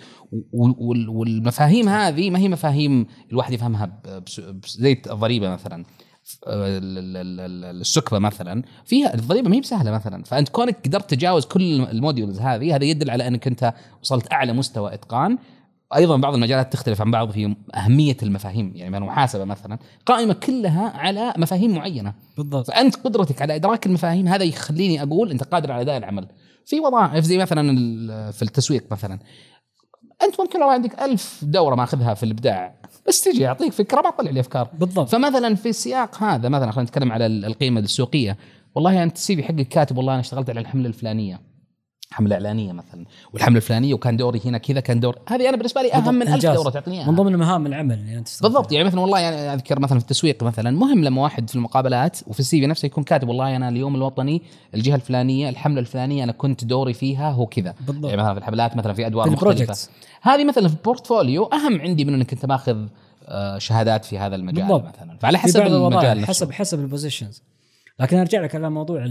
والمفاهيم 0.53 1.89
هذه 1.89 2.29
ما 2.29 2.39
هي 2.39 2.49
مفاهيم 2.49 3.07
الواحد 3.31 3.53
يفهمها 3.53 4.01
زي 4.67 5.01
الضريبة 5.11 5.49
مثلا 5.49 5.85
ال- 6.47 6.97
ال- 6.97 7.17
ال- 7.17 7.39
ال- 7.39 7.81
السكبة 7.81 8.19
مثلا. 8.19 8.63
فيها 8.85 9.13
الضريبة 9.13 9.49
ما 9.49 9.55
هي 9.55 9.59
بسهلة 9.61 9.91
مثلا. 9.91 10.23
فأنت 10.23 10.49
كونك 10.49 10.77
قدرت 10.85 11.09
تتجاوز 11.09 11.45
كل 11.45 11.81
الموديولز 11.81 12.39
هذه 12.39 12.75
هذا 12.75 12.83
يدل 12.83 13.09
على 13.09 13.27
أنك 13.27 13.47
أنت 13.47 13.73
وصلت 14.01 14.31
أعلى 14.33 14.53
مستوى 14.53 14.93
إتقان. 14.93 15.37
أيضا 15.95 16.17
بعض 16.17 16.33
المجالات 16.33 16.73
تختلف 16.73 17.01
عن 17.01 17.11
بعض 17.11 17.31
في 17.31 17.55
أهمية 17.75 18.17
المفاهيم 18.23 18.71
يعني 18.75 18.89
من 18.89 18.95
المحاسبه 18.95 19.43
مثلا 19.43 19.79
قائمة 20.05 20.33
كلها 20.33 20.89
على 20.89 21.33
مفاهيم 21.37 21.75
معينة. 21.75 22.13
بالضبط. 22.37 22.67
فأنت 22.67 22.95
قدرتك 22.95 23.41
على 23.41 23.55
إدراك 23.55 23.85
المفاهيم 23.85 24.27
هذا 24.27 24.43
يخليني 24.43 25.03
أقول 25.03 25.31
أنت 25.31 25.43
قادر 25.43 25.71
على 25.71 25.81
اداء 25.81 25.97
العمل. 25.97 26.27
في 26.65 26.79
وظائف 26.79 27.25
زي 27.25 27.37
مثلا 27.37 28.31
في 28.31 28.41
التسويق 28.41 28.83
مثلا. 28.91 29.19
أنت 30.23 30.41
ممكن 30.41 30.59
لو 30.59 30.69
عندك 30.69 31.01
ألف 31.01 31.39
دورة 31.43 31.75
ماخذها 31.75 32.13
في 32.13 32.23
الإبداع 32.23 32.75
بس 33.07 33.23
تجي 33.23 33.47
اعطيك 33.47 33.73
فكرة 33.73 34.01
ما 34.01 34.09
تطلع 34.09 34.31
لي 34.31 34.39
أفكار. 34.39 34.69
بالضبط. 34.73 35.09
فمثلا 35.09 35.55
في 35.55 35.69
السياق 35.69 36.23
هذا 36.23 36.49
مثلا 36.49 36.71
خلينا 36.71 36.89
نتكلم 36.89 37.11
على 37.11 37.25
ال- 37.25 37.45
القيمة 37.45 37.79
السوقية. 37.79 38.37
والله 38.75 39.03
أنت 39.03 39.15
السي 39.15 39.35
في 39.35 39.43
حقك 39.43 39.67
كاتب 39.67 39.97
والله 39.97 40.13
أنا 40.13 40.21
اشتغلت 40.21 40.49
على 40.49 40.59
الحملة 40.59 40.87
الفلانية. 40.87 41.54
حملة 42.11 42.35
إعلانية 42.35 42.71
مثلا 42.71 43.05
والحملة 43.33 43.57
الفلانية 43.57 43.93
وكان 43.93 44.17
دوري 44.17 44.41
هنا 44.45 44.57
كذا 44.57 44.79
كان 44.79 44.99
دور 44.99 45.15
هذه 45.27 45.49
أنا 45.49 45.57
بالنسبة 45.57 45.81
لي 45.81 45.93
أهم 45.93 46.15
من 46.15 46.27
ألف. 46.27 46.45
دورة 46.45 46.69
تعطيني 46.69 46.97
إياها. 46.97 47.11
من 47.11 47.15
ضمن 47.15 47.35
مهام 47.35 47.65
العمل 47.65 47.99
اللي 47.99 48.21
تشتغل 48.21 48.49
بالضبط 48.49 48.71
يعني 48.71 48.85
مثلا 48.87 48.99
والله 48.99 49.19
يعني 49.19 49.35
أذكر 49.35 49.79
مثلا 49.79 49.99
في 49.99 50.03
التسويق 50.03 50.43
مثلا 50.43 50.71
مهم 50.71 51.03
لما 51.03 51.21
واحد 51.21 51.49
في 51.49 51.55
المقابلات 51.55 52.19
وفي 52.27 52.39
السي 52.39 52.59
في 52.59 52.67
نفسه 52.67 52.85
يكون 52.85 53.03
كاتب 53.03 53.27
والله 53.27 53.55
أنا 53.55 53.69
اليوم 53.69 53.95
الوطني 53.95 54.41
الجهة 54.73 54.95
الفلانية 54.95 55.49
الحملة 55.49 55.79
الفلانية 55.79 56.23
أنا 56.23 56.31
كنت 56.31 56.65
دوري 56.65 56.93
فيها 56.93 57.31
هو 57.31 57.45
كذا 57.45 57.73
بالضبط. 57.87 58.09
يعني 58.09 58.21
مثلا 58.21 58.33
في 58.33 58.39
الحملات 58.39 58.77
مثلا 58.77 58.93
في 58.93 59.07
أدوار 59.07 59.27
في 59.27 59.33
ال 59.33 59.39
projects. 59.39 59.89
هذه 60.21 60.45
مثلا 60.45 60.67
في 60.67 60.73
ال 60.73 60.81
portfolio 60.81 61.45
أهم 61.45 61.81
عندي 61.81 62.05
من 62.05 62.13
إنك 62.13 62.33
أنت 62.33 62.45
ماخذ 62.45 62.87
آه، 63.27 63.57
شهادات 63.57 64.05
في 64.05 64.19
هذا 64.19 64.35
المجال 64.35 64.67
بالضبط. 64.67 64.87
مثلا 64.87 65.17
فعلى 65.17 65.37
حسب 65.37 65.61
المجال. 65.61 66.25
حسب 66.25 66.51
حسب 66.51 66.79
ال 66.79 66.86
positions 66.86 67.43
لكن 67.99 68.17
أرجع 68.17 68.41
لك 68.41 68.55
على 68.55 68.69
موضوع 68.69 69.03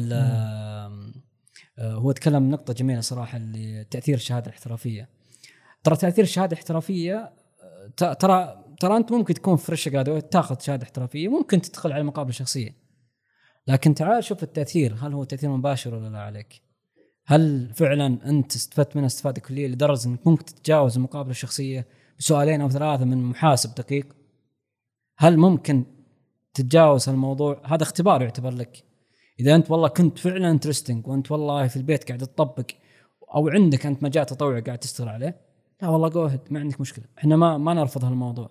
هو 1.79 2.13
تكلم 2.13 2.51
نقطة 2.51 2.73
جميلة 2.73 3.01
صراحة 3.01 3.37
اللي 3.37 3.85
تأثير 3.85 4.15
الشهادة 4.15 4.47
الاحترافية. 4.47 5.09
ترى 5.85 5.97
تأثير 5.97 6.25
الشهادة 6.25 6.53
الاحترافية 6.53 7.33
آه، 8.03 8.13
ترى 8.13 8.65
ترى 8.81 8.97
أنت 8.97 9.13
ممكن 9.13 9.35
تكون 9.35 9.57
fresh 9.57 9.89
graduate 9.89 10.33
تاخذ 10.33 10.61
شهادة 10.61 10.83
احترافية 10.85 11.29
ممكن 11.29 11.61
تدخل 11.61 11.93
على 11.93 12.03
مقابلة 12.03 12.33
شخصية 12.33 12.75
لكن 13.67 13.95
تعال 13.95 14.25
شوف 14.25 14.43
التأثير 14.43 14.95
هل 15.01 15.13
هو 15.13 15.25
تأثير 15.25 15.51
مباشر 15.51 15.95
ولا 15.95 16.09
لا 16.09 16.19
عليك؟ 16.19 16.63
هل 17.27 17.71
فعلا 17.75 18.07
أنت 18.31 18.57
استفدت 18.57 18.97
منه 18.97 19.07
استفادة 19.07 19.41
كلية 19.41 19.69
لدرجة 19.69 20.09
أنك 20.09 20.27
ممكن 20.27 20.45
تتجاوز 20.45 20.97
المقابلة 20.97 21.31
الشخصية 21.31 21.87
بسؤالين 22.19 22.61
أو 22.61 22.71
ثلاثة 22.71 23.05
من 23.05 23.25
محاسب 23.25 23.75
دقيق؟ 23.75 24.17
هل 25.19 25.37
ممكن 25.37 25.85
تتجاوز 26.55 27.09
هالموضوع 27.09 27.63
هذا 27.65 27.83
اختبار 27.83 28.23
يعتبر 28.23 28.51
لك. 28.51 28.85
إذا 29.41 29.55
أنت 29.55 29.71
والله 29.71 29.89
كنت 29.89 30.19
فعلا 30.19 30.51
interesting 30.51 31.07
وأنت 31.07 31.31
والله 31.31 31.69
في 31.69 31.77
البيت 31.77 32.09
قاعد 32.09 32.19
تطبق 32.19 32.67
أو 33.35 33.49
عندك 33.49 33.87
أنت 33.87 34.03
مجال 34.03 34.27
تطوعي 34.27 34.61
قاعد 34.61 34.79
تشتغل 34.79 35.09
عليه 35.09 35.41
لا 35.83 35.89
والله 35.89 36.09
جو 36.09 36.31
ما 36.51 36.61
عندك 36.61 36.81
مشكلة. 36.81 37.05
إحنا 37.19 37.37
ما 37.37 37.59
ما 37.59 37.75
نرفض 37.75 38.05
هالموضوع. 38.05 38.51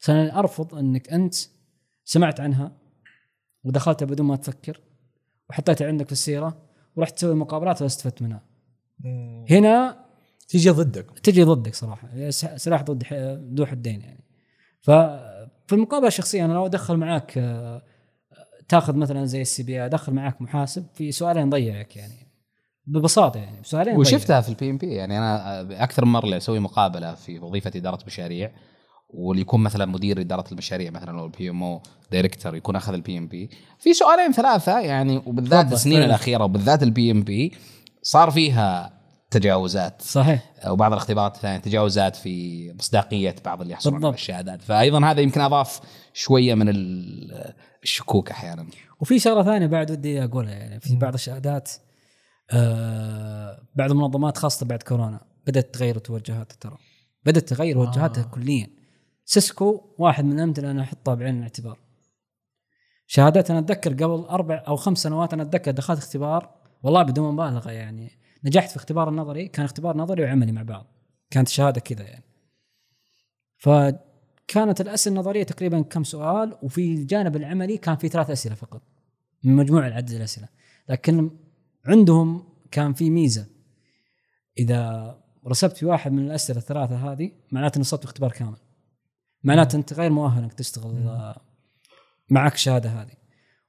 بس 0.00 0.10
أنا 0.10 0.38
أرفض 0.38 0.74
إنك 0.74 1.12
أنت 1.12 1.34
سمعت 2.04 2.40
عنها 2.40 2.72
ودخلتها 3.64 4.06
بدون 4.06 4.26
ما 4.26 4.36
تفكر 4.36 4.80
وحطيتها 5.50 5.86
عندك 5.86 6.06
في 6.06 6.12
السيرة 6.12 6.62
ورحت 6.96 7.16
تسوي 7.16 7.34
مقابلات 7.34 7.76
ولا 7.76 7.86
استفدت 7.86 8.22
منها. 8.22 8.42
هنا 9.50 10.04
تيجي 10.48 10.70
ضدك. 10.70 11.18
تجي 11.18 11.42
ضدك 11.42 11.74
صراحة. 11.74 12.30
سلاح 12.30 12.82
ضد 12.82 13.04
ذو 13.54 13.66
حدين 13.66 14.00
يعني. 14.00 14.24
ففي 14.80 15.72
المقابلة 15.72 16.08
الشخصية 16.08 16.44
أنا 16.44 16.52
لو 16.52 16.66
أدخل 16.66 16.96
معاك 16.96 17.38
آه، 17.38 17.82
تاخذ 18.70 18.96
مثلا 18.96 19.24
زي 19.24 19.42
ال 19.42 19.62
CPA 19.62 19.84
ادخل 19.84 20.12
معاك 20.12 20.42
محاسب 20.42 20.86
في 20.94 21.12
سؤالين 21.12 21.50
ضيعك 21.50 21.96
يعني 21.96 22.26
ببساطة 22.86 23.38
يعني 23.40 23.56
سؤالين. 23.62 23.96
وشفتها 23.96 24.40
في 24.40 24.48
ال 24.48 24.70
PMP 24.70 24.86
يعني 24.86 25.18
أنا 25.18 25.60
أكثر 25.84 26.04
من 26.04 26.12
مره 26.12 26.36
أسوي 26.36 26.58
مقابلة 26.58 27.14
في 27.14 27.38
وظيفة 27.38 27.72
إدارة 27.76 27.98
مشاريع 28.06 28.50
واللي 29.08 29.42
يكون 29.42 29.62
مثلا 29.62 29.86
مدير 29.86 30.20
إدارة 30.20 30.44
المشاريع 30.52 30.90
مثلا 30.90 31.20
أو 31.20 31.26
ال 31.26 31.50
PM 31.50 31.62
أو 31.62 31.82
director 32.12 32.56
يكون 32.56 32.76
أخذ 32.76 32.92
ال 32.92 33.18
PMP 33.18 33.50
في 33.78 33.94
سؤالين 33.94 34.32
ثلاثة 34.32 34.80
يعني 34.80 35.22
وبالذات 35.26 35.72
السنين. 35.72 36.02
الأخيرة 36.02 36.44
وبالذات 36.44 36.82
ال 36.82 37.10
PMP 37.10 37.52
صار 38.02 38.30
فيها 38.30 38.99
تجاوزات. 39.30 40.02
صحيح. 40.02 40.52
وبعض 40.66 40.92
الاختبارات 40.92 41.36
الثانية 41.36 41.58
تجاوزات 41.58 42.16
في 42.16 42.72
مصداقية 42.72 43.34
بعض 43.44 43.60
اللي 43.60 43.72
يحصلون 43.72 44.04
على. 44.04 44.14
الشهادات. 44.14 44.62
فايضا 44.62 45.06
هذا 45.06 45.20
يمكن 45.20 45.40
أضاف 45.40 45.80
شوية 46.12 46.54
من 46.54 46.68
ال- 46.68 47.54
الشكوك 47.82 48.30
أحيانا. 48.30 48.66
وفي 49.00 49.18
شغلة 49.18 49.42
ثانية 49.44 49.66
بعد 49.66 49.90
ودي 49.90 50.24
أقولها 50.24 50.52
يعني 50.52 50.80
في 50.80 50.96
بعض 50.96 51.14
الشهادات 51.14 51.70
آه 52.52 53.62
بعض 53.74 53.90
المنظمات 53.90 54.38
خاصة 54.38 54.66
بعد 54.66 54.82
كورونا 54.82 55.20
بدأت 55.46 55.74
تغير 55.74 55.98
توجهاتها 55.98 56.56
ترى. 56.60 56.76
بدأت 57.26 57.48
تغير 57.48 57.74
توجهاتها 57.74 58.22
آه. 58.24 58.26
كليا. 58.26 58.66
سيسكو 59.24 59.94
واحد 59.98 60.24
من 60.24 60.32
الامثله 60.32 60.70
أنا 60.70 60.82
احطها 60.82 61.14
بعين 61.14 61.36
الاعتبار. 61.38 61.78
شهادات 63.06 63.50
أنا 63.50 63.58
أتذكر 63.58 63.92
قبل 63.92 64.24
أربع 64.30 64.64
أو 64.68 64.76
خمس 64.76 64.98
سنوات 64.98 65.32
أنا 65.32 65.42
أتذكر 65.42 65.70
دخلت 65.70 65.98
اختبار 65.98 66.50
والله 66.82 67.02
بدون 67.02 67.32
مبالغة 67.34 67.70
يعني. 67.70 68.10
نجحت 68.44 68.70
في 68.70 68.76
اختبار 68.76 69.08
النظري 69.08 69.48
كان 69.48 69.64
اختبار 69.64 69.96
نظري 69.96 70.24
وعملي 70.24 70.52
مع 70.52 70.62
بعض. 70.62 70.86
كانت 71.30 71.48
الشهادة 71.48 71.80
كذا 71.80 72.02
يعني. 72.02 72.24
فكانت 73.58 74.80
الأسئلة 74.80 75.16
النظرية 75.16 75.42
تقريبا 75.42 75.82
كم 75.82 76.04
سؤال 76.04 76.58
وفي 76.62 76.94
الجانب 76.94 77.36
العملي 77.36 77.76
كان 77.76 77.96
في 77.96 78.08
ثلاث 78.08 78.30
أسئلة 78.30 78.54
فقط. 78.54 78.82
من 79.44 79.56
مجموع 79.56 79.84
عدد 79.84 80.10
الأسئلة. 80.10 80.48
لكن 80.88 81.30
عندهم 81.86 82.44
كان 82.70 82.92
في 82.92 83.10
ميزة. 83.10 83.46
إذا 84.58 85.16
رسبت 85.46 85.76
في 85.76 85.86
واحد 85.86 86.12
من 86.12 86.26
الأسئلة 86.26 86.58
الثلاثة 86.58 87.12
هذه 87.12 87.32
معناته 87.52 87.78
انك 87.78 87.86
صرت 87.86 88.04
اختبار 88.04 88.32
كامل. 88.32 88.56
معناته 89.44 89.76
أنت 89.76 89.92
غير 89.92 90.10
مؤهل 90.10 90.42
إنك 90.42 90.52
تشتغل 90.52 91.08
آه، 91.08 91.40
معك 92.30 92.54
الشهاده 92.54 92.90
هذه. 92.90 93.19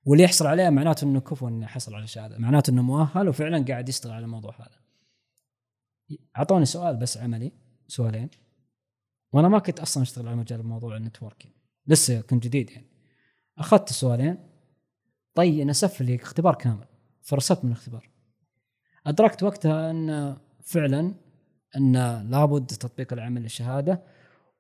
واللي 0.06 0.24
يحصل 0.24 0.48
عليها 0.48 0.70
معناته 0.70 1.06
إنه 1.06 1.20
كفو 1.20 1.48
إنه 1.48 1.68
حصل 1.68 1.96
على 1.96 2.04
الشهاده 2.04 2.38
معناته 2.38 2.72
إنه 2.72 2.82
مؤهل 2.82 3.30
وفعلا 3.30 3.66
قاعد 3.66 3.90
يشتغل 3.90 4.14
على 4.14 4.26
الموضوع 4.26 4.56
هذا. 4.56 4.82
أعطوني 6.38 6.66
سؤال 6.66 6.98
بس 6.98 7.18
عملي 7.18 7.52
سؤالين. 7.88 8.30
وأنا 9.34 9.48
ما 9.48 9.60
كنت 9.60 9.80
أصلا 9.80 10.04
أشتغل 10.04 10.28
على 10.28 10.36
مجال 10.36 10.66
موضوع 10.66 10.98
النتوركينج 10.98 11.54
لسه 11.88 12.22
كنت 12.22 12.44
جديد 12.44 12.70
يعني. 12.70 12.88
أخذت 13.58 13.90
السؤالين 13.90 14.38
طيب 15.36 15.68
نسف 15.68 16.02
لي 16.02 16.16
اختبار 16.16 16.56
كامل 16.56 16.88
فرسبت 17.22 17.66
من 17.66 17.72
الاختبار. 17.72 18.10
أدركت 19.08 19.44
وقتها 19.44 19.92
إن 19.92 20.38
فعلا 20.64 21.16
إن 21.78 21.94
لابد 22.30 22.66
تطبيق 22.66 23.14
العمل 23.14 23.42
للشهادة 23.42 24.04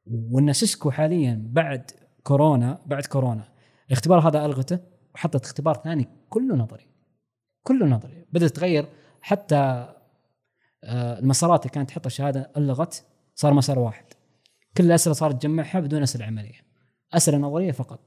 وإن 0.05 0.53
سيسكو 0.53 0.91
حاليا 0.91 1.43
بعد 1.51 1.91
كورونا 2.23 2.81
بعد 2.85 3.05
كورونا. 3.05 3.47
الاختبار 3.87 4.19
هذا 4.27 4.45
ألغته. 4.45 4.79
وحطت 5.15 5.45
اختبار 5.45 5.81
ثاني 5.83 6.07
كله 6.29 6.55
نظري. 6.55 6.87
كله 7.63 7.85
نظري. 7.85 8.25
بدأت 8.31 8.55
تغير 8.55 8.85
حتى 9.21 9.55
آه، 10.83 11.19
المسارات 11.19 11.61
اللي 11.61 11.73
كانت 11.73 11.89
تحطها 11.89 12.07
الشهادة 12.07 12.51
ألغت 12.57 13.03
صار 13.35 13.53
مسار 13.53 13.79
واحد. 13.79 14.05
كل 14.77 14.83
الأسئلة 14.85 15.13
صارت 15.13 15.41
تجمعها 15.41 15.79
بدون 15.79 16.01
أسئلة 16.01 16.25
عملية. 16.25 16.61
أسئلة 17.13 17.37
نظرية 17.37 17.71
فقط. 17.71 17.99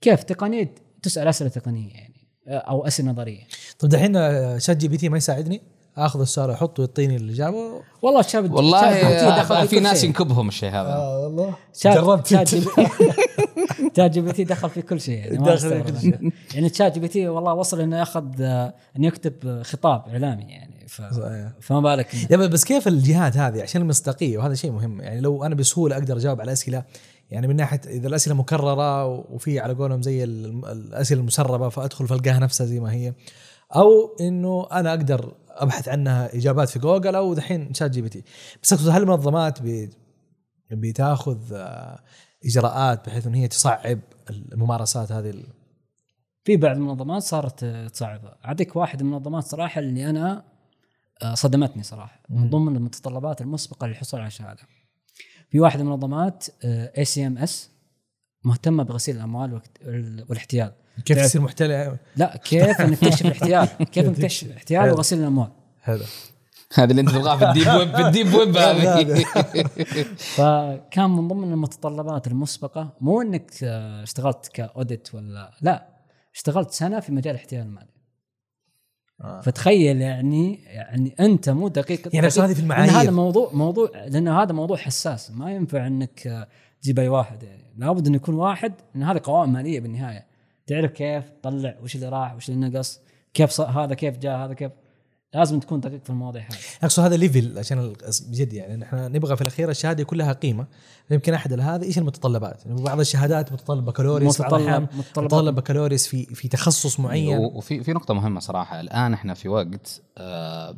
كيف؟ 0.00 0.22
تقنية 0.22 0.74
تسأل 1.02 1.28
أسئلة 1.28 1.50
تقنية 1.50 1.94
يعني 1.94 2.28
آه، 2.48 2.58
أو 2.58 2.86
أسئلة 2.86 3.10
نظرية. 3.10 3.46
طيب 3.78 3.90
دحين 3.90 4.16
آه، 4.16 4.58
Chat 4.58 4.76
GP 4.76 4.96
T 4.96 5.08
ما 5.08 5.16
يساعدني؟ 5.16 5.62
آخذ 5.96 6.20
السؤال 6.20 6.50
احطه 6.50 6.80
يعطيني 6.80 7.16
الاجابه 7.16 7.82
والله 8.02 8.22
شاب 8.22 8.52
والله 8.52 8.78
آه، 8.86 9.64
في 9.64 9.80
ناس. 9.80 10.04
ينكبهم 10.04 10.48
الشيء 10.48 10.70
هذا 10.70 10.88
آه 10.88 11.18
والله 11.24 11.54
شات 11.74 11.96
جربت 11.96 12.26
ChatGPT 12.26 14.44
دخل 14.44 14.70
في 14.70 14.82
كل 14.82 15.00
شيء 15.00 15.14
يعني 15.18 15.36
دخل 15.36 15.84
في 15.84 15.92
كل. 15.92 16.00
شيء. 16.00 16.32
يعني 16.54 16.68
ChatGPT 16.68 17.28
والله 17.28 17.54
وصل 17.54 17.80
إنه 17.80 17.98
ياخذ 17.98 18.24
آه، 18.40 18.74
إنه 18.96 19.06
يكتب 19.06 19.32
آه، 19.46 19.62
خطاب 19.62 20.02
إعلامي 20.08 20.42
يعني 20.42 20.84
ف... 20.88 21.02
صحيح. 21.02 21.48
فما 21.60 21.80
بالك 21.80 22.32
بس 22.32 22.64
كيف 22.64 22.88
الجهات 22.88 23.36
هذه 23.36 23.62
عشان 23.62 23.82
المصداقيه 23.82 24.38
وهذا 24.38 24.54
شيء 24.54 24.70
مهم 24.70 25.00
يعني 25.00 25.20
لو 25.20 25.44
أنا 25.44 25.54
بسهولة 25.54 25.96
أقدر 25.96 26.16
أجاوب 26.16 26.40
على 26.40 26.52
اسئله 26.52 26.82
يعني 27.30 27.46
من 27.46 27.56
ناحية 27.56 27.80
إذا 27.86 28.08
الأسئلة 28.08 28.36
مكررة 28.36 29.06
وفي 29.06 29.60
على 29.60 29.74
قولهم 29.74 30.02
زي 30.02 30.24
ال- 30.24 30.64
الأسئلة 30.66 31.20
المسربة 31.20 31.68
فأدخل 31.68 32.06
فالقاها 32.08 32.38
نفسها 32.38 32.66
زي 32.66 32.80
ما 32.80 32.92
هي 32.92 33.12
أو 33.76 34.16
إنه 34.20 34.66
أنا 34.72 34.90
أقدر 34.90 35.32
أبحث 35.56 35.88
عنها 35.88 36.34
إجابات 36.36 36.68
في 36.68 36.78
جوجل 36.78 37.14
أو 37.14 37.34
دحين 37.34 37.74
ChatGPT. 37.74 38.22
بس 38.62 38.72
أقصد 38.72 38.88
هل 38.88 39.02
المنظمات 39.02 39.62
بي- 39.62 39.90
بتاخذ 40.70 41.52
آه، 41.54 42.00
إجراءات 42.44 43.06
بحيث 43.06 43.26
إن 43.26 43.34
هي 43.34 43.48
تصعب 43.48 44.00
الممارسات 44.30 45.12
هذه 45.12 45.30
ال- 45.30 45.46
في 46.44 46.56
بعض 46.56 46.76
المنظمات 46.76 47.22
صارت 47.22 47.64
آه، 47.64 47.88
تصعبها 47.88 48.38
أعطيك 48.44 48.76
واحد 48.76 49.02
من 49.02 49.08
المنظمات 49.08 49.44
صراحة 49.44 49.78
اللي 49.78 50.10
أنا 50.10 50.44
آه، 51.22 51.34
صدمتني 51.34 51.82
صراحة 51.82 52.20
من. 52.28 52.50
ضمن 52.50 52.76
المتطلبات 52.76 53.40
المسبقة 53.40 53.86
للحصول 53.86 54.20
على 54.20 54.26
الشهاده 54.26 54.62
في 55.50 55.60
واحد 55.60 55.80
من 55.80 55.86
المنظمات 55.86 56.46
ACAMS 56.64 57.70
مهتمة 58.44 58.82
بغسيل 58.82 59.16
الأموال 59.16 59.60
والاحتيال. 60.28 60.72
كيف 61.04 61.18
تصير 61.18 61.40
محتال؟ 61.40 61.96
لا 62.16 62.36
كيف 62.44 62.80
انك 62.80 62.98
تكشف 62.98 63.26
الاحتيال؟ 63.26 63.68
كيف 63.92 64.06
انك 64.06 64.16
تكشف 64.16 64.46
الاحتيال. 64.46 64.90
وغسيل 64.90 65.18
الأموال؟ 65.18 65.48
هذا. 65.82 66.04
هذا 66.74 66.90
اللي 66.90 67.00
أنت 67.00 67.10
تبغاه 67.10 67.36
في 67.36 67.44
ال 67.48 67.52
deep 67.52 67.66
web 67.74 67.96
في 67.96 68.06
ال 68.06 68.12
deep 68.12 68.34
web 68.34 68.56
هذه 68.56 69.24
فكان 70.36 71.10
من 71.10 71.28
ضمن 71.28 71.52
المتطلبات 71.52 72.26
المسبقة 72.26 72.92
مو 73.00 73.22
إنك 73.22 73.50
آه، 73.62 74.02
اشتغلت 74.02 74.50
ك 74.54 74.64
audit 74.64 75.14
ولا 75.14 75.50
لا 75.62 75.88
اشتغلت 76.34 76.70
سنة 76.70 77.00
في 77.00 77.12
مجال 77.12 77.34
الاحتيال 77.34 77.62
المالي. 77.62 77.86
آه. 79.20 79.40
فتخيل 79.40 80.00
يعني 80.00 80.64
يعني 80.64 81.14
أنت 81.20 81.50
مو 81.50 81.68
دقيق 81.68 82.14
يعني 82.14 82.26
بس 82.26 82.38
هذه 82.38 82.54
في 82.54 82.62
لأن 82.62 82.70
هذا 82.70 82.88
المعايير. 82.88 83.10
موضوع 83.10 83.50
موضوع 83.52 83.90
لأن 84.06 84.28
هذا 84.28 84.52
موضوع 84.52 84.76
حساس. 84.76 85.30
ما 85.30 85.52
ينفع 85.52 85.86
إنك 85.86 86.26
آه، 86.26 86.48
تجيب 86.82 86.98
أي 86.98 87.08
واحد. 87.08 87.42
يعني 87.42 87.74
لابد 87.76 88.06
انه 88.06 88.16
يكون 88.16 88.34
واحد 88.34 88.72
إن 88.96 89.02
هذه 89.02 89.20
قوائم 89.24 89.52
مالية 89.52 89.80
بالنهاية. 89.80 90.29
تعرف 90.70 90.90
كيف 90.90 91.24
تطلع 91.28 91.74
وش 91.82 91.94
اللي 91.94 92.08
راح 92.08 92.34
وش 92.34 92.48
اللي 92.48 92.68
نقص 92.68 93.00
كيف 93.34 93.50
صار 93.50 93.84
هذا 93.84 93.94
كيف 93.94 94.18
جاء 94.18 94.36
هذا 94.36 94.54
كيف. 94.54 94.72
لازم 95.34 95.60
تكون 95.60 95.80
دقيق 95.80 96.04
في 96.04 96.10
المواضيع 96.10 96.42
هذه. 96.42 96.58
أقصد 96.82 97.02
هذا 97.02 97.16
ليفل 97.16 97.58
عشان 97.58 97.92
بجد 98.28 98.52
يعني 98.52 98.76
نحن 98.76 98.96
نبغى 98.96 99.36
في 99.36 99.42
الأخير 99.42 99.70
الشهادة 99.70 100.02
يكون 100.02 100.18
لها 100.18 100.32
قيمة. 100.32 100.66
يمكن 101.10 101.34
أحد 101.34 101.60
هذا 101.60 101.84
إيش 101.84 101.98
المتطلبات؟ 101.98 102.66
يعني 102.66 102.82
بعض 102.82 103.00
الشهادات 103.00 103.52
متطلب 103.52 103.84
بكالوريوس 103.84 104.40
متطلب 104.40 104.88
متطلب 104.94 105.54
بكالوريوس 105.54 106.06
في 106.06 106.26
في 106.26 106.48
تخصص 106.48 107.00
معين. 107.00 107.38
وفي 107.38 107.84
في 107.84 107.92
نقطة 107.92 108.14
مهمة 108.14 108.40
صراحة. 108.40 108.80
الآن 108.80 109.14
إحنا 109.14 109.34
في 109.34 109.48
وقت 109.48 110.02
آه، 110.18 110.76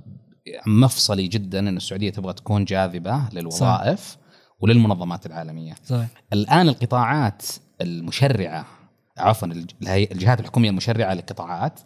مفصلي 0.66 1.28
جدا 1.28 1.58
إن 1.58 1.76
السعودية 1.76 2.10
تبغى 2.10 2.32
تكون 2.32 2.64
جاذبة 2.64 3.22
للوظائف 3.32 4.16
وللمنظمات 4.60 5.26
العالمية. 5.26 5.74
صحيح 5.84 6.08
الآن 6.32 6.68
القطاعات 6.68 7.42
المشرعة 7.80 8.81
عفوا 9.22 9.48
الجهات 9.82 10.40
الحكومية 10.40 10.70
المشرعة 10.70 11.14
للقطاعات 11.14 11.80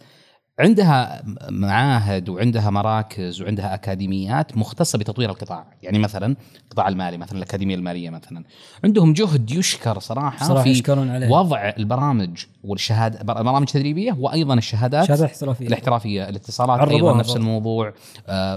عندها 0.61 1.22
معاهد 1.51 2.28
وعندها 2.28 2.70
مراكز 2.70 3.43
وعندها 3.43 3.74
أكاديميات 3.74 4.57
مختصة 4.57 4.99
بتطوير 4.99 5.30
القطاع، 5.30 5.66
يعني 5.82 5.99
مثلا 5.99 6.37
القطاع 6.64 6.89
المالي 6.89 7.18
مثلا 7.18 7.39
الأكاديمية 7.39 7.74
المالية 7.74 8.11
مثلا. 8.11 8.45
عندهم 8.84 9.12
جهد 9.12 9.51
يشكر 9.51 9.99
صراحة, 9.99 10.47
صراحة 10.47 10.62
في 10.62 10.70
يشكرون 10.70 11.11
عليه. 11.11 11.30
وضع 11.30 11.72
البرامج 11.78 12.45
والشهاده 12.64 13.22
برامج 13.22 13.66
تدريبية 13.66 14.16
وأيضا 14.18 14.55
الشهادات 14.55 15.05
شهاده 15.05 15.24
احترافية. 15.24 15.66
الاحترافية 15.66 16.28
الاتصالات 16.28 16.89
أيضا 16.89 17.16
نفس. 17.16 17.37
الموضوع. 17.37 17.93
آه 18.28 18.57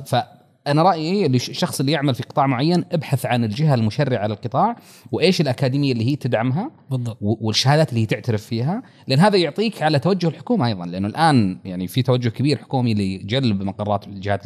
فانا 0.65 0.83
رأيي 0.83 1.25
الشخص 1.25 1.79
اللي 1.79 1.91
يعمل 1.91 2.15
في 2.15 2.23
قطاع 2.23 2.47
معين 2.47 2.85
ابحث 2.91 3.25
عن 3.25 3.43
الجهة 3.43 3.75
المشرعة 3.75 4.27
للقطاع 4.27 4.75
وإيش 5.11 5.41
الأكاديمية 5.41 5.91
اللي 5.91 6.11
هي 6.11 6.15
تدعمها 6.15 6.71
بالضبط. 6.91 7.17
والشهادات 7.21 7.89
اللي 7.89 8.01
هي 8.01 8.05
تعترف 8.05 8.45
فيها 8.45 8.83
لأن 9.07 9.19
هذا 9.19 9.37
يعطيك 9.37 9.83
على 9.83 9.99
توجه 9.99 10.27
الحكومة 10.27 10.67
أيضا 10.67 10.85
لأنه 10.85 11.07
الآن 11.07 11.59
يعني 11.65 11.87
في 11.87 12.01
توجه 12.01 12.29
كبير 12.29 12.57
حكومي 12.57 12.93
لجلب 12.93 13.63
مقرات 13.63 14.07
الجهات 14.07 14.43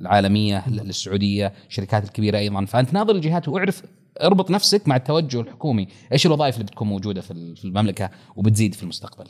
العالمية 0.00 0.68
للسعوديه 0.68 1.52
الشركات 1.68 2.04
الكبيرة 2.04 2.38
أيضا. 2.38 2.64
فأنت 2.64 2.94
ناظر 2.94 3.14
الجهات 3.14 3.48
واعرف 3.48 3.82
اربط 4.22 4.50
نفسك 4.50 4.88
مع 4.88 4.96
التوجه 4.96 5.40
الحكومي. 5.40 5.88
إيش 6.12 6.26
الوظائف 6.26 6.54
اللي 6.54 6.64
بتكون 6.64 6.88
موجودة 6.88 7.20
في 7.20 7.30
المملكة 7.64 8.10
وبتزيد 8.36 8.74
في 8.74 8.82
المستقبل؟ 8.82 9.26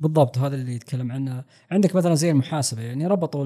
بالضبط 0.00 0.38
هذا 0.38 0.54
اللي 0.56 0.74
يتكلم 0.74 1.12
عنه. 1.12 1.44
عندك 1.70 1.96
مثلا 1.96 2.14
زي 2.14 2.30
المحاسبة 2.30 2.82
يعني 2.82 3.06
ربطوا 3.06 3.44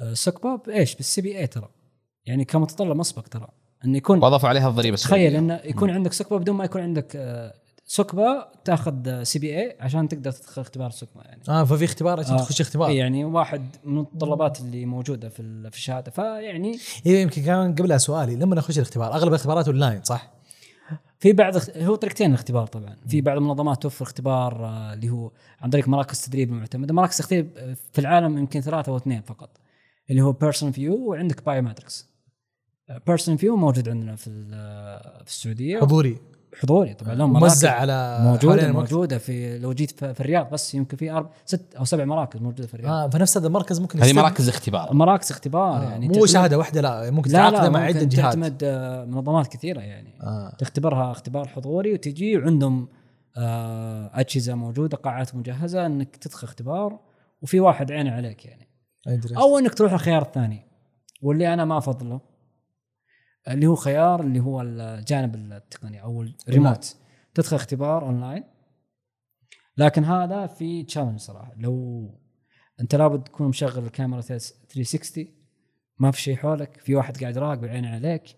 ال- 0.00 0.06
ال 0.06 0.14
SOCPA 0.14 0.56
بايش 0.56 0.94
بال 0.94 1.20
CPA 1.20 1.46
ترى. 1.46 1.68
يعني 2.26 2.44
كمتطلب 2.44 2.96
مسبق 2.96 3.22
ترى. 3.22 3.48
إنه 3.84 3.96
يكون 3.96 4.18
واضافوا 4.22 4.48
عليها 4.48 4.68
الضريبة 4.68 4.96
تخيل. 4.96 5.36
انه 5.36 5.60
يكون 5.64 5.90
عندك 5.90 6.12
SOCPA 6.12 6.38
بدون 6.38 6.56
ما 6.56 6.64
يكون 6.64 6.80
عندك 6.82 7.16
آه، 7.16 7.54
SOCPA 7.86 8.46
تاخذ 8.64 9.22
CPA 9.22 9.76
عشان 9.80 10.08
تقدر 10.08 10.30
تدخل 10.32 10.60
اختبار 10.62 10.86
ال 10.86 10.92
SOCPA 10.92 11.22
يعني. 11.22 11.42
آه 11.48 11.64
ففي 11.64 11.84
اختبار 11.84 12.20
عشان 12.20 12.34
آه، 12.34 12.38
تخش 12.38 12.60
اختبار. 12.60 12.88
إيه 12.88 12.98
يعني 12.98 13.24
واحد 13.24 13.60
من 13.84 13.92
المتطلبات 13.96 14.60
اللي 14.60 14.84
موجودة 14.86 15.28
في 15.28 15.70
في 15.70 15.76
الشهادة. 15.76 16.10
فيعني 16.10 16.78
أيوه 17.06 17.18
يمكن 17.20 17.42
كان 17.42 17.74
قبلها 17.74 17.98
سؤالي 17.98 18.36
لما 18.36 18.56
نخش 18.56 18.76
الاختبار 18.78 19.14
أغلب 19.14 19.28
الاختبارات 19.28 19.68
أونلاين 19.68 20.02
صح؟ 20.02 20.30
في 21.18 21.32
بعض 21.32 21.52
هو 21.76 21.94
طريقتين 21.94 22.30
الاختبار 22.30 22.66
طبعا. 22.66 22.96
في 23.08 23.20
بعض 23.20 23.36
المنظمات 23.36 23.82
توفر 23.82 24.04
اختبار 24.04 24.64
آه، 24.66 24.92
اللي 24.94 25.10
هو 25.10 25.30
عن 25.60 25.70
طريق 25.70 25.88
مراكز 25.88 26.20
تدريب 26.24 26.52
معتمده 26.52 26.94
مراكز 26.94 27.18
تدريب 27.18 27.50
آه، 27.56 27.76
في 27.92 27.98
العالم 28.00 28.38
يمكن 28.38 28.60
ثلاثة 28.60 28.92
أو 28.92 28.96
اثنين 28.96 29.22
فقط. 29.22 29.50
اللي 30.10 30.22
هو 30.22 30.32
Pearson 30.32 30.72
VUE 30.72 30.96
وعندك 31.10 31.44
Prometric 31.46 32.08
Pearson 33.06 33.36
VUE 33.36 33.56
موجود 33.56 33.88
عندنا 33.88 34.16
في 34.16 34.26
ال- 34.26 35.24
في 35.24 35.30
السعودية. 35.30 35.80
حضوري. 35.80 36.18
حضوري 36.62 36.94
طبعا. 36.94 37.14
لهم 37.14 37.32
موزع 37.32 37.40
مراكز 37.40 37.64
على 37.64 38.18
موجودة. 38.22 38.72
موجودة 38.72 39.18
في 39.18 39.58
لو 39.58 39.72
جيت 39.72 39.90
في 39.90 40.14
في 40.14 40.20
الرياض 40.20 40.50
بس 40.50 40.74
يمكن 40.74 40.96
في 40.96 41.10
أرب 41.10 41.30
ست 41.46 41.74
أو 41.74 41.84
سبع 41.84 42.04
مراكز 42.04 42.40
موجودة 42.40 42.66
في 42.66 42.74
الرياض. 42.74 42.90
آه 42.92 43.08
فنفس 43.08 43.36
هذا 43.36 43.46
المركز 43.46 43.80
ممكن 43.80 44.00
هذه 44.02 44.12
مراكز 44.12 44.48
اختبار. 44.48 44.94
مراكز 44.94 45.30
اختبار 45.30 45.76
آه. 45.78 45.82
يعني 45.90 46.08
مو 46.08 46.26
شهادة 46.26 46.58
واحدة 46.58 46.80
لا 46.80 47.10
ممكن 47.10 47.30
لا 47.30 47.68
مع 47.68 47.80
عدة 47.80 47.98
جهات. 48.00 48.12
تعتمد 48.12 48.58
آه، 48.64 49.04
منظمات 49.04 49.46
كثيرة 49.46 49.80
يعني. 49.80 50.14
آه. 50.22 50.54
تختبرها 50.58 51.10
اختبار 51.10 51.48
حضوري 51.48 51.92
وتجي 51.92 52.38
وعندهم 52.38 52.88
آه، 53.36 54.10
أجهزة 54.14 54.54
موجودة 54.54 54.96
قاعات 54.96 55.34
مجهزة 55.34 55.86
إنك 55.86 56.16
تدخل 56.16 56.46
اختبار 56.46 56.98
وفي 57.42 57.60
واحد 57.60 57.92
عينه 57.92 58.10
عليك 58.12 58.46
يعني. 58.46 58.63
أدري. 59.06 59.36
أو 59.36 59.58
إنك 59.58 59.74
تروح 59.74 59.92
الخيار 59.92 60.22
الثاني 60.22 60.62
واللي 61.22 61.54
أنا 61.54 61.64
ما 61.64 61.78
أفضله 61.78 62.20
اللي 63.48 63.66
هو 63.66 63.74
خيار 63.74 64.20
اللي 64.20 64.40
هو 64.40 64.62
الجانب 64.62 65.34
التقني 65.34 66.02
أو 66.02 66.22
الريموت 66.48 66.96
تدخل 67.34 67.56
اختبار 67.56 68.02
اونلاين 68.02 68.44
لكن 69.76 70.04
هذا 70.04 70.46
في 70.46 70.82
challenge 70.82 71.20
صراحة. 71.20 71.54
لو 71.56 72.08
أنت 72.80 72.94
لابد 72.94 73.24
تكون 73.24 73.48
مشغل 73.48 73.84
الكاميرا 73.84 74.20
360 74.20 75.26
ما 75.98 76.10
في 76.10 76.20
شيء 76.20 76.36
حولك 76.36 76.80
في 76.80 76.94
واحد 76.94 77.20
قاعد 77.20 77.36
يراقب 77.36 77.64
عينه 77.64 77.94
عليك. 77.94 78.36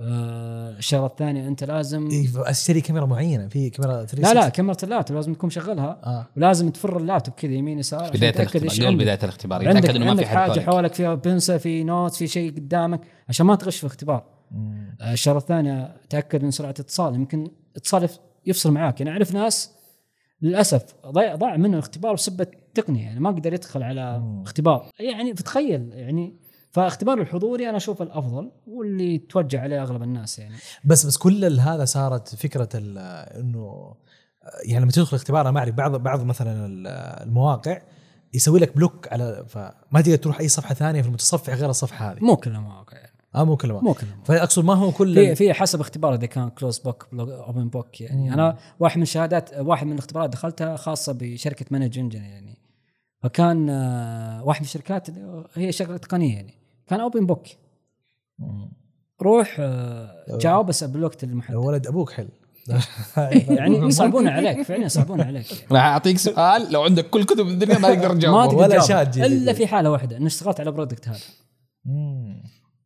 الشغلة 0.00 1.06
الثانية 1.06 1.48
أنت 1.48 1.64
لازم 1.64 2.08
إيه، 2.10 2.28
أشتري 2.36 2.80
كاميرا 2.80 3.06
معينة 3.06 3.48
في 3.48 3.70
كاميرا 3.70 4.04
360 4.04 4.34
لا 4.34 4.40
لا 4.40 4.48
كاميرا 4.48 4.76
اللابتوب 4.82 5.16
لازم 5.16 5.34
تكون 5.34 5.46
مشغلها 5.46 6.00
آه 6.04 6.26
ولازم 6.36 6.70
تفر 6.70 6.96
اللابتوب 6.96 7.34
كذا 7.34 7.52
يمين 7.52 7.78
يسار 7.78 8.10
بداية 8.10 8.30
الاختبار 8.30 8.86
قبل. 8.86 8.96
بداية 8.96 9.18
الاختبار 9.22 9.68
عندك 9.68 9.78
يتأكد 9.84 9.96
إنه 9.96 10.04
ما 10.04 10.10
عندك 10.10 10.24
في 10.24 10.28
حد 10.30 10.36
حاجة 10.36 10.50
حولك. 10.60 10.66
حولك 10.66 10.94
فيها 10.94 11.14
بنسة 11.14 11.56
في 11.58 11.84
نوت 11.84 12.14
في 12.14 12.26
شيء 12.26 12.50
قدامك 12.56 13.00
عشان 13.28 13.46
ما 13.46 13.54
تغش 13.54 13.76
في 13.76 13.84
الاختبار 13.84 14.24
مم. 14.50 14.96
آه، 15.00 15.12
الشغلة 15.12 15.38
الثانية 15.38 15.96
تأكد 16.10 16.42
من 16.42 16.50
سرعة 16.50 16.70
اتصال 16.70 17.14
يمكن 17.14 17.50
اتصال 17.76 18.04
يف- 18.04 18.18
يفصل 18.46 18.72
معاك 18.72 19.00
يعني 19.00 19.12
أعرف 19.12 19.34
ناس 19.34 19.72
للأسف 20.42 20.82
ضاع 21.06 21.34
ضاع 21.34 21.56
منه 21.56 21.74
الاختبار 21.74 22.14
بسبب 22.14 22.40
التقنية 22.40 23.02
يعني 23.04 23.20
ما 23.20 23.30
قدر 23.30 23.54
يدخل 23.54 23.82
على 23.82 24.18
مم. 24.18 24.42
اختبار 24.42 24.86
يعني 25.00 25.34
فتخيل 25.36 25.90
يعني 25.92 26.36
فاختبار 26.78 27.20
الحضوري 27.20 27.68
أنا 27.68 27.76
أشوفه 27.76 28.04
الأفضل 28.04 28.50
واللي 28.66 29.18
توجه 29.18 29.60
عليه 29.60 29.82
أغلب 29.82 30.02
الناس 30.02 30.38
يعني. 30.38 30.54
بس 30.84 31.06
بس 31.06 31.16
كل 31.16 31.60
هذا 31.60 31.84
صارت 31.84 32.34
فكرة 32.34 32.68
إنه 32.74 33.94
يعني 34.64 34.82
لما 34.82 34.92
تدخل 34.92 35.16
اختبار 35.16 35.40
أنا 35.40 35.50
ما 35.50 35.58
اعرف 35.58 35.74
بعض 35.74 35.96
بعض 35.96 36.22
مثلا 36.24 36.66
ال- 36.66 36.86
المواقع 37.26 37.80
يسوي 38.34 38.60
لك 38.60 38.76
block 38.76 39.12
على 39.12 39.44
فما 39.48 40.00
تقدر 40.00 40.16
تروح 40.16 40.40
أي 40.40 40.48
صفحة 40.48 40.74
ثانية 40.74 41.02
في 41.02 41.08
المتصفح 41.08 41.54
غير 41.54 41.70
الصفحة 41.70 42.12
هذه. 42.12 42.18
مو 42.20 42.36
كلها 42.36 42.60
مواقع 42.60 42.96
يعني. 42.96 43.18
آه 43.34 43.44
مو 43.44 43.56
كل 43.56 43.72
مو 43.72 43.80
كلها 43.80 44.14
مواقع. 44.14 44.24
فأقصد 44.24 44.64
ما 44.64 44.74
هو 44.74 44.92
كل 44.92 45.14
في 45.14 45.34
في 45.34 45.52
حسب 45.54 45.80
اختبار 45.80 46.14
إذا 46.14 46.26
كان 46.26 46.50
closed 46.50 46.78
book 46.78 47.06
open 47.20 47.68
book 47.68 48.00
يعني. 48.00 48.26
مم. 48.26 48.32
أنا 48.32 48.56
واحد 48.80 48.96
من 48.96 49.02
الشهادات 49.02 49.50
واحد 49.58 49.86
من 49.86 49.92
الاختبارات 49.92 50.30
دخلتها 50.30 50.76
خاصة 50.76 51.12
بشركة 51.12 51.66
ManageEngine 51.70 52.22
يعني. 52.22 52.58
فكان 53.22 53.70
آه، 53.70 54.44
واحد 54.44 54.60
من 54.60 54.64
الشركات 54.66 55.06
هي 55.54 55.72
شغله 55.72 55.96
تقنية 55.96 56.34
يعني. 56.36 56.57
كان 56.88 57.00
open 57.00 57.26
book. 57.26 57.46
روح 59.22 59.56
آه، 59.60 60.38
جاوب 60.40 60.66
بس 60.66 60.84
بالوقت 60.84 61.24
المحدد 61.24 61.56
ولد 61.56 61.86
أبوك 61.86 62.12
حل 62.12 62.28
يعني 63.58 63.76
يصعبون 63.76 64.28
عليك 64.28 64.62
فعلا 64.62 64.84
يصعبون 64.84 65.20
عليك. 65.20 65.66
راح 65.72 65.82
أعطيك 65.84 66.18
سؤال 66.18 66.72
لو 66.72 66.82
عندك 66.82 67.10
كل 67.10 67.24
كتب 67.24 67.46
الدنيا 67.46 67.78
ما 67.78 67.94
تقدر 67.94 68.08
ما 68.08 68.14
تجاوبه 68.14 68.46
تقدر 68.46 68.58
ولا. 68.58 68.80
ChatGPT 68.80 69.26
إلا. 69.26 69.52
في 69.52 69.66
حالة 69.66 69.90
واحدة 69.90 70.16
اني 70.16 70.26
اشتغلت 70.26 70.60
على 70.60 70.70
ال 70.70 70.75
product 70.75 71.08
هذا. 71.08 71.18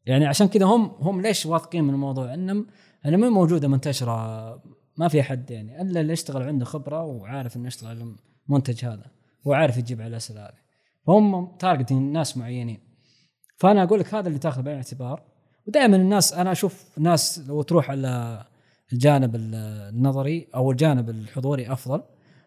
يعني 0.06 0.26
عشان 0.26 0.48
كذا 0.48 0.66
هم 0.66 0.92
هم 1.00 1.20
ليش 1.20 1.46
واثقين 1.46 1.84
من 1.84 1.94
الموضوع 1.94 2.34
إنهم 2.34 2.66
انه 3.06 3.16
ما 3.16 3.28
موجودة 3.28 3.68
منتشرة 3.68 4.62
ما 4.96 5.08
في 5.08 5.20
أحد 5.20 5.50
يعني 5.50 5.82
إلا 5.82 6.00
اللي 6.00 6.12
يشتغل 6.12 6.42
عنده 6.42 6.64
خبرة 6.64 7.02
وعارف 7.02 7.56
إنه 7.56 7.66
يشتغل 7.66 7.90
على 7.90 8.14
المنتج 8.48 8.84
هذا 8.84 9.06
وعارف 9.44 9.76
يجيب 9.76 10.00
على 10.00 10.10
الاسئله 10.10 10.40
هذه 10.40 10.62
فهم 11.06 11.56
تارجتين 11.58 12.12
ناس 12.12 12.36
معينين 12.36 12.91
فأنا 13.62 13.82
أقول 13.82 14.00
لك 14.00 14.14
هذا 14.14 14.28
اللي 14.28 14.38
تاخذ 14.38 14.62
بعين 14.62 14.78
الاعتبار 14.78 15.22
ودائما 15.66 15.96
الناس 15.96 16.32
أنا 16.32 16.52
أشوف 16.52 16.98
ناس 16.98 17.42
لو 17.48 17.62
تروح 17.62 17.90
على 17.90 18.44
الجانب 18.92 19.36
النظري 19.36 20.48
أو 20.54 20.70
الجانب 20.70 21.10
الحضوري 21.10 21.72
أفضل. 21.72 22.02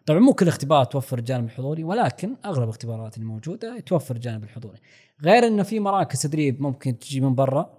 طبعا 0.06 0.20
مو 0.20 0.32
كل 0.32 0.48
اختبار 0.48 0.84
توفر 0.84 1.18
الجانب 1.18 1.44
الحضوري 1.44 1.84
ولكن 1.84 2.36
أغلب 2.44 2.62
الاختبارات 2.62 3.18
الموجوده 3.18 3.80
توفر 3.80 4.14
الجانب 4.14 4.44
الحضوري. 4.44 4.78
غير 5.22 5.46
إنه 5.46 5.62
في 5.62 5.80
مراكز 5.80 6.22
تدريب 6.22 6.62
ممكن 6.62 6.98
تجي 6.98 7.20
من 7.20 7.34
برا 7.34 7.70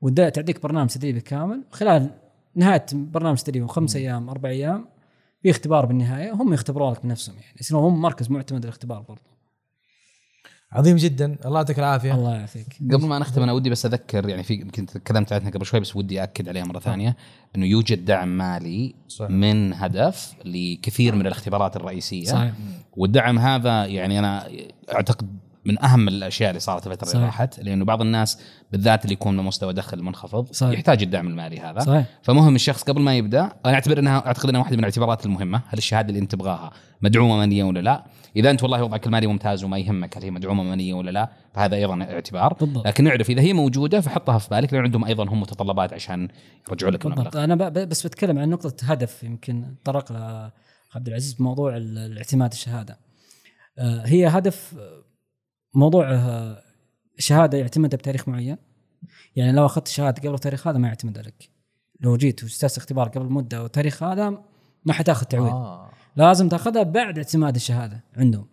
وتعطيك 0.00 0.62
برنامج 0.62 0.90
تدريبي 0.90 1.20
كامل. 1.20 1.64
خلال 1.70 2.10
نهاية 2.54 2.86
برنامج 2.92 3.38
تدريبي 3.38 3.66
خمس 3.66 3.96
أيام 3.96 4.28
أربع 4.28 4.48
أيام 4.48 4.88
في 5.42 5.50
اختبار 5.50 5.86
بالنهاية 5.86 6.32
هم 6.32 6.52
يختبرونك 6.52 7.02
بنفسهم 7.02 7.36
يعني. 7.36 7.56
يصيرون 7.60 7.84
هم 7.84 8.00
مركز 8.00 8.30
معتمد 8.30 8.64
للاختبار 8.64 9.00
برضو. 9.00 9.37
عظيم 10.72 10.96
جدا. 10.96 11.36
الله 11.44 11.58
يعطيك 11.58 11.78
العافية. 11.78 12.14
الله 12.14 12.34
يعافيك. 12.34 12.78
قبل 12.92 13.06
ما 13.06 13.18
نختم 13.18 13.42
أنا 13.42 13.52
ودي 13.52 13.70
بس 13.70 13.86
أذكر 13.86 14.28
يعني 14.28 14.42
في 14.42 14.54
يمكن 14.54 14.86
تكلمت 14.86 15.32
عنها 15.32 15.50
قبل 15.50 15.66
شوي 15.66 15.80
بس 15.80 15.96
ودي 15.96 16.22
اكد 16.22 16.48
عليها 16.48 16.64
مرة 16.64 16.78
ثانية 16.78 17.16
إنه 17.56 17.66
يوجد 17.66 18.04
دعم 18.04 18.28
مالي 18.28 18.94
صحيح. 19.08 19.30
من 19.30 19.72
هدف 19.74 20.34
لكثير 20.44 21.14
من 21.14 21.26
الاختبارات 21.26 21.76
الرئيسية. 21.76 22.24
صحيح. 22.24 22.52
والدعم 22.96 23.38
هذا 23.38 23.86
يعني 23.86 24.18
أنا 24.18 24.48
أعتقد 24.94 25.38
من 25.68 25.84
أهم 25.84 26.08
الأشياء 26.08 26.50
اللي 26.50 26.60
صارت 26.60 26.86
الفترة 26.86 27.12
اللي. 27.12 27.26
راحت 27.26 27.60
لأنه 27.60 27.84
بعض 27.84 28.00
الناس 28.00 28.40
بالذات 28.72 29.04
اللي 29.04 29.12
يكون 29.12 29.36
مستوى 29.36 29.72
دخل 29.72 30.02
منخفض 30.02 30.52
صحيح. 30.52 30.72
يحتاج 30.72 31.02
الدعم 31.02 31.26
المالي 31.28 31.60
هذا. 31.60 31.80
صحيح. 31.80 32.06
فمهم 32.22 32.54
الشخص 32.54 32.82
قبل 32.82 33.00
ما 33.00 33.16
يبدأ 33.16 33.40
أنا 33.66 33.74
أعتبر 33.74 33.98
إنها 33.98 34.26
أعتقد 34.26 34.48
إنها 34.48 34.60
واحدة 34.60 34.76
من 34.76 34.80
الاعتبارات 34.80 35.26
المهمة 35.26 35.62
هل 35.68 35.78
الشهادة 35.78 36.08
اللي 36.08 36.20
أنت 36.20 36.32
تبغاها 36.32 36.70
مدعومة 37.02 37.36
ماليا 37.36 37.64
ولا 37.64 37.80
لا؟ 37.80 38.04
إذا 38.36 38.50
أنت 38.50 38.62
والله 38.62 38.82
وضعك 38.84 39.06
المالي 39.06 39.26
ممتاز 39.26 39.64
وما 39.64 39.78
يهمك 39.78 40.16
هل 40.16 40.22
هي 40.22 40.30
مدعومة 40.30 40.62
ماليا 40.62 40.94
ولا 40.94 41.10
لا 41.10 41.28
فهذا 41.54 41.76
أيضا 41.76 42.02
اعتبار. 42.02 42.54
بالضبط. 42.54 42.86
لكن 42.86 43.04
نعرف 43.04 43.30
إذا 43.30 43.40
هي 43.42 43.52
موجودة 43.52 44.00
فحطها 44.00 44.38
في 44.38 44.48
بالك 44.50 44.72
لأن 44.72 44.82
عندهم 44.82 45.04
أيضا 45.04 45.24
هم 45.24 45.40
متطلبات 45.40 45.92
عشان 45.92 46.28
يرجعوا 46.68 46.92
لك 46.92 47.06
بالضبط. 47.06 47.36
المبلغ. 47.36 47.68
أنا 47.68 47.84
بس 47.84 48.06
بتكلم 48.06 48.38
عن 48.38 48.50
نقطة 48.50 48.74
هدف 48.92 49.22
يمكن 49.22 49.74
طرق 49.84 50.12
لها 50.12 50.52
عبد 50.94 51.08
العزيز 51.08 51.32
بموضوع 51.32 51.76
ال- 51.76 51.98
الاعتماد 51.98 52.52
الشهادة. 52.52 52.98
آه، 53.78 54.02
هي 54.06 54.26
هدف 54.26 54.74
موضوع 55.74 56.10
آه، 56.14 56.62
شهادة 57.18 57.58
يعتمد 57.58 57.94
بتاريخ 57.94 58.28
معين. 58.28 58.56
يعني 59.36 59.52
لو 59.52 59.66
أخذت 59.66 59.88
شهادة 59.88 60.22
قبل 60.22 60.34
التاريخ 60.34 60.66
هذا 60.66 60.78
ما 60.78 60.88
يعتمد 60.88 61.18
عليك. 61.18 61.50
لو 62.00 62.16
جيت 62.16 62.42
واجتزت 62.42 62.76
اختبار 62.76 63.08
قبل 63.08 63.32
مدة 63.32 63.62
والتاريخ 63.62 64.02
هذا 64.02 64.42
ما 64.84 64.92
حتاخذ 64.92 65.26
تعويض. 65.26 65.52
آه. 65.52 65.90
لازم 66.16 66.48
تأخذها 66.48 66.82
بعد 66.82 67.18
اعتماد 67.18 67.54
الشهادة 67.54 68.04
عندهم. 68.16 68.46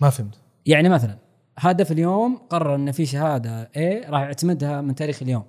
ما 0.00 0.10
فهمت. 0.10 0.38
يعني 0.66 0.88
مثلا 0.88 1.18
هدف 1.58 1.92
اليوم 1.92 2.36
قرر 2.36 2.74
إن 2.74 2.92
في 2.92 3.06
شهادة 3.06 3.64
A 3.64 4.10
راح 4.10 4.22
يعتمدها 4.22 4.80
من 4.80 4.94
تاريخ 4.94 5.22
اليوم. 5.22 5.44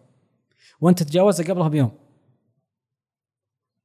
وأنت 0.81 1.03
تجاوزها 1.03 1.45
قبلها 1.45 1.67
بيوم. 1.67 1.91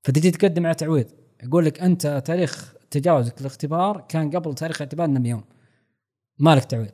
فتجي 0.05 0.31
تقدم 0.31 0.67
على 0.67 0.75
تعويض. 0.75 1.07
يقول 1.43 1.65
لك 1.65 1.81
أنت 1.81 2.23
تاريخ 2.25 2.75
تجاوزك 2.91 3.41
الاختبار 3.41 4.01
كان 4.09 4.31
قبل 4.31 4.55
تاريخ 4.55 4.83
اعتمادنا 4.83 5.19
بيوم. 5.19 5.45
مالك 6.39 6.65
تعويض. 6.65 6.93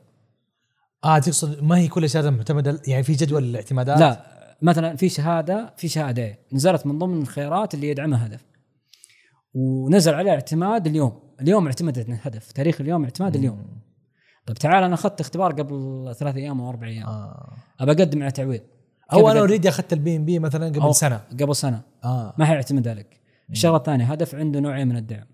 آه 1.03 1.19
تقصد 1.19 1.63
ما 1.63 1.77
هي 1.77 1.87
كل 1.87 2.09
شهاده 2.09 2.31
معتمده 2.31 2.81
يعني 2.87 3.03
في 3.03 3.13
جدول 3.13 3.43
الاعتمادات؟ 3.43 3.99
لا 3.99 4.25
مثلا 4.61 4.95
في 4.95 5.09
شهادة 5.09 5.73
في 5.77 5.87
شهادة 5.87 6.37
نزلت 6.53 6.85
من 6.85 6.99
ضمن 6.99 7.21
الخيارات 7.21 7.73
اللي 7.73 7.89
يدعمها 7.89 8.27
هدف. 8.27 8.45
ونزل 9.53 10.13
عليها 10.13 10.33
اعتماد 10.33 10.87
اليوم. 10.87 11.19
اليوم 11.41 11.65
اعتمدت 11.65 12.09
الهدف 12.09 12.51
تاريخ 12.51 12.81
اليوم 12.81 13.03
اعتماد 13.03 13.35
اليوم. 13.35 13.81
طيب 14.45 14.57
تعال 14.57 14.83
أنا 14.83 14.93
أخذت 14.93 15.21
اختبار 15.21 15.51
قبل 15.51 16.15
ثلاث 16.19 16.35
أيام 16.35 16.61
أو 16.61 16.69
أربع 16.69 16.87
أيام. 16.87 17.07
آه. 17.07 17.53
أبى 17.79 17.91
أقدم 17.91 18.21
على 18.21 18.31
تعويض. 18.31 18.61
أو 19.13 19.31
أنا؟ 19.31 19.39
already 19.39 19.69
أخذت 19.69 19.93
ال 19.93 20.15
PMP 20.15 20.39
مثلا 20.39 20.65
قبل 20.67 20.95
سنة. 20.95 21.21
قبل 21.39 21.55
سنة. 21.55 21.81
آه. 22.03 22.33
ما 22.37 22.45
حيعتمد 22.45 22.87
عليك 22.87 23.19
الشغلة 23.49 23.77
الثانية 23.77 24.05
هدف 24.05 24.35
عنده 24.35 24.59
نوعين 24.59 24.87
من 24.87 24.97
الدعم. 24.97 25.25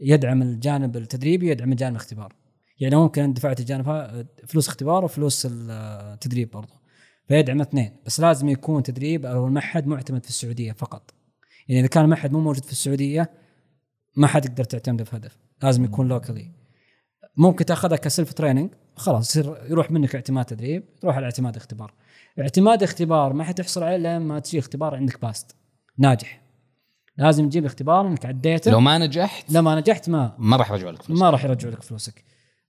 يدعم 0.00 0.42
الجانب 0.42 0.96
التدريبي 0.96 1.50
يدعم 1.50 1.72
الجانب 1.72 1.92
الاختبار. 1.96 2.32
يعني 2.78 2.96
ممكن 2.96 3.22
أن 3.22 3.32
دفعت 3.32 3.60
الجانب 3.60 4.26
فلوس 4.46 4.68
اختبار 4.68 5.04
وفلوس 5.04 5.48
التدريب 5.50 6.50
برضه 6.50 6.74
فيدعم 7.28 7.60
اثنين 7.60 7.96
بس 8.06 8.20
لازم 8.20 8.48
يكون 8.48 8.82
تدريب 8.82 9.26
أو 9.26 9.46
المعهد 9.46 9.86
معتمد 9.86 10.24
في 10.24 10.28
السعودية 10.28 10.72
فقط. 10.72 11.14
يعني 11.68 11.80
إذا 11.80 11.88
كان 11.88 12.04
المعهد 12.04 12.32
مو 12.32 12.40
موجود 12.40 12.64
في 12.64 12.72
السعودية 12.72 13.30
ما 14.16 14.26
حد 14.26 14.44
يقدر 14.44 14.64
تعتمده 14.64 15.04
في 15.04 15.16
هدف. 15.16 15.38
لازم 15.62 15.84
يكون 15.84 16.08
locally 16.08 16.50
ممكن 17.36 17.64
تاخذها 17.64 17.96
ك 17.96 18.03
self 18.03 18.32
training 18.32 18.70
خلاص 18.96 19.30
يصير 19.30 19.56
يروح 19.70 19.90
منك 19.90 20.14
اعتماد 20.14 20.44
تدريب 20.44 20.96
تروح 21.00 21.16
على 21.16 21.24
اعتماد 21.24 21.56
اختبار. 21.56 21.94
اعتماد 22.38 22.82
اختبار 22.82 23.32
ما 23.32 23.44
حتحصل 23.44 23.82
عليه 23.82 23.96
لما 23.96 24.38
تجي 24.38 24.58
اختبار 24.58 24.94
عندك 24.94 25.20
passed 25.22 25.56
ناجح. 25.98 26.42
لازم 27.16 27.48
تجيب 27.48 27.64
اختبار 27.64 28.06
إنك 28.06 28.26
عديته. 28.26 28.70
لو 28.70 28.80
ما 28.80 28.98
نجحت؟ 28.98 29.52
لما 29.52 29.74
نجحت 29.80 30.08
ما 30.08 30.34
ما 30.38 30.56
راح 30.56 30.70
يرجعوا 30.70 30.92
لك 30.92 31.02
فلوس 31.02 31.20
ما 31.20 31.30
راح 31.30 31.44
يرجعوا 31.44 31.72
لك 31.72 31.82
فلوسك. 31.82 32.24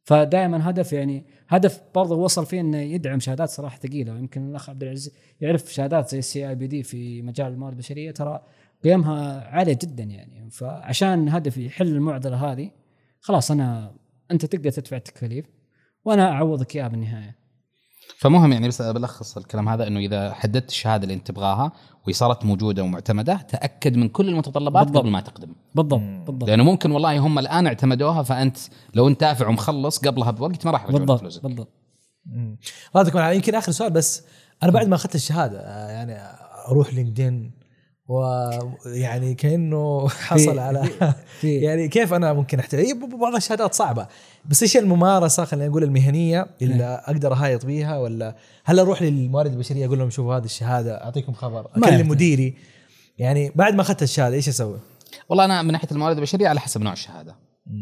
فدائما 0.06 0.70
هدف 0.70 0.94
يعني 0.94 1.26
هدف 1.48 1.82
برضه 1.96 2.16
وصل 2.16 2.46
فيه 2.46 2.62
إنه 2.62 2.78
يدعم 2.78 3.20
شهادات 3.20 3.50
صراحة 3.50 3.78
ثقيلة. 3.78 4.14
ويمكن 4.14 4.50
الأخ 4.50 4.70
عبد 4.70 4.84
العزيز 4.84 5.14
يعرف 5.42 5.74
شهادات 5.74 6.10
زي 6.10 6.20
السي 6.20 6.50
اي 6.50 6.56
بي 6.56 6.68
دي 6.68 6.84
في 6.84 7.22
مجال 7.22 7.48
الموارد 7.48 7.74
البشرية 7.74 8.12
ترى 8.12 8.42
قيمها 8.84 9.48
عالية 9.48 9.78
جدا 9.82 10.04
يعني. 10.04 10.50
فعشان 10.52 11.30
هدف 11.30 11.58
يحل 11.58 11.88
المعضلة 11.88 12.52
هذه 12.52 12.72
خلاص 13.20 13.52
أنا 13.52 13.96
أنت 14.32 14.46
تقدر 14.46 14.70
تدفع 14.70 14.98
التكاليف 14.98 15.46
وأنا 16.06 16.32
أعوضك 16.32 16.76
اياها 16.76 16.88
بالنهايه 16.88 17.36
فمهم 18.18 18.52
يعني 18.52 18.68
بس 18.68 18.82
بلخص 18.82 19.38
الكلام 19.38 19.70
هذا 19.70 19.88
إنه 19.88 20.00
إذا 20.00 20.34
حددت 20.34 20.70
الشهادة 20.70 21.04
اللي 21.04 21.14
أنت 21.14 21.28
تبغاها 21.28 21.72
وصارت 22.08 22.46
موجودة 22.46 22.84
ومعتمدة 22.84 23.36
تأكد 23.36 23.96
من 23.98 24.10
كل 24.10 24.30
المتطلبات 24.30 24.84
بالضبط. 24.84 25.02
قبل 25.02 25.12
ما 25.12 25.22
تقدم. 25.22 25.56
بالضبط 25.76 26.02
بالضبط. 26.28 26.50
لأنه 26.50 26.64
ممكن 26.64 26.92
والله 26.92 27.20
هم 27.20 27.40
الآن 27.40 27.68
اعتمدوها 27.68 28.24
فأنت 28.24 28.58
لو 28.94 29.08
أنت 29.08 29.22
دافع 29.22 29.48
ومخلص 29.48 29.98
قبلها 29.98 30.32
بوقت 30.32 30.66
ما 30.66 30.72
راح 30.72 30.92
بالضبط 30.92 31.20
فلوسك. 31.20 31.44
بالضبط. 31.44 31.68
الله 32.96 33.22
على 33.22 33.36
يمكن 33.36 33.56
آخر 33.56 33.72
سؤال 33.72 33.92
بس 33.92 34.24
أنا 34.64 34.72
بعد 34.72 34.88
ما 34.88 34.96
أخذت 34.96 35.16
الشهادة 35.16 35.60
آه، 35.60 35.90
يعني 35.90 36.18
أروح 36.68 36.94
لينكدين 36.94 37.52
ويعني 38.08 39.34
كأنه 39.34 40.08
حصل 40.28 40.60
على 40.60 40.90
يعني 41.44 41.88
كيف 41.88 42.14
أنا 42.14 42.34
ممكن 42.34 42.60
احتاج 42.60 42.86
هي 42.86 42.94
بعض 42.94 43.36
الشهادات 43.36 43.74
صعبة. 43.74 44.08
بس 44.46 44.64
إيش 44.64 44.78
الممارسة؟ 44.78 45.46
خلينا 45.46 45.68
نقول 45.68 45.84
المهنية 45.84 46.48
اللي 46.62 46.84
أقدر 46.84 47.34
أهايط 47.34 47.66
بيها 47.66 47.98
ولا 47.98 48.36
هل 48.64 48.80
أروح 48.80 49.02
للموارد 49.02 49.52
البشرية 49.52 49.86
أقول 49.86 50.00
لهم 50.00 50.10
شوفوا 50.10 50.38
هذه 50.38 50.46
الشهادة 50.46 51.04
أعطيكم 51.04 51.34
خبر 51.34 51.68
أكلم. 51.76 52.08
مديري؟ 52.08 52.54
يعني 53.18 53.52
بعد 53.56 53.76
ما 53.76 53.82
أخذت 53.82 54.04
الشهادة 54.04 54.36
إيش 54.36 54.50
أسوي؟ 54.50 54.80
والله 55.30 55.46
أنا 55.46 55.62
من 55.62 55.72
ناحية 55.72 55.88
الموارد 55.92 56.16
البشرية 56.16 56.48
على 56.48 56.60
حسب 56.60 56.82
نوع 56.82 56.94
الشهادة. 56.94 57.36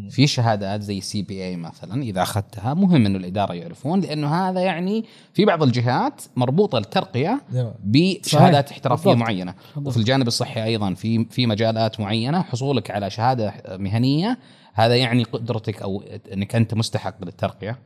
في 0.09 0.27
شهادات 0.27 0.81
زي 0.81 1.01
سي 1.01 1.21
بي 1.21 1.43
اي 1.43 1.55
مثلا 1.55 2.03
إذا 2.03 2.21
أخذتها 2.21 2.73
مهم 2.73 3.05
إنه 3.05 3.17
الإدارة 3.17 3.53
يعرفون 3.53 4.01
لأنه 4.01 4.35
هذا 4.35 4.61
يعني 4.61 5.05
في 5.33 5.45
بعض 5.45 5.63
الجهات 5.63 6.21
مربوطة 6.35 6.77
الترقية. 6.77 7.41
بشهادات 7.83 8.71
احترافية 8.71 9.09
بالضبط. 9.09 9.21
معينة. 9.27 9.53
بالضبط. 9.75 9.87
وفي 9.87 9.97
الجانب 9.97 10.27
الصحي 10.27 10.63
أيضا 10.63 10.93
في 10.93 11.25
في 11.25 11.47
مجالات 11.47 11.99
معينة 11.99 12.41
حصولك 12.41 12.91
على 12.91 13.09
شهادة 13.09 13.53
مهنية 13.69 14.37
هذا 14.73 14.95
يعني 14.95 15.23
قدرتك 15.23 15.81
أو 15.81 16.03
إنك 16.33 16.55
أنت 16.55 16.73
مستحق 16.73 17.23
للترقية. 17.25 17.79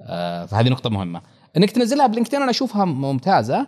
آه، 0.00 0.46
فهذه 0.46 0.68
نقطة 0.68 0.90
مهمة. 0.90 1.22
إنك 1.56 1.70
تنزلها 1.70 2.06
بلينكدين 2.06 2.42
أنا 2.42 2.50
أشوفها 2.50 2.84
ممتازة. 2.84 3.66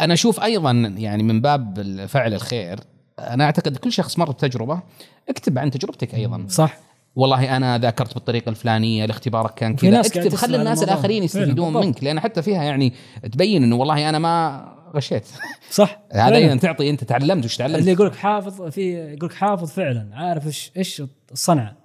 أنا 0.00 0.14
أشوف 0.14 0.40
أيضا 0.40 0.72
يعني 0.96 1.22
من 1.22 1.40
باب 1.40 1.86
فعل 2.08 2.34
الخير 2.34 2.80
أنا 3.18 3.44
أعتقد 3.44 3.76
كل 3.76 3.92
شخص 3.92 4.18
مر 4.18 4.30
بتجربة 4.30 4.82
اكتب 5.28 5.58
عن 5.58 5.70
تجربتك 5.70 6.14
أيضا. 6.14 6.46
صح. 6.48 6.76
والله 7.16 7.56
أنا 7.56 7.78
ذاكرت 7.78 8.14
بالطريقة 8.14 8.50
الفلانية 8.50 9.04
الاختبار 9.04 9.50
كان 9.56 9.76
كذا. 9.76 10.00
اكتب 10.00 10.34
خلي 10.34 10.56
الناس 10.56 10.78
الموضوع. 10.78 10.94
الآخرين 10.94 11.22
يستفيدون. 11.22 11.72
منك 11.72 12.04
لأن 12.04 12.20
حتى 12.20 12.42
فيها 12.42 12.64
يعني 12.64 12.92
تبين 13.32 13.62
إنه 13.62 13.76
والله 13.76 14.08
أنا 14.08 14.18
ما 14.18 14.76
غشيت. 14.96 15.26
صح. 15.70 16.02
هذا. 16.12 16.36
أيضا 16.36 16.56
تعطي 16.56 16.90
أنت 16.90 17.04
تعلمت 17.04 17.44
وش 17.44 17.56
تعلمت. 17.56 17.78
اللي 17.78 17.92
يقول 17.92 18.06
لك 18.06 18.16
حافظ 18.16 18.62
في 18.62 18.92
يقول 18.92 19.30
لك 19.30 19.32
حافظ 19.32 19.70
فعلا 19.70 20.10
عارف 20.12 20.46
إيش 20.46 20.72
إيش 20.76 21.02
الصنعة. 21.32 21.76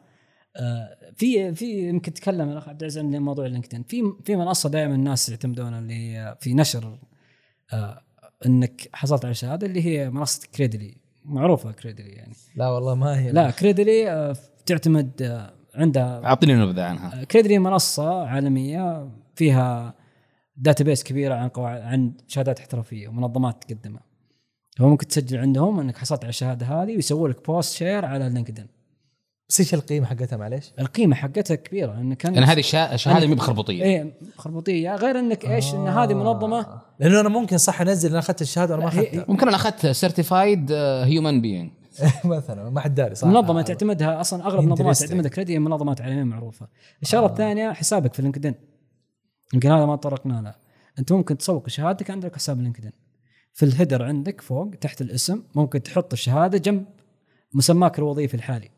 آه، 0.58 0.98
في 1.16 1.56
في 1.56 1.90
يمكن 1.90 2.14
تكلم 2.14 2.50
الأخ 2.50 2.70
عبد 2.70 2.82
العزيز 2.82 3.04
عن 3.04 3.12
موضوع 3.12 3.46
ال 3.46 3.50
LinkedIn 3.50 3.84
في 3.84 4.04
في 4.26 4.36
منصة 4.36 4.70
دائما 4.70 4.96
الناس 4.96 5.30
يعتمدونها 5.30 5.80
اللي 5.80 5.94
هي 5.94 6.38
في 6.40 6.54
نشر 6.54 7.00
آه، 7.74 8.02
إنك 8.46 8.90
حصلت 8.94 9.26
على 9.26 9.34
شهادة 9.34 9.68
اللي 9.68 9.86
هي 9.86 10.10
منصة 10.10 10.48
Credly 10.56 10.98
معروفة 11.26 11.72
Credly 11.72 12.10
يعني. 12.10 12.34
لا 12.56 12.70
والله 12.70 12.96
ما 12.96 13.20
هي. 13.20 13.32
لا 13.32 13.52
Credly 13.52 14.12
آه، 14.12 14.36
تعتمد 14.66 15.22
آه، 15.22 15.54
عندها 15.76 16.26
أعطيني 16.26 16.54
نبذة 16.54 16.84
عنها. 16.84 17.24
Credly 17.24 17.60
منصة 17.60 18.24
عالمية 18.28 19.10
فيها 19.36 19.94
database 20.58 21.04
كبيرة 21.04 21.36
عن 21.36 21.50
قواعد 21.50 21.82
عن 21.82 22.14
شهادات 22.28 22.60
احترافية 22.60 23.08
ومنظمات 23.08 23.64
تقدمها. 23.64 24.02
هو 24.82 24.90
ممكن 24.90 25.08
تسجل 25.08 25.38
عندهم 25.38 25.80
إنك 25.80 25.98
حصلت 25.98 26.24
على 26.24 26.30
الشهادة 26.30 26.66
هذه 26.66 26.96
ويسووا 26.96 27.28
لك 27.30 27.46
post 27.46 27.74
share 27.76 28.06
على 28.06 28.30
LinkedIn. 28.30 28.68
بس 29.50 29.60
إيش 29.60 29.74
القيمة 29.74 30.06
حقتها 30.06 30.38
معليش؟ 30.38 30.72
القيمة 30.80 31.16
حقتها 31.16 31.56
كبيرة 31.56 31.94
انك 32.02 32.26
لأن 32.26 32.44
هذه 32.44 32.60
الشا- 32.60 32.94
الشهاده 32.94 33.28
مي 33.28 33.36
بخربوطية 33.36 33.84
إيه 33.84 34.14
خربوطية. 34.38 34.96
غير 34.96 35.20
إنك 35.20 35.46
إيش 35.46 35.74
إن 35.74 35.88
هذه 35.88 36.14
منظمة 36.14 36.82
لأنه 37.00 37.20
أنا 37.20 37.30
ممكن 37.30 37.58
صح 37.58 37.82
أنزل 37.82 38.10
أنا 38.10 38.20
أخذت 38.20 38.42
الشهادة 38.42 38.74
وأنا 38.76 38.84
ما 38.86 38.90
أخذتها. 38.92 39.26
ممكن 39.30 39.48
أنا 39.48 39.56
أخذت 39.56 39.88
certified 39.88 40.72
human 40.72 41.42
being 41.42 41.72
مثلا 42.26 42.70
ما 42.70 42.82
حد 42.82 42.96
داري 42.96 43.16
صح؟ 43.16 43.28
منظمة 43.28 43.62
تعتمدها 43.62 44.22
أصلا 44.22 44.46
أغلب 44.46 44.64
منظمات 44.64 44.96
Interesting. 44.96 45.00
تعتمدها 45.00 45.30
Credly 45.30 45.54
هي 45.54 45.60
منظمات 45.60 46.02
عالميه 46.02 46.24
معروفة. 46.24 46.68
الشغلة 47.02 47.26
الثانية 47.26 47.72
حسابك 47.72 48.14
في 48.14 48.22
LinkedIn. 48.22 48.56
يمكن 49.54 49.72
هذا 49.72 49.86
ما 49.86 49.96
تطرقنا 49.96 50.42
له. 50.42 50.56
أنت 51.00 51.12
ممكن 51.12 51.38
تسوق 51.38 51.70
شهادتك 51.70 52.12
عندك 52.12 52.36
حساب 52.36 52.62
LinkedIn. 52.62 52.92
في 53.54 53.66
ال 53.66 53.71
header 53.71 54.04
عندك 54.04 54.42
فوق 54.42 54.72
تحت 54.82 55.02
الاسم 55.02 55.44
ممكن 55.56 55.84
تحط 55.84 56.14
الشهادة 56.14 56.58
جنب 56.58 56.86
مسماك 57.54 58.00
الوظيفي 58.00 58.34
الحالي. 58.34 58.70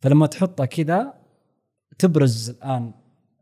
فلما 0.00 0.26
تحطها 0.26 0.66
كذا 0.66 1.14
تبرز 1.98 2.50
الآن 2.50 2.92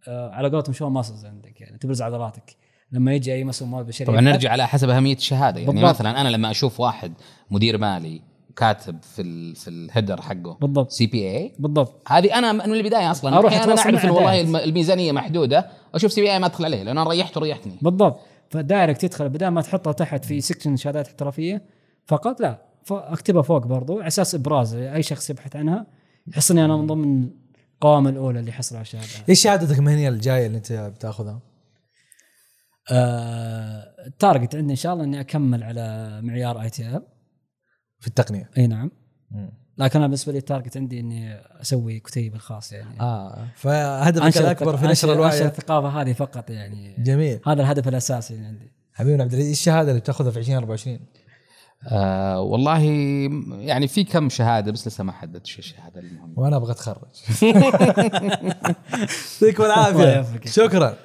آه 0.08 0.30
على 0.30 0.48
قولتهم 0.50 0.74
show 0.74 0.88
muscles 0.88 1.26
عندك 1.26 1.60
يعني 1.60 1.78
تبرز 1.78 2.02
عضلاتك. 2.02 2.56
لما 2.92 3.14
يجي 3.14 3.34
أي 3.34 3.44
مسؤول 3.44 3.70
موارد 3.70 3.86
بشرية 3.86 4.06
طبعا 4.08 4.20
نرجع 4.20 4.52
على 4.52 4.66
حسب 4.68 4.88
أهمية 4.90 5.16
الشهادة. 5.16 5.60
يعني 5.60 5.72
بالضبط. 5.72 5.90
مثلا 5.90 6.20
أنا 6.20 6.28
لما 6.28 6.50
أشوف 6.50 6.80
واحد 6.80 7.12
مدير 7.50 7.78
مالي 7.78 8.22
كاتب 8.56 9.02
في 9.02 9.22
ال 9.22 9.56
في 9.56 9.70
ال 9.70 9.77
header 9.77 10.22
حقه. 10.22 10.58
بالضبط. 10.60 10.90
CPA 10.90 11.54
بالضبط. 11.58 12.02
هذه 12.08 12.38
أنا 12.38 12.52
من 12.52 12.74
البداية 12.74 13.10
أصلا. 13.10 13.48
أحيانا 13.48 13.64
أتواصل 13.64 13.82
أعرف 13.82 14.04
انه 14.04 14.12
والله 14.12 14.64
الميزانية 14.64 15.12
محدودة. 15.12 15.70
أشوف 15.94 16.12
CPA 16.12 16.38
ما 16.38 16.46
أدخل 16.46 16.64
عليه 16.64 16.82
لأنه 16.82 17.02
أنا 17.02 17.10
ريحته 17.10 17.40
ريحتني 17.40 17.78
بالضبط. 17.82 18.20
ف 18.50 18.58
direct 18.58 19.06
تدخل 19.06 19.28
بدل 19.28 19.48
ما 19.48 19.62
تحطها 19.62 19.92
تحت 19.92 20.24
في 20.24 20.40
section 20.40 20.76
شهادات 20.76 21.06
احترافية 21.06 21.62
فقط 22.06 22.40
لا 22.40 22.62
اكتبها 22.90 23.42
فوق 23.42 23.66
برضو 23.66 23.98
على 23.98 24.06
أساس 24.06 24.34
إبراز 24.34 24.74
أي 24.74 25.02
شخص 25.02 25.30
يبحث 25.30 25.56
عنها 25.56 25.86
يحس 26.26 26.50
إني 26.50 26.64
أنا 26.64 26.76
من 26.76 26.86
ضمن 26.86 27.30
القوائم 27.74 28.08
الأولى 28.08 28.40
اللي 28.40 28.52
حصل 28.52 28.76
على 28.76 28.82
الشهادة. 28.82 29.06
إيش 29.28 29.42
شهادتك 29.42 29.78
المهنيه 29.78 30.08
الجاية 30.08 30.46
اللي 30.46 30.56
أنت 30.58 30.72
بتأخذها؟ 30.72 31.40
آه 32.92 33.84
ال 34.06 34.13
target 34.13 34.56
عندي 34.56 34.70
إن 34.70 34.76
شاء 34.76 34.92
الله 34.92 35.04
إني 35.04 35.20
أكمل 35.20 35.62
على 35.62 36.20
معيار 36.22 36.62
ITIL 36.62 37.02
في 38.06 38.10
التقنية. 38.10 38.50
اي 38.58 38.66
نعم. 38.66 38.90
لكن 39.78 39.98
أنا 39.98 40.06
بالنسبة 40.06 40.32
لي 40.32 40.38
ال 40.38 40.43
target 40.43 40.76
عندي 40.76 41.00
إني 41.00 41.34
أسوي 41.60 42.00
كتيب 42.00 42.34
الخاص 42.34 42.72
يعني. 42.72 43.00
آه 43.00 43.48
فهدفك 43.56 44.24
أنشر 44.24 44.40
الأكبر 44.40 44.76
في 44.76 44.86
نشر 44.86 45.12
الوعي. 45.12 45.46
الثقافة 45.46 45.88
هذه 45.88 46.12
فقط 46.12 46.50
يعني. 46.50 46.94
جميل. 46.98 47.40
هذا 47.46 47.62
الهدف 47.62 47.88
الأساسي 47.88 48.34
اللي 48.34 48.46
عندي. 48.46 48.72
حبيبنا 48.92 49.22
عبد 49.22 49.32
العزيز 49.32 49.48
إيش 49.48 49.58
الشهادة 49.58 49.90
اللي 49.90 50.00
بتأخذها 50.00 50.30
في 50.30 50.38
2024 50.38 50.98
آه 51.88 52.40
والله 52.40 52.80
يعني 53.60 53.88
في 53.88 54.04
كم 54.04 54.28
شهادة 54.28 54.72
بس 54.72 54.88
لسه 54.88 55.04
ما 55.04 55.12
حددت 55.12 55.46
شو 55.46 55.58
الشهادة 55.58 56.00
المهمة. 56.00 56.32
وأنا 56.36 56.56
أبغى 56.56 56.72
أتخرج. 56.72 57.08
يعطيكم 59.42 59.62
الله 59.62 59.88
العافيه. 59.88 60.50
شكرا. 60.50 60.96